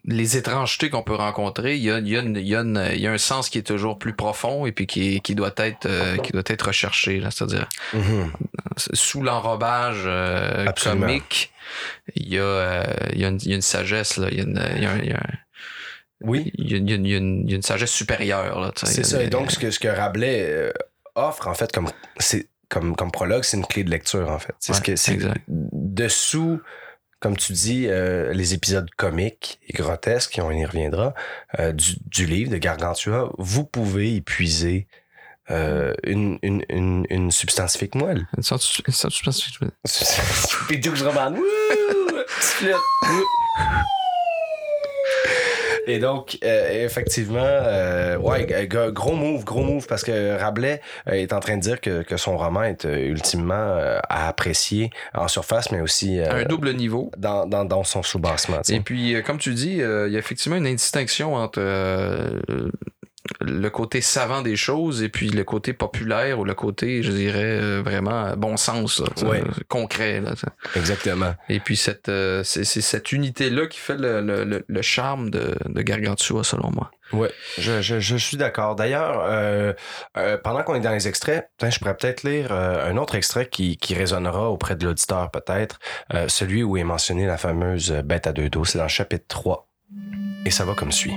les 0.06 0.38
étrangetés 0.38 0.90
qu'on 0.90 1.04
peut 1.04 1.16
rencontrer, 1.16 1.76
il 1.78 1.84
y 1.84 1.92
a, 1.92 2.00
il 2.00 2.08
y, 2.08 2.18
a 2.18 2.22
une- 2.22 2.38
il 2.38 2.48
y, 2.48 2.56
a 2.56 2.62
une- 2.62 2.90
il 2.94 3.00
y 3.00 3.08
a 3.08 3.12
un 3.12 3.18
sens 3.18 3.50
qui 3.50 3.58
est 3.58 3.64
toujours 3.68 3.98
plus 4.00 4.14
profond 4.14 4.66
et 4.66 4.72
puis 4.72 4.88
qui, 4.88 5.22
qui 5.22 5.36
doit 5.36 5.54
être 5.58 5.86
euh, 5.86 6.18
qui 6.18 6.32
doit 6.32 6.44
être 6.48 6.68
recherché. 6.68 7.22
C'est-à-dire, 7.30 7.68
Mhm. 7.94 8.32
sous 8.94 9.22
l'enrobage 9.22 10.04
euh, 10.06 10.66
comique, 10.84 11.52
il 12.16 12.34
y, 12.34 12.38
a, 12.40 12.42
euh, 12.44 12.84
il, 13.14 13.20
y 13.22 13.26
a 13.26 13.30
une, 13.30 13.40
il 13.42 13.50
y 13.50 13.54
a 13.54 13.56
une 13.56 13.62
sagesse. 13.62 14.18
Là. 14.18 14.28
Il, 14.32 14.38
y 14.38 14.42
a 14.42 14.44
une, 14.44 14.62
il, 14.78 14.84
y 14.84 14.86
a 14.86 14.92
un- 14.92 15.00
il 15.00 15.10
y 15.10 15.14
a 15.14 15.18
un- 15.18 15.38
Oui. 16.22 16.52
il, 16.56 16.72
y 16.72 16.74
a, 16.76 16.78
il 16.78 16.90
y 16.90 16.94
a 16.94 16.96
une, 16.96 17.06
il 17.46 17.50
y 17.50 17.54
a 17.54 17.56
une- 17.58 17.62
sagesse 17.62 17.92
supérieure. 17.92 18.72
C'est 18.78 19.04
ça. 19.06 19.22
Et 19.22 19.28
donc, 19.28 19.52
ce 19.52 19.60
que, 19.60 19.70
ce 19.72 19.80
que 19.80 19.88
Rabelais 19.88 20.46
euh, 20.48 20.72
offre, 21.16 21.48
en 21.48 21.54
fait, 21.54 21.72
comme, 21.72 21.90
c'est, 22.18 22.48
comme, 22.70 22.96
comme 22.96 23.12
prologue, 23.12 23.44
c'est 23.44 23.58
une 23.58 23.66
clé 23.66 23.84
de 23.84 23.90
lecture, 23.92 24.30
en 24.30 24.40
fait. 24.40 24.56
C'est 24.60 24.74
ce 24.74 24.82
que 24.82 24.96
c'est 24.96 25.14
exact. 25.14 25.42
dessous, 25.48 26.60
comme 27.26 27.38
tu 27.38 27.54
dis, 27.54 27.88
euh, 27.90 28.34
les 28.34 28.54
épisodes 28.54 28.88
comiques 28.98 29.60
et 29.68 29.74
grotesques, 29.74 30.38
et 30.38 30.42
on 30.42 30.52
y 30.52 30.64
reviendra, 30.64 31.16
euh, 31.58 31.72
du, 31.72 31.96
du 32.06 32.28
livre 32.28 32.52
de 32.52 32.58
Gargantua, 32.58 33.32
vous 33.40 33.64
pouvez 33.66 34.14
y 34.14 34.22
puiser 34.22 34.86
euh, 35.50 35.96
une, 36.04 36.38
une, 36.44 36.64
une, 36.70 37.08
une 37.10 37.32
substantifique 37.32 37.96
moelle. 37.96 38.28
Une 38.38 38.44
sorte- 38.44 38.82
une 38.88 38.94
sorte- 38.94 39.20
une 39.26 39.32
sorte- 39.32 39.58
Puis 40.68 40.78
Dukes 40.78 41.02
Roman. 41.02 41.34
Et 45.88 46.00
donc, 46.00 46.38
euh, 46.44 46.86
effectivement, 46.86 47.40
euh, 47.42 48.18
ouais, 48.18 48.68
gros 48.92 49.16
move, 49.16 49.44
gros 49.44 49.64
move, 49.64 49.88
parce 49.88 50.04
que 50.04 50.38
Rabelais 50.38 50.82
euh, 51.08 51.14
est 51.14 51.34
en 51.34 51.40
train 51.40 51.58
de 51.58 51.62
dire 51.62 51.80
que, 51.82 52.02
que 52.04 52.18
son 52.18 52.38
roman 52.38 52.64
est 52.64 52.86
euh, 52.86 52.98
ultimement 53.08 53.54
euh, 53.54 54.00
à 54.10 54.28
apprécier 54.28 54.90
en 55.14 55.28
surface, 55.28 55.72
mais 55.72 55.82
aussi 55.82 56.20
euh, 56.20 56.42
un 56.42 56.44
double 56.46 56.74
niveau. 56.74 57.12
dans, 57.18 57.46
dans, 57.46 57.66
dans 57.66 57.84
son 57.84 58.04
sais. 58.04 58.70
Et 58.70 58.80
puis, 58.80 59.16
comme 59.26 59.38
tu 59.38 59.54
dis, 59.56 59.74
il 59.74 60.12
y 60.12 60.16
a 60.16 60.20
effectivement 60.20 60.58
une 60.58 60.68
indistinction 60.68 61.36
entre 61.36 61.60
euh, 61.60 62.40
le 63.42 63.70
côté 63.70 64.02
savant 64.02 64.42
des 64.42 64.56
choses 64.56 65.02
et 65.02 65.10
puis 65.10 65.30
le 65.30 65.44
côté 65.44 65.74
populaire 65.74 66.40
ou 66.40 66.44
le 66.46 66.54
côté, 66.54 67.02
je 67.02 67.12
dirais, 67.12 67.60
euh, 67.60 67.82
vraiment 67.84 68.26
euh, 68.26 68.36
bon 68.36 68.56
sens, 68.58 69.00
là, 69.00 69.28
Ouais. 69.28 69.42
euh, 69.42 69.52
concret. 69.68 70.22
Là. 70.22 70.34
Exactement. 70.76 71.34
et 71.50 71.60
puis, 71.60 71.76
cette, 71.76 72.10
euh, 72.10 72.44
c'est, 72.44 72.64
cette 72.66 73.12
unité-là 73.12 73.68
qui 73.68 73.80
fait 73.80 73.98
le, 73.98 74.22
le, 74.22 74.64
le- 74.68 74.82
charme 74.82 75.30
de, 75.32 75.56
de 75.66 75.82
Gargantua, 75.82 76.44
selon 76.44 76.70
moi. 76.72 76.92
Ouais, 77.14 77.32
je, 77.58 77.82
je, 77.82 78.00
je 78.00 78.16
suis 78.16 78.38
d'accord. 78.38 78.76
D'ailleurs, 78.76 79.22
euh, 79.28 79.74
pendant 80.44 80.64
qu'on 80.64 80.76
est 80.76 80.80
dans 80.80 80.92
les 80.92 81.08
extraits, 81.08 81.50
je 81.62 81.78
pourrais 81.80 81.96
peut-être 81.98 82.24
lire 82.24 82.52
un 82.52 82.98
autre 82.98 83.16
extrait 83.16 83.48
qui, 83.48 83.78
qui 83.78 83.94
résonnera 83.96 84.50
auprès 84.50 84.76
de 84.76 84.86
l'auditeur, 84.86 85.30
peut-être. 85.32 85.80
Celui 86.28 86.64
où 86.64 86.78
est 86.78 86.84
mentionnée 86.84 87.26
la 87.28 87.38
fameuse 87.38 87.92
bête 88.04 88.28
à 88.28 88.34
deux 88.34 88.50
dos. 88.50 88.66
C'est 88.66 88.78
dans 88.80 88.86
le 88.86 88.90
chapitre 88.90 89.26
3. 89.28 89.68
Et 90.46 90.52
ça 90.52 90.66
va 90.66 90.74
comme 90.74 90.92
suit. 90.92 91.16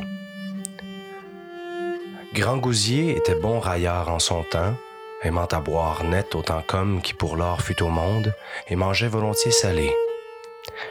Grand 2.38 2.58
Gousier 2.58 3.16
était 3.16 3.34
bon 3.34 3.58
raillard 3.58 4.10
en 4.10 4.20
son 4.20 4.44
temps, 4.44 4.76
aimant 5.24 5.46
à 5.46 5.58
boire 5.58 6.04
net 6.04 6.36
autant 6.36 6.62
qu'homme 6.64 7.02
qui 7.02 7.12
pour 7.12 7.34
l'or 7.34 7.62
fut 7.62 7.82
au 7.82 7.88
monde, 7.88 8.32
et 8.68 8.76
mangeait 8.76 9.08
volontiers 9.08 9.50
salé. 9.50 9.90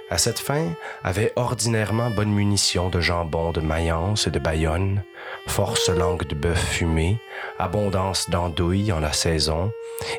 À 0.09 0.17
cette 0.17 0.39
fin, 0.39 0.73
avait 1.05 1.31
ordinairement 1.37 2.09
bonne 2.09 2.33
munition 2.33 2.89
de 2.89 2.99
jambon 2.99 3.51
de 3.51 3.61
Mayence 3.61 4.27
et 4.27 4.29
de 4.29 4.39
Bayonne, 4.39 5.03
force 5.47 5.87
langue 5.87 6.27
de 6.27 6.35
bœuf 6.35 6.61
fumé, 6.61 7.17
abondance 7.59 8.29
d'andouilles 8.29 8.91
en 8.91 8.99
la 8.99 9.13
saison, 9.13 9.71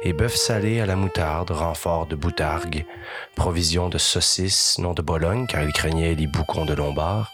et 0.02 0.14
bœuf 0.14 0.34
salé 0.34 0.80
à 0.80 0.86
la 0.86 0.96
moutarde, 0.96 1.50
renfort 1.50 2.06
de 2.06 2.16
boutargue, 2.16 2.86
provision 3.34 3.90
de 3.90 3.98
saucisses, 3.98 4.78
non 4.78 4.94
de 4.94 5.02
Bologne, 5.02 5.46
car 5.46 5.62
il 5.62 5.74
craignait 5.74 6.14
les 6.14 6.26
boucons 6.26 6.64
de 6.64 6.72
Lombard, 6.72 7.32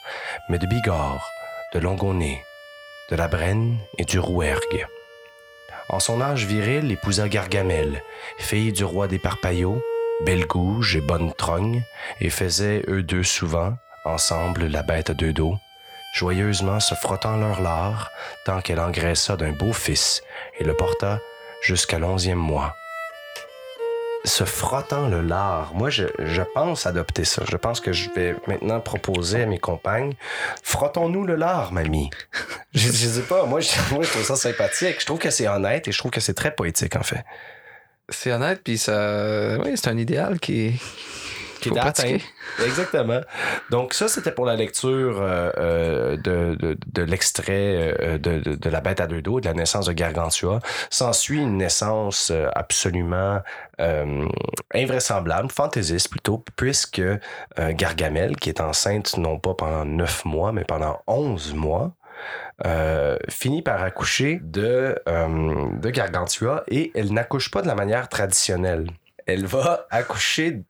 mais 0.48 0.58
de 0.58 0.66
Bigorre, 0.66 1.30
de 1.72 1.78
Longonnet, 1.78 2.42
de 3.14 3.18
la 3.18 3.28
Brenne 3.28 3.78
et 3.96 4.04
du 4.04 4.18
Rouergue. 4.18 4.88
En 5.88 6.00
son 6.00 6.20
âge 6.20 6.46
viril, 6.46 6.90
épousa 6.90 7.28
Gargamel, 7.28 8.02
fille 8.38 8.72
du 8.72 8.82
roi 8.82 9.06
des 9.06 9.20
Parpaillots, 9.20 9.80
belle 10.26 10.46
gouge 10.46 10.96
et 10.96 11.00
bonne 11.00 11.32
trogne, 11.32 11.84
et 12.20 12.28
faisaient 12.28 12.82
eux 12.88 13.04
deux 13.04 13.22
souvent, 13.22 13.74
ensemble, 14.04 14.66
la 14.66 14.82
bête 14.82 15.10
à 15.10 15.14
deux 15.14 15.32
dos, 15.32 15.56
joyeusement 16.16 16.80
se 16.80 16.96
frottant 16.96 17.36
leur 17.36 17.62
lard, 17.62 18.10
tant 18.46 18.60
qu'elle 18.60 18.80
engraissa 18.80 19.36
d'un 19.36 19.52
beau 19.52 19.72
fils, 19.72 20.20
et 20.58 20.64
le 20.64 20.74
porta 20.74 21.20
jusqu'à 21.62 22.00
l'onzième 22.00 22.38
mois. 22.38 22.74
Se 24.24 24.44
frottant 24.44 25.08
le 25.08 25.20
lard, 25.20 25.74
moi 25.74 25.90
je, 25.90 26.04
je 26.18 26.42
pense 26.54 26.86
adopter 26.86 27.24
ça. 27.24 27.42
Je 27.48 27.56
pense 27.58 27.80
que 27.80 27.92
je 27.92 28.08
vais 28.10 28.34
maintenant 28.46 28.80
proposer 28.80 29.42
à 29.42 29.46
mes 29.46 29.58
compagnes, 29.58 30.14
frottons-nous 30.62 31.24
le 31.24 31.34
lard, 31.34 31.72
mamie. 31.72 32.10
je, 32.74 32.86
je 32.88 33.06
sais 33.08 33.22
pas, 33.22 33.44
moi 33.44 33.60
je, 33.60 33.68
moi 33.94 34.02
je 34.02 34.10
trouve 34.10 34.24
ça 34.24 34.36
sympathique. 34.36 34.96
Je 35.00 35.06
trouve 35.06 35.18
que 35.18 35.30
c'est 35.30 35.46
honnête 35.46 35.88
et 35.88 35.92
je 35.92 35.98
trouve 35.98 36.10
que 36.10 36.20
c'est 36.20 36.34
très 36.34 36.54
poétique 36.54 36.96
en 36.96 37.02
fait. 37.02 37.24
C'est 38.08 38.32
honnête, 38.32 38.60
puis 38.62 38.76
ça. 38.76 39.58
Oui, 39.64 39.72
c'est 39.76 39.88
un 39.88 39.96
idéal 39.96 40.38
qui. 40.38 40.80
Qui 41.64 41.70
faut 41.70 41.76
est 41.76 41.80
pratiquer. 41.80 42.14
atteint. 42.14 42.24
Exactement. 42.64 43.20
Donc 43.70 43.94
ça, 43.94 44.08
c'était 44.08 44.32
pour 44.32 44.46
la 44.46 44.56
lecture 44.56 45.20
euh, 45.20 45.50
euh, 45.58 46.16
de, 46.16 46.54
de, 46.54 46.76
de 46.92 47.02
l'extrait 47.02 47.96
euh, 48.00 48.18
de, 48.18 48.38
de, 48.38 48.70
La 48.70 48.80
bête 48.80 49.00
à 49.00 49.06
deux 49.06 49.22
dos, 49.22 49.40
de 49.40 49.46
la 49.46 49.54
naissance 49.54 49.86
de 49.86 49.92
Gargantua. 49.92 50.60
S'ensuit 50.90 51.38
une 51.40 51.56
naissance 51.56 52.32
absolument 52.54 53.40
euh, 53.80 54.28
invraisemblable, 54.74 55.50
fantaisiste 55.50 56.10
plutôt, 56.10 56.44
puisque 56.56 57.00
euh, 57.00 57.18
Gargamel, 57.58 58.36
qui 58.36 58.48
est 58.50 58.60
enceinte 58.60 59.16
non 59.16 59.38
pas 59.38 59.54
pendant 59.54 59.84
neuf 59.84 60.24
mois, 60.24 60.52
mais 60.52 60.64
pendant 60.64 61.00
onze 61.06 61.54
mois, 61.54 61.92
euh, 62.64 63.16
finit 63.28 63.62
par 63.62 63.82
accoucher 63.82 64.40
de, 64.42 64.96
de 65.06 65.90
Gargantua 65.90 66.62
et 66.68 66.92
elle 66.94 67.12
n'accouche 67.12 67.50
pas 67.50 67.62
de 67.62 67.66
la 67.66 67.74
manière 67.74 68.08
traditionnelle. 68.08 68.90
Elle 69.26 69.46
va 69.46 69.86
accoucher 69.90 70.62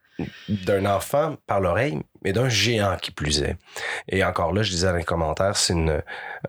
d'un 0.48 0.86
enfant 0.86 1.36
par 1.46 1.60
l'oreille, 1.60 1.98
mais 2.22 2.32
d'un 2.32 2.48
géant 2.48 2.96
qui 3.00 3.10
plus 3.10 3.42
est. 3.42 3.56
Et 4.08 4.24
encore 4.24 4.52
là, 4.52 4.62
je 4.62 4.70
disais 4.70 4.86
dans 4.86 4.96
les 4.96 5.04
commentaires, 5.04 5.56
c'est 5.56 5.72
une 5.72 6.02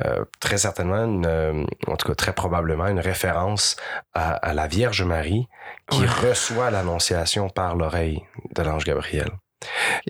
euh, 0.06 0.26
très 0.40 0.58
certainement, 0.58 1.04
une, 1.06 1.26
euh, 1.26 1.64
en 1.88 1.96
tout 1.98 2.08
cas 2.08 2.16
très 2.16 2.34
probablement, 2.34 2.88
une 2.88 3.00
référence 3.00 3.76
à, 4.14 4.34
à 4.36 4.54
la 4.54 4.68
Vierge 4.68 5.04
Marie 5.04 5.48
qui 5.90 6.02
Ouais. 6.02 6.08
reçoit 6.30 6.70
l'annonciation 6.72 7.50
par 7.50 7.76
l'oreille 7.76 8.22
de 8.56 8.62
l'ange 8.62 8.84
Gabriel. 8.86 9.30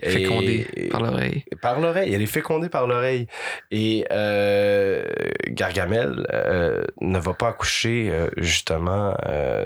Fécondé 0.02 0.66
Et- 0.74 0.88
par 0.88 1.00
l'oreille. 1.02 1.44
par 1.62 1.80
l'oreille. 1.80 2.12
Elle 2.12 2.20
est 2.20 2.26
fécondée 2.26 2.68
par 2.68 2.86
l'oreille. 2.86 3.26
Et 3.70 4.04
euh, 4.10 5.04
Gargamel 5.48 6.26
euh, 6.32 6.84
ne 7.00 7.18
va 7.18 7.32
pas 7.32 7.48
accoucher 7.48 8.08
euh, 8.10 8.28
justement 8.36 9.16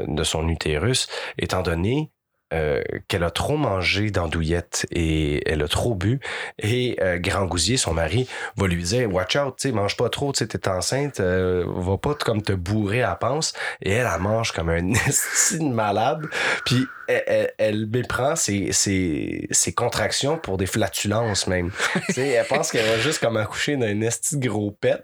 de 0.06 0.22
son 0.22 0.48
utérus, 0.48 1.08
étant 1.38 1.62
donné 1.62 2.10
euh, 2.52 2.82
qu'elle 3.06 3.22
a 3.22 3.30
trop 3.30 3.56
mangé 3.56 4.10
d'andouillettes 4.10 4.86
et 4.90 5.48
elle 5.48 5.62
a 5.62 5.68
trop 5.68 5.94
bu. 5.94 6.20
Et 6.58 6.96
euh, 7.00 7.18
Grand 7.18 7.44
Gousier, 7.46 7.76
son 7.76 7.94
mari, 7.94 8.28
va 8.56 8.66
lui 8.66 8.82
dire 8.82 9.12
Watch 9.12 9.36
out, 9.36 9.54
tu 9.56 9.70
mange 9.72 9.96
pas 9.96 10.08
trop, 10.08 10.32
tu 10.32 10.46
t'es 10.48 10.68
enceinte, 10.68 11.20
euh, 11.20 11.64
va 11.66 11.96
pas 11.96 12.14
comme 12.14 12.42
te 12.42 12.52
bourrer 12.52 13.02
à 13.02 13.10
la 13.10 13.14
panse. 13.14 13.52
Et 13.82 13.92
elle, 13.92 14.08
elle 14.12 14.20
mange 14.20 14.52
comme 14.52 14.68
un 14.68 14.92
esti 15.06 15.58
de 15.58 15.72
malade. 15.72 16.26
Puis 16.64 16.86
elle, 17.10 17.22
elle- 17.26 17.52
elle 17.58 17.86
méprend 17.86 18.36
ses, 18.36 18.72
ses, 18.72 19.46
ses 19.50 19.72
contractions 19.72 20.38
pour 20.38 20.56
des 20.56 20.66
flatulences 20.66 21.46
même. 21.46 21.70
Elle 22.16 22.46
pense 22.46 22.70
qu'elle 22.70 22.86
va 22.86 22.98
juste 22.98 23.18
comme 23.20 23.36
accoucher 23.36 23.76
d'un 23.76 24.00
esti 24.00 24.38
gros 24.38 24.70
pet 24.70 25.02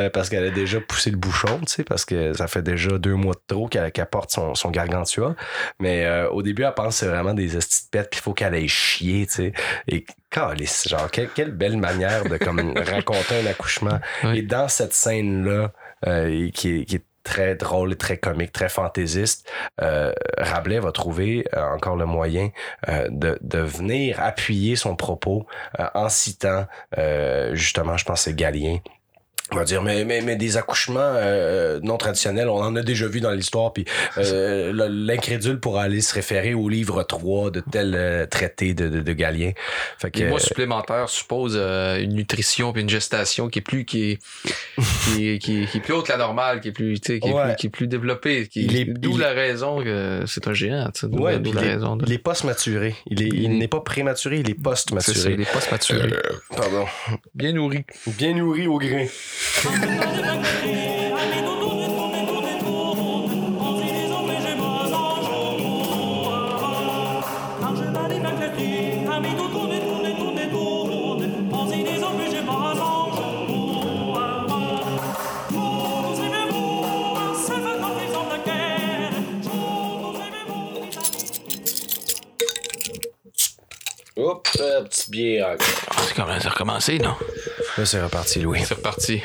euh, 0.00 0.10
parce 0.10 0.28
qu'elle 0.28 0.44
a 0.44 0.50
déjà 0.50 0.80
poussé 0.80 1.10
le 1.10 1.16
bouchon, 1.16 1.60
parce 1.86 2.04
que 2.04 2.32
ça 2.32 2.46
fait 2.48 2.62
déjà 2.62 2.98
deux 2.98 3.14
mois 3.14 3.34
de 3.34 3.40
trop 3.46 3.68
qu'elle 3.68 3.90
porte 4.10 4.30
son, 4.30 4.54
son 4.54 4.70
gargantua. 4.70 5.34
Mais 5.80 6.04
euh, 6.04 6.28
au 6.30 6.42
début, 6.42 6.62
elle 6.64 6.74
pense 6.74 6.94
que 6.94 7.00
c'est 7.06 7.10
vraiment 7.10 7.34
des 7.34 7.56
estis 7.56 7.84
de 7.86 7.90
pète, 7.90 8.10
puis 8.10 8.20
il 8.20 8.22
faut 8.22 8.32
qu'elle 8.34 8.54
aille 8.54 8.68
chier, 8.68 9.26
tu 9.26 9.32
sais. 9.34 9.52
Et 9.88 10.04
calice, 10.30 10.88
genre, 10.88 11.10
quelle, 11.10 11.28
quelle 11.30 11.52
belle 11.52 11.76
manière 11.76 12.24
de 12.24 12.36
comme 12.36 12.74
raconter 12.76 13.40
un 13.42 13.46
accouchement. 13.46 13.98
Et 14.34 14.42
dans 14.42 14.68
cette 14.68 14.92
scène-là, 14.92 15.72
euh, 16.06 16.50
qui, 16.52 16.80
est, 16.80 16.84
qui 16.84 16.96
est 16.96 17.04
très 17.26 17.56
drôle 17.56 17.96
très 17.96 18.18
comique, 18.18 18.52
très 18.52 18.68
fantaisiste, 18.68 19.50
euh, 19.82 20.12
Rabelais 20.38 20.78
va 20.78 20.92
trouver 20.92 21.44
euh, 21.54 21.74
encore 21.74 21.96
le 21.96 22.06
moyen 22.06 22.50
euh, 22.88 23.08
de, 23.10 23.36
de 23.40 23.58
venir 23.58 24.20
appuyer 24.20 24.76
son 24.76 24.94
propos 24.94 25.44
en 25.94 26.08
citant, 26.08 26.66
justement, 27.52 27.96
je 27.96 28.04
pense 28.04 28.22
c'est 28.22 28.34
Galien, 28.34 28.78
on 29.52 29.56
va 29.56 29.64
dire 29.64 29.80
mais 29.82 30.04
mais 30.04 30.22
mais 30.22 30.34
des 30.36 30.56
accouchements 30.56 30.98
euh, 31.00 31.78
non 31.82 31.96
traditionnels 31.98 32.48
on 32.48 32.56
en 32.62 32.74
a 32.74 32.82
déjà 32.82 33.06
vu 33.06 33.20
dans 33.20 33.30
l'histoire 33.30 33.72
puis 33.72 33.84
euh, 34.18 34.72
le- 34.72 34.88
l'incrédule 34.88 35.60
pourra 35.60 35.82
aller 35.84 36.00
se 36.00 36.12
référer 36.14 36.52
au 36.54 36.68
livre 36.68 37.04
3 37.04 37.50
de 37.52 37.60
tel 37.70 37.94
euh, 37.94 38.26
traité 38.26 38.74
de, 38.74 38.88
de, 38.88 39.00
de 39.00 39.12
Galien. 39.12 39.52
Fait 39.98 40.10
que 40.10 40.18
Les 40.18 40.26
mois 40.26 40.40
supplémentaires 40.40 41.08
supposent 41.08 41.56
une 41.56 42.14
nutrition 42.14 42.72
puis 42.72 42.82
une 42.82 42.88
gestation 42.88 43.48
qui 43.48 43.60
est 43.60 43.62
plus 43.62 43.84
qui 43.84 44.12
est, 44.12 44.18
qui 45.14 45.28
est, 45.30 45.38
qui 45.38 45.62
est- 45.62 45.66
qui 45.66 45.76
est 45.78 45.80
plus 45.80 45.94
haute 45.94 46.06
que 46.06 46.12
la 46.12 46.18
normale, 46.18 46.60
qui 46.60 46.68
est 46.68 46.72
plus 46.72 46.98
tu 47.00 47.12
sais, 47.14 47.20
qui, 47.20 47.28
est 47.28 47.32
Ouais. 47.32 47.44
plus 47.48 47.56
qui 47.56 47.66
est 47.68 47.70
plus 47.70 47.86
développée, 47.86 48.48
qui 48.48 48.64
Il 48.64 48.76
est- 48.76 48.84
d'où 48.86 49.12
il 49.12 49.18
la 49.20 49.30
raison 49.30 49.82
que 49.82 50.24
c'est 50.26 50.48
un 50.48 50.54
géant, 50.54 50.88
d'où 51.04 51.22
ouais, 51.22 51.38
la 51.38 51.60
raison 51.60 51.96
de 51.96 52.04
il 52.06 52.12
est 52.12 52.18
post-maturé. 52.18 52.94
Il 53.06 53.20
il 53.22 53.58
n'est 53.58 53.68
pas 53.68 53.80
prématuré 53.80 54.38
il 54.40 54.50
est 54.50 54.54
post-maturé 54.60 55.32
il 55.34 55.40
est 55.40 55.52
post-maturé. 55.52 56.10
Pardon. 56.56 56.84
Bien 57.34 57.52
nourri. 57.52 57.84
Bien 58.06 58.34
nourri 58.34 58.66
au 58.66 58.78
grain 58.78 59.06
Euh, 84.58 84.82
petit 84.84 85.10
bière. 85.10 85.56
C'est 86.06 86.14
comme 86.14 86.28
ça 86.40 86.50
a 86.50 86.98
non? 86.98 87.14
Là, 87.78 87.84
c'est 87.84 88.02
reparti, 88.02 88.40
Louis. 88.40 88.62
C'est 88.64 88.74
reparti. 88.74 89.22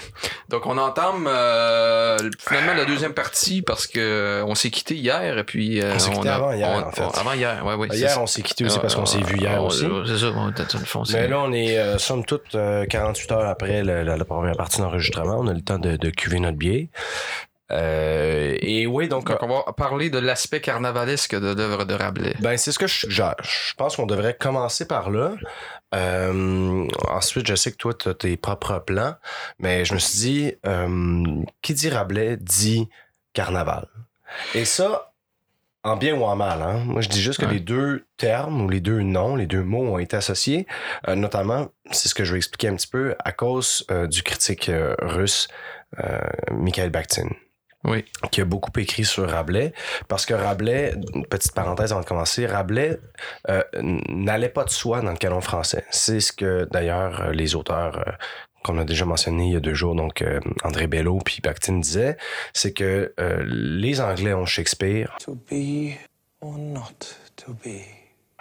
Donc, 0.50 0.66
on 0.66 0.78
entame 0.78 1.26
euh, 1.28 2.18
finalement 2.40 2.74
la 2.74 2.84
deuxième 2.86 3.14
partie 3.14 3.62
parce 3.62 3.88
que 3.88 4.44
on 4.46 4.56
s'est 4.56 4.70
quitté 4.70 4.96
hier 4.96 5.38
et 5.38 5.44
puis. 5.44 5.82
euh, 5.82 5.94
On 5.96 6.00
s'est 6.00 6.12
quitté 6.12 6.28
a- 6.30 6.36
avant 6.36 6.52
hier, 6.52 6.70
on- 6.70 6.88
en 6.88 6.92
fait. 6.92 7.02
on- 7.02 7.10
avant 7.12 7.34
hier, 7.34 7.66
ouais, 7.66 7.76
ouais. 7.76 7.88
c'est 7.92 7.98
Hier, 7.98 8.22
on 8.22 8.28
s'est 8.28 8.42
quitté 8.42 8.66
aussi 8.66 8.80
parce 8.80 8.96
qu'on 8.96 9.06
s'est 9.06 9.22
vu 9.22 9.38
hier 9.38 9.54
Ah, 9.56 9.62
aussi. 9.62 9.88
C'est 10.06 10.18
ça, 10.18 10.32
le 10.80 10.86
fond, 10.86 11.06
c'est- 11.06 11.14
Mais 11.22 11.28
là, 11.30 11.40
on 11.40 11.54
est, 11.54 11.78
euh, 11.78 11.98
somme 11.98 12.26
toute, 12.26 12.56
euh, 12.56 12.86
48 12.86 13.32
heures 13.32 13.48
après 13.48 13.84
la 13.84 14.26
première 14.26 14.56
partie 14.58 14.80
d'enregistrement. 14.82 15.38
On 15.40 15.48
a 15.48 15.54
le 15.54 15.62
temps 15.62 15.80
de, 15.80 15.96
de 15.96 16.10
cuver 16.10 16.40
notre 16.40 16.58
biais. 16.58 16.90
Euh, 17.72 18.56
et 18.62 18.86
oui, 18.88 19.08
donc, 19.08 19.28
Donc, 19.30 19.42
on 19.44 19.48
va 19.48 19.74
parler 19.74 20.10
de 20.10 20.20
l'aspect 20.20 20.62
carnavalesque 20.62 21.36
de 21.36 21.54
l'œuvre 21.54 21.86
de 21.86 21.94
Rabelais. 21.94 22.36
ben, 22.40 22.58
c'est 22.58 22.72
ce 22.72 22.80
que 22.80 22.88
je 22.88 22.94
suggère. 23.00 23.36
Je 23.42 23.74
pense 23.76 23.96
qu'on 23.96 24.06
devrait 24.06 24.36
commencer 24.38 24.86
par 24.88 25.10
là. 25.10 25.34
Euh, 25.96 26.88
ensuite, 27.10 27.48
je 27.48 27.56
sais 27.56 27.72
que 27.72 27.78
toi, 27.78 27.94
tu 27.94 28.10
as 28.10 28.14
tes 28.14 28.38
propres 28.38 28.80
plans, 28.80 29.16
mais 29.60 29.86
je 29.86 29.94
me 29.94 30.00
suis 30.00 30.20
dit, 30.20 30.54
euh, 30.66 31.24
qui 31.62 31.74
dit 31.74 31.90
Rabelais 31.90 32.38
dit 32.38 32.90
carnaval. 33.34 33.88
Et 34.56 34.66
ça, 34.66 35.14
en 35.84 35.96
bien 35.98 36.16
ou 36.16 36.24
en 36.24 36.36
mal. 36.36 36.62
Hein? 36.62 36.84
Moi, 36.86 37.02
je 37.02 37.10
dis 37.10 37.22
juste 37.22 37.40
que 37.40 37.46
Ouais. 37.46 37.54
les 37.54 37.60
deux 37.60 38.06
termes 38.18 38.62
ou 38.62 38.70
les 38.70 38.82
deux 38.82 39.02
noms, 39.02 39.36
les 39.36 39.48
deux 39.48 39.64
mots 39.64 39.94
ont 39.94 39.98
été 39.98 40.16
associés. 40.16 40.68
Euh, 41.08 41.16
notamment, 41.16 41.70
c'est 41.92 42.08
ce 42.08 42.16
que 42.16 42.24
je 42.24 42.34
vais 42.34 42.38
expliquer 42.38 42.68
un 42.68 42.76
petit 42.76 42.88
peu, 42.88 43.16
à 43.24 43.32
cause 43.32 43.86
euh, 43.92 44.08
du 44.08 44.24
critique 44.24 44.70
euh, 44.70 44.96
russe 45.02 45.48
Mikhail 46.52 46.90
Bakhtin. 46.90 47.28
Oui. 47.84 48.06
Qui 48.32 48.42
a 48.42 48.46
beaucoup 48.46 48.72
écrit 48.80 49.06
sur 49.06 49.30
Rabelais, 49.30 49.74
parce 50.08 50.26
que 50.26 50.34
Rabelais, 50.34 50.94
une 51.16 51.26
petite 51.26 51.54
parenthèse 51.54 51.92
avant 51.92 52.02
de 52.02 52.06
commencer, 52.06 52.46
Rabelais 52.46 53.00
euh, 53.50 53.64
n'allait 54.10 54.50
pas 54.50 54.64
de 54.64 54.70
soi 54.70 55.02
dans 55.02 55.12
le 55.12 55.18
canon 55.18 55.42
français. 55.42 55.84
C'est 55.90 56.20
ce 56.20 56.32
que 56.32 56.68
d'ailleurs 56.72 57.22
euh, 57.22 57.32
les 57.32 57.56
auteurs 57.56 57.98
euh, 58.08 58.12
qu'on 58.64 58.78
a 58.78 58.84
déjà 58.84 59.06
mentionné 59.06 59.48
il 59.48 59.54
y 59.54 59.56
a 59.56 59.60
deux 59.60 59.74
jours, 59.74 59.96
donc 59.96 60.22
euh, 60.22 60.40
André 60.64 60.86
Bello 60.86 61.18
puis 61.26 61.40
Bakhtin 61.42 61.80
disaient, 61.80 62.18
c'est 62.54 62.74
que 62.74 63.14
euh, 63.20 63.44
les 63.46 64.00
Anglais 64.02 64.34
ont 64.34 64.46
Shakespeare, 64.46 65.18
To 65.26 65.34
be 65.50 65.94
or 66.42 66.58
not 66.60 66.84
to 67.38 67.54
be. 67.54 67.82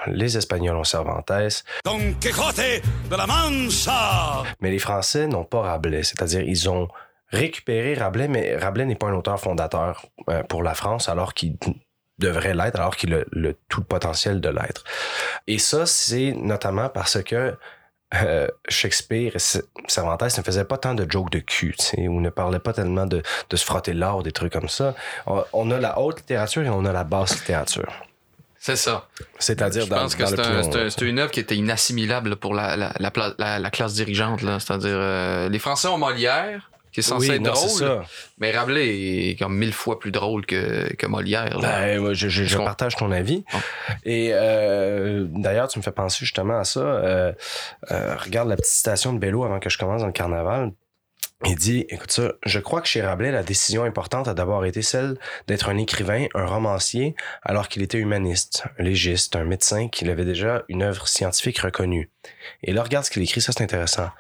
les 0.07 0.37
Espagnols 0.37 0.77
ont 0.77 0.85
Cervantes, 0.85 1.65
Don 1.87 1.99
Quixote 2.21 2.83
de 3.11 3.17
la 3.17 3.27
Mancha 3.27 4.43
mais 4.61 4.71
les 4.71 4.79
Français 4.79 5.27
n'ont 5.27 5.45
pas 5.45 5.63
Rabelais, 5.63 6.03
c'est-à-dire 6.03 6.43
ils 6.43 6.69
ont 6.69 6.89
récupéré 7.31 7.95
Rabelais, 7.95 8.29
mais 8.29 8.57
Rabelais 8.57 8.87
n'est 8.87 8.95
pas 8.97 9.09
un 9.09 9.15
auteur 9.15 9.39
fondateur 9.41 10.07
euh, 10.29 10.43
pour 10.45 10.63
la 10.63 10.75
France, 10.75 11.09
alors 11.09 11.35
qu'il 11.35 11.57
devrait 12.19 12.55
l'être, 12.55 12.77
alors 12.79 12.97
qu'il 12.97 13.15
a 13.15 13.21
le, 13.33 13.57
tout 13.69 13.81
le 13.81 13.87
potentiel 13.87 14.41
de 14.41 14.49
l'être. 14.49 14.85
Et 15.47 15.59
ça, 15.59 15.87
c'est 15.87 16.33
notamment 16.33 16.89
parce 16.89 17.23
que 17.23 17.57
euh, 18.23 18.49
Shakespeare 18.69 19.37
et 19.37 19.61
Cervantes 19.87 20.37
ne 20.37 20.43
faisaient 20.43 20.65
pas 20.65 20.79
tant 20.79 20.95
de 20.95 21.07
jokes 21.09 21.31
de 21.31 21.39
cul, 21.39 21.77
ou 21.97 22.21
ne 22.21 22.29
parlaient 22.31 22.59
pas 22.59 22.73
tellement 22.73 23.07
de, 23.07 23.23
de 23.49 23.57
se 23.57 23.65
frotter 23.65 23.93
ou 23.95 24.23
des 24.23 24.33
trucs 24.33 24.53
comme 24.53 24.69
ça. 24.69 24.95
On, 25.27 25.45
on 25.53 25.71
a 25.71 25.79
la 25.79 25.99
haute 26.01 26.19
littérature 26.19 26.63
et 26.63 26.69
on 26.71 26.85
a 26.85 26.93
la 26.93 27.05
basse 27.05 27.37
littérature. 27.37 27.93
C'est 28.59 28.77
ça. 28.77 29.07
C'est-à-dire 29.39 29.85
Je 29.87 29.91
dans, 29.91 29.97
pense 30.01 30.15
que 30.15 30.23
dans 30.25 30.29
c'est 30.29 30.41
un- 30.41 30.91
c'est 30.91 31.01
une 31.03 31.19
œuvre 31.21 31.31
qui 31.31 31.41
était 31.41 31.57
inassimilable 31.57 32.37
pour 32.37 32.53
la, 32.53 32.77
la, 32.77 32.93
la, 32.99 33.11
pla- 33.11 33.33
la- 33.39 33.59
la 33.59 33.71
classe 33.71 33.95
dirigeante. 33.95 34.41
C'est-à-dire, 34.41 34.91
euh, 34.93 35.49
les 35.49 35.59
Français 35.59 35.89
ont 35.89 35.97
Molière, 35.97 36.70
qui 36.93 37.01
est 37.01 37.03
censé 37.03 37.31
Oui, 37.31 37.37
être 37.37 37.43
non, 37.43 37.53
drôle, 37.53 38.03
mais 38.39 38.51
Rabelais 38.51 39.31
est 39.31 39.39
comme 39.39 39.57
mille 39.57 39.73
fois 39.73 39.99
plus 39.99 40.11
drôle 40.11 40.47
que, 40.47 40.93
que 40.95 41.07
Molière. 41.07 41.59
là. 41.59 41.99
Ben, 41.99 42.13
je, 42.13 42.57
partage 42.57 42.97
ton 42.97 43.11
avis. 43.11 43.45
Et 44.05 44.31
euh, 44.33 45.27
d'ailleurs, 45.29 45.69
tu 45.69 45.79
me 45.79 45.83
fais 45.83 45.93
penser 45.93 46.19
justement 46.21 46.59
à 46.59 46.65
ça. 46.65 46.81
Euh, 46.81 47.33
euh, 47.91 48.17
regarde 48.17 48.49
la 48.49 48.57
petite 48.57 48.73
citation 48.73 49.13
de 49.13 49.19
Bello 49.19 49.45
avant 49.45 49.61
que 49.61 49.71
je 49.71 49.79
commence 49.79 50.01
dans 50.01 50.07
le 50.07 50.13
carnaval. 50.13 50.73
Il 51.47 51.55
dit, 51.55 51.87
écoute 51.89 52.13
ça, 52.13 52.33
je 52.45 52.59
crois 52.59 52.83
que 52.83 52.89
chez 52.89 53.01
Rabelais, 53.01 53.33
la 53.33 53.43
décision 53.43 53.85
importante 53.85 54.29
a 54.29 54.35
d'abord 54.35 54.67
été 54.67 54.83
celle 54.83 55.17
d'être 55.47 55.71
un 55.71 55.79
écrivain, 55.79 56.27
un 56.35 56.45
romancier, 56.45 57.15
alors 57.43 57.69
qu'il 57.69 57.81
était 57.81 57.97
humaniste, 57.97 58.65
un 58.79 58.83
légiste, 58.83 59.37
un 59.37 59.45
médecin, 59.45 59.89
qu'il 59.89 60.11
avait 60.11 60.27
déjà 60.27 60.65
une 60.69 60.83
œuvre 60.83 61.09
scientifique 61.09 61.61
reconnue. 61.61 62.11
Et 62.63 62.75
là, 62.75 62.83
regarde 62.83 63.07
ce 63.07 63.11
qu'il 63.11 63.23
écrit, 63.23 63.41
ça 63.41 63.53
c'est 63.53 63.65
intéressant. 63.65 64.11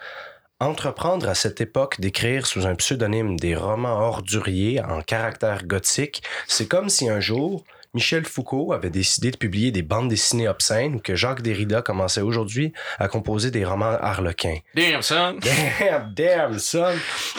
Entreprendre 0.62 1.26
à 1.26 1.34
cette 1.34 1.62
époque 1.62 2.02
d'écrire 2.02 2.46
sous 2.46 2.66
un 2.66 2.74
pseudonyme 2.74 3.40
des 3.40 3.56
romans 3.56 3.98
orduriers 3.98 4.82
en 4.82 5.00
caractère 5.00 5.64
gothique, 5.64 6.22
c'est 6.46 6.68
comme 6.68 6.90
si 6.90 7.08
un 7.08 7.18
jour, 7.18 7.64
Michel 7.94 8.24
Foucault 8.24 8.72
avait 8.72 8.90
décidé 8.90 9.30
de 9.30 9.36
publier 9.36 9.72
des 9.72 9.82
bandes 9.82 10.08
dessinées 10.08 10.48
obscènes 10.48 10.94
ou 10.96 10.98
que 11.00 11.16
Jacques 11.16 11.42
Derrida 11.42 11.82
commençait 11.82 12.20
aujourd'hui 12.20 12.72
à 12.98 13.08
composer 13.08 13.50
des 13.50 13.64
romans 13.64 13.96
harlequins. 14.00 14.58
Damn, 14.76 15.02
son! 15.02 15.38
Damn, 15.80 16.12
damn, 16.14 16.58
son! 16.58 16.92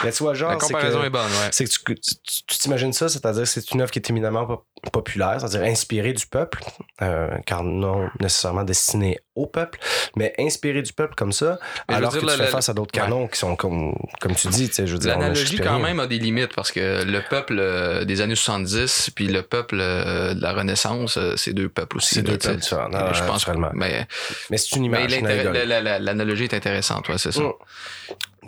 Mais 0.04 0.12
tu 0.12 0.22
vois, 0.22 0.34
genre, 0.34 0.50
La 0.50 0.56
comparaison 0.56 1.00
que- 1.00 1.06
est 1.06 1.10
bonne, 1.10 1.22
ouais. 1.22 1.48
c'est 1.52 1.64
que 1.82 1.92
tu- 1.94 2.42
t'imagines 2.46 2.92
ça, 2.92 3.08
c'est-à-dire 3.08 3.42
que 3.42 3.48
c'est 3.48 3.70
une 3.72 3.80
œuvre 3.80 3.90
qui 3.90 3.98
est 3.98 4.10
éminemment 4.10 4.44
pop- 4.46 4.64
populaire, 4.92 5.36
c'est-à-dire 5.40 5.62
inspirée 5.62 6.12
du 6.12 6.26
peuple, 6.26 6.62
euh, 7.02 7.28
car 7.46 7.62
non 7.62 8.08
nécessairement 8.20 8.64
destinée 8.64 9.18
au 9.36 9.46
peuple, 9.46 9.78
mais 10.16 10.34
inspirée 10.38 10.82
du 10.82 10.92
peuple 10.92 11.14
comme 11.14 11.32
ça, 11.32 11.58
Mais 11.88 11.94
alors 11.94 12.10
que 12.12 12.16
la- 12.26 12.32
tu 12.32 12.38
fais 12.38 12.44
la- 12.44 12.50
face 12.50 12.68
à 12.68 12.74
d'autres 12.74 12.90
canons 12.92 13.26
qui 13.28 13.38
sont 13.38 13.56
comme, 13.56 13.94
comme 14.20 14.34
tu 14.34 14.48
dis, 14.48 14.68
tu 14.68 14.74
sais, 14.74 14.86
je 14.86 14.92
veux 14.92 14.98
dire, 14.98 15.16
L'analogie 15.18 15.56
quand 15.58 15.78
même 15.78 16.00
a 16.00 16.06
des 16.06 16.18
limites 16.18 16.54
parce 16.54 16.70
que 16.72 17.04
le 17.04 17.20
peuple 17.30 17.56
euh, 17.58 18.04
des 18.04 18.20
années 18.20 18.34
70 18.34 19.10
puis 19.14 19.28
le 19.28 19.42
peuple 19.42 19.78
euh, 19.80 20.34
la 20.42 20.52
Renaissance, 20.52 21.16
euh, 21.16 21.34
c'est 21.36 21.52
deux 21.52 21.68
peuples 21.68 21.96
aussi. 21.96 22.16
C'est 22.16 22.22
deux 22.22 22.38
peuples 22.38 22.56
différents, 22.56 22.88
non, 22.88 23.12
je 23.12 23.22
pense 23.24 23.46
naturellement. 23.46 23.70
Mais, 23.74 24.06
Mais 24.50 24.58
c'est 24.58 24.76
une 24.76 24.84
image, 24.84 25.20
l'analogie 25.20 26.44
est 26.44 26.54
intéressante, 26.54 27.08
ouais, 27.08 27.18
c'est 27.18 27.32
ça. 27.32 27.42
Mm. 27.42 27.52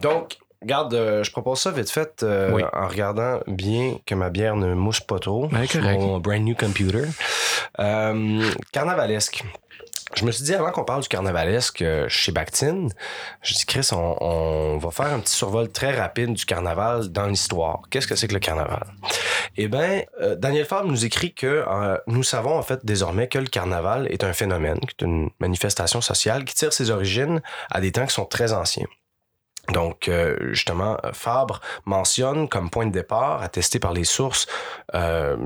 Donc, 0.01 0.38
regarde, 0.64 0.95
euh, 0.95 1.22
je 1.22 1.30
propose 1.30 1.61
ça 1.61 1.70
vite 1.70 1.90
fait 1.90 2.22
euh, 2.22 2.51
Oui. 2.53 2.62
en 2.72 2.88
regardant 2.88 3.40
bien 3.47 3.99
que 4.07 4.14
ma 4.14 4.30
bière 4.30 4.57
ne 4.57 4.74
mousse 4.74 5.01
pas 5.01 5.18
trop 5.18 5.49
sur 5.68 5.82
mon 5.82 6.18
brand 6.18 6.40
new 6.40 6.55
computer. 6.55 7.05
Euh, 7.78 8.51
carnavalesque. 8.72 9.45
Je 10.15 10.25
me 10.25 10.31
suis 10.31 10.45
dit 10.45 10.55
avant 10.55 10.71
qu'on 10.71 10.85
parle 10.85 11.03
du 11.03 11.09
carnavalesque 11.09 11.83
euh, 11.83 12.09
chez 12.09 12.31
Bakhtin, 12.33 12.89
je 13.43 13.55
dis 13.55 13.67
Chris, 13.67 13.89
on, 13.93 14.17
on 14.21 14.79
va 14.79 14.91
faire 14.91 15.12
un 15.12 15.21
petit 15.21 15.35
survol 15.35 15.71
très 15.71 15.93
rapide 15.93 16.35
du 16.35 16.45
carnaval 16.45 17.09
dans 17.09 17.27
l'histoire. 17.27 17.83
Qu'est-ce 17.91 18.07
que 18.07 18.15
c'est 18.15 18.29
que 18.29 18.35
le 18.35 18.41
carnaval? 18.41 18.87
Eh 19.57 19.69
bien, 19.69 20.03
Daniel 20.37 20.65
Fabre 20.65 20.89
nous 20.89 21.05
écrit 21.05 21.35
que 21.35 21.65
euh, 21.67 21.97
nous 22.07 22.23
savons 22.23 22.57
en 22.57 22.62
fait 22.62 22.85
désormais 22.85 23.29
que 23.29 23.39
le 23.39 23.47
carnaval 23.47 24.07
est 24.11 24.25
un 24.25 24.33
phénomène, 24.33 24.81
qui 24.81 24.95
est 24.99 25.05
une 25.05 25.31
manifestation 25.41 26.01
sociale 26.01 26.45
qui 26.45 26.55
tire 26.55 26.73
ses 26.73 26.91
origines 26.91 27.41
à 27.71 27.81
des 27.81 27.93
temps 27.93 28.07
qui 28.07 28.15
sont 28.15 28.25
très 28.27 28.53
anciens. 28.53 28.87
Donc, 29.73 30.09
euh, 30.09 30.37
justement, 30.53 30.99
Fabre 31.12 31.61
mentionne 31.87 32.49
comme 32.49 32.69
point 32.69 32.87
de 32.87 32.93
départ, 32.93 33.43
attesté 33.43 33.79
par 33.79 33.93
les 33.93 34.05
sources, 34.05 34.47
euh, 34.95 35.37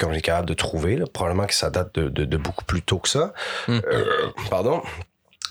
qu'on 0.00 0.12
est 0.12 0.20
capable 0.20 0.46
de 0.48 0.54
trouver. 0.54 0.96
là. 0.96 1.06
Probablement 1.12 1.46
que 1.46 1.54
ça 1.54 1.70
date 1.70 1.94
de, 1.94 2.08
de- 2.08 2.24
de 2.24 2.36
beaucoup 2.36 2.64
plus 2.64 2.82
tôt 2.82 2.98
que 2.98 3.08
ça. 3.08 3.32
Hmm. 3.66 3.80
Euh, 3.92 4.04
pardon. 4.50 4.82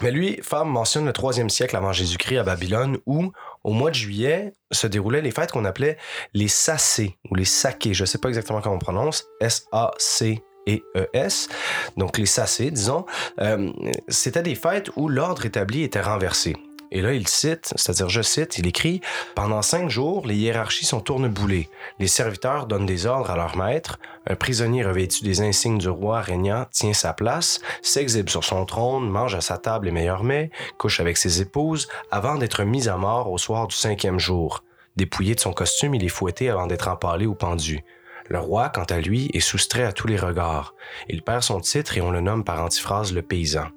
Mais 0.02 0.12
lui, 0.12 0.40
Fabre 0.44 0.66
mentionne 0.70 1.06
le 1.06 1.14
troisième 1.14 1.50
siècle 1.50 1.76
avant 1.76 1.92
Jésus-Christ 1.92 2.38
à 2.38 2.44
Babylone 2.44 3.00
où, 3.08 3.32
au 3.64 3.72
mois 3.74 3.90
de 3.90 3.96
juillet, 3.96 4.54
se 4.72 4.86
déroulaient 4.86 5.22
les 5.24 5.32
fêtes 5.32 5.52
qu'on 5.52 5.66
appelait 5.66 5.98
les 6.36 6.48
Sacées 6.48 7.18
ou 7.32 7.36
les 7.36 7.46
Sakés. 7.46 7.96
Je 7.96 8.04
ne 8.04 8.06
sais 8.06 8.20
pas 8.20 8.28
exactement 8.30 8.62
comment 8.62 8.76
on 8.76 8.80
prononce. 8.80 9.26
S-A-C. 9.42 10.44
et 10.68 10.84
ES, 11.14 11.48
donc 11.96 12.18
les 12.18 12.26
Sacées, 12.26 12.70
disons, 12.72 13.06
euh, 13.40 13.72
c'était 14.10 14.44
des 14.44 14.54
fêtes 14.54 14.90
où 14.98 15.08
l'ordre 15.10 15.46
établi 15.46 15.82
était 15.84 16.02
renversé. 16.02 16.56
Et 16.92 17.02
là, 17.02 17.14
il 17.14 17.28
cite, 17.28 17.74
c'est-à-dire, 17.76 18.10
je 18.10 18.22
cite, 18.22 18.58
il 18.58 18.68
écrit 18.68 19.02
Pendant 19.36 19.62
cinq 19.62 19.90
jours, 19.90 20.26
les 20.26 20.36
hiérarchies 20.36 20.86
sont 20.86 21.02
tourneboulées. 21.02 21.70
Les 22.00 22.08
serviteurs 22.08 22.66
donnent 22.66 22.86
des 22.86 23.06
ordres 23.06 23.30
à 23.30 23.36
leur 23.36 23.58
maître. 23.58 24.00
Un 24.26 24.36
prisonnier 24.36 24.86
revêtu 24.86 25.24
des 25.24 25.42
insignes 25.42 25.78
du 25.78 25.90
roi 25.90 26.22
régnant 26.22 26.66
tient 26.72 26.94
sa 26.94 27.14
place, 27.14 27.62
s'exhibe 27.82 28.30
sur 28.30 28.44
son 28.44 28.66
trône, 28.66 29.10
mange 29.10 29.36
à 29.36 29.42
sa 29.42 29.58
table 29.58 29.86
les 29.86 29.92
meilleurs 29.92 30.24
mets, 30.24 30.50
couche 30.78 31.00
avec 31.00 31.18
ses 31.18 31.42
épouses, 31.42 31.88
avant 32.12 32.36
d'être 32.36 32.64
mis 32.64 32.88
à 32.88 32.98
mort 32.98 33.32
au 33.32 33.38
soir 33.38 33.68
du 33.68 33.76
cinquième 33.76 34.20
jour. 34.20 34.64
Dépouillé 34.96 35.36
de 35.36 35.40
son 35.40 35.54
costume, 35.54 35.96
il 35.96 36.04
est 36.04 36.10
fouetté 36.10 36.50
avant 36.50 36.68
d'être 36.68 36.88
empalé 36.88 37.26
ou 37.26 37.36
pendu. 37.36 37.84
Le 38.30 38.40
roi, 38.40 38.70
quant 38.70 38.84
à 38.84 39.00
lui, 39.00 39.30
est 39.34 39.40
soustrait 39.40 39.84
à 39.84 39.94
tous 39.94 40.08
les 40.08 40.18
regards. 40.18 40.74
Il 41.08 41.22
perd 41.22 41.44
son 41.44 41.62
titre 41.62 41.98
et 41.98 42.02
on 42.02 42.12
le 42.12 42.20
nomme 42.20 42.44
par 42.44 42.62
antiphrase 42.62 43.14
le 43.14 43.22
paysan. 43.22 43.68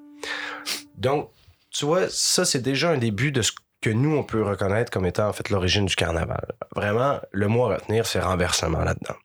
Donc, 0.97 1.29
tu 1.71 1.85
vois, 1.85 2.09
ça, 2.09 2.45
c'est 2.45 2.61
déjà 2.61 2.89
un 2.89 2.97
début 2.97 3.31
de 3.31 3.41
ce 3.41 3.51
que 3.81 3.89
nous, 3.89 4.15
on 4.15 4.23
peut 4.23 4.43
reconnaître 4.43 4.91
comme 4.91 5.05
étant 5.05 5.27
en 5.27 5.33
fait 5.33 5.49
l'origine 5.49 5.85
du 5.85 5.95
carnaval. 5.95 6.53
Vraiment, 6.75 7.19
le 7.31 7.47
mot 7.47 7.65
à 7.65 7.75
retenir, 7.75 8.05
c'est 8.05 8.19
renversement 8.19 8.83
là-dedans. 8.83 9.15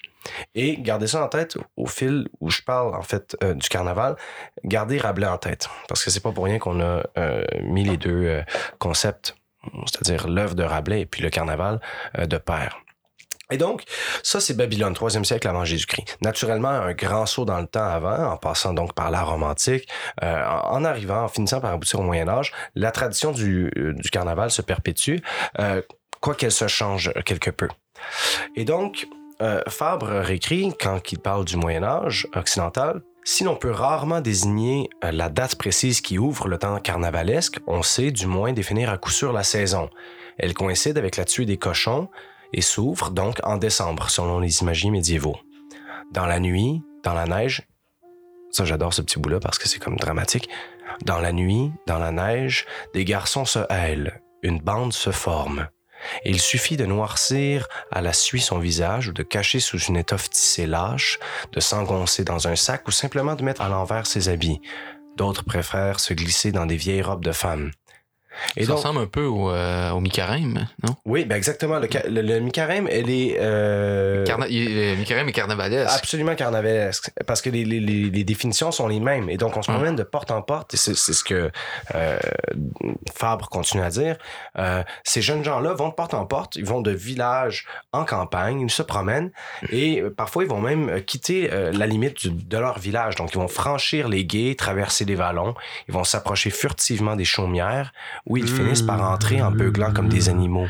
Et 0.55 0.77
gardez 0.79 1.07
ça 1.07 1.25
en 1.25 1.29
tête 1.29 1.57
au 1.77 1.87
fil 1.87 2.29
où 2.41 2.51
je 2.51 2.63
parle 2.63 2.95
en 2.95 3.03
fait 3.03 3.37
euh, 3.45 3.55
du 3.55 3.69
carnaval. 3.69 4.17
Gardez 4.65 4.99
Rabelais 4.99 5.27
en 5.27 5.39
tête 5.39 5.69
parce 5.89 6.05
que 6.05 6.11
c'est 6.11 6.21
pas 6.21 6.33
pour 6.33 6.45
rien 6.45 6.59
qu'on 6.59 6.81
a 6.81 7.03
euh, 7.17 7.45
mis 7.63 7.85
les 7.85 7.97
deux 7.97 8.25
euh, 8.27 8.43
concepts, 8.79 9.37
c'est-à-dire 9.87 10.29
l'œuvre 10.29 10.55
de 10.55 10.65
Rabelais 10.65 11.03
et 11.03 11.07
puis 11.07 11.23
le 11.23 11.31
carnaval 11.31 11.81
euh, 12.19 12.27
de 12.27 12.39
pair. 12.39 12.81
Et 13.51 13.59
donc, 13.59 13.83
ça, 14.23 14.41
c'est 14.41 14.55
Babylone, 14.55 14.93
3e 14.93 15.25
siècle 15.25 15.47
avant 15.47 15.65
Jésus-Christ. 15.65 16.19
Naturellement, 16.21 16.69
un 16.69 16.93
grand 16.93 17.27
saut 17.27 17.45
dans 17.45 17.61
le 17.61 17.67
temps 17.67 17.87
avant, 17.87 18.33
en 18.33 18.37
passant 18.37 18.75
donc 18.75 18.93
par 18.95 19.11
l'art 19.11 19.31
romantique, 19.31 19.89
euh, 20.23 20.45
en 20.45 20.85
arrivant, 20.85 21.23
en 21.25 21.29
finissant 21.29 21.61
par 21.61 21.73
aboutir 21.73 22.01
au 22.01 22.03
Moyen 22.03 22.29
Âge, 22.29 22.53
la 22.75 22.91
tradition 22.91 23.31
du, 23.31 23.71
euh, 23.77 23.93
du 23.93 24.11
carnaval 24.11 24.51
se 24.51 24.63
perpétue, 24.63 25.19
euh, 25.61 25.81
quoiqu'elle 26.21 26.53
se 26.53 26.67
change 26.67 27.13
quelque 27.25 27.51
peu. 27.51 27.69
Et 28.57 28.65
donc, 28.65 29.07
euh, 29.43 29.61
Fabre 29.69 30.09
réécrit, 30.09 30.73
quand 30.81 31.13
il 31.13 31.19
parle 31.19 31.45
du 31.45 31.57
Moyen 31.57 31.85
Âge 31.85 32.27
occidental, 32.35 33.03
si 33.25 33.45
l'on 33.45 33.57
peut 33.57 33.71
rarement 33.71 34.21
désigner 34.21 34.89
euh, 35.05 35.11
la 35.13 35.29
date 35.29 35.57
précise 35.57 36.01
qui 36.01 36.19
ouvre 36.19 36.49
le 36.49 36.59
temps 36.59 36.79
carnavalesque, 36.79 37.59
on 37.67 37.83
sait 37.83 38.13
du 38.13 38.27
moins 38.27 38.53
définir 38.53 38.89
à 38.89 38.99
coup 38.99 39.11
sûr 39.11 39.33
la 39.33 39.43
saison. 39.43 39.91
Elle 40.39 40.55
coïncide 40.55 40.97
avec 40.97 41.17
la 41.17 41.25
tuée 41.25 41.45
des 41.45 41.59
cochons 41.59 42.09
et 42.53 42.63
s'ouvre 42.63 43.11
donc 43.11 43.39
en 43.45 43.57
décembre, 43.57 44.11
selon 44.11 44.39
les 44.39 44.61
imagiers 44.61 44.91
médiévaux. 44.91 45.37
Dans 46.13 46.27
la 46.27 46.41
nuit, 46.41 46.83
dans 47.03 47.15
la 47.15 47.27
neige, 47.27 47.67
ça 48.51 48.65
j'adore 48.65 48.95
ce 48.95 49.03
petit 49.03 49.19
bout-là 49.19 49.41
parce 49.41 49.59
que 49.59 49.69
c'est 49.69 49.79
comme 49.79 49.97
dramatique. 49.97 50.49
Dans 51.05 51.19
la 51.19 51.33
nuit, 51.33 51.73
dans 51.87 51.99
la 51.99 52.13
neige, 52.13 52.67
des 52.95 53.05
garçons 53.05 53.45
se 53.45 53.61
hèlent, 53.71 54.23
une 54.43 54.61
bande 54.61 54.93
se 54.93 55.11
forme. 55.11 55.69
Il 56.25 56.41
suffit 56.41 56.77
de 56.77 56.87
noircir 56.87 57.67
à 57.91 58.01
la 58.01 58.13
suie 58.13 58.41
son 58.41 58.59
visage 58.59 59.09
ou 59.09 59.13
de 59.13 59.23
cacher 59.23 59.61
sous 59.61 59.79
une 59.79 59.97
étoffe 59.97 60.31
tissée 60.31 60.67
lâche, 60.67 61.19
de 61.53 61.61
s'engoncer 61.61 62.25
dans 62.25 62.49
un 62.49 62.57
sac 62.57 62.87
ou 62.87 62.91
simplement 62.91 63.35
de 63.35 63.43
mettre 63.43 63.63
à 63.63 63.69
l'envers 63.69 64.07
ses 64.07 64.29
habits. 64.29 64.61
D'autres 65.17 65.45
préfèrent 65.45 66.01
se 66.01 66.15
glisser 66.15 66.53
dans 66.53 66.67
des 66.67 66.77
vieilles 66.77 67.03
robes 67.03 67.25
de 67.25 67.33
femmes. 67.33 67.71
Ça 68.65 68.75
ressemble 68.75 69.01
un 69.01 69.07
peu 69.07 69.25
au, 69.25 69.51
euh, 69.51 69.91
au 69.91 70.01
mi-carême, 70.01 70.67
non? 70.87 70.95
Oui, 71.05 71.25
ben 71.25 71.37
exactement. 71.37 71.79
Le, 71.79 71.89
le, 72.09 72.23
le 72.23 72.41
mi-carême, 72.41 72.89
elle 72.91 73.11
est... 73.11 73.37
euh, 73.41 74.25
Carna- 74.25 74.47
le 74.49 74.97
mi-carême 74.97 75.29
est 75.29 75.33
carnavalesque. 75.33 75.97
Absolument 75.99 76.35
carnavalesque. 76.35 77.11
Parce 77.27 77.41
que 77.43 77.51
les, 77.51 77.65
les- 77.65 77.81
les- 77.81 78.25
définitions 78.25 78.73
sont 78.73 78.89
les 78.89 79.01
mêmes. 79.01 79.31
Et 79.31 79.37
donc, 79.37 79.57
on 79.57 79.63
se 79.63 79.71
Hum. 79.71 79.77
promène 79.77 79.97
de 79.97 80.03
porte 80.03 80.31
en 80.31 80.43
porte. 80.43 80.75
Et 80.75 80.77
c'est 80.77 80.95
ce 80.95 81.23
que 81.25 81.51
euh, 81.95 82.19
Fabre 83.15 83.49
continue 83.49 83.83
à 83.83 83.91
dire. 83.91 84.17
Euh, 84.59 84.83
ces 85.05 85.23
jeunes 85.23 85.45
gens-là 85.45 85.73
vont 85.75 85.89
de 85.89 85.95
porte 85.95 86.15
en 86.15 86.27
porte. 86.27 86.57
Ils 86.57 86.65
vont 86.65 86.81
de 86.81 86.91
village 86.91 87.67
en 87.93 88.05
campagne. 88.05 88.61
Ils 88.61 88.71
se 88.71 88.83
promènent. 88.83 89.31
Et 89.71 90.01
euh, 90.01 90.11
parfois, 90.15 90.45
ils 90.45 90.49
vont 90.51 90.61
même 90.61 91.03
quitter 91.05 91.49
la 91.49 91.87
limite 91.87 92.29
du- 92.29 92.45
de 92.45 92.59
leur 92.59 92.79
village. 92.79 93.15
Donc, 93.17 93.33
ils 93.33 93.39
vont 93.39 93.49
franchir 93.49 94.09
les 94.09 94.25
gués, 94.25 94.55
traverser 94.57 95.05
les 95.05 95.15
vallons. 95.15 95.55
Ils 95.89 95.95
vont 95.95 96.05
s'approcher 96.05 96.51
furtivement 96.51 97.17
des 97.17 97.25
chaumières 97.25 97.93
où 98.27 98.37
ils 98.37 98.49
finissent 98.49 98.83
par 98.83 99.01
entrer 99.11 99.41
en 99.41 99.51
beuglant 99.51 99.93
comme 99.93 100.09
des 100.09 100.29
animaux. 100.29 100.69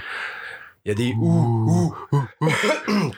Il 0.84 0.88
y 0.88 0.92
a 0.92 0.94
des 0.94 1.14
ouh, 1.14 1.94
ouh, 2.12 2.52
ouh. 2.88 3.10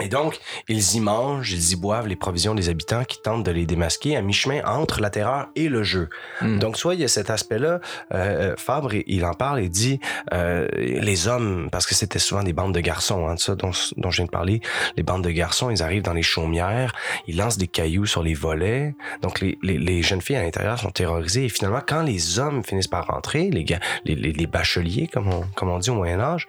Et 0.00 0.08
donc, 0.08 0.40
ils 0.68 0.96
y 0.96 1.00
mangent, 1.00 1.52
ils 1.52 1.72
y 1.72 1.76
boivent 1.76 2.08
les 2.08 2.16
provisions 2.16 2.54
des 2.54 2.68
habitants 2.68 3.04
qui 3.04 3.20
tentent 3.22 3.44
de 3.44 3.50
les 3.50 3.66
démasquer 3.66 4.16
à 4.16 4.22
mi-chemin 4.22 4.60
entre 4.64 5.00
la 5.00 5.10
terreur 5.10 5.48
et 5.54 5.68
le 5.68 5.82
jeu. 5.82 6.08
Hmm. 6.40 6.58
Donc, 6.58 6.76
soit 6.76 6.94
il 6.94 7.00
y 7.00 7.04
a 7.04 7.08
cet 7.08 7.30
aspect-là, 7.30 7.80
euh, 8.12 8.54
Fabre, 8.56 8.94
il 9.06 9.24
en 9.24 9.34
parle 9.34 9.60
et 9.60 9.68
dit, 9.68 10.00
euh, 10.32 10.66
les 10.74 11.28
hommes, 11.28 11.68
parce 11.70 11.86
que 11.86 11.94
c'était 11.94 12.18
souvent 12.18 12.42
des 12.42 12.52
bandes 12.52 12.74
de 12.74 12.80
garçons, 12.80 13.28
hein, 13.28 13.36
ça 13.36 13.54
dont, 13.54 13.70
dont 13.96 14.10
je 14.10 14.16
viens 14.16 14.26
de 14.26 14.30
parler, 14.30 14.60
les 14.96 15.02
bandes 15.02 15.22
de 15.22 15.30
garçons, 15.30 15.70
ils 15.70 15.82
arrivent 15.82 16.02
dans 16.02 16.12
les 16.12 16.22
chaumières, 16.22 16.92
ils 17.28 17.36
lancent 17.36 17.58
des 17.58 17.68
cailloux 17.68 18.06
sur 18.06 18.22
les 18.22 18.34
volets, 18.34 18.94
donc 19.22 19.40
les, 19.40 19.58
les, 19.62 19.78
les 19.78 20.02
jeunes 20.02 20.20
filles 20.20 20.36
à 20.36 20.42
l'intérieur 20.42 20.78
sont 20.78 20.90
terrorisées, 20.90 21.44
et 21.44 21.48
finalement, 21.48 21.82
quand 21.86 22.02
les 22.02 22.38
hommes 22.38 22.64
finissent 22.64 22.88
par 22.88 23.06
rentrer, 23.06 23.50
les, 23.50 23.64
gars, 23.64 23.80
les, 24.04 24.14
les, 24.14 24.46
bacheliers, 24.46 25.06
comme 25.06 25.28
on, 25.32 25.42
comme 25.54 25.70
on 25.70 25.78
dit 25.78 25.90
au 25.90 25.94
Moyen-Âge, 25.94 26.48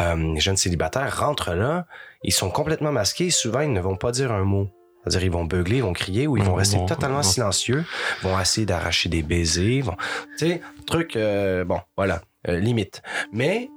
euh, 0.00 0.34
les 0.34 0.40
jeunes 0.40 0.56
célibataires 0.56 1.18
rentrent 1.18 1.54
là, 1.54 1.86
ils 2.24 2.32
sont 2.32 2.50
complètement 2.50 2.92
masqués. 2.92 3.30
Souvent, 3.30 3.60
ils 3.60 3.72
ne 3.72 3.80
vont 3.80 3.96
pas 3.96 4.10
dire 4.10 4.32
un 4.32 4.44
mot. 4.44 4.68
C'est-à-dire, 5.02 5.24
ils 5.24 5.30
vont 5.30 5.44
beugler, 5.44 5.76
ils 5.76 5.82
vont 5.82 5.92
crier 5.92 6.26
ou 6.26 6.38
ils 6.38 6.42
vont 6.42 6.54
rester 6.54 6.78
bon, 6.78 6.86
totalement 6.86 7.18
bon. 7.18 7.22
silencieux, 7.22 7.84
vont 8.22 8.40
essayer 8.40 8.66
d'arracher 8.66 9.10
des 9.10 9.22
baisers, 9.22 9.82
vont, 9.82 9.96
tu 10.38 10.46
sais, 10.46 10.62
truc, 10.86 11.16
euh, 11.16 11.64
bon, 11.64 11.78
voilà, 11.94 12.22
euh, 12.48 12.58
limite. 12.58 13.02
Mais 13.30 13.68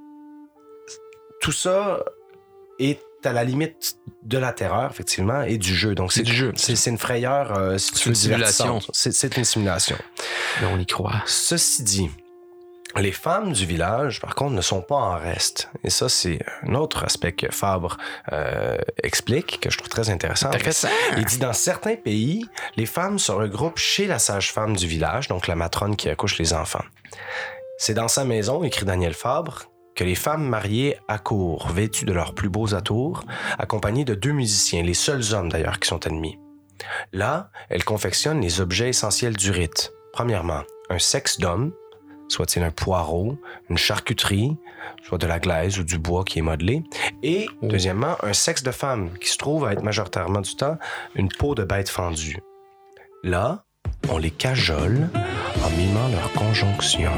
tout 1.42 1.52
ça 1.52 2.02
est 2.78 3.02
à 3.24 3.34
la 3.34 3.44
limite 3.44 3.98
de 4.22 4.38
la 4.38 4.52
terreur, 4.52 4.90
effectivement, 4.90 5.42
et 5.42 5.58
du 5.58 5.74
jeu. 5.74 5.94
Donc, 5.94 6.14
c'est 6.14 6.22
du 6.22 6.32
jeu. 6.32 6.52
C'est 6.56 6.88
une 6.88 6.96
frayeur, 6.96 7.58
euh, 7.58 7.76
si 7.76 7.92
tu 7.92 8.08
une 8.08 8.14
simulation. 8.14 8.80
c'est 8.92 9.36
une 9.36 9.44
simulation. 9.44 9.96
Mais 10.62 10.68
on 10.72 10.78
y 10.78 10.86
croit. 10.86 11.22
Ceci 11.26 11.82
dit, 11.82 12.10
les 13.00 13.12
femmes 13.12 13.52
du 13.52 13.66
village, 13.66 14.20
par 14.20 14.34
contre, 14.34 14.54
ne 14.54 14.60
sont 14.60 14.80
pas 14.80 14.96
en 14.96 15.16
reste. 15.16 15.70
Et 15.84 15.90
ça, 15.90 16.08
c'est 16.08 16.38
un 16.62 16.74
autre 16.74 17.04
aspect 17.04 17.32
que 17.32 17.50
Fabre 17.50 17.96
euh, 18.32 18.78
explique, 19.02 19.60
que 19.60 19.70
je 19.70 19.78
trouve 19.78 19.88
très 19.88 20.10
intéressant. 20.10 20.48
Intéressant. 20.48 20.88
il 21.16 21.24
dit 21.24 21.38
dans 21.38 21.52
certains 21.52 21.96
pays, 21.96 22.48
les 22.76 22.86
femmes 22.86 23.18
se 23.18 23.32
regroupent 23.32 23.78
chez 23.78 24.06
la 24.06 24.18
sage-femme 24.18 24.76
du 24.76 24.86
village, 24.86 25.28
donc 25.28 25.46
la 25.46 25.54
matrone 25.54 25.96
qui 25.96 26.08
accouche 26.08 26.38
les 26.38 26.52
enfants. 26.52 26.84
C'est 27.78 27.94
dans 27.94 28.08
sa 28.08 28.24
maison, 28.24 28.64
écrit 28.64 28.84
Daniel 28.84 29.14
Fabre, 29.14 29.70
que 29.94 30.04
les 30.04 30.14
femmes 30.14 30.48
mariées 30.48 30.96
accourent, 31.08 31.68
vêtues 31.68 32.04
de 32.04 32.12
leurs 32.12 32.34
plus 32.34 32.48
beaux 32.48 32.74
atours, 32.74 33.24
accompagnées 33.58 34.04
de 34.04 34.14
deux 34.14 34.32
musiciens, 34.32 34.82
les 34.82 34.94
seuls 34.94 35.34
hommes 35.34 35.48
d'ailleurs 35.48 35.78
qui 35.80 35.88
sont 35.88 36.06
admis. 36.06 36.38
Là, 37.12 37.50
elles 37.68 37.84
confectionnent 37.84 38.40
les 38.40 38.60
objets 38.60 38.90
essentiels 38.90 39.36
du 39.36 39.50
rite. 39.50 39.92
Premièrement, 40.12 40.62
un 40.90 40.98
sexe 40.98 41.38
d'homme, 41.38 41.72
soit-il 42.28 42.62
un 42.62 42.70
poireau, 42.70 43.38
une 43.70 43.78
charcuterie, 43.78 44.56
soit 45.02 45.18
de 45.18 45.26
la 45.26 45.38
glaise 45.38 45.78
ou 45.78 45.84
du 45.84 45.98
bois 45.98 46.24
qui 46.24 46.38
est 46.38 46.42
modelé, 46.42 46.82
et 47.22 47.48
deuxièmement, 47.62 48.16
un 48.22 48.32
sexe 48.32 48.62
de 48.62 48.70
femme, 48.70 49.10
qui 49.20 49.28
se 49.28 49.38
trouve 49.38 49.64
à 49.64 49.72
être 49.72 49.82
majoritairement 49.82 50.40
du 50.40 50.54
temps 50.54 50.78
une 51.14 51.28
peau 51.28 51.54
de 51.54 51.64
bête 51.64 51.88
fendue. 51.88 52.38
Là, 53.22 53.64
on 54.10 54.18
les 54.18 54.30
cajole 54.30 55.08
en 55.64 55.70
mimant 55.70 56.08
leur 56.08 56.32
conjonction. 56.32 57.12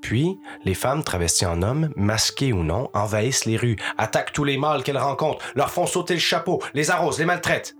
Puis, 0.00 0.38
les 0.64 0.74
femmes 0.74 1.04
travesties 1.04 1.46
en 1.46 1.62
hommes, 1.62 1.90
masquées 1.96 2.52
ou 2.52 2.62
non, 2.62 2.90
envahissent 2.94 3.46
les 3.46 3.56
rues, 3.56 3.76
attaquent 3.98 4.32
tous 4.32 4.44
les 4.44 4.58
mâles 4.58 4.82
qu'elles 4.82 4.98
rencontrent, 4.98 5.44
leur 5.54 5.70
font 5.70 5.86
sauter 5.86 6.14
le 6.14 6.20
chapeau, 6.20 6.62
les 6.74 6.90
arrosent, 6.90 7.18
les 7.18 7.24
maltraitent. 7.24 7.76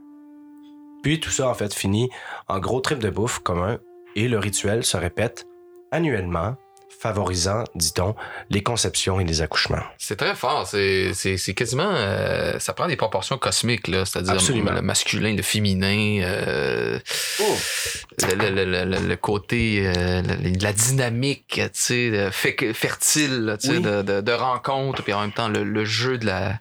Puis 1.03 1.21
tout 1.21 1.31
ça, 1.31 1.49
en 1.49 1.55
fait, 1.55 1.75
finit 1.75 2.11
en 2.49 2.61
gros 2.61 2.81
trip 2.81 2.99
de 2.99 3.11
bouffe 3.11 3.41
commun 3.41 3.79
et 4.15 4.29
le 4.29 4.39
rituel 4.39 4.85
se 4.85 4.97
répète 4.97 5.47
annuellement, 5.93 6.57
favorisant, 7.01 7.64
dit-on, 7.74 8.14
les 8.49 8.62
conceptions 8.62 9.18
et 9.18 9.24
les 9.24 9.43
accouchements. 9.43 9.82
C'est 9.99 10.14
très 10.14 10.36
fort. 10.36 10.68
C'est, 10.68 11.12
c'est, 11.14 11.36
c'est 11.36 11.53
quasiment. 11.53 11.90
euh, 11.93 12.59
ça 12.61 12.74
prend 12.74 12.86
des 12.86 12.95
proportions 12.97 13.38
cosmiques, 13.38 13.88
là. 13.88 14.05
C'est-à-dire 14.05 14.34
le 14.72 14.82
masculin, 14.82 15.34
le 15.34 15.43
féminin. 15.43 16.20
euh, 16.22 16.99
Oh. 17.40 17.57
le, 18.28 18.51
le- 18.51 18.84
le- 18.84 19.09
le- 19.09 19.16
côté, 19.16 19.82
euh, 19.86 20.22
la 20.61 20.72
dynamique, 20.72 21.55
tu 21.55 21.70
sais, 21.72 22.30
fertile, 22.72 23.47
là, 23.47 23.57
tu 23.59 23.66
sais, 23.68 23.76
Oui. 23.78 23.82
de, 23.82 24.03
de, 24.03 24.20
de 24.20 24.32
rencontre, 24.32 25.03
puis 25.03 25.12
en 25.12 25.22
même 25.22 25.32
temps 25.32 25.49
le, 25.49 25.64
le 25.64 25.84
jeu 25.84 26.18
de 26.18 26.26
la, 26.26 26.61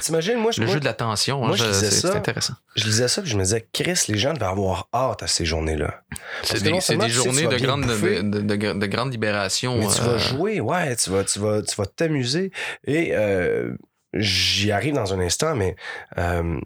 T'imagines, 0.00 0.38
moi, 0.38 0.50
je, 0.50 0.60
le 0.60 0.66
moi, 0.66 0.74
jeu 0.74 0.80
de 0.80 0.84
la 0.84 0.94
tension. 0.94 1.46
hein, 1.46 1.52
je 1.54 1.64
je- 1.64 1.72
ça. 1.72 1.90
c'est 1.90 2.16
intéressant. 2.16 2.54
Je 2.76 2.84
lisais 2.84 3.08
ça, 3.08 3.22
puis 3.22 3.30
je 3.30 3.36
me 3.36 3.42
disais, 3.42 3.66
Chris, 3.72 4.04
les 4.08 4.18
gens 4.18 4.32
devaient 4.34 4.46
avoir 4.46 4.88
hâte 4.94 5.22
à 5.22 5.26
ces 5.26 5.44
journées-là. 5.44 6.02
C'est 6.42 6.62
des, 6.62 6.70
journées 7.08 7.46
de 7.46 7.56
grande, 7.58 7.82
bouffer, 7.86 8.22
de, 8.22 8.40
de- 8.40 8.56
de- 8.56 8.72
de 8.78 8.86
grande 8.86 9.10
libération. 9.12 9.76
Mais 9.78 9.86
tu 9.86 10.00
euh, 10.02 10.04
vas 10.04 10.18
jouer, 10.18 10.60
ouais, 10.60 10.94
tu 10.96 11.10
vas, 11.10 11.24
tu 11.24 11.38
vas, 11.38 11.62
tu 11.62 11.74
vas 11.74 11.86
t'amuser. 11.86 12.52
Et 12.84 13.14
euh, 13.14 13.74
j'y 14.14 14.70
arrive 14.72 14.94
dans 14.94 15.12
un 15.14 15.20
instant, 15.20 15.54
mais 15.56 15.74
euh, 16.18 16.60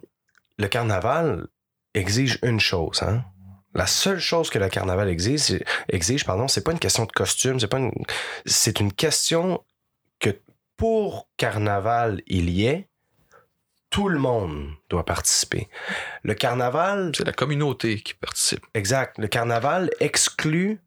le 0.59 0.69
carnaval 0.69 1.47
exige 1.95 2.39
une 2.43 2.61
chose, 2.61 3.03
hein. 3.03 3.25
La 3.73 3.87
seule 3.87 4.19
chose 4.19 4.51
que 4.51 4.59
le 4.59 4.69
carnaval 4.69 5.09
exige, 5.09 5.39
c'est- 5.41 5.65
exige, 5.89 6.25
pardon, 6.25 6.49
c'est 6.49 6.63
pas 6.65 6.73
une 6.73 6.81
question 6.81 7.05
de 7.05 7.13
costume, 7.13 7.61
c'est 7.61 7.69
pas 7.69 7.79
une, 7.79 7.93
c'est 8.45 8.81
une 8.81 8.93
question 8.93 9.63
que 10.19 10.31
pour 10.77 11.29
carnaval 11.37 12.21
il 12.27 12.51
y 12.51 12.67
ait, 12.67 12.89
tout 13.91 14.09
le 14.09 14.19
monde 14.19 14.69
doit 14.89 15.05
participer. 15.05 15.69
Le 16.23 16.35
carnaval, 16.35 17.13
C'est 17.17 17.27
la 17.27 17.33
communauté 17.33 18.01
qui 18.01 18.15
participe. 18.15 18.65
Exact. 18.75 19.19
Le 19.19 19.27
carnaval 19.27 19.91
exclut 20.01 20.81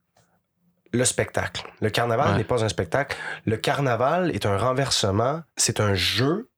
le 0.94 1.06
spectacle. 1.06 1.64
Le 1.82 1.90
carnaval 1.90 2.32
Ouais. 2.32 2.38
n'est 2.38 2.44
pas 2.44 2.64
un 2.64 2.70
spectacle. 2.70 3.18
Le 3.46 3.58
carnaval 3.58 4.32
est 4.36 4.46
un 4.46 4.58
renversement. 4.58 5.42
C'est 5.58 5.80
un 5.80 5.94
jeu 5.96 6.50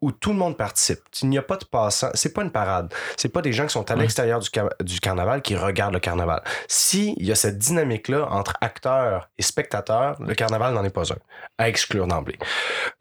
où 0.00 0.12
tout 0.12 0.30
le 0.30 0.36
monde 0.38 0.56
participe. 0.56 1.00
Il 1.22 1.28
n'y 1.28 1.38
a 1.38 1.42
pas 1.42 1.56
de 1.56 1.64
passant. 1.64 2.10
C'est 2.14 2.32
pas 2.32 2.42
une 2.44 2.52
parade. 2.52 2.94
C'est 3.16 3.28
pas 3.30 3.42
des 3.42 3.52
gens 3.52 3.64
qui 3.66 3.72
sont 3.72 3.90
à 3.90 3.94
Ouais. 3.94 4.00
l'extérieur 4.02 4.38
du 4.80 5.00
carnaval 5.00 5.42
qui 5.42 5.56
regardent 5.56 5.94
le 5.94 5.98
carnaval. 6.00 6.40
S'il 6.68 7.20
y 7.20 7.32
a 7.32 7.34
cette 7.34 7.58
dynamique-là 7.58 8.28
entre 8.30 8.54
acteurs 8.60 9.28
et 9.36 9.42
spectateurs, 9.42 10.16
le 10.22 10.34
carnaval 10.36 10.72
n'en 10.72 10.84
est 10.84 10.90
pas 10.90 11.12
un. 11.12 11.16
À 11.58 11.68
exclure 11.68 12.06
d'emblée. 12.06 12.38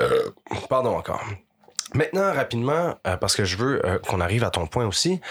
Euh, 0.01 0.32
pardon 0.67 0.95
encore. 0.97 1.23
Maintenant, 1.93 2.33
rapidement, 2.33 2.95
euh, 3.07 3.17
parce 3.17 3.35
que 3.35 3.45
je 3.45 3.57
veux 3.57 3.85
euh, 3.85 3.99
qu'on 3.99 4.19
arrive 4.19 4.43
à 4.43 4.49
ton 4.49 4.67
point 4.67 4.85
aussi, 4.85 5.21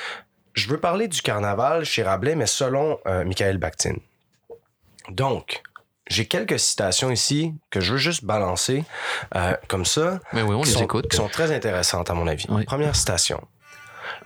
je 0.55 0.69
veux 0.69 0.79
parler 0.79 1.07
du 1.07 1.21
carnaval 1.21 1.85
chez 1.85 2.03
Rabelais, 2.03 2.35
mais 2.35 2.47
selon 2.47 2.99
euh, 3.07 3.25
Michael 3.25 3.59
Bakhtin. 3.59 3.97
Donc, 5.11 5.63
j'ai 6.09 6.27
quelques 6.27 6.59
citations 6.59 7.11
ici 7.11 7.55
que 7.71 7.81
je 7.81 7.93
veux 7.93 7.99
juste 7.99 8.25
balancer 8.25 8.85
euh, 9.35 9.55
comme 9.69 9.85
ça. 9.85 10.21
Mais 10.33 10.43
oui, 10.43 10.55
on 10.55 10.63
qui 10.63 10.69
les 10.69 10.75
sont, 10.75 10.85
écoute. 10.85 11.09
Qui 11.09 11.17
sont 11.17 11.29
très 11.29 11.55
intéressantes, 11.55 12.11
à 12.11 12.15
mon 12.15 12.27
avis. 12.27 12.47
Oui. 12.49 12.65
Première 12.65 12.97
citation. 12.97 13.47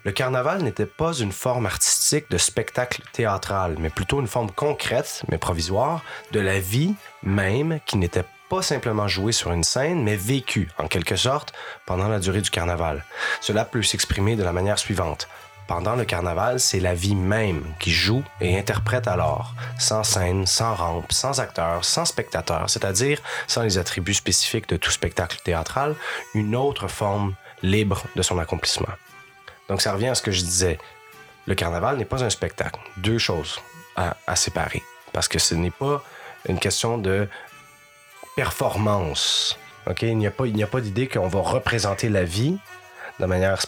Le 0.04 0.12
carnaval 0.12 0.62
n'était 0.62 0.86
pas 0.86 1.14
une 1.14 1.32
forme 1.32 1.66
artistique 1.66 2.30
de 2.30 2.38
spectacle 2.38 3.02
théâtral, 3.12 3.76
mais 3.78 3.90
plutôt 3.90 4.20
une 4.20 4.26
forme 4.26 4.50
concrète, 4.50 5.22
mais 5.28 5.38
provisoire, 5.38 6.02
de 6.32 6.40
la 6.40 6.60
vie 6.60 6.94
même 7.22 7.80
qui 7.86 7.96
n'était 7.96 8.24
pas 8.50 8.62
simplement 8.62 9.06
jouée 9.06 9.30
sur 9.30 9.52
une 9.52 9.62
scène, 9.62 10.02
mais 10.02 10.16
vécue, 10.16 10.68
en 10.76 10.88
quelque 10.88 11.14
sorte, 11.14 11.52
pendant 11.86 12.08
la 12.08 12.18
durée 12.18 12.40
du 12.40 12.50
carnaval. 12.50 13.04
Cela 13.40 13.64
peut 13.64 13.82
s'exprimer 13.82 14.34
de 14.34 14.42
la 14.42 14.52
manière 14.52 14.78
suivante. 14.78 15.28
Pendant 15.68 15.94
le 15.94 16.04
carnaval, 16.04 16.58
c'est 16.58 16.80
la 16.80 16.94
vie 16.94 17.14
même 17.14 17.62
qui 17.78 17.92
joue 17.92 18.24
et 18.40 18.58
interprète 18.58 19.06
alors, 19.06 19.54
sans 19.78 20.02
scène, 20.02 20.48
sans 20.48 20.74
rampe, 20.74 21.12
sans 21.12 21.38
acteur, 21.38 21.84
sans 21.84 22.04
spectateur, 22.04 22.68
c'est-à-dire 22.68 23.22
sans 23.46 23.62
les 23.62 23.78
attributs 23.78 24.14
spécifiques 24.14 24.68
de 24.68 24.76
tout 24.76 24.90
spectacle 24.90 25.38
théâtral, 25.44 25.94
une 26.34 26.56
autre 26.56 26.88
forme 26.88 27.34
libre 27.62 28.02
de 28.16 28.22
son 28.22 28.40
accomplissement. 28.40 28.94
Donc 29.68 29.80
ça 29.80 29.92
revient 29.92 30.08
à 30.08 30.16
ce 30.16 30.22
que 30.22 30.32
je 30.32 30.42
disais. 30.42 30.78
Le 31.46 31.54
carnaval 31.54 31.98
n'est 31.98 32.04
pas 32.04 32.24
un 32.24 32.30
spectacle. 32.30 32.80
Deux 32.96 33.18
choses 33.18 33.60
à, 33.94 34.16
à 34.26 34.34
séparer. 34.34 34.82
Parce 35.12 35.28
que 35.28 35.38
ce 35.38 35.54
n'est 35.54 35.70
pas 35.70 36.02
une 36.48 36.58
question 36.58 36.98
de 36.98 37.28
performance. 38.44 39.58
Il 40.00 40.16
n'y 40.16 40.26
a 40.26 40.30
pas, 40.30 40.44
pas 40.70 40.80
d'idée 40.80 41.08
qu'on 41.08 41.28
va 41.28 41.40
représenter 41.40 42.08
la 42.08 42.24
vie 42.24 42.56
de 43.18 43.26
manière 43.26 43.58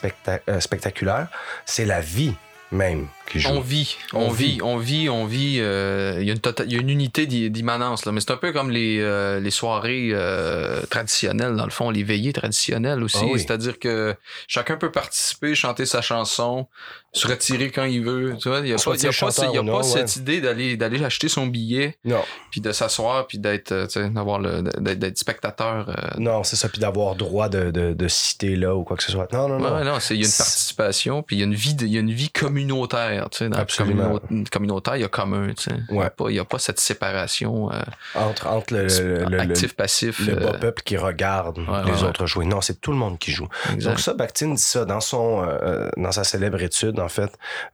euh, 0.49 0.61
spectaculaire. 0.61 1.27
C'est 1.67 1.85
la 1.85 2.01
vie 2.01 2.35
même 2.71 3.07
qui 3.33 3.41
joue. 3.41 3.49
On 3.49 3.61
vit, 3.61 3.97
on, 4.13 4.27
On 4.27 4.31
vit, 4.31 4.45
vit. 4.53 4.63
on 4.63 4.77
vit, 4.79 5.09
on 5.09 5.25
vit. 5.27 5.57
euh, 5.61 6.19
Il 6.21 6.27
y, 6.27 6.31
a 6.31 6.35
une 6.35 6.39
tota- 6.41 6.65
il 6.67 6.73
y 6.73 6.77
a 6.77 6.81
une 6.81 6.91
unité 6.91 7.27
d'i- 7.27 7.51
d'immanence, 7.51 8.05
là. 8.05 8.13
Mais 8.13 8.21
c'est 8.21 8.31
un 8.31 8.37
peu 8.37 8.53
comme 8.53 8.71
les, 8.71 8.99
euh, 9.01 9.41
les 9.41 9.51
soirées 9.51 10.11
euh, 10.13 10.83
traditionnelles, 10.91 11.57
dans 11.57 11.65
le 11.65 11.71
fond, 11.71 11.91
les 11.91 12.03
veillées 12.05 12.33
traditionnelles 12.33 13.03
aussi. 13.03 13.19
Ah 13.21 13.27
oui. 13.33 13.41
C'est-à-dire 13.41 13.79
que 13.79 14.15
chacun 14.47 14.77
peut 14.77 14.91
participer, 14.93 15.55
chanter 15.55 15.87
sa 15.87 16.03
chanson, 16.03 16.67
se 17.15 17.27
retirer 17.29 17.71
quand 17.71 17.85
il 17.85 18.03
veut. 18.03 18.37
Tu 18.41 18.49
vois, 18.49 18.59
il 18.61 18.65
n'y 18.65 18.73
a 18.73 18.79
Soit 18.79 18.93
pas, 18.95 18.99
il 18.99 19.05
y 19.05 19.07
a 19.07 19.11
dire 19.11 19.21
pas, 19.21 19.31
chanteur 19.33 19.51
il 19.53 19.55
y 19.55 19.59
a 19.59 19.63
ou 19.63 19.67
pas 19.67 19.73
non, 19.73 19.83
cette 19.83 20.17
idée 20.17 20.41
d'aller 20.41 20.77
d'aller 20.77 21.05
acheter 21.05 21.29
son 21.29 21.47
billet, 21.47 21.97
Non, 22.05 22.23
puis 22.51 22.61
de 22.61 22.73
s'asseoir, 22.73 23.27
puis 23.27 23.39
d'être, 23.39 23.87
tu 23.87 23.91
sais, 24.01 24.09
d'avoir 24.09 24.39
le, 24.39 24.63
d'être, 24.63 24.99
d'être 24.99 25.19
spectateur. 25.19 25.95
non, 26.19 26.43
c'est 26.45 26.57
ça. 26.57 26.69
Puis 26.69 26.81
d'avoir 26.81 27.15
droit 27.17 27.49
de, 27.49 27.71
de, 27.71 27.93
de 27.93 28.09
citer 28.09 28.57
là 28.57 28.75
ou 28.75 28.83
quoi 28.85 28.97
que 28.97 29.03
ce 29.03 29.13
soit. 29.13 29.31
Non, 29.33 29.49
non, 29.49 29.59
non. 29.59 29.75
Ouais, 29.77 29.85
non, 29.85 30.01
c'est- 30.01 30.15
il 30.15 30.21
y 30.23 30.25
a 30.25 30.27
une 30.27 30.33
participation, 30.37 31.23
puis 31.23 31.37
il 31.37 31.39
y 31.41 31.43
a 31.43 31.47
une 31.47 31.55
vie, 31.55 31.75
de- 31.75 31.85
il 31.87 31.93
y 31.93 31.97
a 31.99 32.01
une 32.01 32.13
vie 32.13 32.31
communautaire, 32.31 33.22
tu 33.31 33.39
sais, 33.39 33.49
dans 33.49 33.59
Absolument. 33.59 34.13
le 34.15 34.19
communau- 34.19 34.51
communautaire, 34.51 34.97
il 34.97 35.03
y 35.03 35.05
a 35.05 35.09
commun, 35.09 35.49
tu 35.55 35.65
sais. 35.65 35.71
Il 35.91 35.95
y 35.95 35.99
a 35.99 36.03
Ouais. 36.03 36.11
pas- 36.11 36.31
il 36.31 36.37
y 36.37 36.39
a 36.39 36.45
pas 36.45 36.59
cette 36.59 36.81
séparation 36.81 37.71
euh, 37.73 37.81
Entre, 38.15 38.47
entre 38.47 38.75
le, 38.75 38.87
le, 38.87 39.19
le- 39.25 39.25
le- 39.31 39.41
actif-passif. 39.41 40.27
le 40.27 40.35
bas 40.37 40.53
euh, 40.55 40.59
peuple 40.59 40.83
qui 40.83 40.97
regarde 40.97 41.59
Ouais, 41.59 41.65
les 41.87 41.93
ouais, 42.03 42.09
autres 42.09 42.27
jouer. 42.27 42.45
Non, 42.47 42.61
c'est 42.61 42.81
tout 42.81 42.91
le 42.93 42.97
monde 42.99 43.19
qui 43.19 43.33
joue. 43.33 43.49
exact. 43.73 43.91
Donc 43.91 44.01
ça, 44.01 44.15
Bakhtin 44.15 44.55
dit 44.55 44.63
ça 44.63 44.85
dans 44.85 45.01
son 45.01 45.43
euh, 45.47 45.89
dans 45.97 46.13
sa 46.13 46.25
célèbre 46.25 46.61
étude 46.63 46.99
en 47.01 47.09
fait, 47.09 47.31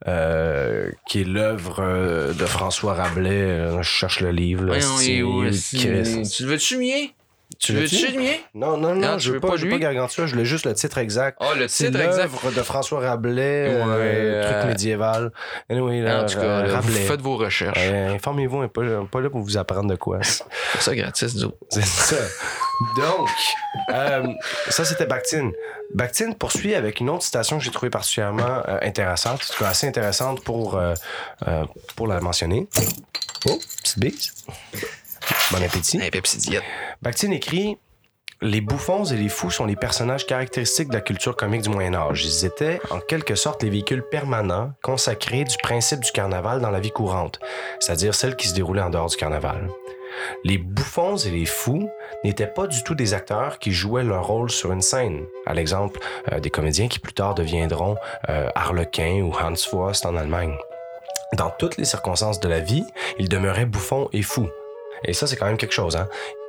euh, 0.07 0.91
qui 1.09 1.21
est 1.23 1.25
l'œuvre 1.25 1.77
euh, 1.81 2.33
de 2.33 2.45
François 2.47 2.95
Rabelais. 2.95 3.31
Euh, 3.31 3.83
je 3.83 3.89
cherche 3.89 4.21
le 4.21 4.31
livre. 4.31 4.65
Là, 4.65 4.75
Christ. 4.79 5.59
c'est- 5.59 6.23
Tu 6.37 6.45
veux-tu 6.45 6.79
mien? 6.79 7.07
Tu 7.59 7.73
veux-tu? 7.73 8.13
le 8.13 8.19
mien? 8.23 8.35
Non, 8.55 8.77
non, 8.77 8.95
non, 8.95 9.09
Ah, 9.15 9.19
je 9.19 9.29
veux 9.31 9.35
veux 9.35 9.41
pas, 9.41 9.49
pas 9.49 9.57
je 9.57 9.63
veux 9.63 9.67
lui? 9.69 9.75
pas 9.75 9.81
Gargantua, 9.81 10.27
je 10.27 10.33
voulais 10.33 10.45
juste 10.45 10.65
le 10.65 10.75
titre 10.75 10.97
exact. 10.99 11.39
Ah, 11.41 11.55
le 11.57 11.67
C'est 11.67 11.87
titre 11.87 12.01
exact. 12.01 12.31
de 12.55 12.63
François 12.63 13.01
Rabelais, 13.01 13.75
euh, 13.75 13.85
Ouais, 13.85 14.43
truc 14.47 14.57
euh, 14.57 14.67
médiéval. 14.69 15.33
Anyway, 15.69 16.01
là, 16.01 16.23
En 16.23 16.27
tout 16.27 16.35
cas, 16.37 16.41
euh, 16.45 16.63
là, 16.63 16.69
vous 16.69 16.75
Rabelais. 16.77 17.01
faites 17.07 17.21
vos 17.21 17.37
recherches. 17.37 17.77
Informez-vous, 17.79 18.59
on 18.59 18.63
n'est 18.63 18.69
pas, 18.69 18.83
pas 19.11 19.21
là 19.21 19.29
pour 19.29 19.41
vous 19.41 19.57
apprendre 19.59 19.91
de 19.91 19.97
quoi. 19.97 20.21
C'est 20.23 20.45
ça 20.81 20.95
gratis, 20.95 21.35
autres. 21.43 21.57
C'est 21.69 21.85
ça. 21.85 22.17
Donc, 22.97 23.29
euh, 23.93 24.27
ça 24.69 24.85
c'était 24.85 25.07
Bakhtin. 25.07 25.51
Bakhtin 25.95 26.31
poursuit 26.33 26.77
avec 26.77 27.01
une 27.01 27.11
autre 27.11 27.25
citation 27.25 27.59
que 27.59 27.65
j'ai 27.65 27.73
trouvée 27.73 27.91
particulièrement 27.91 28.63
euh, 28.69 28.79
intéressante, 28.83 29.41
en 29.51 29.53
tout 29.53 29.65
cas 29.65 29.71
assez 29.71 29.89
intéressante 29.89 30.45
pour, 30.45 30.77
euh, 30.77 30.95
euh, 31.49 31.65
pour 31.97 32.07
la 32.07 32.21
mentionner. 32.21 32.69
Oh, 33.49 33.59
petite 33.83 33.99
bise. 33.99 34.33
Bon 35.51 35.63
appétit. 35.63 36.01
Un 36.01 36.09
Pepsi 36.11 36.39
Diet. 36.39 36.63
Bakhtin 37.03 37.31
écrit 37.31 37.79
Les 38.41 38.61
bouffons 38.61 39.05
et 39.05 39.17
les 39.17 39.29
fous 39.29 39.51
sont 39.51 39.67
les 39.67 39.77
personnages 39.77 40.27
caractéristiques 40.27 40.89
de 40.89 40.95
la 40.95 41.01
culture 41.01 41.37
comique 41.37 41.63
du 41.63 41.71
Moyen 41.71 41.95
Âge. 41.95 42.25
Ils 42.25 42.45
étaient, 42.45 42.81
en 42.91 43.01
quelque 43.01 43.35
sorte, 43.35 43.63
les 43.63 43.71
véhicules 43.71 44.03
permanents, 44.03 44.73
consacrés 44.83 45.45
du 45.45 45.57
principe 45.63 46.01
du 46.01 46.13
carnaval 46.13 46.61
dans 46.61 46.71
la 46.71 46.81
vie 46.81 46.91
courante, 46.91 47.41
c'est-à-dire 47.81 48.15
celle 48.15 48.37
qui 48.37 48.49
se 48.49 48.55
déroulait 48.55 48.83
en 48.83 48.91
dehors 48.91 49.09
du 49.09 49.17
carnaval. 49.17 49.69
Les 50.45 50.59
bouffons 50.59 51.17
et 51.17 51.31
les 51.31 51.47
fous 51.47 51.89
n'étaient 52.25 52.47
pas 52.47 52.67
du 52.67 52.83
tout 52.83 52.95
des 52.95 53.15
acteurs 53.15 53.59
qui 53.59 53.73
jouaient 53.73 54.05
leur 54.05 54.27
rôle 54.27 54.51
sur 54.51 54.73
une 54.73 54.83
scène. 54.83 55.27
À 55.47 55.55
l'exemple, 55.55 56.01
euh, 56.33 56.41
des 56.41 56.51
comédiens 56.51 56.89
qui 56.89 56.99
plus 56.99 57.13
tard 57.13 57.35
deviendront 57.35 57.97
euh, 58.29 58.49
Harlequin 58.55 59.23
ou 59.23 59.33
Hans 59.33 59.55
Faust 59.55 60.07
en 60.07 60.17
Allemagne. 60.17 60.57
Dans 61.35 61.51
toutes 61.51 61.77
les 61.77 61.85
circonstances 61.85 62.41
de 62.41 62.49
la 62.49 62.61
vie, 62.61 62.85
ils 63.19 63.29
demeuraient 63.29 63.67
bouffons 63.67 64.09
et 64.13 64.23
fous. 64.23 64.49
Et 65.05 65.13
ça, 65.13 65.27
c'est 65.27 65.37
quand 65.37 65.47
même 65.47 65.57
quelque 65.57 65.75
chose, 65.75 65.97
hein? 65.97 66.09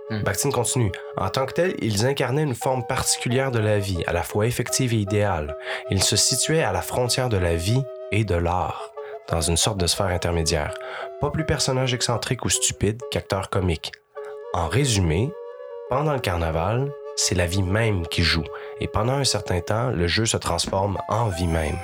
Hmm. 0.09 0.23
Bakhtin 0.23 0.49
continue. 0.49 0.91
En 1.17 1.29
tant 1.29 1.45
que 1.45 1.53
tels, 1.53 1.75
ils 1.81 2.05
incarnaient 2.05 2.43
une 2.43 2.55
forme 2.55 2.85
particulière 2.85 3.51
de 3.51 3.59
la 3.59 3.77
vie, 3.77 4.03
à 4.07 4.13
la 4.13 4.23
fois 4.23 4.47
effective 4.47 4.93
et 4.93 4.97
idéale. 4.97 5.55
Ils 5.91 6.01
se 6.01 6.15
situaient 6.15 6.63
à 6.63 6.71
la 6.71 6.81
frontière 6.81 7.29
de 7.29 7.37
la 7.37 7.55
vie 7.55 7.83
et 8.11 8.23
de 8.23 8.35
l'art, 8.35 8.91
dans 9.27 9.41
une 9.41 9.57
sorte 9.57 9.77
de 9.77 9.85
sphère 9.85 10.07
intermédiaire. 10.07 10.73
Pas 11.21 11.29
plus 11.29 11.45
personnage 11.45 11.93
excentrique 11.93 12.43
ou 12.43 12.49
stupide 12.49 13.01
qu'acteur 13.11 13.51
comique. 13.51 13.91
En 14.53 14.67
résumé, 14.67 15.31
pendant 15.89 16.13
le 16.13 16.19
carnaval, 16.19 16.91
c'est 17.15 17.35
la 17.35 17.45
vie 17.45 17.61
même 17.61 18.07
qui 18.07 18.23
joue, 18.23 18.45
et 18.79 18.87
pendant 18.87 19.13
un 19.13 19.25
certain 19.25 19.59
temps, 19.59 19.89
le 19.89 20.07
jeu 20.07 20.25
se 20.25 20.37
transforme 20.37 20.97
en 21.09 21.27
vie 21.27 21.47
même. 21.47 21.77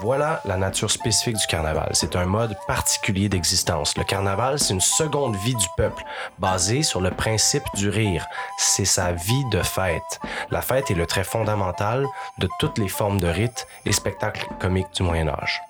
Voilà 0.00 0.40
la 0.44 0.56
nature 0.56 0.92
spécifique 0.92 1.36
du 1.38 1.46
carnaval. 1.48 1.90
C'est 1.92 2.14
un 2.14 2.24
mode 2.24 2.56
particulier 2.68 3.28
d'existence. 3.28 3.96
Le 3.96 4.04
carnaval, 4.04 4.60
c'est 4.60 4.72
une 4.72 4.80
seconde 4.80 5.34
vie 5.34 5.56
du 5.56 5.66
peuple, 5.76 6.04
basée 6.38 6.84
sur 6.84 7.00
le 7.00 7.10
principe 7.10 7.64
du 7.74 7.88
rire. 7.88 8.24
C'est 8.58 8.84
sa 8.84 9.10
vie 9.10 9.44
de 9.50 9.60
fête. 9.60 10.20
La 10.52 10.62
fête 10.62 10.92
est 10.92 10.94
le 10.94 11.04
trait 11.04 11.24
fondamental 11.24 12.06
de 12.38 12.48
toutes 12.60 12.78
les 12.78 12.86
formes 12.86 13.18
de 13.18 13.26
rites 13.26 13.66
et 13.86 13.92
spectacles 13.92 14.46
comiques 14.60 14.92
du 14.94 15.02
Moyen 15.02 15.28
Âge. 15.28 15.60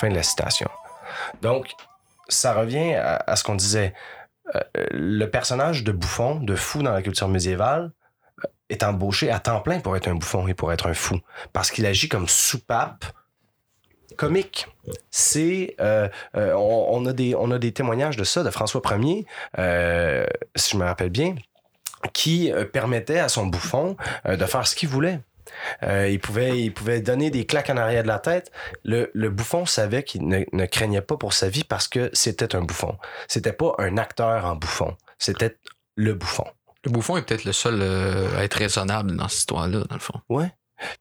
Fin 0.00 0.08
de 0.08 0.14
la 0.14 0.22
citation. 0.22 0.70
Donc, 1.42 1.74
ça 2.28 2.54
revient 2.54 2.94
à, 2.94 3.36
ce 3.36 3.44
qu'on 3.44 3.56
disait. 3.56 3.92
Euh, 4.54 4.60
le 4.90 5.26
personnage 5.26 5.84
de 5.84 5.92
bouffon, 5.92 6.36
de 6.36 6.56
fou 6.56 6.82
dans 6.82 6.92
la 6.92 7.02
culture 7.02 7.28
médiévale, 7.28 7.92
euh, 8.42 8.48
est 8.70 8.82
embauché 8.84 9.30
à 9.30 9.38
temps 9.38 9.60
plein 9.60 9.80
pour 9.80 9.96
être 9.98 10.08
un 10.08 10.14
bouffon 10.14 10.48
et 10.48 10.54
pour 10.54 10.72
être 10.72 10.86
un 10.86 10.94
fou. 10.94 11.20
Parce 11.52 11.70
qu'il 11.70 11.84
agit 11.84 12.08
comme 12.08 12.26
soupape 12.26 13.04
comique. 14.16 14.66
C'est, 15.10 15.76
euh, 15.80 16.08
euh, 16.36 16.52
on, 16.54 16.86
on 16.90 17.06
a 17.06 17.12
des, 17.12 17.34
on 17.34 17.50
a 17.50 17.58
des 17.58 17.72
témoignages 17.72 18.16
de 18.16 18.24
ça 18.24 18.42
de 18.42 18.50
François 18.50 18.82
Ier, 18.90 19.26
euh, 19.58 20.26
si 20.54 20.72
je 20.72 20.76
me 20.76 20.84
rappelle 20.84 21.10
bien, 21.10 21.34
qui 22.12 22.52
permettait 22.72 23.18
à 23.18 23.28
son 23.28 23.46
bouffon 23.46 23.96
de 24.26 24.44
faire 24.44 24.66
ce 24.66 24.74
qu'il 24.74 24.88
voulait. 24.88 25.20
Euh, 25.82 26.08
il, 26.08 26.20
pouvait, 26.20 26.60
il 26.60 26.72
pouvait 26.72 27.00
donner 27.00 27.30
des 27.30 27.46
claques 27.46 27.70
en 27.70 27.76
arrière 27.76 28.02
de 28.02 28.08
la 28.08 28.18
tête. 28.18 28.50
Le, 28.84 29.10
le 29.14 29.30
bouffon 29.30 29.66
savait 29.66 30.02
qu'il 30.02 30.26
ne, 30.26 30.44
ne 30.52 30.66
craignait 30.66 31.00
pas 31.00 31.16
pour 31.16 31.32
sa 31.32 31.48
vie 31.48 31.64
parce 31.64 31.88
que 31.88 32.10
c'était 32.12 32.54
un 32.54 32.62
bouffon. 32.62 32.96
C'était 33.28 33.52
pas 33.52 33.74
un 33.78 33.96
acteur 33.96 34.44
en 34.44 34.56
bouffon. 34.56 34.96
C'était 35.18 35.56
le 35.96 36.14
bouffon. 36.14 36.44
Le 36.84 36.90
bouffon 36.90 37.16
est 37.16 37.22
peut-être 37.22 37.44
le 37.44 37.52
seul 37.52 37.78
euh, 37.80 38.36
à 38.36 38.44
être 38.44 38.54
raisonnable 38.54 39.16
dans 39.16 39.28
cette 39.28 39.40
histoire-là, 39.40 39.80
dans 39.88 39.94
le 39.94 40.00
fond. 40.00 40.20
Ouais. 40.28 40.52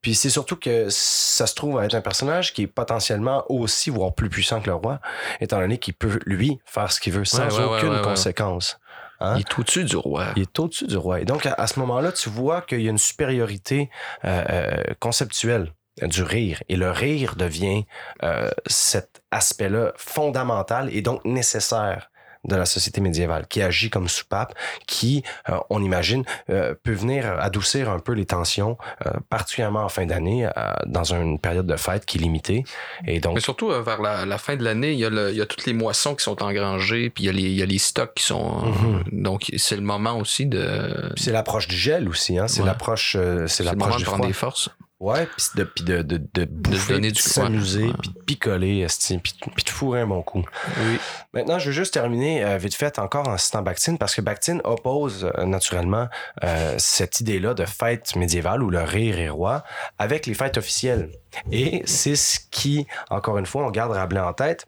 Puis 0.02 0.16
c'est 0.16 0.30
surtout 0.30 0.56
que 0.56 0.88
ça 0.90 1.48
se 1.48 1.56
trouve 1.56 1.80
à 1.80 1.86
être 1.86 1.96
un 1.96 2.02
personnage 2.02 2.54
qui 2.54 2.64
est 2.64 2.68
potentiellement 2.68 3.44
aussi, 3.50 3.90
voire 3.90 4.14
plus 4.14 4.30
puissant 4.30 4.62
que 4.62 4.68
le 4.68 4.76
roi, 4.76 5.00
étant 5.42 5.60
donné 5.60 5.78
qu'il 5.78 5.94
peut, 5.94 6.20
lui, 6.26 6.60
faire 6.66 6.92
ce 6.92 7.00
qu'il 7.00 7.14
veut 7.14 7.26
sans 7.26 7.46
Ouais, 7.46 7.54
ouais, 7.54 7.66
ouais, 7.66 7.78
aucune 7.78 7.90
ouais. 7.96 8.02
conséquence. 8.02 8.80
Hein? 9.20 9.36
Il 9.38 9.42
est 9.42 9.60
au-dessus 9.60 9.84
du 9.84 9.96
roi. 9.96 10.28
Il 10.36 10.44
est 10.44 10.60
au-dessus 10.60 10.88
du 10.88 10.98
roi. 10.98 11.22
Et 11.22 11.26
donc, 11.26 11.46
à, 11.46 11.54
à 11.54 11.68
ce 11.68 11.80
moment-là, 11.80 12.12
tu 12.12 12.30
vois 12.30 12.62
qu'il 12.62 12.82
y 12.82 12.88
a 12.88 12.92
une 12.92 12.98
supériorité 12.98 13.90
euh, 14.26 14.44
euh, 14.50 14.94
conceptuelle 15.00 15.74
du 16.02 16.24
rire. 16.24 16.62
Et 16.68 16.76
le 16.76 16.92
rire 16.92 17.36
devient 17.36 17.86
euh, 18.24 18.50
cet 18.66 19.22
aspect-là 19.32 19.94
fondamental 19.96 20.90
et 20.94 21.02
donc 21.02 21.24
nécessaire 21.24 22.10
de 22.48 22.56
la 22.56 22.66
société 22.66 23.02
médiévale, 23.02 23.48
qui 23.48 23.62
agit 23.62 23.90
comme 23.90 24.08
soupape, 24.08 24.54
qui, 24.88 25.24
euh, 25.50 25.58
on 25.70 25.82
imagine, 25.84 26.24
euh, 26.50 26.74
peut 26.84 26.94
venir 26.94 27.26
adoucir 27.40 27.90
un 27.90 28.00
peu 28.00 28.14
les 28.14 28.26
tensions, 28.26 28.78
euh, 29.06 29.12
particulièrement 29.30 29.84
en 29.84 29.90
fin 29.90 30.06
d'année, 30.06 30.46
euh, 30.46 30.50
dans 30.86 31.04
une 31.14 31.40
période 31.40 31.68
de 31.68 31.76
fête 31.76 32.06
qui 32.06 32.18
est 32.18 32.22
limitée. 32.22 32.64
Et 33.08 33.20
donc, 33.20 33.36
Mais 33.36 33.42
surtout, 33.42 33.72
euh, 33.72 33.82
vers 33.82 34.02
la, 34.02 34.26
la 34.26 34.38
fin 34.38 34.56
de 34.56 34.64
l'année, 34.64 34.94
il 34.94 35.00
y, 35.00 35.06
a 35.06 35.10
le- 35.10 35.32
il 35.32 35.38
y 35.38 35.42
a 35.42 35.46
toutes 35.46 35.66
les 35.66 35.74
moissons 35.74 36.16
qui 36.16 36.24
sont 36.24 36.42
engrangées, 36.42 37.10
puis 37.10 37.24
il 37.24 37.28
y 37.28 37.30
a 37.30 37.34
les, 37.34 37.42
il 37.42 37.56
y 37.56 37.62
a 37.62 37.66
les 37.66 37.78
stocks 37.80 38.14
qui 38.16 38.24
sont... 38.24 38.62
Mhm. 38.66 39.04
Donc, 39.12 39.52
c'est 39.58 39.76
le 39.76 39.82
moment 39.82 40.18
aussi 40.18 40.46
de... 40.46 41.12
C'est 41.18 41.32
l'approche 41.32 41.68
du 41.68 41.76
gel 41.76 42.08
aussi, 42.08 42.38
hein? 42.38 42.48
C'est 42.48 42.62
Ouais. 42.62 42.68
l'approche, 42.68 43.16
euh, 43.20 43.48
c'est 43.48 43.64
l'approche 43.64 43.98
du 43.98 44.02
de 44.04 44.06
prendre 44.06 44.20
froid. 44.24 44.28
des 44.28 44.34
forces. 44.34 44.70
Ouais, 45.02 45.28
puis 45.28 45.46
de, 45.84 46.02
de, 46.02 46.02
de, 46.18 46.26
de, 46.34 46.46
bouffer, 46.46 46.94
donner 46.94 47.12
du 47.12 47.22
s'amuser, 47.22 47.92
puis 48.02 48.12
de 48.12 48.20
picoler, 48.22 48.80
esti, 48.80 49.18
puis, 49.18 49.34
de- 49.46 49.52
puis 49.52 49.64
de 49.66 49.70
fourrer 49.70 50.02
un 50.02 50.08
bon 50.08 50.22
coup. 50.24 50.44
Oui. 50.80 50.98
Maintenant, 51.34 51.60
je 51.60 51.68
veux 51.68 51.72
juste 51.74 51.94
terminer 51.94 52.46
euh, 52.46 52.58
vite 52.58 52.76
fait 52.76 52.98
encore 52.98 53.28
en 53.28 53.38
citant 53.38 53.62
Bakhtin, 53.62 53.98
parce 53.98 54.16
que 54.16 54.22
Bakhtin 54.22 54.60
oppose 54.64 55.30
euh, 55.38 55.46
naturellement 55.46 56.08
euh, 56.46 56.76
cette 56.78 57.20
idée-là 57.20 57.54
de 57.54 57.66
fête 57.66 58.16
médiévale 58.16 58.64
où 58.64 58.70
le 58.70 58.82
rire 58.84 59.20
est 59.20 59.30
roi 59.30 59.64
avec 60.00 60.28
les 60.28 60.34
fêtes 60.34 60.58
officielles. 60.58 61.10
Et 61.52 61.82
c'est 61.86 62.16
ce 62.16 62.40
qui, 62.50 62.88
encore 63.10 63.38
une 63.38 63.46
fois, 63.46 63.66
on 63.68 63.72
garde 63.72 63.92
Rabelais 63.92 64.22
en 64.22 64.32
tête, 64.34 64.66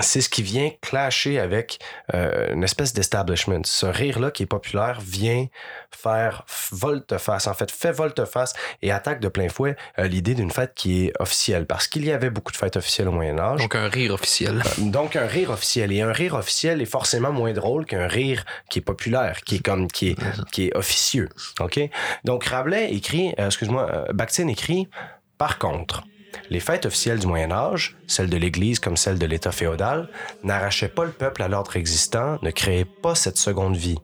c'est 0.00 0.20
ce 0.20 0.28
qui 0.28 0.42
vient 0.42 0.70
clasher 0.80 1.38
avec 1.38 1.78
euh, 2.14 2.52
une 2.54 2.64
espèce 2.64 2.92
d'establishment. 2.92 3.62
Ce 3.64 3.86
rire-là 3.86 4.30
qui 4.30 4.44
est 4.44 4.46
populaire 4.46 5.00
vient 5.00 5.46
faire 5.90 6.44
volte-face, 6.72 7.46
en 7.46 7.54
fait, 7.54 7.70
fait 7.70 7.92
volte-face 7.92 8.54
et 8.82 8.92
attaque 8.92 9.20
de 9.20 9.28
plein 9.28 9.48
fouet 9.48 9.76
euh, 9.98 10.06
l'idée 10.08 10.34
d'une 10.34 10.50
fête 10.50 10.72
qui 10.74 11.06
est 11.06 11.12
officielle. 11.18 11.66
Parce 11.66 11.88
qu'il 11.88 12.04
y 12.04 12.12
avait 12.12 12.30
beaucoup 12.30 12.52
de 12.52 12.56
fêtes 12.56 12.76
officielles 12.76 13.08
au 13.08 13.12
Moyen-Âge. 13.12 13.60
Donc, 13.60 13.74
un 13.74 13.88
rire 13.88 14.12
officiel. 14.12 14.62
Donc 14.78 15.16
un 15.16 15.26
rire 15.26 15.50
officiel 15.50 15.92
et 15.92 16.00
un 16.00 16.12
rire 16.12 16.34
officiel 16.34 16.80
est 16.80 16.86
forcément 16.86 17.32
moins 17.32 17.52
drôle 17.52 17.84
qu'un 17.84 18.06
rire 18.06 18.44
qui 18.70 18.78
est 18.78 18.82
populaire, 18.82 19.40
qui 19.44 19.56
est 19.56 19.64
comme 19.64 19.88
qui 19.88 20.10
est 20.10 20.18
qui 20.52 20.66
est 20.66 20.76
officieux. 20.76 21.28
OK? 21.60 21.80
Donc 22.24 22.44
Rabelais 22.44 22.92
écrit 22.92 23.34
euh, 23.38 23.46
excuse-moi 23.46 23.88
euh, 23.92 24.12
Bakhtin 24.12 24.48
écrit 24.48 24.88
par 25.36 25.58
contre 25.58 26.02
les 26.50 26.60
fêtes 26.60 26.86
officielles 26.86 27.18
du 27.18 27.26
Moyen 27.26 27.50
Âge, 27.50 27.96
celles 28.06 28.30
de 28.30 28.36
l'Église 28.36 28.78
comme 28.78 28.96
celles 28.96 29.18
de 29.18 29.26
l'État 29.26 29.52
féodal, 29.52 30.08
n'arrachaient 30.42 30.88
pas 30.88 31.04
le 31.04 31.12
peuple 31.12 31.42
à 31.42 31.48
l'ordre 31.48 31.76
existant, 31.76 32.38
ne 32.42 32.50
créaient 32.50 32.84
pas 32.84 33.14
cette 33.14 33.38
seconde 33.38 33.76
vie. 33.76 33.98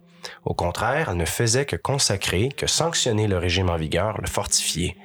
Au 0.44 0.54
contraire, 0.54 1.08
elles 1.10 1.16
ne 1.16 1.24
faisaient 1.24 1.66
que 1.66 1.76
consacrer, 1.76 2.48
que 2.48 2.66
sanctionner 2.66 3.28
le 3.28 3.38
régime 3.38 3.70
en 3.70 3.76
vigueur, 3.76 4.20
le 4.20 4.28
fortifier. 4.28 4.96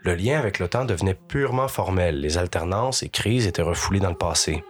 Le 0.00 0.14
lien 0.14 0.38
avec 0.38 0.58
le 0.58 0.68
temps 0.68 0.84
devenait 0.84 1.14
purement 1.14 1.68
formel, 1.68 2.20
les 2.20 2.38
alternances 2.38 3.02
et 3.02 3.08
crises 3.08 3.46
étaient 3.46 3.62
refoulées 3.62 4.00
dans 4.00 4.10
le 4.10 4.16
passé. 4.16 4.64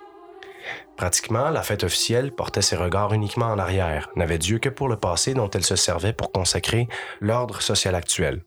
Pratiquement, 0.97 1.51
la 1.51 1.63
fête 1.63 1.85
officielle 1.85 2.33
portait 2.33 2.61
ses 2.61 2.77
regards 2.77 3.15
uniquement 3.15 3.47
en 3.47 3.59
arrière, 3.59 4.11
n'avait 4.17 4.39
Dieu 4.39 4.59
que 4.59 4.69
pour 4.69 4.89
le 4.89 4.97
passé 4.97 5.33
dont 5.33 5.49
elle 5.49 5.65
se 5.65 5.77
servait 5.77 6.13
pour 6.13 6.33
consacrer 6.33 6.89
l'ordre 7.21 7.63
social 7.63 7.95
actuel. 7.95 8.43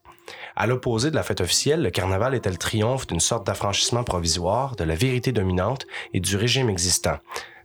À 0.62 0.68
l'opposé 0.68 1.10
de 1.10 1.16
la 1.16 1.24
fête 1.24 1.42
officielle, 1.42 1.82
le 1.82 1.90
carnaval 1.90 2.36
était 2.36 2.52
le 2.52 2.56
triomphe 2.56 3.08
d'une 3.08 3.20
sorte 3.20 3.48
d'affranchissement 3.48 4.04
provisoire 4.04 4.76
de 4.76 4.84
la 4.84 4.94
vérité 4.94 5.32
dominante 5.32 5.88
et 6.14 6.20
du 6.20 6.36
régime 6.36 6.70
existant, 6.70 7.18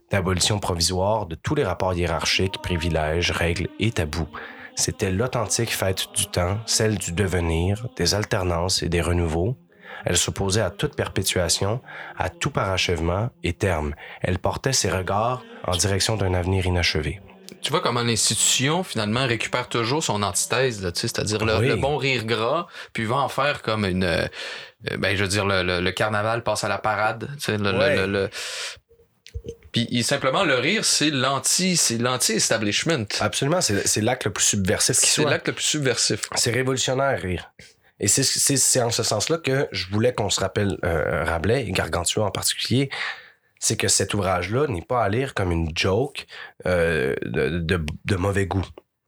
d'abolition 0.09 0.57
provisoire 0.57 1.27
de 1.27 1.35
tous 1.35 1.53
les 1.53 1.63
rapports 1.63 1.93
hiérarchiques, 1.93 2.59
privilèges, 2.63 3.29
règles 3.29 3.69
et 3.79 3.91
tabous. 3.91 4.27
C'était 4.73 5.11
l'authentique 5.11 5.69
fête 5.69 6.07
du 6.15 6.25
temps, 6.25 6.57
celle 6.65 6.97
du 6.97 7.11
devenir, 7.11 7.85
des 7.97 8.15
alternances 8.15 8.81
et 8.81 8.89
des 8.89 9.01
renouveaux. 9.01 9.55
Elle 10.03 10.17
s'opposait 10.17 10.61
à 10.61 10.71
toute 10.71 10.95
perpétuation, 10.95 11.81
à 12.17 12.31
tout 12.31 12.49
parachèvement 12.49 13.29
et 13.43 13.53
terme. 13.53 13.93
Elle 14.23 14.39
portait 14.39 14.73
ses 14.73 14.89
regards 14.89 15.43
en 15.67 15.75
direction 15.75 16.17
d'un 16.17 16.33
avenir 16.33 16.65
inachevé. 16.65 17.21
Tu 17.67 17.71
vois 17.71 17.81
comment 17.81 18.01
l'institution, 18.01 18.81
finalement, 18.81 19.27
récupère 19.27 19.67
toujours 19.67 20.01
son 20.01 20.23
antithèse, 20.23 20.81
là, 20.81 20.93
tu 20.93 21.01
sais, 21.01 21.09
c'est-à-dire 21.09 21.43
le, 21.43 21.57
Oui. 21.57 21.67
le 21.67 21.75
bon 21.75 21.97
rire 21.97 22.23
gras, 22.23 22.65
puis 22.93 23.03
va 23.03 23.17
en 23.17 23.27
faire 23.27 23.61
comme 23.61 23.83
une... 23.83 24.05
euh, 24.05 24.25
ben, 24.97 25.17
je 25.17 25.23
veux 25.23 25.27
dire, 25.27 25.45
le, 25.45 25.63
le- 25.63 25.81
le 25.81 25.91
carnaval 25.91 26.43
passe 26.43 26.63
à 26.63 26.69
la 26.69 26.77
parade, 26.77 27.27
tu 27.37 27.43
sais, 27.43 27.57
le... 27.57 27.77
Ouais. 28.23 28.29
Puis 29.73 30.01
simplement, 30.01 30.45
le 30.45 30.55
rire, 30.55 30.85
c'est 30.85 31.09
l'anti, 31.09 31.75
c'est 31.75 31.97
l'anti-establishment. 31.97 33.05
Absolument, 33.19 33.59
c'est 33.59 33.85
c'est 33.85 33.99
l'acte 33.99 34.23
le 34.23 34.31
plus 34.31 34.45
subversif 34.45 35.01
qui 35.01 35.09
C'est 35.09 35.25
l'acte 35.25 35.47
le 35.49 35.53
plus 35.53 35.63
subversif. 35.65 36.21
C'est 36.35 36.51
révolutionnaire, 36.51 37.21
rire. 37.21 37.51
Et 37.99 38.07
c'est 38.07 38.23
c'est- 38.23 38.55
c'est 38.55 38.81
en 38.81 38.91
ce 38.91 39.03
sens-là 39.03 39.39
que 39.39 39.67
je 39.73 39.87
voulais 39.91 40.13
qu'on 40.13 40.29
se 40.29 40.39
rappelle 40.39 40.77
euh, 40.85 41.25
Rabelais 41.25 41.65
et 41.67 41.71
Gargantua 41.73 42.23
en 42.23 42.31
particulier. 42.31 42.89
C'est 43.59 43.77
que 43.77 43.87
cet 43.87 44.13
ouvrage-là 44.13 44.67
n'est 44.67 44.81
pas 44.81 45.03
à 45.03 45.09
lire 45.09 45.33
comme 45.33 45.51
une 45.51 45.71
joke 45.75 46.25
euh, 46.65 47.15
de, 47.23 47.59
de- 47.59 47.85
de 48.05 48.15
mauvais 48.15 48.45
goût. 48.45 48.65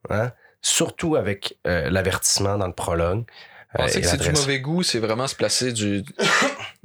Hein? 0.09 0.31
Surtout 0.61 1.15
avec 1.15 1.57
euh, 1.67 1.89
l'avertissement 1.89 2.57
dans 2.57 2.67
le 2.67 2.73
prologue. 2.73 3.23
euh, 3.77 3.83
Penser 3.83 4.01
que 4.01 4.07
c'est 4.07 4.17
du 4.17 4.31
mauvais 4.31 4.59
goût, 4.59 4.83
c'est 4.83 4.99
vraiment 4.99 5.27
se 5.27 5.35
placer 5.35 5.71
du, 5.71 6.03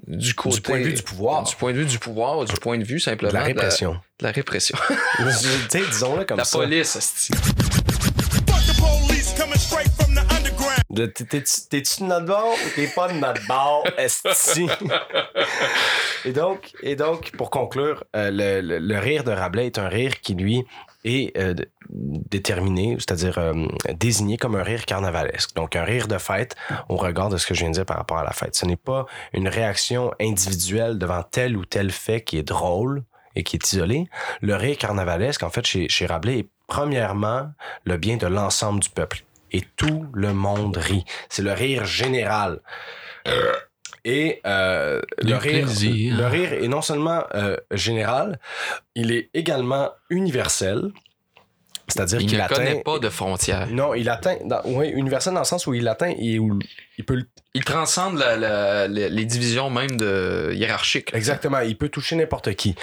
du 0.07 0.35
côté... 0.35 0.57
Du 0.57 0.61
point 0.63 0.79
de 0.79 0.85
vue 0.85 0.93
du 0.95 1.03
pouvoir. 1.03 1.43
Du 1.45 1.57
point 1.57 1.73
de 1.73 1.79
vue 1.79 1.85
du 1.87 1.99
pouvoir, 1.99 2.45
du 2.45 2.55
point 2.55 2.79
de 2.79 2.85
vue 2.85 3.01
simplement... 3.01 3.31
De 3.31 3.35
la 3.35 3.43
répression. 3.45 3.93
De 4.21 4.25
la, 4.27 4.31
répression. 4.33 4.77
Tu 5.17 5.25
sais, 5.71 5.83
disons-le 5.91 6.25
comme 6.25 6.39
la 6.39 6.45
ça. 6.45 6.59
police, 6.59 6.99
T'es-tu 10.95 12.03
de 12.03 12.05
notre 12.07 12.27
bord 12.27 12.53
ou 12.55 12.69
t'es 12.75 12.87
pas 12.89 13.09
de 13.09 13.19
notre 13.19 13.47
bord, 13.47 13.85
esti? 13.99 14.67
et 16.25 16.33
donc, 16.33 16.73
et 16.83 16.97
donc, 16.97 17.33
pour 17.37 17.51
conclure, 17.51 18.05
euh, 18.17 18.31
le, 18.31 18.61
le- 18.61 18.79
le 18.79 18.99
rire 18.99 19.25
de 19.25 19.31
Rabelais 19.33 19.67
est 19.67 19.79
un 19.79 19.89
rire 19.89 20.21
qui, 20.21 20.35
lui, 20.35 20.65
est 21.05 21.37
euh, 21.37 21.55
déterminé, 21.91 22.97
c'est-à-dire 22.99 23.39
euh, 23.39 23.67
désigné 23.95 24.37
comme 24.37 24.55
un 24.57 24.63
rire 24.63 24.87
carnavalesque. 24.87 25.55
Donc, 25.55 25.77
un 25.77 25.85
rire 25.85 26.09
de 26.09 26.19
fête 26.19 26.57
au 26.89 26.97
regard 26.97 27.29
de 27.29 27.37
ce 27.37 27.47
que 27.47 27.55
je 27.55 27.61
viens 27.61 27.69
de 27.71 27.75
dire 27.75 27.87
par 27.87 27.99
rapport 27.99 28.19
à 28.19 28.25
la 28.25 28.33
fête. 28.33 28.55
Ce 28.55 28.65
n'est 28.65 28.77
pas 28.77 29.07
une 29.33 29.49
réaction 29.49 30.13
individuelle 30.21 30.99
devant 30.99 31.23
tel 31.23 31.57
ou 31.57 31.65
tel 31.65 31.91
fait 31.91 32.23
qui 32.23 32.39
est 32.39 32.43
drôle 32.43 33.03
et 33.37 33.43
qui 33.43 33.57
est 33.57 33.73
isolé. 33.73 34.07
Le 34.41 34.55
rire 34.57 34.79
carnavalesque, 34.79 35.43
en 35.43 35.51
fait, 35.51 35.67
chez, 35.67 35.89
chez 35.89 36.07
Rabelais, 36.07 36.39
est 36.41 36.49
premièrement 36.69 37.51
le 37.85 37.97
bien 37.99 38.17
de 38.17 38.27
l'ensemble 38.27 38.81
du 38.81 38.89
peuple. 38.89 39.25
Et 39.55 39.63
tout 39.77 40.07
le 40.13 40.35
monde 40.35 40.77
rit. 40.77 41.05
C'est 41.31 41.43
le 41.43 41.53
rire 41.53 41.85
général. 41.87 42.61
Et 44.05 44.43
euh, 44.47 45.01
le, 45.23 45.37
rire, 45.37 45.65
plaisir. 45.65 46.17
le 46.19 46.27
rire 46.27 46.53
est 46.53 46.69
non 46.69 46.83
seulement 46.83 47.25
euh, 47.35 47.57
général, 47.71 48.39
il 48.95 49.13
est 49.13 49.31
également 49.33 49.93
universel. 50.11 50.91
C'est-à-dire 51.89 52.21
Il 52.21 52.27
qu'il 52.29 52.39
ne 52.39 52.47
connaît 52.49 52.83
pas 52.83 52.99
de 52.99 53.09
frontières. 53.11 53.67
Non, 53.71 53.95
il 53.95 54.09
atteint. 54.09 54.37
dans- 54.45 54.63
oui, 54.65 54.89
universel 54.89 55.35
dans 55.35 55.41
le 55.41 55.45
sens 55.45 55.67
où 55.67 55.75
il 55.75 55.87
atteint 55.87 56.13
et 56.19 56.39
où 56.39 56.59
il 56.99 57.05
peut. 57.05 57.23
Il 57.53 57.63
transcende 57.65 58.19
la- 58.19 58.37
la- 58.37 58.89
la- 58.89 59.09
les 59.09 59.25
divisions 59.27 59.69
même 59.71 59.97
de 59.97 60.53
hiérarchiques. 60.55 61.11
Exactement, 61.15 61.61
il 61.61 61.77
peut 61.77 61.89
toucher 61.91 62.17
n'importe 62.17 62.55
qui. 62.55 62.75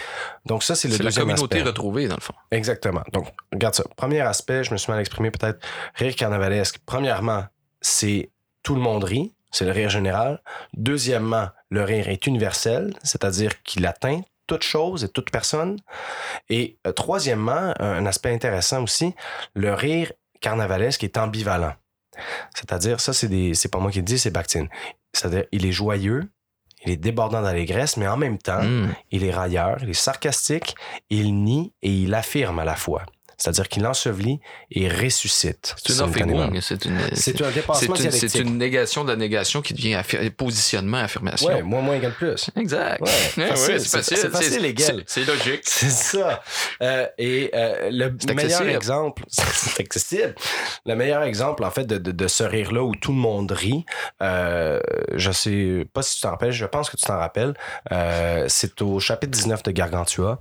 Donc, 0.45 0.64
ça, 0.64 0.76
c'est 0.76 0.88
le 0.88 0.93
C'est 0.95 1.04
la 1.04 1.10
deuxième 1.10 1.26
communauté 1.28 1.58
aspect. 1.58 1.68
retrouvée, 1.68 2.08
dans 2.08 2.16
le 2.16 2.22
fond. 2.22 2.34
Exactement. 2.52 3.02
Donc, 3.12 3.28
regarde 3.52 3.74
ça. 3.76 3.84
Premier 3.97 4.22
aspect, 4.22 4.64
je 4.64 4.72
me 4.72 4.78
suis 4.78 4.91
mal 4.91 4.99
exprimé 5.02 5.32
peut-être. 5.32 5.60
Rire 5.95 6.16
carnavalesque. 6.16 6.78
Premièrement, 6.86 7.43
c'est 7.82 8.30
tout 8.64 8.76
le 8.76 8.82
monde 8.82 9.04
rit. 9.04 9.34
C'est 9.54 9.66
le 9.66 9.72
rire 9.72 9.89
général. 9.89 10.41
Deuxièmement, 10.76 11.49
le 11.70 11.84
rire 11.84 12.08
est 12.08 12.26
universel, 12.28 12.93
c'est-à-dire 13.04 13.62
qu'il 13.64 13.86
atteint 13.86 14.22
toute 14.48 14.64
chose 14.64 15.04
et 15.04 15.10
toute 15.10 15.32
personne. 15.32 15.78
Et 16.50 16.78
euh, 16.88 16.92
troisièmement, 16.92 17.74
un 17.80 18.06
aspect 18.06 18.34
intéressant 18.34 18.84
aussi, 18.84 19.14
le 19.54 19.74
rire 19.74 20.12
carnavalesque 20.42 21.04
est 21.04 21.18
ambivalent. 21.18 21.74
C'est-à-dire, 22.56 23.00
ça, 23.00 23.14
c'est 23.14 23.72
pas 23.72 23.80
moi 23.80 23.92
qui 23.92 24.00
le 24.00 24.06
dis, 24.06 24.20
c'est 24.20 24.32
Bakhtin. 24.32 24.68
C'est-à-dire, 25.14 25.46
il 25.52 25.66
est 25.66 25.72
joyeux 25.72 26.30
il 26.86 26.92
est 26.92 26.98
débordant 26.98 27.42
d'allégresse, 27.42 27.98
mais 27.98 28.08
en 28.08 28.18
même 28.18 28.38
temps, 28.38 28.62
Mm. 28.62 28.94
il 29.12 29.24
est 29.24 29.32
railleur, 29.32 29.78
il 29.84 29.89
est 29.89 29.94
sarcastique, 29.94 30.76
il 31.10 31.36
nie 31.36 31.74
et 31.82 31.92
il 31.92 32.14
affirme 32.14 32.60
à 32.60 32.66
la 32.66 32.76
fois. 32.76 33.06
C'est-à-dire 33.42 33.68
qu'il 33.70 33.88
ensevelit 33.88 34.39
et 34.70 34.88
ressuscite. 34.88 35.74
C'est 35.84 35.94
une 35.94 36.62
c'est 36.62 36.86
une, 36.86 37.00
C'est 37.14 37.42
un 37.42 37.50
dépassement 37.50 37.96
c'est 37.96 38.04
une, 38.04 38.12
c'est 38.12 38.18
dialectique. 38.28 38.42
une 38.46 38.58
négation 38.60 39.04
de 39.04 39.10
la 39.10 39.16
négation 39.16 39.64
qui 39.64 39.74
devient 39.74 40.00
positionnement, 40.38 40.98
affirmation. 41.00 41.48
Ouais, 41.48 41.64
moins 41.64 41.82
moins 41.82 41.96
égale 41.96 42.14
plus. 42.14 42.52
Exact. 42.56 43.02
Ouais, 43.02 43.10
Ouais, 43.38 43.48
facile, 43.48 43.74
ouais, 43.74 43.80
c'est- 43.80 43.98
facile. 43.98 44.18
c'est 44.18 44.30
facile, 44.30 44.66
égal. 44.66 45.04
C'est 45.08 45.24
logique. 45.26 45.62
C'est 45.66 45.89
ça. 45.89 46.44
Euh, 46.84 47.08
et 47.18 47.50
euh, 47.56 47.89
le 47.92 48.16
meilleur 48.36 48.62
exemple, 48.68 49.24
c'est 49.28 49.80
accessible. 49.82 50.36
Le 50.86 50.96
meilleur 50.96 51.24
exemple, 51.24 51.64
en 51.64 51.72
fait, 51.72 51.86
de, 51.86 51.98
de, 51.98 52.12
de 52.12 52.28
ce 52.28 52.44
rire-là 52.44 52.84
où 52.84 52.94
tout 52.96 53.12
le 53.12 53.18
monde 53.18 53.52
rit, 53.52 53.86
euh, 54.22 54.80
je 55.16 55.32
sais 55.32 55.88
pas 55.94 56.04
si 56.04 56.16
tu 56.18 56.22
t'en 56.22 56.30
rappelles, 56.30 56.52
je 56.52 56.66
pense 56.66 56.92
que 56.92 56.98
tu 56.98 57.06
t'en 57.06 57.18
rappelles, 57.18 57.56
euh, 57.92 58.46
c'est 58.50 58.82
au 58.84 59.00
chapitre 59.00 59.32
19 59.32 59.64
de 59.64 59.72
Gargantua. 59.72 60.38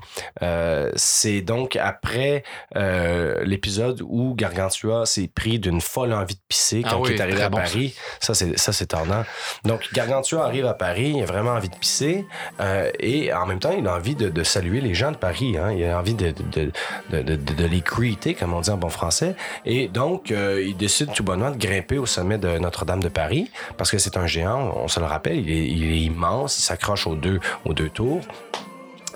C'est 0.97 1.41
donc 1.41 1.77
après 1.77 2.43
euh, 2.91 3.45
l'épisode 3.45 4.03
où 4.07 4.34
Gargantua 4.34 5.07
s'est 5.07 5.28
pris 5.28 5.59
d'une 5.59 5.80
folle 5.80 6.12
envie 6.12 6.34
de 6.34 6.41
pisser 6.49 6.82
Ah 6.84 6.91
quand 6.91 7.01
oui, 7.01 7.11
il 7.12 7.16
est 7.16 7.20
arrivé 7.20 7.43
à 7.43 7.49
bon, 7.49 7.59
Paris. 7.59 7.95
Ça, 8.18 8.34
c'est 8.34 8.59
ça 8.59 8.72
c'est 8.72 8.86
tordant. 8.86 9.24
Donc, 9.64 9.88
Gargantua 9.93 10.45
arrive 10.45 10.66
à 10.66 10.74
Paris, 10.74 11.14
il 11.16 11.22
a 11.22 11.26
vraiment 11.26 11.53
envie 11.53 11.68
de 11.68 11.76
pisser 11.76 12.26
euh, 12.61 12.91
et 12.99 13.32
en 13.32 13.47
même 13.47 13.61
temps, 13.61 13.74
il 13.76 13.86
a 13.86 13.95
envie 13.95 14.14
de, 14.14 14.28
de 14.28 14.43
saluer 14.43 14.80
les 14.80 14.95
gens 14.95 15.12
de 15.12 15.16
Paris. 15.16 15.57
Hein. 15.57 15.72
Il 15.72 15.84
a 15.84 15.99
envie 15.99 16.14
de, 16.14 16.32
de, 16.53 16.72
de, 17.11 17.64
les 17.64 17.80
greeter, 17.80 18.34
comme 18.34 18.53
on 18.55 18.61
dit 18.61 18.70
en 18.70 18.76
bon 18.76 18.88
français. 18.88 19.36
Et 19.64 19.88
donc, 19.88 20.30
euh, 20.30 20.62
il 20.66 20.76
décide 20.76 21.12
tout 21.12 21.22
bonnement 21.22 21.51
de 21.51 21.59
grimper 21.59 21.99
au 21.99 22.07
sommet 22.07 22.38
de 22.38 22.59
Notre-Dame 22.59 23.03
de 23.03 23.09
Paris 23.09 23.51
parce 23.76 23.91
que 23.91 23.99
c'est 23.99 24.16
un 24.16 24.26
géant, 24.26 24.72
on 24.76 24.88
se 24.88 24.99
le 24.99 25.07
rappelle, 25.07 25.38
il 25.38 25.51
est, 25.51 25.66
il 25.68 25.93
est 25.93 26.01
immense, 26.01 26.59
il 26.59 26.62
s'accroche 26.62 27.07
aux 27.07 27.14
deux, 27.14 27.41
aux 27.64 27.74
deux 27.74 27.88
tours. 27.88 28.22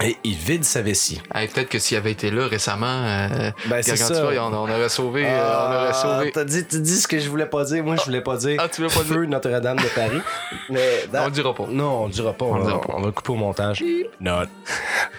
Et 0.02 0.16
il 0.24 0.34
vide 0.34 0.64
sa 0.64 0.82
vessie. 0.82 1.20
Hey, 1.34 1.46
Peut-être 1.48 1.68
que 1.68 1.78
s'il 1.78 1.96
avait 1.96 2.10
été 2.10 2.30
là 2.30 2.48
récemment, 2.48 2.86
euh, 3.04 3.50
Ben, 3.66 3.80
c'est 3.82 3.96
ça. 3.96 4.24
on, 4.26 4.52
on 4.52 4.68
aurait 4.68 4.88
sauvé. 4.88 5.24
euh, 5.24 5.28
on 5.28 5.72
aurait 5.74 5.88
Ah, 5.90 5.92
sauvé. 5.92 6.32
T'as 6.32 6.44
dit, 6.44 6.66
tu 6.66 6.80
dis 6.80 6.96
ce 6.96 7.06
que 7.06 7.18
je 7.18 7.28
voulais 7.30 7.46
pas 7.46 7.64
dire. 7.64 7.84
Moi, 7.84 7.96
je 7.96 8.02
voulais 8.04 8.20
pas 8.20 8.36
dire 8.36 8.60
Ah, 8.62 8.68
tu 8.68 8.80
veux 8.82 8.88
pas 8.88 9.00
feu 9.00 9.24
Notre-Dame 9.26 9.78
de 9.78 9.88
Paris. 9.94 10.20
Mais 10.70 11.04
On 11.12 11.26
le 11.26 11.30
dira 11.30 11.54
pas. 11.54 11.66
Non, 11.70 12.02
on 12.02 12.06
le 12.06 12.12
dira 12.12 12.32
pas. 12.32 12.44
On, 12.44 12.54
On 12.54 12.58
va, 12.58 12.64
dira 12.66 12.80
pas. 12.80 12.92
on 12.96 13.00
va 13.00 13.06
le 13.06 13.12
couper 13.12 13.32
au 13.32 13.36
montage. 13.36 13.84
Note. 14.20 14.48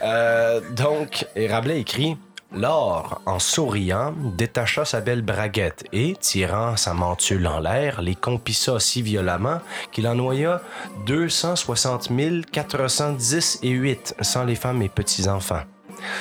Euh, 0.03 0.59
donc, 0.71 1.25
et 1.35 1.47
Rabelais 1.47 1.79
écrit 1.79 2.17
L'or, 2.53 3.21
en 3.25 3.39
souriant, 3.39 4.13
détacha 4.37 4.85
sa 4.85 5.01
belle 5.01 5.21
braguette 5.21 5.85
et, 5.91 6.15
tirant 6.19 6.77
sa 6.77 6.93
mantule 6.93 7.47
en 7.47 7.59
l'air, 7.59 8.01
les 8.01 8.15
compissa 8.15 8.79
si 8.79 9.01
violemment 9.01 9.59
qu'il 9.91 10.07
en 10.07 10.15
noya 10.15 10.61
260 11.05 12.09
410 12.51 13.59
et 13.63 13.69
8, 13.69 14.15
sans 14.21 14.45
les 14.45 14.55
femmes 14.55 14.81
et 14.81 14.89
petits-enfants. 14.89 15.63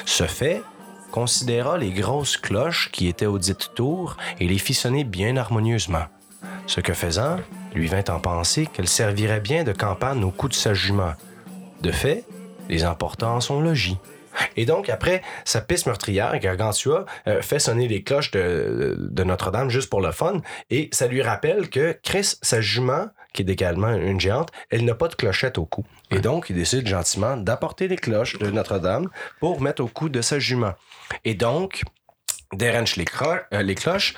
Ce 0.06 0.24
fait 0.24 0.62
considéra 1.12 1.78
les 1.78 1.92
grosses 1.92 2.36
cloches 2.36 2.90
qui 2.90 3.06
étaient 3.06 3.26
aux 3.26 3.38
dites 3.38 3.70
tours 3.74 4.16
et 4.40 4.48
les 4.48 4.58
fit 4.58 4.74
sonner 4.74 5.04
bien 5.04 5.36
harmonieusement. 5.36 6.06
Ce 6.66 6.80
que 6.80 6.94
faisant, 6.94 7.36
lui 7.74 7.86
vint 7.86 8.04
en 8.08 8.18
penser 8.18 8.66
qu'elle 8.66 8.88
servirait 8.88 9.40
bien 9.40 9.62
de 9.62 9.72
campagne 9.72 10.24
au 10.24 10.30
coup 10.30 10.48
de 10.48 10.54
sa 10.54 10.74
jument. 10.74 11.12
De 11.82 11.92
fait, 11.92 12.24
les 12.68 12.84
emporta 12.84 13.28
en 13.28 13.40
son 13.40 13.60
logis. 13.60 13.98
Et 14.56 14.66
donc, 14.66 14.88
après 14.88 15.22
sa 15.44 15.60
piste 15.60 15.86
meurtrière, 15.86 16.38
Gargantua 16.38 17.06
euh, 17.26 17.42
fait 17.42 17.58
sonner 17.58 17.88
les 17.88 18.02
cloches 18.02 18.30
de, 18.30 18.96
de 18.98 19.24
Notre-Dame 19.24 19.70
juste 19.70 19.90
pour 19.90 20.00
le 20.00 20.12
fun, 20.12 20.40
et 20.70 20.88
ça 20.92 21.06
lui 21.06 21.22
rappelle 21.22 21.68
que 21.70 21.98
Chris, 22.02 22.34
sa 22.42 22.60
jument, 22.60 23.06
qui 23.32 23.42
est 23.42 23.50
également 23.50 23.92
une 23.92 24.20
géante, 24.20 24.50
elle 24.70 24.84
n'a 24.84 24.94
pas 24.94 25.08
de 25.08 25.14
clochette 25.14 25.58
au 25.58 25.66
cou. 25.66 25.84
Et 26.10 26.20
donc, 26.20 26.50
il 26.50 26.56
décide 26.56 26.86
gentiment 26.86 27.36
d'apporter 27.36 27.88
les 27.88 27.96
cloches 27.96 28.38
de 28.38 28.50
Notre-Dame 28.50 29.08
pour 29.40 29.60
mettre 29.60 29.82
au 29.82 29.88
cou 29.88 30.08
de 30.08 30.22
sa 30.22 30.38
jument. 30.38 30.74
Et 31.24 31.34
donc, 31.34 31.82
dérange 32.56 32.96
les, 32.96 33.04
euh, 33.52 33.62
les 33.62 33.74
cloches. 33.74 34.14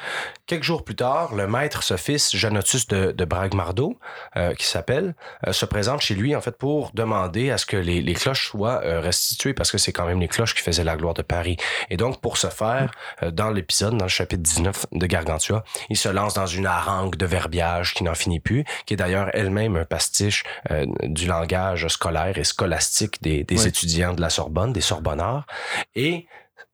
Quelques 0.47 0.62
jours 0.62 0.84
plus 0.84 0.95
tard, 0.95 1.34
le 1.34 1.47
maître 1.47 1.82
sophice 1.82 2.34
Janotus 2.37 2.87
de, 2.87 3.12
de 3.12 3.24
Bragmardo, 3.24 3.99
euh, 4.37 4.55
qui 4.55 4.66
s'appelle, 4.66 5.14
euh, 5.47 5.53
se 5.53 5.66
présente 5.66 6.01
chez 6.01 6.14
lui 6.14 6.37
en 6.37 6.41
fait 6.41 6.57
pour 6.57 6.93
demander 6.95 7.51
à 7.51 7.59
ce 7.59 7.66
que 7.66 7.76
les, 7.76 8.01
les 8.01 8.14
cloches 8.14 8.49
soient 8.49 8.80
euh, 8.84 9.01
restituées 9.01 9.55
parce 9.55 9.72
que 9.72 9.78
c'est 9.78 9.93
quand 9.93 10.07
même 10.07 10.20
les 10.20 10.28
cloches 10.28 10.55
qui 10.55 10.62
faisaient 10.62 10.84
la 10.84 10.97
gloire 10.97 11.14
de 11.14 11.22
Paris. 11.22 11.57
Et 11.91 11.97
donc 11.97 12.20
pour 12.20 12.37
ce 12.37 12.47
faire, 12.49 12.93
euh, 13.22 13.30
dans 13.30 13.51
l'épisode, 13.51 13.97
dans 13.97 14.05
le 14.05 14.11
chapitre 14.11 14.43
19 14.43 14.87
de 14.93 15.07
Gargantua, 15.07 15.64
il 15.91 15.97
se 15.97 16.09
lance 16.09 16.34
dans 16.34 16.47
une 16.47 16.66
harangue 16.66 17.16
de 17.16 17.26
verbiage 17.26 17.95
qui 17.95 18.05
n'en 18.05 18.14
finit 18.14 18.41
plus, 18.41 18.64
qui 18.87 18.95
est 18.95 18.97
d'ailleurs 18.97 19.30
elle-même 19.32 19.76
un 19.76 19.84
pastiche 19.84 20.45
euh, 20.70 20.87
du 21.03 21.26
langage 21.26 21.89
scolaire 21.89 22.39
et 22.39 22.45
scolastique 22.45 23.20
des, 23.22 23.45
des 23.45 23.66
étudiants 23.66 24.14
de 24.14 24.20
la 24.20 24.30
Sorbonne, 24.30 24.72
des 24.72 24.80
Sorbonnards. 24.80 25.47
Et 25.95 26.26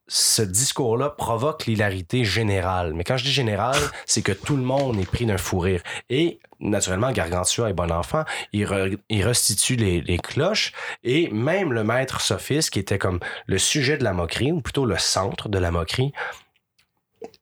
ce 0.07 0.41
discours-là 0.41 1.09
provoque 1.09 1.65
l'hilarité 1.65 2.25
générale. 2.25 2.93
Mais 2.93 3.03
quand 3.03 3.17
je 3.17 3.23
dis 3.23 3.31
générale, 3.31 3.79
c'est 4.05 4.21
que 4.21 4.31
tout 4.31 4.57
le 4.57 4.63
monde 4.63 4.99
est 4.99 5.09
pris 5.09 5.25
d'un 5.25 5.37
fou 5.37 5.59
rire. 5.59 5.81
Et 6.09 6.39
naturellement, 6.59 7.11
Gargantua 7.11 7.69
est 7.69 7.73
bon 7.73 7.91
enfant. 7.91 8.23
Il, 8.51 8.65
re- 8.65 8.97
restitue 9.23 9.75
les, 9.75 10.01
les 10.01 10.17
cloches. 10.17 10.73
Et 11.03 11.29
même 11.31 11.71
le 11.71 11.83
maître 11.83 12.21
Sophis, 12.21 12.69
qui 12.71 12.79
était 12.79 12.99
comme 12.99 13.19
le 13.45 13.57
sujet 13.57 13.97
de 13.97 14.03
la 14.03 14.13
moquerie, 14.13 14.51
ou 14.51 14.61
plutôt 14.61 14.85
le 14.85 14.97
centre 14.97 15.49
de 15.49 15.57
la 15.57 15.71
moquerie, 15.71 16.11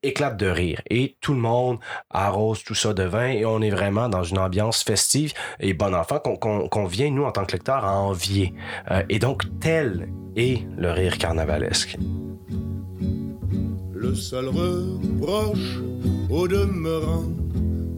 éclate 0.04 0.38
de 0.38 0.48
rire. 0.48 0.82
Et 0.90 1.16
tout 1.22 1.34
le 1.34 1.40
monde 1.40 1.78
arrose 2.10 2.64
tout 2.64 2.76
ça 2.76 2.94
de 2.94 3.04
vin 3.04 3.28
et 3.28 3.46
on 3.46 3.62
est 3.62 3.70
vraiment 3.70 4.10
dans 4.10 4.24
une 4.24 4.40
ambiance 4.40 4.84
festive 4.84 5.34
et 5.60 5.74
bon 5.74 5.94
enfant 5.94 6.20
qu'on 6.20 6.68
qu'on 6.68 6.86
vient, 6.86 7.12
nous, 7.12 7.24
en 7.24 7.32
tant 7.32 7.46
que 7.46 7.54
lecteurs, 7.54 7.86
à 7.86 8.00
envier. 8.00 8.54
Euh, 8.90 9.04
et 9.10 9.20
donc, 9.20 9.44
tel 9.60 10.10
est 10.36 10.66
le 10.78 10.92
rire 10.92 11.18
carnavalesque. 11.18 11.98
Le 13.94 14.16
seul 14.16 14.48
reproche 14.48 15.80
au 16.30 16.48
demeurant 16.48 17.26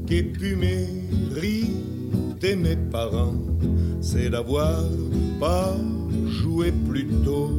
qu'ait 0.08 0.24
pu 0.24 0.56
mériter 0.56 2.56
mes 2.56 2.76
parents, 2.76 3.36
c'est 4.02 4.30
d'avoir 4.30 4.82
pas 5.40 5.74
joué 6.28 6.72
plus 6.90 7.08
tôt 7.24 7.52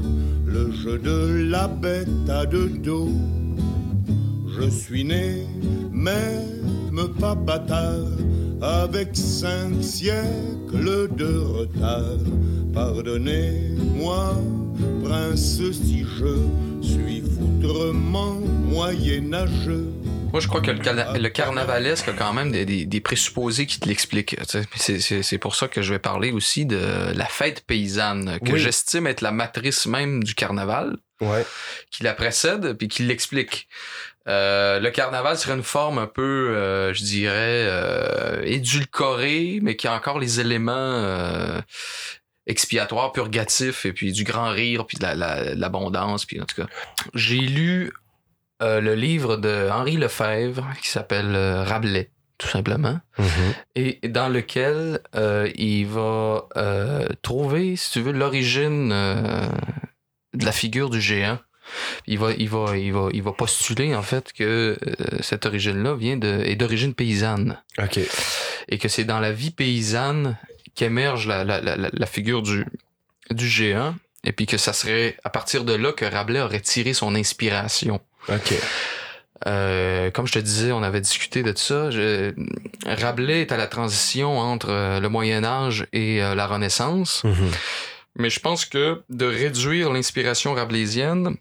le 0.46 0.70
jeu 0.72 0.98
de 0.98 1.48
la 1.50 1.68
bête 1.68 2.08
à 2.28 2.46
deux 2.46 2.68
dos. 2.68 3.08
Je 4.60 4.68
suis 4.70 5.04
né, 5.04 5.46
même 5.90 7.08
pas 7.20 7.34
bâtard, 7.34 8.06
avec 8.62 9.08
cinq 9.14 9.82
siècles 9.82 11.08
de 11.16 11.36
retard. 11.38 12.18
Pardonnez-moi, 12.72 14.34
prince, 15.04 15.60
si 15.72 16.04
je 16.18 16.38
suis 16.86 17.20
foutrement 17.22 18.34
moyenâgeux. 18.68 19.88
Moi, 20.32 20.40
je 20.40 20.48
crois 20.48 20.60
que 20.60 20.72
le, 20.72 21.18
le 21.20 21.28
carnavalesque 21.28 22.08
a 22.08 22.12
quand 22.12 22.32
même 22.32 22.50
des, 22.50 22.64
des- 22.64 22.86
des 22.86 23.00
présupposés 23.00 23.66
qui 23.66 23.78
te 23.78 23.88
l'expliquent. 23.88 24.36
C'est, 24.76 25.38
pour 25.38 25.54
ça 25.54 25.68
que 25.68 25.80
je 25.80 25.92
vais 25.92 26.00
parler 26.00 26.32
aussi 26.32 26.66
de 26.66 26.80
la 27.14 27.26
fête 27.26 27.62
paysanne, 27.66 28.38
que 28.44 28.52
Oui. 28.52 28.58
j'estime 28.58 29.06
être 29.06 29.20
la 29.20 29.30
matrice 29.30 29.86
même 29.86 30.24
du 30.24 30.34
carnaval, 30.34 30.96
Ouais. 31.20 31.46
qui 31.90 32.02
la 32.02 32.12
précède 32.14 32.72
puis 32.74 32.88
qui 32.88 33.02
l'explique. 33.04 33.68
Euh, 34.26 34.80
le 34.80 34.90
carnaval 34.90 35.36
serait 35.38 35.54
une 35.54 35.62
forme 35.62 35.98
un 35.98 36.06
peu, 36.06 36.50
euh, 36.56 36.92
je 36.94 37.02
dirais, 37.04 37.66
euh, 37.68 38.40
édulcorée, 38.44 39.58
mais 39.62 39.76
qui 39.76 39.86
a 39.86 39.92
encore 39.92 40.18
les 40.18 40.40
éléments 40.40 40.72
expiatoires, 42.46 43.12
purgatifs, 43.12 43.86
et 43.86 43.92
puis 43.92 44.12
du 44.12 44.24
grand 44.24 44.50
rire, 44.50 44.86
puis 44.86 44.98
de 44.98 45.02
la- 45.02 45.14
la- 45.14 45.54
l'abondance, 45.54 46.26
puis 46.26 46.40
en 46.40 46.44
tout 46.44 46.56
cas. 46.62 46.68
J'ai 47.14 47.38
lu 47.38 47.92
euh, 48.62 48.80
le 48.80 48.94
livre 48.94 49.36
de 49.36 49.68
Henri 49.70 49.96
Lefebvre 49.96 50.66
qui 50.80 50.88
s'appelle 50.88 51.34
euh, 51.34 51.62
Rabelais, 51.64 52.10
tout 52.38 52.48
simplement, 52.48 53.00
et 53.74 53.98
dans 54.08 54.28
lequel 54.28 55.00
euh, 55.16 55.50
il 55.56 55.86
va 55.86 56.46
trouver, 57.22 57.76
si 57.76 57.90
tu 57.92 58.00
veux, 58.00 58.12
l'origine 58.12 58.92
de 60.34 60.44
la 60.44 60.52
figure 60.52 60.90
du 60.90 61.00
géant. 61.00 61.38
Il 62.06 62.18
va, 62.18 62.32
il 62.32 62.48
va, 62.48 62.76
il 62.76 62.92
va, 62.92 63.08
il 63.12 63.22
va 63.22 63.32
postuler 63.32 63.94
en 63.94 64.02
fait 64.02 64.32
que 64.34 64.76
euh, 64.86 64.94
cette 65.20 65.46
origine-là 65.46 65.94
vient 65.94 66.16
de, 66.18 66.42
est 66.44 66.56
d'origine 66.56 66.92
paysanne. 66.94 67.58
OK. 67.78 67.98
Et 68.68 68.78
que 68.78 68.88
c'est 68.88 69.04
dans 69.04 69.18
la 69.20 69.32
vie 69.32 69.50
paysanne 69.50 70.36
qu'émerge 70.74 71.26
la, 71.26 71.42
la, 71.44 71.60
la, 71.60 71.76
la- 71.90 72.06
figure 72.06 72.42
du, 72.42 72.66
du 73.30 73.48
géant. 73.48 73.94
Et 74.24 74.32
puis 74.32 74.44
que 74.46 74.58
ça 74.58 74.72
serait 74.72 75.16
à 75.24 75.30
partir 75.30 75.64
de 75.64 75.72
là 75.74 75.92
que 75.92 76.04
Rabelais 76.04 76.40
aurait 76.42 76.60
tiré 76.60 76.92
son 76.94 77.14
inspiration. 77.14 78.00
OK. 78.28 78.54
Euh, 79.46 80.10
comme 80.10 80.26
je 80.26 80.32
te 80.32 80.38
disais, 80.38 80.72
on 80.72 80.82
avait 80.82 81.00
discuté 81.00 81.42
de 81.42 81.56
ça. 81.56 81.90
Je- 81.90 82.32
Rabelais 82.86 83.42
est 83.42 83.52
à 83.52 83.56
la 83.56 83.66
transition 83.66 84.38
entre 84.38 84.68
euh, 84.70 85.00
le 85.00 85.08
Moyen 85.08 85.44
Âge 85.44 85.86
et 85.92 86.22
euh, 86.22 86.34
la 86.34 86.46
Renaissance. 86.46 87.22
Mhm. 87.24 87.50
Mais 88.16 88.30
je 88.30 88.40
pense 88.40 88.64
que 88.64 89.02
de 89.08 89.26
réduire 89.26 89.92
l'inspiration 89.92 90.54
rabelaisienne 90.54 91.36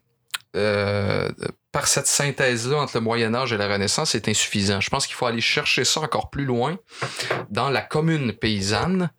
euh, 0.55 1.29
par 1.71 1.87
cette 1.87 2.07
synthèse-là 2.07 2.77
entre 2.77 2.97
le 2.97 3.01
Moyen 3.01 3.33
Âge 3.33 3.53
et 3.53 3.57
la 3.57 3.67
Renaissance, 3.67 4.11
c'est 4.11 4.27
insuffisant. 4.27 4.79
Je 4.81 4.89
pense 4.89 5.07
qu'il 5.07 5.15
faut 5.15 5.25
aller 5.25 5.41
chercher 5.41 5.83
ça 5.83 6.01
encore 6.01 6.29
plus 6.29 6.45
loin 6.45 6.77
dans 7.49 7.69
la 7.69 7.81
commune 7.81 8.33
paysanne, 8.33 9.09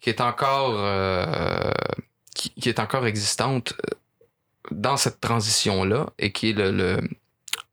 qui 0.00 0.10
est 0.10 0.20
encore, 0.20 0.74
euh, 0.78 1.70
qui, 2.34 2.50
qui 2.54 2.68
est 2.68 2.78
encore 2.80 3.06
existante 3.06 3.74
euh, 3.84 3.94
dans 4.72 4.96
cette 4.96 5.20
transition-là 5.20 6.06
et 6.18 6.32
qui 6.32 6.50
est 6.50 6.54
le, 6.54 6.70
le- 6.70 7.00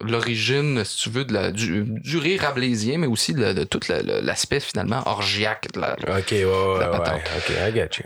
l'origine, 0.02 0.84
si 0.86 0.98
tu 0.98 1.10
veux, 1.10 1.26
de 1.26 1.34
la, 1.34 1.52
du, 1.52 1.84
du 1.86 2.18
rire 2.18 2.42
rabelaisien, 2.42 2.98
mais 3.00 3.08
aussi 3.08 3.34
de, 3.34 3.54
de 3.54 3.64
tout 3.64 3.80
l'aspect 3.90 4.60
finalement 4.60 5.02
orgiaque 5.08 5.68
de 5.74 5.82
la, 5.82 5.94
Ok, 5.94 6.28
ouais, 6.32 6.46
ouais, 6.46 6.80
la 6.80 6.92
ouais. 6.92 6.98
patente. 6.98 7.22
Ok, 7.38 7.50
I 7.50 7.74
get 7.74 7.90
you. 8.00 8.06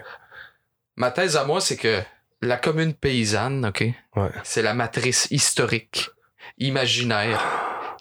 Ma 0.95 1.11
thèse 1.11 1.35
à 1.37 1.43
moi, 1.45 1.59
c'est 1.61 1.77
que 1.77 2.01
la 2.41 2.57
commune 2.57 2.93
paysanne, 2.93 3.65
OK, 3.65 3.83
Ouais. 4.15 4.29
c'est 4.43 4.61
la 4.61 4.73
matrice 4.73 5.27
historique, 5.31 6.09
imaginaire 6.59 7.41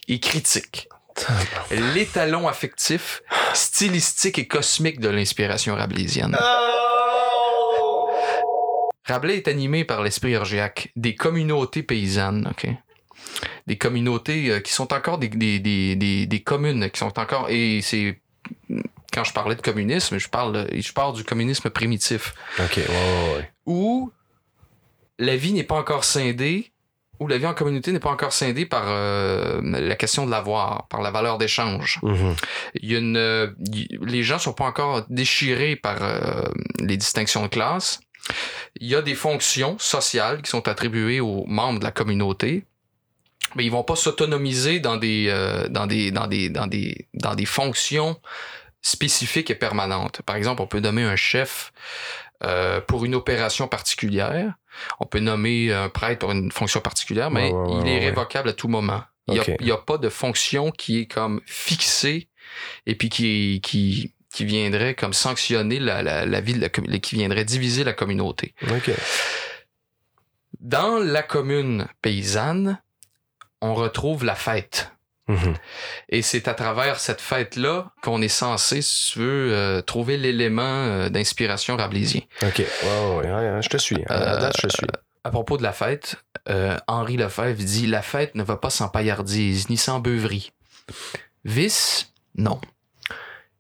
et 0.09 0.21
critique. 0.21 0.89
L'étalon 1.71 2.49
affectif, 2.49 3.23
stylistique 3.55 4.39
et 4.39 4.47
cosmique 4.49 4.99
de 5.01 5.09
l'inspiration 5.09 5.75
rabelaisienne. 5.75 6.37
Rabelais 9.05 9.37
est 9.37 9.49
animé 9.49 9.85
par 9.85 10.03
l'esprit 10.03 10.37
orgiaque, 10.37 10.91
des 10.97 11.15
communautés 11.15 11.83
paysannes, 11.83 12.49
OK? 12.51 12.69
Des 13.67 13.77
communautés 13.77 14.49
euh, 14.51 14.61
qui 14.61 14.73
sont 14.73 14.93
encore 14.93 15.19
des, 15.19 15.29
des, 15.29 15.59
des, 15.59 15.97
des, 15.97 16.27
des 16.27 16.43
communes, 16.43 16.89
qui 16.91 16.99
sont 16.99 17.19
encore... 17.19 17.47
Et 17.51 17.81
c'est... 17.83 18.21
Quand 19.13 19.25
je 19.25 19.33
parlais 19.33 19.55
de 19.55 19.61
communisme, 19.63 20.19
je 20.19 20.29
parle, 20.29 20.67
je 20.73 20.93
parle 20.93 21.15
du 21.15 21.25
communisme 21.25 21.69
primitif 21.71 22.35
Ok, 22.59 22.77
ouais, 22.77 22.83
ouais, 22.89 23.35
ouais. 23.37 23.51
où 23.67 24.11
la 25.19 25.37
vie 25.37 25.53
n'est 25.53 25.65
pas 25.65 25.77
encore 25.77 26.05
scindée, 26.05 26.73
où 27.21 27.29
la 27.29 27.39
vie 27.39 27.47
en 27.47 27.55
communauté 27.55 27.93
n'est 27.93 28.01
pas 28.01 28.11
encore 28.11 28.33
scindée 28.33 28.67
par 28.67 28.85
euh, 28.87 29.61
la 29.63 29.95
question 29.97 30.25
de 30.27 30.31
l'avoir, 30.31 30.89
par 30.89 31.03
la 31.03 31.11
valeur 31.11 31.39
d'échange. 31.39 32.01
Mhm. 32.03 32.35
Il 32.81 32.91
y 32.91 32.97
a 32.97 32.99
une, 32.99 33.55
y- 33.73 33.89
les 34.01 34.23
gens 34.23 34.39
sont 34.39 34.55
pas 34.55 34.65
encore 34.65 35.05
déchirés 35.11 35.77
par 35.77 35.99
euh, 36.03 36.45
les 36.81 36.97
distinctions 36.97 37.43
de 37.43 37.49
classe. 37.49 38.01
Il 38.81 38.87
y 38.89 38.95
a 38.95 39.03
des 39.03 39.15
fonctions 39.15 39.77
sociales 39.79 40.43
qui 40.43 40.51
sont 40.51 40.67
attribuées 40.69 41.21
aux 41.21 41.45
membres 41.47 41.79
de 41.81 41.85
la 41.85 41.91
communauté, 41.93 42.65
mais 43.55 43.65
ils 43.65 43.71
vont 43.71 43.85
pas 43.85 43.97
s'autonomiser 43.97 44.81
dans 44.81 44.97
des, 44.97 45.27
euh, 45.29 45.69
dans 45.69 45.87
des, 45.87 46.11
dans 46.11 46.27
des, 46.27 46.49
dans 46.49 46.67
des, 46.67 47.07
dans 47.15 47.35
des 47.35 47.47
fonctions 47.47 48.19
spécifiques 48.83 49.51
et 49.51 49.55
permanentes. 49.55 50.23
Par 50.23 50.37
exemple, 50.37 50.61
on 50.61 50.67
peut 50.67 50.81
nommer 50.81 51.05
un 51.05 51.17
chef 51.17 51.73
euh, 52.45 52.81
pour 52.81 53.05
une 53.05 53.15
opération 53.15 53.69
particulière. 53.69 54.55
On 55.01 55.07
peut 55.07 55.21
nommer 55.21 55.73
un 55.73 55.89
prêtre 55.89 56.19
pour 56.21 56.33
une 56.33 56.51
fonction 56.51 56.81
particulière, 56.81 57.31
mais 57.31 57.53
Ouais, 57.53 57.71
ouais, 57.71 57.81
il 57.83 57.89
est 57.89 57.99
révocable 58.01 58.49
à 58.49 58.53
tout 58.53 58.69
moment. 58.69 59.03
Il 59.29 59.41
n'y 59.61 59.71
a, 59.71 59.77
pas 59.77 59.99
de 59.99 60.09
fonction 60.09 60.73
qui 60.73 60.99
est 61.01 61.07
comme 61.07 61.41
fixée 61.47 62.29
et 62.87 62.97
puis 62.97 63.09
qui, 63.09 63.61
qui, 63.63 64.15
qui 64.35 64.45
viendrait 64.45 64.97
comme 64.97 65.13
sanctionner 65.13 65.79
la, 65.79 66.03
la, 66.03 66.27
la 66.27 66.41
vie 66.41 66.55
de 66.55 66.61
la 66.61 66.69
communauté, 66.69 67.01
qui 67.01 67.15
viendrait 67.15 67.45
diviser 67.45 67.85
la 67.85 67.93
communauté. 67.93 68.55
Dans 70.59 70.99
la 70.99 71.23
commune 71.23 71.87
paysanne, 72.03 72.81
on 73.61 73.75
retrouve 73.75 74.25
la 74.25 74.35
fête. 74.35 74.92
Mhm. 75.29 75.55
Et 76.09 76.23
c'est 76.23 76.49
à 76.49 76.55
travers 76.55 76.99
cette 76.99 77.21
fête-là 77.21 77.93
qu'on 78.03 78.21
est 78.23 78.29
censé, 78.29 78.83
si 78.83 79.13
tu 79.13 79.19
veux, 79.21 79.53
euh, 79.53 79.81
trouver 79.81 80.17
l'élément 80.17 80.63
euh, 80.63 81.09
d'inspiration 81.09 81.77
rabelaisien. 81.77 82.23
Ok, 82.43 82.59
ouais, 82.59 83.29
ouais, 83.29 83.63
je 83.63 83.69
te 83.69 83.77
suis. 83.77 84.03
À 84.09 84.19
la 84.19 84.37
date, 84.37 84.57
je 84.57 84.67
te 84.67 84.73
suis. 84.73 84.87
À 85.25 85.31
propos 85.31 85.57
de 85.57 85.63
la 85.63 85.73
fête, 85.73 86.17
euh, 86.49 86.77
Henri 86.89 87.17
Lefebvre 87.17 87.63
dit 87.63 87.87
La 87.87 88.03
fête 88.03 88.35
ne 88.35 88.43
va 88.43 88.57
pas 88.57 88.71
sans 88.71 88.89
paillardise, 88.89 89.69
ni 89.69 89.77
sans 89.77 90.01
beuverie. 90.01 90.53
Vice, 91.45 92.13
non. 92.37 92.61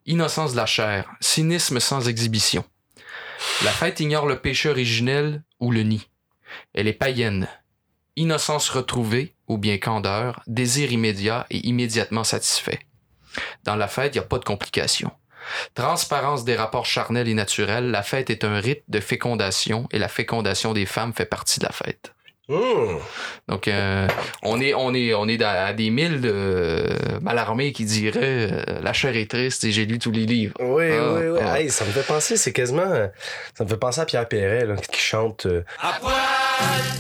Innocence 0.06 0.52
de 0.52 0.56
la 0.56 0.66
chair, 0.66 1.08
cynisme 1.20 1.78
sans 1.78 2.08
exhibition. 2.08 2.64
La 3.64 3.70
fête 3.70 4.00
ignore 4.00 4.26
le 4.26 4.40
péché 4.40 4.68
originel 4.68 5.42
ou 5.60 5.70
le 5.70 5.82
nid. 5.82 6.08
Elle 6.74 6.88
est 6.88 6.92
païenne. 6.92 7.48
Innocence 8.16 8.68
retrouvée, 8.68 9.31
ou 9.48 9.58
bien 9.58 9.78
candeur, 9.78 10.42
désir 10.46 10.92
immédiat 10.92 11.46
et 11.50 11.66
immédiatement 11.66 12.24
satisfait. 12.24 12.80
Dans 13.64 13.76
la 13.76 13.88
fête, 13.88 14.14
il 14.14 14.18
n'y 14.18 14.24
a 14.24 14.28
pas 14.28 14.38
de 14.38 14.44
complications. 14.44 15.10
Transparence 15.74 16.44
des 16.44 16.54
rapports 16.54 16.86
charnels 16.86 17.28
et 17.28 17.34
naturels, 17.34 17.90
la 17.90 18.02
fête 18.02 18.30
est 18.30 18.44
un 18.44 18.60
rite 18.60 18.84
de 18.88 19.00
fécondation 19.00 19.88
et 19.90 19.98
la 19.98 20.08
fécondation 20.08 20.72
des 20.72 20.86
femmes 20.86 21.12
fait 21.12 21.24
partie 21.26 21.58
de 21.58 21.64
la 21.64 21.72
fête. 21.72 22.12
Mmh. 22.48 22.54
Donc, 23.48 23.68
euh, 23.68 24.06
on 24.42 24.60
est, 24.60 24.74
on 24.74 24.92
est, 24.94 25.14
on 25.14 25.26
est 25.28 25.42
à, 25.42 25.72
des 25.72 25.90
milles 25.90 26.20
de 26.20 26.84
malarmés 27.22 27.72
qui 27.72 27.84
diraient 27.84 28.20
euh, 28.68 28.80
la 28.82 28.92
chair 28.92 29.16
est 29.16 29.30
triste 29.30 29.64
et 29.64 29.72
j'ai 29.72 29.86
lu 29.86 29.98
tous 29.98 30.10
les 30.10 30.26
livres. 30.26 30.54
Oui, 30.60 30.90
Ah, 30.92 31.12
oui, 31.14 31.28
oui. 31.28 31.38
ah. 31.42 31.60
Hey, 31.60 31.70
ça 31.70 31.84
me 31.84 31.90
fait 31.92 32.06
penser, 32.06 32.36
c'est 32.36 32.52
quasiment. 32.52 32.82
euh, 32.82 33.08
Ça 33.56 33.64
me 33.64 33.68
fait 33.68 33.76
penser 33.78 34.00
à 34.00 34.06
Pierre 34.06 34.28
Perret, 34.28 34.66
là, 34.66 34.74
qui 34.76 35.00
chante. 35.00 35.46
euh, 35.46 35.64
À 35.80 35.98
poil, 36.00 36.12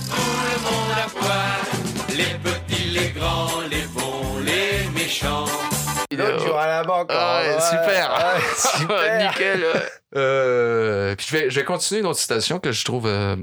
tout 0.08 0.16
le 0.16 0.62
monde 0.62 0.96
à 0.96 1.08
poil. 1.10 1.71
Les 2.16 2.24
petits, 2.42 2.84
les 2.90 3.10
grands, 3.10 3.60
les 3.70 3.82
bons, 3.94 4.38
les 4.44 4.88
méchants. 4.90 5.44
L'autre 6.10 6.44
joue 6.46 6.52
à 6.54 6.66
la 6.66 6.84
banque. 6.84 7.08
Ah 7.10 7.42
ouais, 7.42 7.54
ouais, 7.54 7.60
super. 7.60 8.10
ouais, 8.36 8.40
super. 8.80 9.28
Nickel. 9.30 9.64
Euh, 10.14 11.14
puis 11.16 11.26
je 11.30 11.36
vais, 11.36 11.50
je 11.50 11.58
vais 11.60 11.64
continuer 11.64 12.00
une 12.00 12.06
autre 12.06 12.18
citation 12.18 12.58
que 12.58 12.70
je 12.72 12.84
trouve 12.84 13.06
euh, 13.06 13.36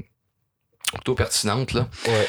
plutôt 0.93 1.15
pertinente. 1.15 1.74
Là. 1.74 1.88
Ouais. 2.07 2.28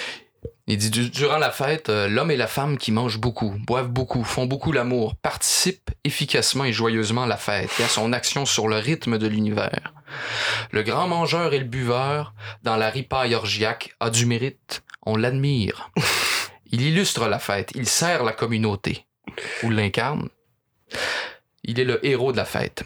Il 0.67 0.79
dit 0.79 0.89
Du- 0.91 1.11
Durant 1.11 1.37
la 1.39 1.51
fête, 1.51 1.91
euh, 1.91 2.09
l'homme 2.09 2.31
et 2.31 2.37
la 2.37 2.47
femme 2.47 2.79
qui 2.79 2.91
mangent 2.93 3.19
beaucoup, 3.19 3.55
boivent 3.67 3.89
beaucoup, 3.89 4.25
font 4.25 4.47
beaucoup 4.47 4.73
l'amour, 4.73 5.15
participent 5.17 5.91
efficacement 6.05 6.65
et 6.65 6.73
joyeusement 6.73 7.25
à 7.25 7.27
la 7.27 7.37
fête 7.37 7.71
et 7.79 7.85
à 7.85 7.89
son 7.89 8.13
action 8.15 8.47
sur 8.47 8.67
le 8.69 8.77
rythme 8.77 9.19
de 9.19 9.27
l'univers. 9.27 9.93
Le 10.71 10.83
grand 10.83 11.07
mangeur 11.07 11.53
et 11.53 11.59
le 11.59 11.65
buveur, 11.65 12.33
dans 12.63 12.77
la 12.77 12.89
ripaille 12.89 13.35
orgiaque, 13.35 13.95
a 14.01 14.09
du 14.11 14.25
mérite. 14.27 14.83
On 15.11 15.17
l'admire. 15.17 15.91
Il 16.71 16.83
illustre 16.83 17.27
la 17.27 17.41
fête, 17.41 17.73
il 17.75 17.89
sert 17.89 18.23
la 18.23 18.31
communauté. 18.31 19.07
Ou 19.65 19.71
l'incarne. 19.71 20.29
Il 21.65 21.81
est 21.81 21.85
le 21.85 22.05
héros 22.07 22.31
de 22.31 22.37
la 22.37 22.45
fête. 22.45 22.85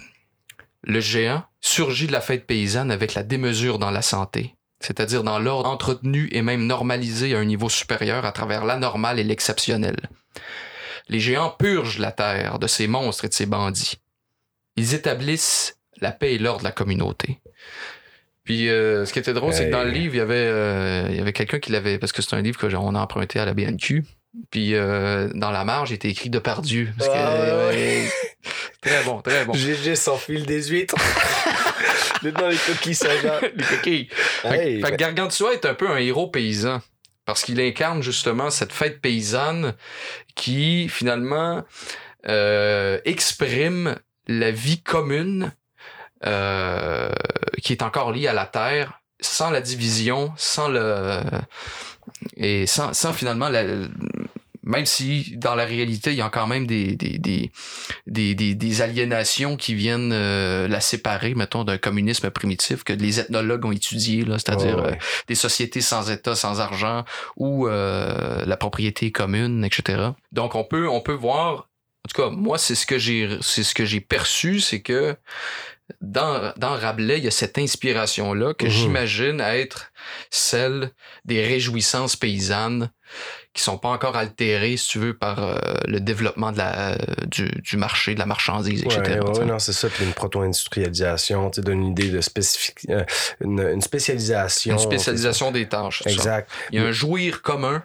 Le 0.85 1.01
géant 1.01 1.45
surgit 1.61 2.07
de 2.07 2.13
la 2.13 2.23
fête 2.23 2.47
paysanne 2.47 2.91
avec 2.91 3.13
la 3.13 3.23
démesure 3.23 3.79
dans 3.79 3.91
la 3.91 4.01
santé, 4.01 4.55
c'est-à-dire 4.81 5.23
dans 5.23 5.39
l'ordre 5.39 5.69
entretenu 5.69 6.31
et 6.33 6.41
même 6.41 6.67
normalisé 6.67 7.35
à 7.35 7.41
un 7.41 7.45
niveau 7.45 7.69
supérieur 7.69 8.25
à 8.25 8.33
travers 8.33 8.65
l'anormal 8.65 9.19
et 9.19 9.25
l'exceptionnel. 9.25 9.97
Les 11.11 11.21
géants 11.21 11.51
purgent 11.51 11.99
la 11.99 12.13
terre 12.13 12.59
de 12.59 12.67
ces 12.67 12.87
monstres 12.87 13.27
et 13.27 13.29
de 13.29 13.35
ces 13.35 13.45
bandits. 13.45 14.01
Ils 14.77 14.95
établissent 14.95 15.79
la 16.01 16.11
paix 16.11 16.33
et 16.33 16.39
l'ordre 16.39 16.61
de 16.61 16.65
la 16.65 16.73
communauté. 16.73 17.43
Puis 18.45 18.69
euh, 18.69 19.07
ce 19.07 19.13
qui 19.13 19.19
était 19.19 19.33
drôle, 19.33 19.53
c'est 19.55 19.67
que 19.67 19.71
dans 19.73 19.83
le 19.85 19.91
Hey. 19.91 19.99
livre, 20.01 20.15
il 20.15 20.19
y 20.19 20.21
avait, 20.21 20.35
euh, 20.37 21.07
il 21.11 21.17
y 21.17 21.21
avait 21.21 21.33
quelqu'un 21.33 21.59
qui 21.59 21.73
l'avait, 21.73 21.99
parce 21.99 22.13
que 22.13 22.21
c'est 22.23 22.35
un 22.37 22.43
livre 22.43 22.59
que 22.59 22.67
on 22.77 22.95
a 22.95 23.01
emprunté 23.01 23.39
à 23.41 23.45
la 23.45 23.55
BNQ. 23.55 24.05
Puis 24.51 24.75
euh, 24.75 25.29
dans 25.35 25.51
la 25.51 25.65
marge, 25.65 25.91
il 25.91 25.95
était 25.95 26.09
écrit 26.09 26.29
de 26.31 26.39
Pardieu. 26.39 26.89
Parce 26.99 27.09
que, 27.09 27.15
Ah, 27.17 27.69
ouais. 27.69 28.05
euh, 28.05 28.51
très 28.83 29.03
bon, 29.05 29.21
très 29.23 29.45
bon. 29.45 29.53
GG 29.55 29.95
sans 29.97 30.17
fil 30.17 30.45
des 30.45 30.63
huîtres. 30.65 30.97
dans 32.23 32.49
les 32.49 32.57
coquilles 32.57 32.95
Saint-Jean. 32.95 33.39
les 33.55 33.65
coquilles. 33.65 34.09
Fait, 34.11 34.49
Hey, 34.73 34.81
fait 34.83 34.91
que 34.91 34.97
Gargantua 34.97 35.53
est 35.55 35.65
un 35.67 35.75
peu 35.75 35.89
un 35.89 35.99
héros 35.99 36.27
paysan. 36.29 36.81
Parce 37.27 37.43
qu'il 37.43 37.61
incarne 37.61 38.03
justement 38.03 38.51
cette 38.51 38.73
fête 38.73 39.01
paysanne 39.01 39.75
qui, 40.35 40.89
finalement, 40.91 41.63
euh, 42.29 42.99
exprime 43.07 43.95
la 44.27 44.51
vie 44.51 44.83
commune 44.83 45.53
euh, 46.27 47.11
qui 47.63 47.73
est 47.73 47.83
encore 47.83 48.13
liée 48.13 48.27
à 48.27 48.33
la 48.33 48.47
terre, 48.47 49.01
sans 49.21 49.51
la 49.51 49.61
division, 49.61 50.33
sans 50.37 50.69
le... 50.69 51.21
Et 52.37 52.67
sans, 52.67 52.93
sans 52.93 53.13
finalement 53.13 53.49
la, 53.49 53.65
même 54.65 54.87
si 54.87 55.37
dans 55.37 55.55
la 55.55 55.65
réalité, 55.65 56.11
il 56.11 56.17
y 56.17 56.23
a 56.23 56.31
quand 56.31 56.47
même 56.47 56.67
des, 56.67 56.97
des, 56.97 57.19
des, 57.19 57.51
des, 58.07 58.55
des, 58.55 58.83
aliénations 58.83 59.57
qui 59.57 59.75
viennent 59.75 60.13
euh, 60.13 60.67
la 60.69 60.81
séparer, 60.81 61.35
mettons, 61.35 61.65
d'un 61.65 61.79
communisme 61.79 62.31
primitif 62.31 62.83
que 62.83 62.93
les 62.93 63.21
ethnologues 63.21 63.65
ont 63.67 63.73
étudié, 63.73 64.25
là, 64.25 64.39
c'est-à-dire 64.39 64.79
ouais. 64.79 64.93
euh, 64.93 64.97
des 65.29 65.35
sociétés 65.35 65.83
sans 65.83 66.11
État, 66.11 66.35
sans 66.35 66.61
argent, 66.61 67.05
ou 67.37 67.69
euh, 67.69 68.45
la 68.47 68.57
propriété 68.57 69.13
commune, 69.13 69.65
etc. 69.65 70.11
Donc 70.33 70.55
on 70.55 70.65
peut, 70.65 70.89
on 70.89 71.01
peut 71.01 71.13
voir, 71.13 71.69
en 72.07 72.09
tout 72.09 72.23
cas, 72.23 72.31
moi, 72.31 72.57
c'est 72.57 72.75
ce 72.75 72.87
que 72.87 72.99
j'ai 72.99 73.39
c'est 73.43 73.63
ce 73.63 73.75
que 73.75 73.85
j'ai 73.85 74.01
perçu, 74.01 74.61
c'est 74.61 74.81
que 74.81 75.17
dans, 76.01 76.53
dans 76.57 76.75
Rabelais, 76.77 77.19
il 77.19 77.25
y 77.25 77.29
a 77.29 77.31
cette 77.31 77.59
inspiration-là 77.59 78.55
que 78.55 78.65
Mhm. 78.65 78.71
j'imagine 78.71 79.41
être 79.41 79.93
celle 80.31 80.91
des 81.25 81.43
réjouissances 81.47 82.17
paysannes 82.17 82.91
qui 83.53 83.63
sont 83.63 83.79
pas 83.79 83.91
encore 83.91 84.17
altérées, 84.17 84.77
si 84.77 84.89
tu 84.89 84.99
veux, 84.99 85.17
par 85.17 85.45
euh, 85.45 85.57
le 85.87 86.01
développement 86.01 86.51
de 86.53 86.59
la, 86.59 86.93
euh, 86.93 86.97
du, 87.27 87.49
du 87.63 87.77
marché, 87.77 88.15
de 88.15 88.19
la 88.19 88.27
marchandise, 88.27 88.83
etc. 88.83 89.21
Ouais, 89.21 89.39
ouais, 89.39 89.45
non, 89.45 89.59
c'est 89.61 89.73
ça. 89.75 89.89
Puis 89.89 90.05
une 90.05 90.13
proto-industrialisation, 90.15 91.51
tu 91.51 91.61
sais, 91.61 91.65
d'une 91.65 91.85
idée 91.85 92.09
de 92.09 92.21
spécifique, 92.21 92.79
euh, 92.91 93.05
une, 93.41 93.61
une 93.61 93.83
spécialisation. 93.83 94.73
Une 94.73 94.79
spécialisation 94.81 95.53
des 95.53 95.69
tâches. 95.69 96.03
ça. 96.03 96.11
Exact. 96.11 96.51
Il 96.73 96.81
y 96.81 96.83
a 96.83 96.87
un 96.87 96.93
jouir 96.93 97.43
commun 97.43 97.85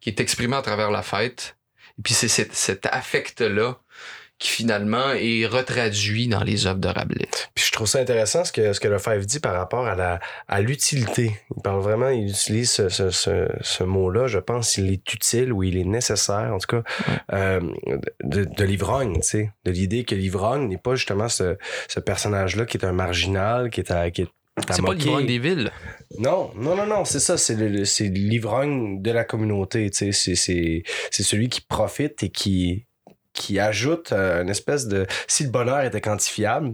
qui 0.00 0.10
est 0.10 0.20
exprimé 0.20 0.56
à 0.56 0.62
travers 0.62 0.90
la 0.90 1.02
fête. 1.02 1.56
Et 1.98 2.02
puis 2.02 2.12
c'est 2.12 2.28
cet, 2.28 2.54
cet 2.54 2.86
affect-là 2.86 3.78
qui 4.38 4.48
finalement 4.48 5.12
est 5.12 5.46
retraduit 5.46 6.26
dans 6.28 6.42
les 6.42 6.66
œuvres 6.66 6.80
de 6.80 6.88
Rabelais. 6.88 7.28
Puis 7.54 7.64
je 7.66 7.72
trouve 7.72 7.86
ça 7.86 8.00
intéressant 8.00 8.44
ce 8.44 8.52
que, 8.52 8.72
ce 8.72 8.80
que 8.80 8.88
Lefebvre 8.88 9.24
dit 9.24 9.40
par 9.40 9.54
rapport 9.54 9.86
à 9.86 9.94
la 9.94 10.20
à 10.48 10.60
l'utilité. 10.60 11.38
Il 11.56 11.62
parle 11.62 11.80
vraiment, 11.80 12.08
il 12.08 12.28
utilise 12.30 12.70
ce, 12.70 12.88
ce, 12.88 13.10
ce, 13.10 13.48
ce 13.60 13.84
mot-là, 13.84 14.26
je 14.26 14.38
pense, 14.38 14.76
il 14.76 14.92
est 14.92 15.12
utile 15.14 15.52
ou 15.52 15.62
il 15.62 15.76
est 15.76 15.84
nécessaire, 15.84 16.52
en 16.52 16.58
tout 16.58 16.76
cas, 16.76 16.82
euh, 17.32 17.60
de, 18.22 18.44
de 18.44 18.64
l'ivrogne, 18.64 19.14
tu 19.20 19.28
sais, 19.28 19.52
de 19.64 19.70
l'idée 19.70 20.04
que 20.04 20.14
l'ivrogne 20.14 20.68
n'est 20.68 20.78
pas 20.78 20.94
justement 20.94 21.28
ce, 21.28 21.56
ce 21.88 22.00
personnage-là 22.00 22.66
qui 22.66 22.76
est 22.76 22.84
un 22.84 22.92
marginal, 22.92 23.70
qui 23.70 23.80
est 23.80 23.90
à, 23.90 24.10
qui 24.10 24.22
est 24.22 24.28
C'est 24.70 24.82
pas 24.82 24.94
l'ivrogne 24.94 25.26
des 25.26 25.38
villes. 25.38 25.70
Non, 26.18 26.50
non, 26.56 26.76
non, 26.76 26.86
non, 26.86 27.04
c'est 27.04 27.20
ça, 27.20 27.36
c'est 27.38 27.54
l'ivrogne 27.54 29.00
de 29.00 29.10
la 29.10 29.24
communauté, 29.24 29.90
tu 29.90 30.12
sais, 30.12 30.34
c'est 30.34 30.82
celui 31.22 31.48
qui 31.48 31.60
profite 31.60 32.22
et 32.22 32.30
qui 32.30 32.86
qui 33.34 33.58
ajoute 33.58 34.12
euh, 34.12 34.42
une 34.42 34.48
espèce 34.48 34.86
de 34.88 35.06
si 35.26 35.44
le 35.44 35.50
bonheur 35.50 35.82
était 35.82 36.00
quantifiable, 36.00 36.72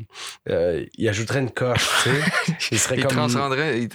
euh, 0.49 0.85
il 0.97 1.09
ajouterait 1.09 1.41
une 1.41 1.51
coche, 1.51 1.89
tu 2.05 2.11
sais. 2.11 2.55
il 2.71 2.79
serait 2.79 2.97
Il 2.99 3.03
comme 3.03 3.17
transcenderait, 3.17 3.81
il 3.81 3.89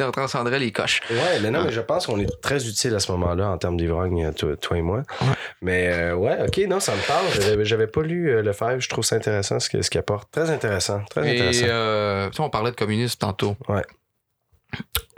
les 0.60 0.72
coches. 0.72 1.00
Ouais, 1.10 1.40
mais 1.42 1.52
non, 1.52 1.64
mais 1.64 1.72
je 1.72 1.80
pense 1.82 2.08
qu'on 2.08 2.20
est 2.20 2.42
très 2.42 2.68
utile 2.68 2.94
à 2.96 3.00
ce 3.00 3.12
moment-là 3.14 3.50
en 3.50 3.58
termes 3.58 3.78
d'ivrogne, 3.78 4.34
toi, 4.34 4.58
toi 4.58 4.78
et 4.78 4.82
moi. 4.82 5.04
Mais 5.62 5.90
euh, 5.94 6.16
ouais, 6.16 6.38
ok, 6.48 6.58
non, 6.68 6.80
ça 6.80 6.94
me 6.96 7.08
parle. 7.08 7.26
J'avais, 7.64 7.88
pas 7.88 8.02
lu 8.02 8.30
euh, 8.30 8.42
Lefebvre, 8.42 8.80
je 8.80 8.90
trouve 8.90 9.04
ça 9.06 9.16
intéressant 9.16 9.60
ce, 9.60 9.70
que- 9.70 9.82
ce 9.82 9.90
qu'il 9.90 10.00
apporte. 10.00 10.32
Très 10.32 10.50
intéressant, 10.50 11.02
très 11.10 11.28
Et 11.28 11.36
intéressant. 11.36 11.66
euh, 11.70 12.30
sais, 12.38 12.42
on 12.42 12.50
parlait 12.50 12.72
de 12.72 12.76
communisme 12.76 13.18
tantôt. 13.20 13.56
Ouais. 13.70 13.84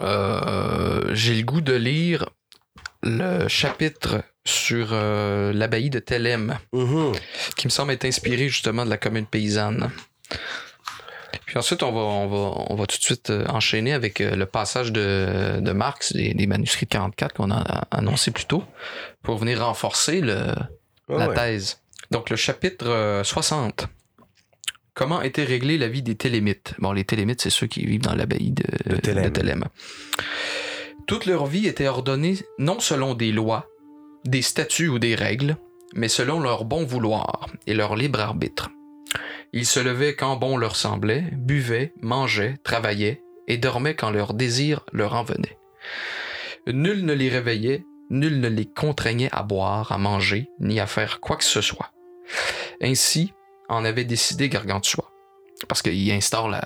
Euh, 0.02 1.02
J'ai 1.14 1.34
le 1.36 1.44
goût 1.44 1.62
de 1.62 1.74
lire 1.74 2.30
le 3.08 3.48
chapitre 3.48 4.24
sur 4.46 4.90
euh, 4.92 5.52
l'abbaye 5.54 5.90
de 5.90 6.00
Thélème, 6.00 6.58
Mhm. 6.74 7.14
qui 7.56 7.68
me 7.68 7.72
semble 7.72 7.92
être 7.92 8.06
inspiré 8.06 8.48
justement 8.50 8.86
de 8.86 8.90
la 8.90 8.98
commune 8.98 9.26
paysanne. 9.26 9.90
Puis 11.46 11.58
ensuite, 11.58 11.82
on 11.84 11.92
va, 11.94 12.00
on 12.02 12.28
va, 12.28 12.66
on 12.70 12.76
va 12.76 12.86
tout 12.86 12.98
de 12.98 13.02
suite 13.02 13.30
euh, 13.30 13.46
enchaîner 13.48 13.94
avec 13.94 14.20
euh, 14.20 14.36
le 14.36 14.46
passage 14.46 14.92
de, 14.92 15.60
de 15.62 15.72
Marx, 15.72 16.12
des, 16.14 16.34
des 16.34 16.46
manuscrits 16.48 16.86
de 16.86 16.92
44 16.92 17.34
qu'on 17.36 17.52
a 17.52 17.62
annoncé 17.92 18.32
plus 18.32 18.46
tôt, 18.46 18.64
pour 19.24 19.38
venir 19.38 19.64
renforcer 19.66 20.22
le, 20.22 20.38
Ouais, 21.10 21.18
la 21.20 21.30
ouais. 21.30 21.36
thèse. 21.36 21.80
Donc, 22.12 22.30
le 22.30 22.36
chapitre 22.36 22.88
euh, 22.88 23.24
60. 23.24 23.88
Comment 24.94 25.22
était 25.22 25.44
réglée 25.46 25.78
la 25.78 25.88
vie 25.88 26.02
des 26.02 26.16
télémites? 26.16 26.74
Bon, 26.80 26.92
les 26.92 27.06
télémites, 27.06 27.40
c'est 27.42 27.50
ceux 27.50 27.68
qui 27.68 27.86
vivent 27.86 28.02
dans 28.02 28.16
l'abbaye 28.16 28.52
de, 28.52 28.64
De 28.96 29.14
de. 29.14 29.64
Toute 31.06 31.26
leur 31.26 31.46
vie 31.46 31.68
était 31.68 31.88
ordonnée 31.88 32.38
non 32.58 32.80
selon 32.80 33.14
des 33.14 33.32
lois, 33.32 33.68
des 34.26 34.42
statuts 34.42 34.90
ou 34.90 35.00
des 35.00 35.16
règles, 35.16 35.58
mais 35.94 36.10
selon 36.10 36.40
leur 36.40 36.66
bon 36.66 36.84
vouloir 36.84 37.48
et 37.66 37.74
leur 37.74 37.96
libre 37.96 38.20
arbitre. 38.20 38.70
Ils 39.54 39.66
se 39.66 39.80
levaient 39.80 40.16
quand 40.16 40.36
bon 40.36 40.58
leur 40.58 40.76
semblait, 40.76 41.24
buvaient, 41.32 41.94
mangeaient, 42.02 42.56
travaillaient 42.64 43.22
et 43.48 43.58
dormaient 43.58 43.96
quand 43.96 44.12
leur 44.12 44.34
désir 44.34 44.86
leur 44.92 45.16
en 45.16 45.24
venait. 45.24 45.58
Nul 46.68 47.06
ne 47.06 47.14
les 47.14 47.30
réveillait, 47.30 47.86
nul 48.10 48.42
ne 48.42 48.50
les 48.50 48.66
contraignait 48.66 49.30
à 49.32 49.44
boire, 49.44 49.92
à 49.94 49.98
manger, 49.98 50.50
ni 50.60 50.80
à 50.80 50.88
faire 50.88 51.22
quoi 51.22 51.38
que 51.38 51.46
ce 51.46 51.62
soit. 51.62 51.92
Ainsi 52.82 53.32
en 53.70 53.86
avait 53.86 54.04
décidé 54.04 54.50
Gargantua, 54.50 55.10
parce 55.70 55.82
qu'il 55.82 56.12
instaure 56.12 56.50
la, 56.50 56.62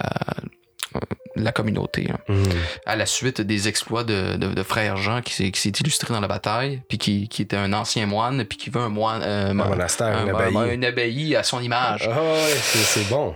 la 1.36 1.52
communauté. 1.52 2.08
hein 2.12 2.20
Mhm. 2.28 2.44
à 2.86 2.96
la 2.96 3.06
suite 3.06 3.42
des 3.42 3.68
exploits 3.68 4.04
de, 4.04 4.36
de, 4.36 4.48
de 4.54 4.64
frère 4.64 4.98
Jean 4.98 5.22
qui 5.22 5.34
s'est, 5.34 5.52
qui 5.52 5.60
s'est 5.62 5.70
illustré 5.80 6.14
dans 6.14 6.20
la 6.20 6.28
bataille, 6.28 6.82
puis 6.90 6.98
qui, 6.98 7.28
qui 7.30 7.42
était 7.42 7.56
un 7.58 7.72
ancien 7.74 8.06
moine, 8.06 8.44
puis 8.46 8.58
qui 8.58 8.70
veut 8.70 8.82
un 8.82 8.90
moine, 8.90 9.22
euh, 9.24 9.50
Un 9.50 9.54
monastère, 9.54 10.08
un- 10.18 10.24
une 10.24 10.30
abbaye. 10.30 10.56
un- 10.58 10.72
une 10.74 10.86
abbaye 10.86 11.36
à 11.36 11.44
son 11.44 11.62
image. 11.62 12.10
Ah 12.12 12.22
ouais, 12.22 12.54
c'est, 12.56 12.80
c'est 12.80 13.10
bon. 13.10 13.34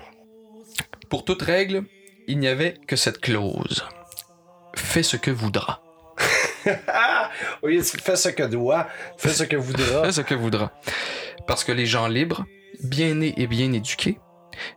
Pour 1.09 1.23
toute 1.25 1.41
règle, 1.41 1.83
il 2.27 2.39
n'y 2.39 2.47
avait 2.47 2.75
que 2.87 2.95
cette 2.95 3.19
clause. 3.19 3.85
Fais 4.75 5.03
ce 5.03 5.15
que 5.17 5.31
voudra. 5.31 5.81
Oui, 7.63 7.81
fais 7.83 8.15
ce 8.15 8.29
que 8.29 8.43
doit, 8.43 8.87
fais 9.17 9.29
ce 9.29 9.43
que 9.43 9.55
voudra. 9.55 10.03
Fais 10.05 10.11
ce 10.11 10.21
que 10.21 10.33
voudra. 10.33 10.71
Parce 11.47 11.63
que 11.63 11.71
les 11.71 11.85
gens 11.85 12.07
libres, 12.07 12.45
bien 12.83 13.13
nés 13.15 13.33
et 13.37 13.47
bien 13.47 13.71
éduqués, 13.73 14.19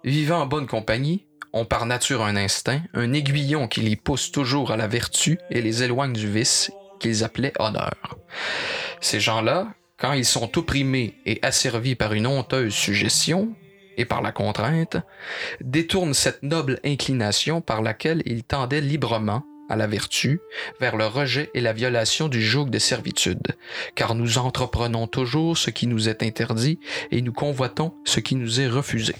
vivant 0.05 0.40
en 0.40 0.46
bonne 0.46 0.66
compagnie, 0.66 1.26
ont 1.59 1.64
par 1.64 1.86
nature 1.86 2.22
un 2.22 2.36
instinct, 2.36 2.80
un 2.94 3.12
aiguillon 3.12 3.66
qui 3.66 3.80
les 3.80 3.97
pousse 3.97 4.30
toujours 4.30 4.70
à 4.70 4.76
la 4.76 4.86
vertu 4.86 5.39
et 5.51 5.60
les 5.60 5.82
éloigne 5.82 6.12
du 6.12 6.30
vice 6.30 6.70
qu'ils 7.01 7.24
appelaient 7.24 7.52
honneur. 7.59 8.16
Ces 9.01 9.20
gens-là, 9.20 9.68
quand 9.98 10.12
ils 10.12 10.24
sont 10.24 10.56
opprimés 10.56 11.16
et 11.26 11.39
asservis 11.43 11.97
par 11.97 12.12
une 12.12 12.26
honteuse 12.26 12.74
suggestion 12.74 13.55
et 13.97 14.05
par 14.05 14.22
la 14.22 14.30
contrainte, 14.30 14.97
détournent 15.60 16.14
cette 16.14 16.44
noble 16.44 16.78
inclination 16.85 17.60
par 17.60 17.82
laquelle 17.82 18.22
ils 18.24 18.44
tendaient 18.44 18.80
librement 18.80 19.43
à 19.68 19.76
la 19.76 19.86
vertu, 19.86 20.40
vers 20.80 20.97
le 20.97 21.06
rejet 21.06 21.51
et 21.52 21.60
la 21.60 21.72
violation 21.72 22.28
du 22.28 22.40
joug 22.40 22.66
de 22.66 22.78
servitude, 22.78 23.56
car 23.94 24.14
nous 24.14 24.39
entreprenons 24.39 25.06
toujours 25.06 25.59
ce 25.59 25.70
qui 25.70 25.86
nous 25.86 26.09
est 26.09 26.22
interdit 26.22 26.78
et 27.10 27.20
nous 27.20 27.32
convoitons 27.32 27.94
ce 28.05 28.20
qui 28.20 28.35
nous 28.35 28.60
est 28.60 28.68
refusé. 28.68 29.14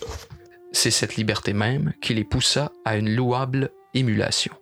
C'est 0.73 0.91
cette 0.91 1.17
liberté 1.17 1.53
même 1.53 1.93
qui 2.01 2.15
les 2.15 2.25
poussa 2.25 2.73
à 2.85 2.97
une 2.97 3.15
louable 3.15 3.71
émulation. 3.95 4.53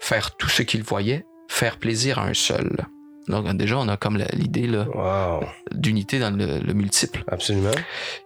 Faire 0.00 0.36
tout 0.36 0.48
ce 0.48 0.62
qu'ils 0.62 0.82
voyaient, 0.82 1.24
faire 1.48 1.78
plaisir 1.78 2.18
à 2.18 2.24
un 2.26 2.34
seul. 2.34 2.86
Donc 3.28 3.48
déjà, 3.56 3.78
on 3.78 3.88
a 3.88 3.96
comme 3.96 4.18
l'idée 4.32 4.68
Wow, 4.94 5.44
d'unité 5.72 6.18
dans 6.18 6.30
le, 6.36 6.58
le 6.58 6.74
multiple. 6.74 7.22
absolument. 7.28 7.70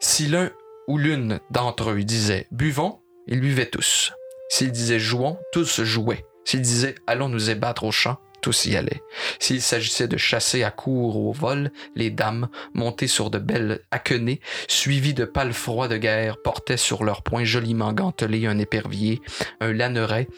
Si 0.01 0.27
l'un 0.27 0.51
ou 0.89 0.99
l'une 0.99 1.41
d'entre 1.51 1.91
eux 1.91 2.03
disait 2.05 2.47
buvons, 2.51 3.01
ils 3.27 3.41
buvaient 3.41 3.67
tous. 3.67 4.13
S'ils 4.49 4.73
disaient 4.73 4.99
jouons, 5.01 5.39
tous 5.53 5.83
jouaient. 5.83 6.25
S'ils 6.45 6.63
disaient 6.63 6.95
allons 7.07 7.29
nous 7.29 7.51
ébattre 7.51 7.85
au 7.85 7.91
champ, 7.93 8.19
tous 8.45 8.67
y 8.67 8.77
allaient. 8.77 9.03
S'il 9.39 9.63
s'agissait 9.63 10.07
de 10.07 10.19
chasser 10.19 10.65
à 10.65 10.71
court 10.71 11.17
ou 11.17 11.31
au 11.31 11.33
vol, 11.33 11.73
les 11.97 12.11
dames, 12.11 12.49
montées 12.75 13.07
sur 13.07 13.31
de 13.31 13.39
belles 13.39 13.81
haquenées, 13.91 14.41
suivies 14.69 15.15
de 15.15 15.25
pâles 15.25 15.55
froids 15.55 15.89
de 15.89 15.97
guerre, 15.97 16.37
portaient 16.43 16.77
sur 16.77 17.05
leurs 17.05 17.23
poings 17.23 17.45
joliment 17.45 17.95
gantelés 17.95 18.47
un 18.47 18.59
épervier, 18.59 19.23
un 19.61 19.73
lanneret 19.73 20.29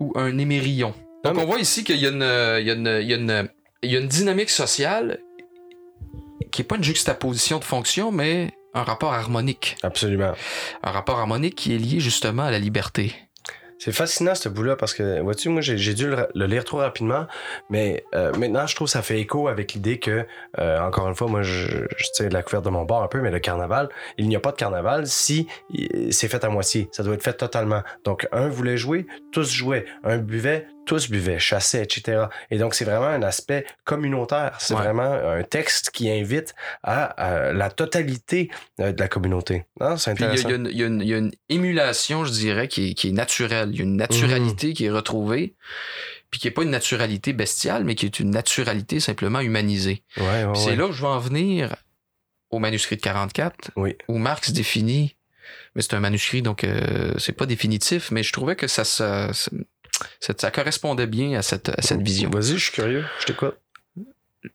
ou 0.00 0.12
un 0.16 0.36
émérillon. 0.36 0.92
Donc 1.24 1.38
on 1.38 1.46
voit 1.46 1.60
ici 1.60 1.82
qu'il 1.82 1.96
y 1.96 2.06
a 2.06 2.10
une, 2.10 2.60
il 2.60 2.66
y 2.66 2.70
a 2.70 2.74
une, 2.74 2.98
il 3.00 3.08
y 3.08 3.14
a 3.14 3.16
une, 3.16 3.48
il 3.82 3.90
y 3.90 3.96
a 3.96 4.00
une 4.00 4.08
dynamique 4.08 4.50
sociale 4.50 5.20
qui 6.52 6.60
n'est 6.60 6.66
pas 6.66 6.76
une 6.76 6.84
juxtaposition 6.84 7.58
de 7.58 7.64
fonctions, 7.64 8.12
mais 8.12 8.52
un 8.74 8.82
rapport 8.82 9.14
harmonique. 9.14 9.76
Absolument. 9.82 10.34
Un 10.82 10.90
rapport 10.90 11.18
harmonique 11.18 11.54
qui 11.54 11.74
est 11.74 11.78
lié 11.78 12.00
justement 12.00 12.42
à 12.42 12.50
la 12.50 12.58
liberté. 12.58 13.14
C'est 13.78 13.92
fascinant 13.92 14.34
ce 14.34 14.48
bout-là 14.48 14.76
parce 14.76 14.94
que, 14.94 15.20
vois-tu, 15.20 15.48
moi 15.48 15.60
j'ai, 15.60 15.94
dû 15.94 16.06
le, 16.08 16.28
le 16.34 16.46
lire 16.46 16.64
trop 16.64 16.78
rapidement, 16.78 17.26
mais 17.70 18.04
euh, 18.14 18.32
maintenant 18.34 18.66
je 18.66 18.74
trouve 18.74 18.86
que 18.86 18.92
ça 18.92 19.02
fait 19.02 19.20
écho 19.20 19.48
avec 19.48 19.74
l'idée 19.74 19.98
que, 19.98 20.26
euh, 20.58 20.80
encore 20.80 21.08
une 21.08 21.14
fois, 21.14 21.28
moi 21.28 21.42
je, 21.42 21.86
je 21.96 22.24
la 22.28 22.42
couverte 22.42 22.64
de 22.64 22.70
mon 22.70 22.84
bord 22.84 23.02
un 23.02 23.08
peu, 23.08 23.20
mais 23.20 23.30
le 23.30 23.40
carnaval, 23.40 23.88
il 24.18 24.28
n'y 24.28 24.36
a 24.36 24.40
pas 24.40 24.52
de 24.52 24.56
carnaval 24.56 25.06
si 25.06 25.46
il- 25.70 26.12
c'est 26.12 26.28
fait 26.28 26.44
à 26.44 26.48
moitié. 26.48 26.88
Ça 26.92 27.02
doit 27.02 27.14
être 27.14 27.22
fait 27.22 27.34
totalement. 27.34 27.82
Donc 28.04 28.26
un 28.32 28.48
voulait 28.48 28.76
jouer, 28.76 29.06
tous 29.32 29.50
jouaient. 29.50 29.84
Un 30.04 30.18
buvait, 30.18 30.66
tous 30.86 31.08
buvaient, 31.10 31.38
chassaient, 31.38 31.82
etc. 31.82 32.24
Et 32.50 32.58
donc 32.58 32.74
c'est 32.74 32.84
vraiment 32.84 33.06
un 33.06 33.22
aspect 33.22 33.66
communautaire. 33.84 34.56
C'est 34.60 34.74
Ouais. 34.74 34.82
vraiment 34.82 35.12
un 35.12 35.42
texte 35.42 35.90
qui 35.90 36.10
invite 36.10 36.54
à, 36.82 37.04
à 37.04 37.52
la 37.52 37.70
totalité 37.70 38.50
euh, 38.80 38.92
de 38.92 39.00
la 39.00 39.08
communauté. 39.08 39.64
Non, 39.80 39.96
c'est 39.96 40.12
il 40.12 40.20
y 40.20 40.24
a- 40.24 40.26
intéressant. 40.30 40.48
il 40.48 40.76
y, 40.76 40.82
a 40.82 40.86
une- 40.86 41.00
y 41.02 41.06
y 41.08 41.14
a 41.14 41.20
émulation, 41.48 42.24
je 42.24 42.32
dirais, 42.32 42.68
qui 42.68 42.90
est, 42.90 42.94
qui 42.94 43.08
est 43.08 43.12
naturelle. 43.12 43.70
Il 43.72 43.78
y 43.78 43.80
a 43.80 43.84
une 43.84 43.96
naturalité 43.96 44.72
qui 44.72 44.86
est 44.86 44.90
retrouvée, 44.90 45.54
puis 46.30 46.40
qui 46.40 46.46
n'est 46.46 46.52
pas 46.52 46.62
une 46.62 46.70
naturalité 46.70 47.32
bestiale, 47.32 47.84
mais 47.84 47.94
qui 47.94 48.06
est 48.06 48.18
une 48.20 48.30
naturalité 48.30 49.00
simplement 49.00 49.40
humanisée. 49.40 50.02
Ouais, 50.16 50.24
ouais, 50.24 50.38
Puis 50.40 50.46
ouais. 50.46 50.54
C'est 50.70 50.76
là 50.76 50.86
où 50.86 50.92
je 50.92 51.00
vais 51.00 51.08
en 51.08 51.18
venir 51.18 51.76
au 52.50 52.58
manuscrit 52.58 52.96
de 52.96 53.00
44, 53.00 53.70
Oui. 53.76 53.96
où 54.08 54.18
Marx 54.18 54.52
définit, 54.52 55.16
mais 55.74 55.82
c'est 55.82 55.94
un 55.94 56.00
manuscrit, 56.00 56.40
donc 56.42 56.62
euh, 56.64 57.12
c'est 57.18 57.32
pas 57.32 57.46
définitif, 57.46 58.10
mais 58.10 58.22
je 58.22 58.32
trouvais 58.32 58.54
que 58.56 58.66
ça, 58.68 58.84
ça, 58.84 59.30
ça, 60.20 60.50
correspondait 60.50 61.06
bien 61.06 61.38
à 61.38 61.42
cette, 61.42 61.68
à 61.68 61.82
cette 61.82 62.02
vision. 62.02 62.30
Vas-y, 62.30 62.58
je 62.58 62.64
suis 62.64 62.72
curieux, 62.72 63.04
je 63.20 63.26
t'écoute. 63.26 63.56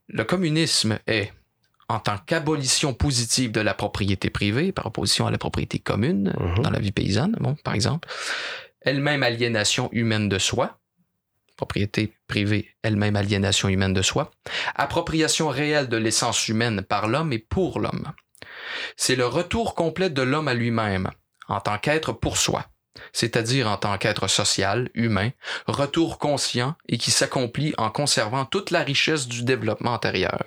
Le 0.07 0.23
communisme 0.23 0.99
est, 1.07 1.31
en 1.87 1.99
tant 1.99 2.17
qu'abolition 2.17 2.93
positive 2.93 3.51
de 3.51 3.61
la 3.61 3.73
propriété 3.73 4.29
privée 4.29 4.71
par 4.71 4.85
opposition 4.85 5.25
à 5.27 5.31
la 5.31 5.37
propriété 5.37 5.79
commune 5.79 6.33
Mhm. 6.37 6.63
dans 6.63 6.69
la 6.69 6.79
vie 6.79 6.91
paysanne, 6.91 7.35
bon, 7.39 7.55
par 7.55 7.73
exemple. 7.73 8.07
Elle-même 8.81 9.23
aliénation 9.23 9.89
humaine 9.91 10.29
de 10.29 10.37
soi. 10.37 10.77
Propriété 11.57 12.13
privée, 12.27 12.69
elle-même 12.83 13.15
aliénation 13.17 13.67
humaine 13.67 13.93
de 13.93 14.01
soi. 14.01 14.31
Appropriation 14.75 15.49
réelle 15.49 15.89
de 15.89 15.97
l'essence 15.97 16.47
humaine 16.47 16.83
par 16.83 17.07
l'homme 17.07 17.33
et 17.33 17.39
pour 17.39 17.79
l'homme. 17.79 18.13
C'est 18.95 19.15
le 19.17 19.25
retour 19.25 19.75
complet 19.75 20.09
de 20.09 20.21
l'homme 20.21 20.47
à 20.47 20.53
lui-même, 20.53 21.09
en 21.49 21.59
tant 21.59 21.77
qu'être 21.77 22.13
pour 22.13 22.37
soi, 22.37 22.65
c'est-à-dire 23.13 23.67
en 23.69 23.77
tant 23.77 23.97
qu'être 23.97 24.27
social, 24.27 24.89
humain, 24.93 25.29
retour 25.67 26.17
conscient 26.19 26.75
et 26.87 26.97
qui 26.97 27.11
s'accomplit 27.11 27.73
en 27.77 27.89
conservant 27.89 28.45
toute 28.45 28.71
la 28.71 28.81
richesse 28.83 29.27
du 29.27 29.43
développement 29.43 29.93
antérieur. 29.93 30.43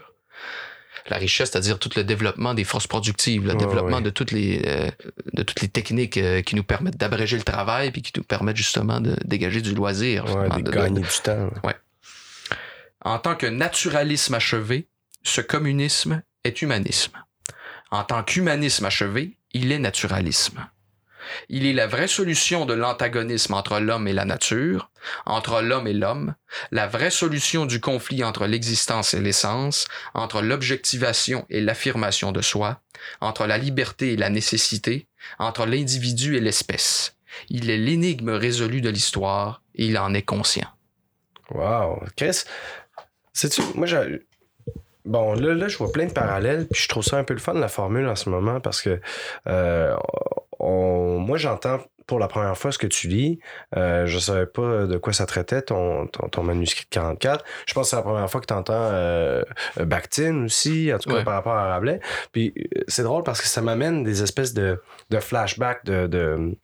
La 1.08 1.16
richesse, 1.16 1.50
c'est-à-dire 1.50 1.80
tout 1.80 1.90
le 1.96 2.04
développement 2.04 2.54
des 2.54 2.62
forces 2.62 2.86
productives, 2.86 3.44
le 3.46 3.54
développement 3.56 3.96
ouais. 3.96 4.02
de 4.02 4.10
toutes 4.10 4.30
les 4.30 4.62
euh, 4.66 4.88
de 5.32 5.42
toutes 5.42 5.60
les 5.60 5.68
techniques 5.68 6.16
euh, 6.16 6.42
qui 6.42 6.54
nous 6.54 6.62
permettent 6.62 6.96
d'abréger 6.96 7.36
le 7.36 7.42
travail 7.42 7.90
puis 7.90 8.02
qui 8.02 8.12
nous 8.16 8.22
permettent 8.22 8.56
justement 8.56 9.00
de 9.00 9.16
dégager 9.24 9.60
du 9.62 9.74
loisir, 9.74 10.24
Ouais, 10.26 10.48
de 10.48 10.62
de- 10.62 11.00
du 11.00 11.06
temps. 11.24 11.50
Ouais. 11.64 11.74
En 13.04 13.18
tant 13.18 13.34
que 13.34 13.46
naturalisme 13.46 14.34
achevé, 14.34 14.86
ce 15.24 15.40
communisme 15.40 16.22
est 16.44 16.62
humanisme. 16.62 17.12
En 17.90 18.04
tant 18.04 18.22
qu'humanisme 18.22 18.84
achevé, 18.84 19.36
il 19.52 19.72
est 19.72 19.80
naturalisme. 19.80 20.64
Il 21.48 21.66
est 21.66 21.72
la 21.72 21.86
vraie 21.86 22.08
solution 22.08 22.66
de 22.66 22.74
l'antagonisme 22.74 23.54
entre 23.54 23.78
l'homme 23.80 24.08
et 24.08 24.12
la 24.12 24.24
nature, 24.24 24.90
entre 25.26 25.60
l'homme 25.62 25.86
et 25.86 25.92
l'homme, 25.92 26.34
la 26.70 26.86
vraie 26.86 27.10
solution 27.10 27.66
du 27.66 27.80
conflit 27.80 28.24
entre 28.24 28.46
l'existence 28.46 29.14
et 29.14 29.20
l'essence, 29.20 29.86
entre 30.14 30.42
l'objectivation 30.42 31.46
et 31.50 31.60
l'affirmation 31.60 32.32
de 32.32 32.42
soi, 32.42 32.80
entre 33.20 33.46
la 33.46 33.58
liberté 33.58 34.12
et 34.12 34.16
la 34.16 34.30
nécessité, 34.30 35.06
entre 35.38 35.66
l'individu 35.66 36.36
et 36.36 36.40
l'espèce. 36.40 37.16
Il 37.48 37.70
est 37.70 37.78
l'énigme 37.78 38.30
résolue 38.30 38.80
de 38.80 38.90
l'histoire 38.90 39.62
et 39.74 39.86
il 39.86 39.98
en 39.98 40.14
est 40.14 40.22
conscient. 40.22 40.68
Wow. 41.50 42.02
Chris, 42.16 42.44
sais-tu, 43.32 43.62
moi, 43.74 43.86
j'ai. 43.86 44.26
Bon, 45.04 45.34
là, 45.34 45.54
là, 45.54 45.66
je 45.66 45.76
vois 45.78 45.90
plein 45.90 46.06
de 46.06 46.12
parallèles, 46.12 46.68
puis 46.70 46.82
je 46.82 46.88
trouve 46.88 47.02
ça 47.02 47.18
un 47.18 47.24
peu 47.24 47.34
le 47.34 47.40
fun, 47.40 47.54
la 47.54 47.68
formule, 47.68 48.06
en 48.06 48.14
ce 48.14 48.30
moment, 48.30 48.60
parce 48.60 48.80
que 48.80 49.00
euh, 49.48 49.96
on- 50.62 51.18
moi, 51.18 51.36
j'entends 51.38 51.78
pour 52.06 52.18
la 52.18 52.26
première 52.26 52.56
fois 52.58 52.72
ce 52.72 52.78
que 52.78 52.86
tu 52.88 53.06
lis. 53.08 53.38
Euh, 53.76 54.06
je 54.06 54.18
savais 54.18 54.46
pas 54.46 54.86
de 54.86 54.96
quoi 54.98 55.12
ça 55.12 55.24
traitait, 55.24 55.62
ton, 55.62 56.06
ton, 56.08 56.28
ton 56.28 56.42
manuscrit 56.42 56.84
de 56.84 56.88
44. 56.90 57.44
Je 57.66 57.74
pense 57.74 57.86
que 57.86 57.90
c'est 57.90 57.96
la 57.96 58.02
première 58.02 58.28
fois 58.30 58.40
que 58.40 58.46
tu 58.46 58.54
entends 58.54 58.72
euh, 58.74 59.42
Bakhtin 59.78 60.44
aussi, 60.44 60.92
en 60.92 60.98
tout 60.98 61.10
cas 61.10 61.16
Ouais. 61.16 61.24
par 61.24 61.34
rapport 61.34 61.52
à 61.54 61.68
Rabelais. 61.68 62.00
Puis 62.32 62.52
euh, 62.76 62.80
c'est 62.88 63.02
drôle 63.04 63.22
parce 63.22 63.40
que 63.40 63.46
ça 63.46 63.60
m'amène 63.62 64.02
des 64.02 64.22
espèces 64.22 64.52
de, 64.52 64.82
de 65.10 65.20
flashbacks 65.20 65.84
de, 65.84 66.06
de, 66.08 66.56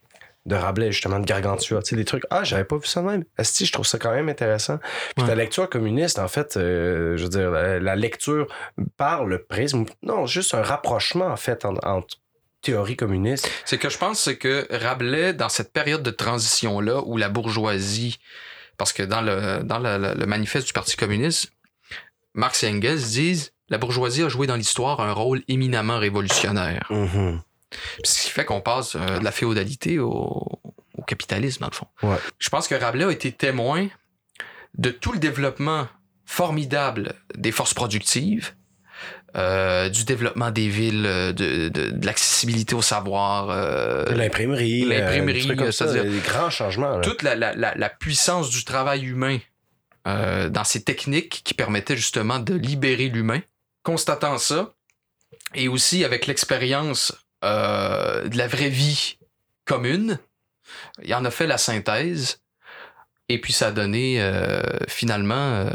de 0.46 0.54
Rabelais, 0.56 0.90
justement, 0.90 1.20
de 1.20 1.24
Gargantua. 1.24 1.82
Tu 1.82 1.90
sais, 1.90 1.96
des 1.96 2.04
trucs. 2.04 2.24
Ah, 2.30 2.42
j'avais 2.42 2.64
pas 2.64 2.76
vu 2.76 2.86
ça 2.86 3.00
de 3.00 3.06
même. 3.06 3.24
Esti, 3.38 3.64
je 3.64 3.72
trouve 3.72 3.86
ça 3.86 3.98
quand 3.98 4.12
même 4.12 4.28
intéressant. 4.28 4.78
Puis 5.16 5.24
ta 5.24 5.34
lecture 5.36 5.68
communiste, 5.70 6.18
en 6.18 6.28
fait, 6.28 6.56
euh, 6.56 7.16
je 7.16 7.22
veux 7.22 7.28
dire, 7.28 7.50
la, 7.52 7.78
la 7.78 7.96
lecture 7.96 8.48
par 8.96 9.24
le 9.24 9.42
prisme, 9.44 9.84
non, 10.02 10.26
juste 10.26 10.52
un 10.54 10.62
rapprochement, 10.62 11.26
en 11.26 11.36
fait, 11.36 11.64
en- 11.64 11.74
entre 11.84 12.16
théorie 12.62 12.96
communiste. 12.96 13.50
C'est 13.64 13.78
que 13.78 13.88
je 13.88 13.98
pense 13.98 14.20
c'est 14.20 14.36
que 14.36 14.66
Rabelais, 14.70 15.32
dans 15.32 15.48
cette 15.48 15.72
période 15.72 16.02
de 16.02 16.10
transition-là, 16.10 17.02
où 17.04 17.16
la 17.16 17.28
bourgeoisie, 17.28 18.18
parce 18.76 18.92
que 18.92 19.02
dans 19.02 19.20
le, 19.22 19.62
dans 19.64 19.78
le, 19.78 19.98
le- 19.98 20.14
le 20.14 20.26
manifeste 20.26 20.66
du 20.66 20.72
Parti 20.72 20.96
communiste, 20.96 21.50
Marx 22.34 22.62
et 22.64 22.68
Engels 22.68 22.98
disent 23.02 23.52
la 23.70 23.78
bourgeoisie 23.78 24.22
a 24.22 24.28
joué 24.28 24.46
dans 24.46 24.56
l'histoire 24.56 25.00
un 25.00 25.12
rôle 25.12 25.42
éminemment 25.48 25.98
révolutionnaire. 25.98 26.86
Mhm. 26.90 27.40
Puis 27.70 28.02
Ce 28.04 28.22
qui 28.22 28.30
fait 28.30 28.44
qu'on 28.46 28.60
passe 28.62 28.94
euh, 28.96 29.18
de 29.18 29.24
la 29.24 29.30
féodalité 29.32 29.98
au, 29.98 30.10
au 30.94 31.02
capitalisme, 31.06 31.60
dans 31.60 31.68
le 31.70 31.74
fond. 31.74 31.86
Ouais. 32.02 32.16
Je 32.38 32.48
pense 32.48 32.66
que 32.66 32.74
Rabelais 32.74 33.04
a 33.04 33.10
été 33.10 33.30
témoin 33.32 33.88
de 34.78 34.90
tout 34.90 35.12
le 35.12 35.18
développement 35.18 35.86
formidable 36.24 37.14
des 37.34 37.52
forces 37.52 37.74
productives, 37.74 38.54
euh, 39.36 39.88
du 39.88 40.04
développement 40.04 40.50
des 40.50 40.68
villes, 40.68 41.04
euh, 41.06 41.32
de, 41.32 41.68
de, 41.68 41.90
de 41.90 42.06
l'accessibilité 42.06 42.74
au 42.74 42.82
savoir. 42.82 43.50
euh, 43.50 44.04
De 44.04 44.14
L'imprimerie. 44.14 44.84
euh, 44.84 44.88
L'imprimerie, 45.00 45.42
c'est-à-dire- 45.72 46.04
des 46.04 46.20
grands 46.20 46.50
changements. 46.50 46.96
là. 46.96 47.00
toute 47.02 47.22
la, 47.22 47.34
la, 47.34 47.54
la, 47.54 47.74
la 47.74 47.88
puissance 47.90 48.50
du 48.50 48.64
travail 48.64 49.04
humain 49.04 49.38
euh, 50.06 50.48
dans 50.48 50.64
ces 50.64 50.82
techniques 50.82 51.42
qui 51.44 51.54
permettaient 51.54 51.96
justement 51.96 52.38
de 52.38 52.54
libérer 52.54 53.08
l'humain. 53.08 53.40
Constatant 53.82 54.38
ça, 54.38 54.74
et 55.54 55.68
aussi 55.68 56.04
avec 56.04 56.26
l'expérience 56.26 57.12
de 57.42 58.36
la 58.36 58.46
vraie 58.48 58.68
vie 58.70 59.18
commune, 59.64 60.18
il 61.04 61.14
en 61.14 61.24
a 61.24 61.30
fait 61.30 61.46
la 61.46 61.56
synthèse, 61.58 62.40
et 63.28 63.40
puis 63.40 63.52
ça 63.52 63.68
a 63.68 63.70
donné 63.70 64.20
finalement 64.88 65.66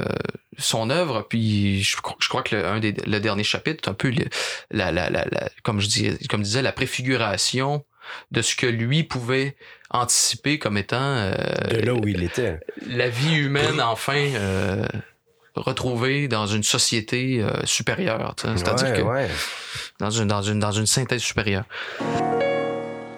son 0.58 0.90
œuvre. 0.90 1.26
Puis 1.30 1.82
je, 1.84 1.98
je 2.20 2.30
crois 2.30 2.44
que 2.44 2.56
le, 2.56 2.66
un 2.66 2.80
des, 2.80 2.92
le 2.92 3.20
dernier 3.20 3.44
chapitre, 3.44 3.90
un 3.90 3.94
peu 3.94 4.12
la, 4.72 4.92
la, 4.92 5.10
la, 5.10 5.26
la- 5.32 5.50
comme 5.64 5.80
je 5.80 5.88
disais, 5.88 6.18
comme 6.30 6.42
je 6.42 6.46
disais, 6.46 6.62
la 6.62 6.72
préfiguration 6.72 7.84
de 8.32 8.42
ce 8.42 8.56
que 8.56 8.66
lui 8.68 9.04
pouvait 9.04 9.56
anticiper 9.90 10.60
comme 10.60 10.78
étant 10.78 10.98
euh, 11.02 11.34
De 11.72 11.78
là 11.86 11.94
où 11.94 12.08
il 12.08 12.22
était. 12.24 12.60
la 12.88 13.08
vie 13.10 13.36
humaine 13.36 13.80
enfin 13.80 14.18
euh, 14.36 14.86
retrouvée 15.56 16.28
dans 16.28 16.46
une 16.48 16.64
société 16.64 17.42
euh, 17.42 17.50
supérieure. 17.66 18.36
C'est-à-dire 18.38 18.88
Ouais, 18.90 18.98
que 18.98 19.02
ouais. 19.04 19.30
dans, 20.00 20.10
une, 20.10 20.28
dans, 20.28 20.42
une, 20.42 20.60
dans 20.60 20.72
une 20.72 20.88
synthèse 20.88 21.22
supérieure. 21.22 21.64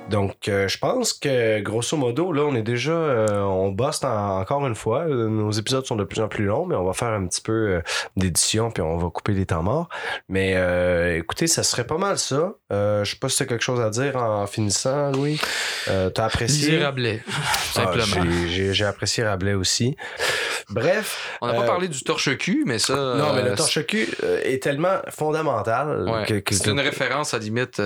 Donc, 0.10 0.48
euh, 0.48 0.68
je 0.68 0.78
pense 0.78 1.14
que 1.14 1.60
grosso 1.62 1.98
modo, 1.98 2.32
là, 2.32 2.44
on 2.44 2.54
est 2.56 2.62
déjà, 2.62 2.92
euh, 2.92 3.42
on 3.42 3.70
bosse 3.72 4.04
en- 4.04 4.40
encore 4.40 4.66
une 4.68 4.76
fois. 4.76 5.00
Euh, 5.08 5.28
Nos 5.30 5.52
épisodes 5.52 5.84
sont 5.86 5.96
de 5.96 6.04
plus 6.04 6.22
en 6.22 6.28
plus 6.28 6.46
longs, 6.46 6.66
mais 6.68 6.76
on 6.76 6.86
va 6.86 6.94
faire 6.94 7.08
un 7.08 7.26
petit 7.26 7.42
peu 7.42 7.52
euh, 7.52 7.82
d'édition, 8.16 8.70
puis 8.70 8.84
on 8.84 8.98
va 8.98 9.10
couper 9.10 9.32
les 9.34 9.48
temps 9.48 9.64
morts. 9.64 9.90
Mais 10.30 10.56
écoutez, 11.18 11.48
ça 11.48 11.64
serait 11.64 11.86
pas 11.88 11.98
mal 11.98 12.18
ça. 12.20 12.54
Je 12.72 13.04
sais 13.04 13.18
pas 13.20 13.30
si 13.30 13.38
t'as 13.40 13.46
quelque 13.46 13.64
chose 13.64 13.82
à 13.82 13.90
dire 13.90 14.16
en 14.16 14.46
finissant, 14.46 15.12
Louis. 15.12 15.40
T'as 15.86 16.26
apprécié? 16.26 16.72
Lisez 16.72 16.84
Rabelais, 16.84 17.24
Ah, 17.28 17.58
simplement. 17.74 18.26
j'ai- 18.48 18.86
apprécié 18.86 19.24
Rabelais 19.24 19.54
aussi. 19.56 19.96
Bref. 20.70 21.38
On 21.42 21.48
n'a 21.48 21.54
pas 21.54 21.64
parlé 21.64 21.88
du 21.88 22.02
torche-cul, 22.02 22.64
mais 22.66 22.80
ça... 22.80 22.94
Non, 22.96 23.34
mais 23.34 23.44
le 23.44 23.56
torche-cul 23.56 24.08
est 24.44 24.62
tellement 24.62 24.98
fondamental 25.10 26.08
Ouais, 26.10 26.26
que, 26.26 26.34
que- 26.40 26.54
c'est 26.56 26.70
une 26.70 26.80
référence 26.80 27.34
à 27.34 27.40
limite 27.40 27.82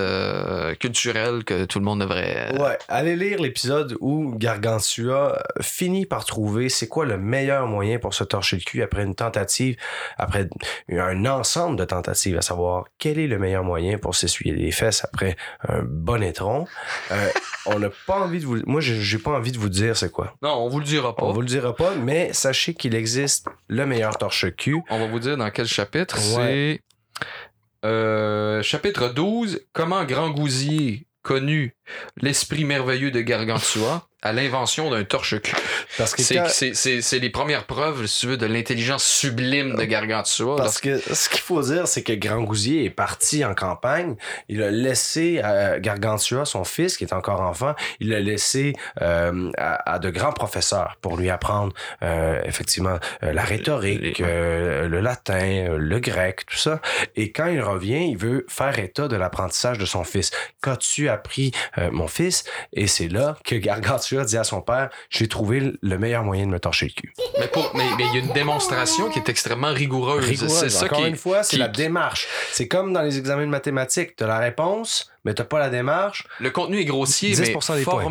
culturelle 0.79 1.43
que 1.45 1.65
tout 1.65 1.79
le 1.79 1.85
monde 1.85 2.08
devrait. 2.09 2.59
Ouais, 2.59 2.77
allez 2.87 3.15
lire 3.15 3.41
l'épisode 3.41 3.95
où 3.99 4.33
Gargantua 4.35 5.41
finit 5.61 6.05
par 6.05 6.25
trouver 6.25 6.69
c'est 6.69 6.87
quoi 6.87 7.05
le 7.05 7.17
meilleur 7.17 7.67
moyen 7.67 7.99
pour 7.99 8.13
se 8.13 8.23
torcher 8.23 8.57
le 8.57 8.63
cul 8.63 8.81
après 8.81 9.03
une 9.03 9.15
tentative, 9.15 9.75
après 10.17 10.49
un 10.91 11.25
ensemble 11.25 11.77
de 11.77 11.85
tentatives, 11.85 12.37
à 12.37 12.41
savoir 12.41 12.85
quel 12.97 13.19
est 13.19 13.27
le 13.27 13.39
meilleur 13.39 13.63
moyen 13.63 13.97
pour 13.97 14.15
s'essuyer 14.15 14.53
les 14.53 14.71
fesses 14.71 15.03
après 15.03 15.35
un 15.67 15.81
bon 15.83 16.21
étron. 16.23 16.65
Euh, 17.11 17.29
on 17.65 17.79
n'a 17.79 17.89
pas 18.07 18.21
envie 18.21 18.39
de 18.39 18.45
vous, 18.45 18.57
moi 18.65 18.81
j'ai 18.81 19.17
pas 19.19 19.31
envie 19.31 19.51
de 19.51 19.59
vous 19.59 19.69
dire 19.69 19.95
c'est 19.95 20.11
quoi. 20.11 20.35
Non, 20.41 20.53
on 20.55 20.69
vous 20.69 20.79
le 20.79 20.85
dira 20.85 21.15
pas. 21.15 21.23
On 21.23 21.31
vous 21.31 21.41
le 21.41 21.47
dira 21.47 21.75
pas, 21.75 21.95
mais 21.95 22.33
sachez 22.33 22.73
qu'il 22.73 22.95
existe 22.95 23.47
le 23.67 23.85
meilleur 23.85 24.17
torche-cul. 24.17 24.81
On 24.89 24.99
va 24.99 25.07
vous 25.07 25.19
dire 25.19 25.37
dans 25.37 25.49
quel 25.51 25.67
chapitre. 25.67 26.17
Ouais. 26.37 26.81
C'est 26.81 27.87
euh, 27.87 28.61
chapitre 28.61 29.09
12. 29.13 29.61
Comment 29.73 30.03
Grand 30.03 30.31
Gousier 30.31 31.07
connu 31.29 31.75
l'esprit 32.17 32.65
merveilleux 32.65 33.11
de 33.11 33.21
Gargantua 33.21 34.08
à 34.21 34.33
l'invention 34.33 34.89
d'un 34.89 35.03
torche-cul. 35.05 35.55
Parce 35.97 36.13
que 36.13 36.21
C'est 36.21 36.35
quand- 36.35 36.47
c'est- 36.49 36.73
c'est- 36.73 37.01
c'est 37.01 37.19
les 37.19 37.29
premières 37.29 37.65
preuves, 37.65 38.05
si 38.05 38.21
tu 38.21 38.27
veux, 38.27 38.37
de 38.37 38.45
l'intelligence 38.45 39.03
sublime 39.05 39.75
de 39.75 39.83
Gargantua. 39.85 40.57
Parce 40.57 40.79
que 40.81 40.97
ce 40.99 41.29
qu'il 41.29 41.39
faut 41.39 41.61
dire, 41.61 41.87
c'est 41.87 42.03
que 42.03 42.11
Grand 42.13 42.41
Gousier 42.41 42.83
est 42.83 42.89
parti 42.89 43.45
en 43.45 43.53
campagne. 43.55 44.15
Il 44.49 44.61
a 44.61 44.71
laissé 44.71 45.39
à 45.39 45.79
Gargantua, 45.79 46.43
son 46.45 46.65
fils, 46.65 46.97
qui 46.97 47.05
est 47.05 47.13
encore 47.13 47.39
enfant, 47.41 47.73
il 48.01 48.09
l'a 48.09 48.19
laissé 48.19 48.73
euh, 49.01 49.51
à, 49.57 49.93
à 49.93 49.99
de 49.99 50.09
grands 50.09 50.33
professeurs 50.33 50.97
pour 51.01 51.15
lui 51.15 51.29
apprendre 51.29 51.73
euh, 52.03 52.41
effectivement 52.43 52.99
euh, 53.23 53.31
la 53.31 53.43
rhétorique, 53.43 54.19
euh, 54.19 54.87
le 54.89 54.99
latin, 54.99 55.39
euh, 55.69 55.77
le 55.77 55.99
grec, 55.99 56.45
tout 56.45 56.57
ça. 56.57 56.81
Et 57.15 57.31
quand 57.31 57.47
il 57.47 57.61
revient, 57.61 58.09
il 58.09 58.17
veut 58.17 58.45
faire 58.49 58.77
état 58.79 59.07
de 59.07 59.15
l'apprentissage 59.15 59.77
de 59.77 59.85
son 59.85 60.03
fils. 60.03 60.31
Qu'as-tu 60.61 61.07
appris, 61.07 61.51
euh, 61.77 61.89
mon 61.91 62.07
fils? 62.07 62.43
Et 62.73 62.87
c'est 62.87 63.07
là 63.07 63.37
que 63.45 63.55
Gargantua 63.55 64.08
dit 64.25 64.37
à 64.37 64.43
son 64.43 64.61
père, 64.61 64.89
j'ai 65.09 65.27
trouvé 65.27 65.73
le 65.81 65.97
meilleur 65.97 66.23
moyen 66.23 66.45
de 66.45 66.51
me 66.51 66.59
torcher 66.59 66.85
le 66.87 66.91
cul. 67.01 67.13
Mais 67.39 67.47
pour- 67.47 67.71
mais 67.75 67.83
mais 67.97 68.03
il 68.11 68.15
y 68.15 68.21
a 68.21 68.25
une 68.25 68.33
démonstration 68.33 69.09
qui 69.09 69.19
est 69.19 69.29
extrêmement 69.29 69.73
rigoureuse. 69.73 70.25
Rigoureuse. 70.25 70.51
C'est 70.59 70.69
ça 70.69 70.85
Encore 70.85 70.99
qui 70.99 71.07
une 71.09 71.15
fois, 71.15 71.43
c'est 71.43 71.51
qui- 71.51 71.57
la 71.57 71.67
démarche. 71.67 72.27
C'est 72.51 72.67
comme 72.67 72.93
dans 72.93 73.01
les 73.01 73.17
examens 73.17 73.45
de 73.45 73.51
mathématiques. 73.51 74.15
Tu 74.15 74.23
as 74.23 74.27
la 74.27 74.39
réponse, 74.39 75.09
mais 75.25 75.33
tu 75.33 75.43
pas 75.43 75.59
la 75.59 75.69
démarche. 75.69 76.25
Le 76.39 76.49
contenu 76.51 76.79
est 76.79 76.85
grossier, 76.85 77.31
10% 77.33 77.73
mais 77.73 77.79
des 77.79 77.85
points. 77.85 78.03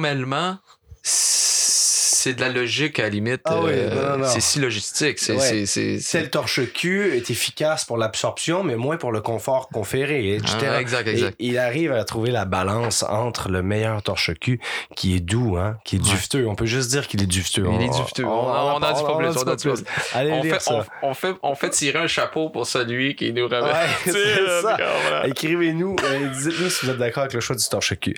C'est 2.19 2.35
de 2.35 2.41
la 2.41 2.49
logique 2.49 2.99
à 2.99 3.05
la 3.05 3.09
limite. 3.11 3.43
Ah 3.45 3.61
oui, 3.63 3.71
euh, 3.75 3.95
non, 3.95 4.11
non, 4.11 4.19
non. 4.25 4.29
C'est 4.29 4.41
si 4.41 4.59
logistique. 4.59 5.19
C'est, 5.19 5.35
Ouais. 5.35 5.41
c'est, 5.41 5.67
c'est, 5.67 6.01
C'est 6.01 6.21
le 6.21 6.29
torche-cul 6.31 7.15
est 7.17 7.31
efficace 7.31 7.85
pour 7.85 7.97
l'absorption, 7.97 8.65
mais 8.65 8.75
moins 8.77 8.97
pour 8.97 9.13
le 9.13 9.21
confort 9.21 9.69
conféré, 9.69 10.35
etc. 10.35 10.57
Ah, 10.73 10.81
exact, 10.81 11.07
exact. 11.07 11.37
Et 11.39 11.47
il 11.47 11.59
arrive 11.59 11.93
à 11.93 12.05
trouver 12.05 12.31
la 12.31 12.45
balance 12.45 13.05
entre 13.05 13.49
le 13.49 13.63
meilleur 13.63 14.03
torche-cul, 14.03 14.61
qui 14.97 15.15
est 15.15 15.21
doux, 15.21 15.57
hein, 15.57 15.79
qui 15.85 15.97
est 15.97 15.99
duveteux. 16.01 16.47
On 16.49 16.55
peut 16.57 16.67
juste 16.67 16.91
dire 16.91 17.07
qu'il 17.07 17.23
est 17.23 17.27
duveteux. 17.27 17.67
Il 17.73 17.83
est 17.83 17.89
duveteux. 17.89 18.25
On, 18.25 18.29
on, 18.29 18.51
en 18.51 18.81
dit 18.81 18.87
pas 18.87 19.17
plus. 19.17 19.27
On 19.27 19.31
en 19.31 19.33
dit 19.33 19.45
pas 19.45 19.57
plus. 19.57 19.85
Allez 20.15 20.33
on, 20.33 20.43
lire 20.43 20.55
fait, 20.55 20.61
ça. 20.61 20.87
on, 21.03 21.15
fait, 21.15 21.35
on 21.43 21.55
fait 21.55 21.71
tirer 21.71 21.99
un 22.01 22.07
chapeau 22.09 22.51
pour 22.51 22.67
celui 22.67 23.15
qui 23.15 23.33
nous 23.33 23.47
ramène. 23.49 23.71
Ouais, 23.71 23.89
c'est 24.13 24.63
ça. 24.63 24.77
voilà. 25.03 25.27
Écrivez-nous, 25.29 25.97
euh, 26.03 26.29
dites-nous 26.43 26.71
si 26.71 26.87
vous 26.87 26.93
êtes 26.93 26.99
d'accord 26.99 27.23
avec 27.23 27.35
le 27.35 27.41
choix 27.41 27.55
du 27.57 27.65
torche-cul. 27.69 28.17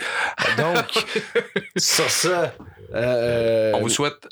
Donc, 0.57 1.05
sur 1.77 2.09
ça, 2.11 2.55
euh, 2.95 3.73
On 3.75 3.81
vous 3.81 3.89
souhaite 3.89 4.29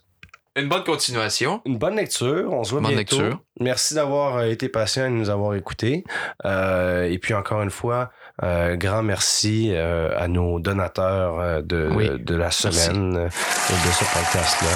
une 0.57 0.69
bonne 0.69 0.83
continuation. 0.83 1.61
une 1.67 1.79
bonne 1.79 1.95
lecture. 1.97 2.53
On 2.53 2.65
se 2.65 2.73
voit 2.73 2.81
Bonne 2.81 2.95
bientôt. 2.95 3.21
lecture. 3.21 3.41
Merci 3.61 3.95
d'avoir 3.95 4.39
euh, 4.39 4.51
été 4.51 4.69
patient 4.69 5.05
et 5.07 5.11
de 5.11 5.15
nous 5.15 5.31
avoir 5.31 5.55
écoutés. 5.55 6.03
Euh, 6.45 7.05
et 7.05 7.19
puis 7.19 7.33
encore 7.35 7.63
une 7.63 7.71
fois, 7.71 8.11
euh, 8.43 8.75
grand 8.77 9.03
merci 9.05 9.71
euh, 9.73 10.11
à 10.19 10.27
nos 10.27 10.59
donateurs 10.59 11.63
de, 11.63 11.89
Oui. 11.95 12.11
de 12.19 12.35
la 12.35 12.51
semaine 12.51 13.17
euh, 13.17 13.27
de 13.27 13.91
ce 13.93 14.05
podcast-là. 14.13 14.71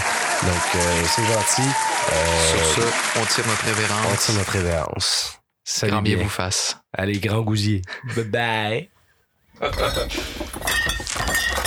Donc, 0.49 0.63
euh, 0.77 1.03
c'est 1.07 1.25
gentil. 1.25 1.69
Euh, 2.13 2.49
Sur 2.49 2.65
ce, 2.85 3.21
on 3.21 3.25
tire 3.27 3.47
notre 3.49 3.65
on 3.65 3.75
révérence. 3.75 4.25
tire 4.27 4.35
notre 4.37 4.53
révérence. 4.53 5.39
Salut 5.65 5.93
Grand 5.93 6.03
bien 6.03 6.15
bien. 6.17 6.25
vous 6.25 6.31
fasse. 6.31 6.79
Allez, 6.93 7.19
grand 7.19 7.41
gousier. 7.43 7.83
Bye 8.15 8.25
bye. 8.25 8.89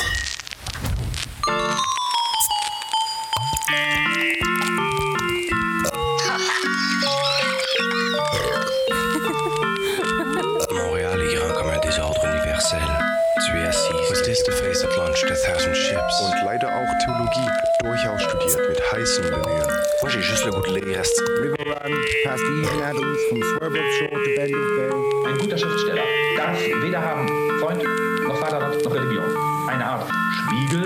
heißen 18.96 19.24
Bemühen. 19.24 19.68
Moi, 20.02 20.10
j'ai 20.10 20.22
juste 20.22 20.46
le 20.46 20.52
goût 20.52 20.62
de 20.62 20.74
lire. 20.74 21.04
River 21.42 21.66
Run, 21.66 21.94
past 22.24 22.44
Eden 22.44 22.82
Adams, 22.82 23.20
from 23.30 23.42
Swerve 23.42 23.82
Shore 23.98 24.10
to 24.10 24.32
Bendel 24.36 24.66
Bay. 24.78 25.30
Ein 25.30 25.38
guter 25.38 25.58
Schriftsteller 25.58 26.04
darf 26.38 26.58
weder 26.82 27.02
haben 27.02 27.28
Freund 27.60 27.84
noch 28.24 28.38
Vater 28.38 28.60
noch 28.60 28.94
Religion. 28.94 29.26
Eine 29.68 29.86
Art 29.86 30.10
Spiegel 30.48 30.86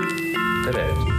der 0.64 0.74
Welt. 0.74 1.09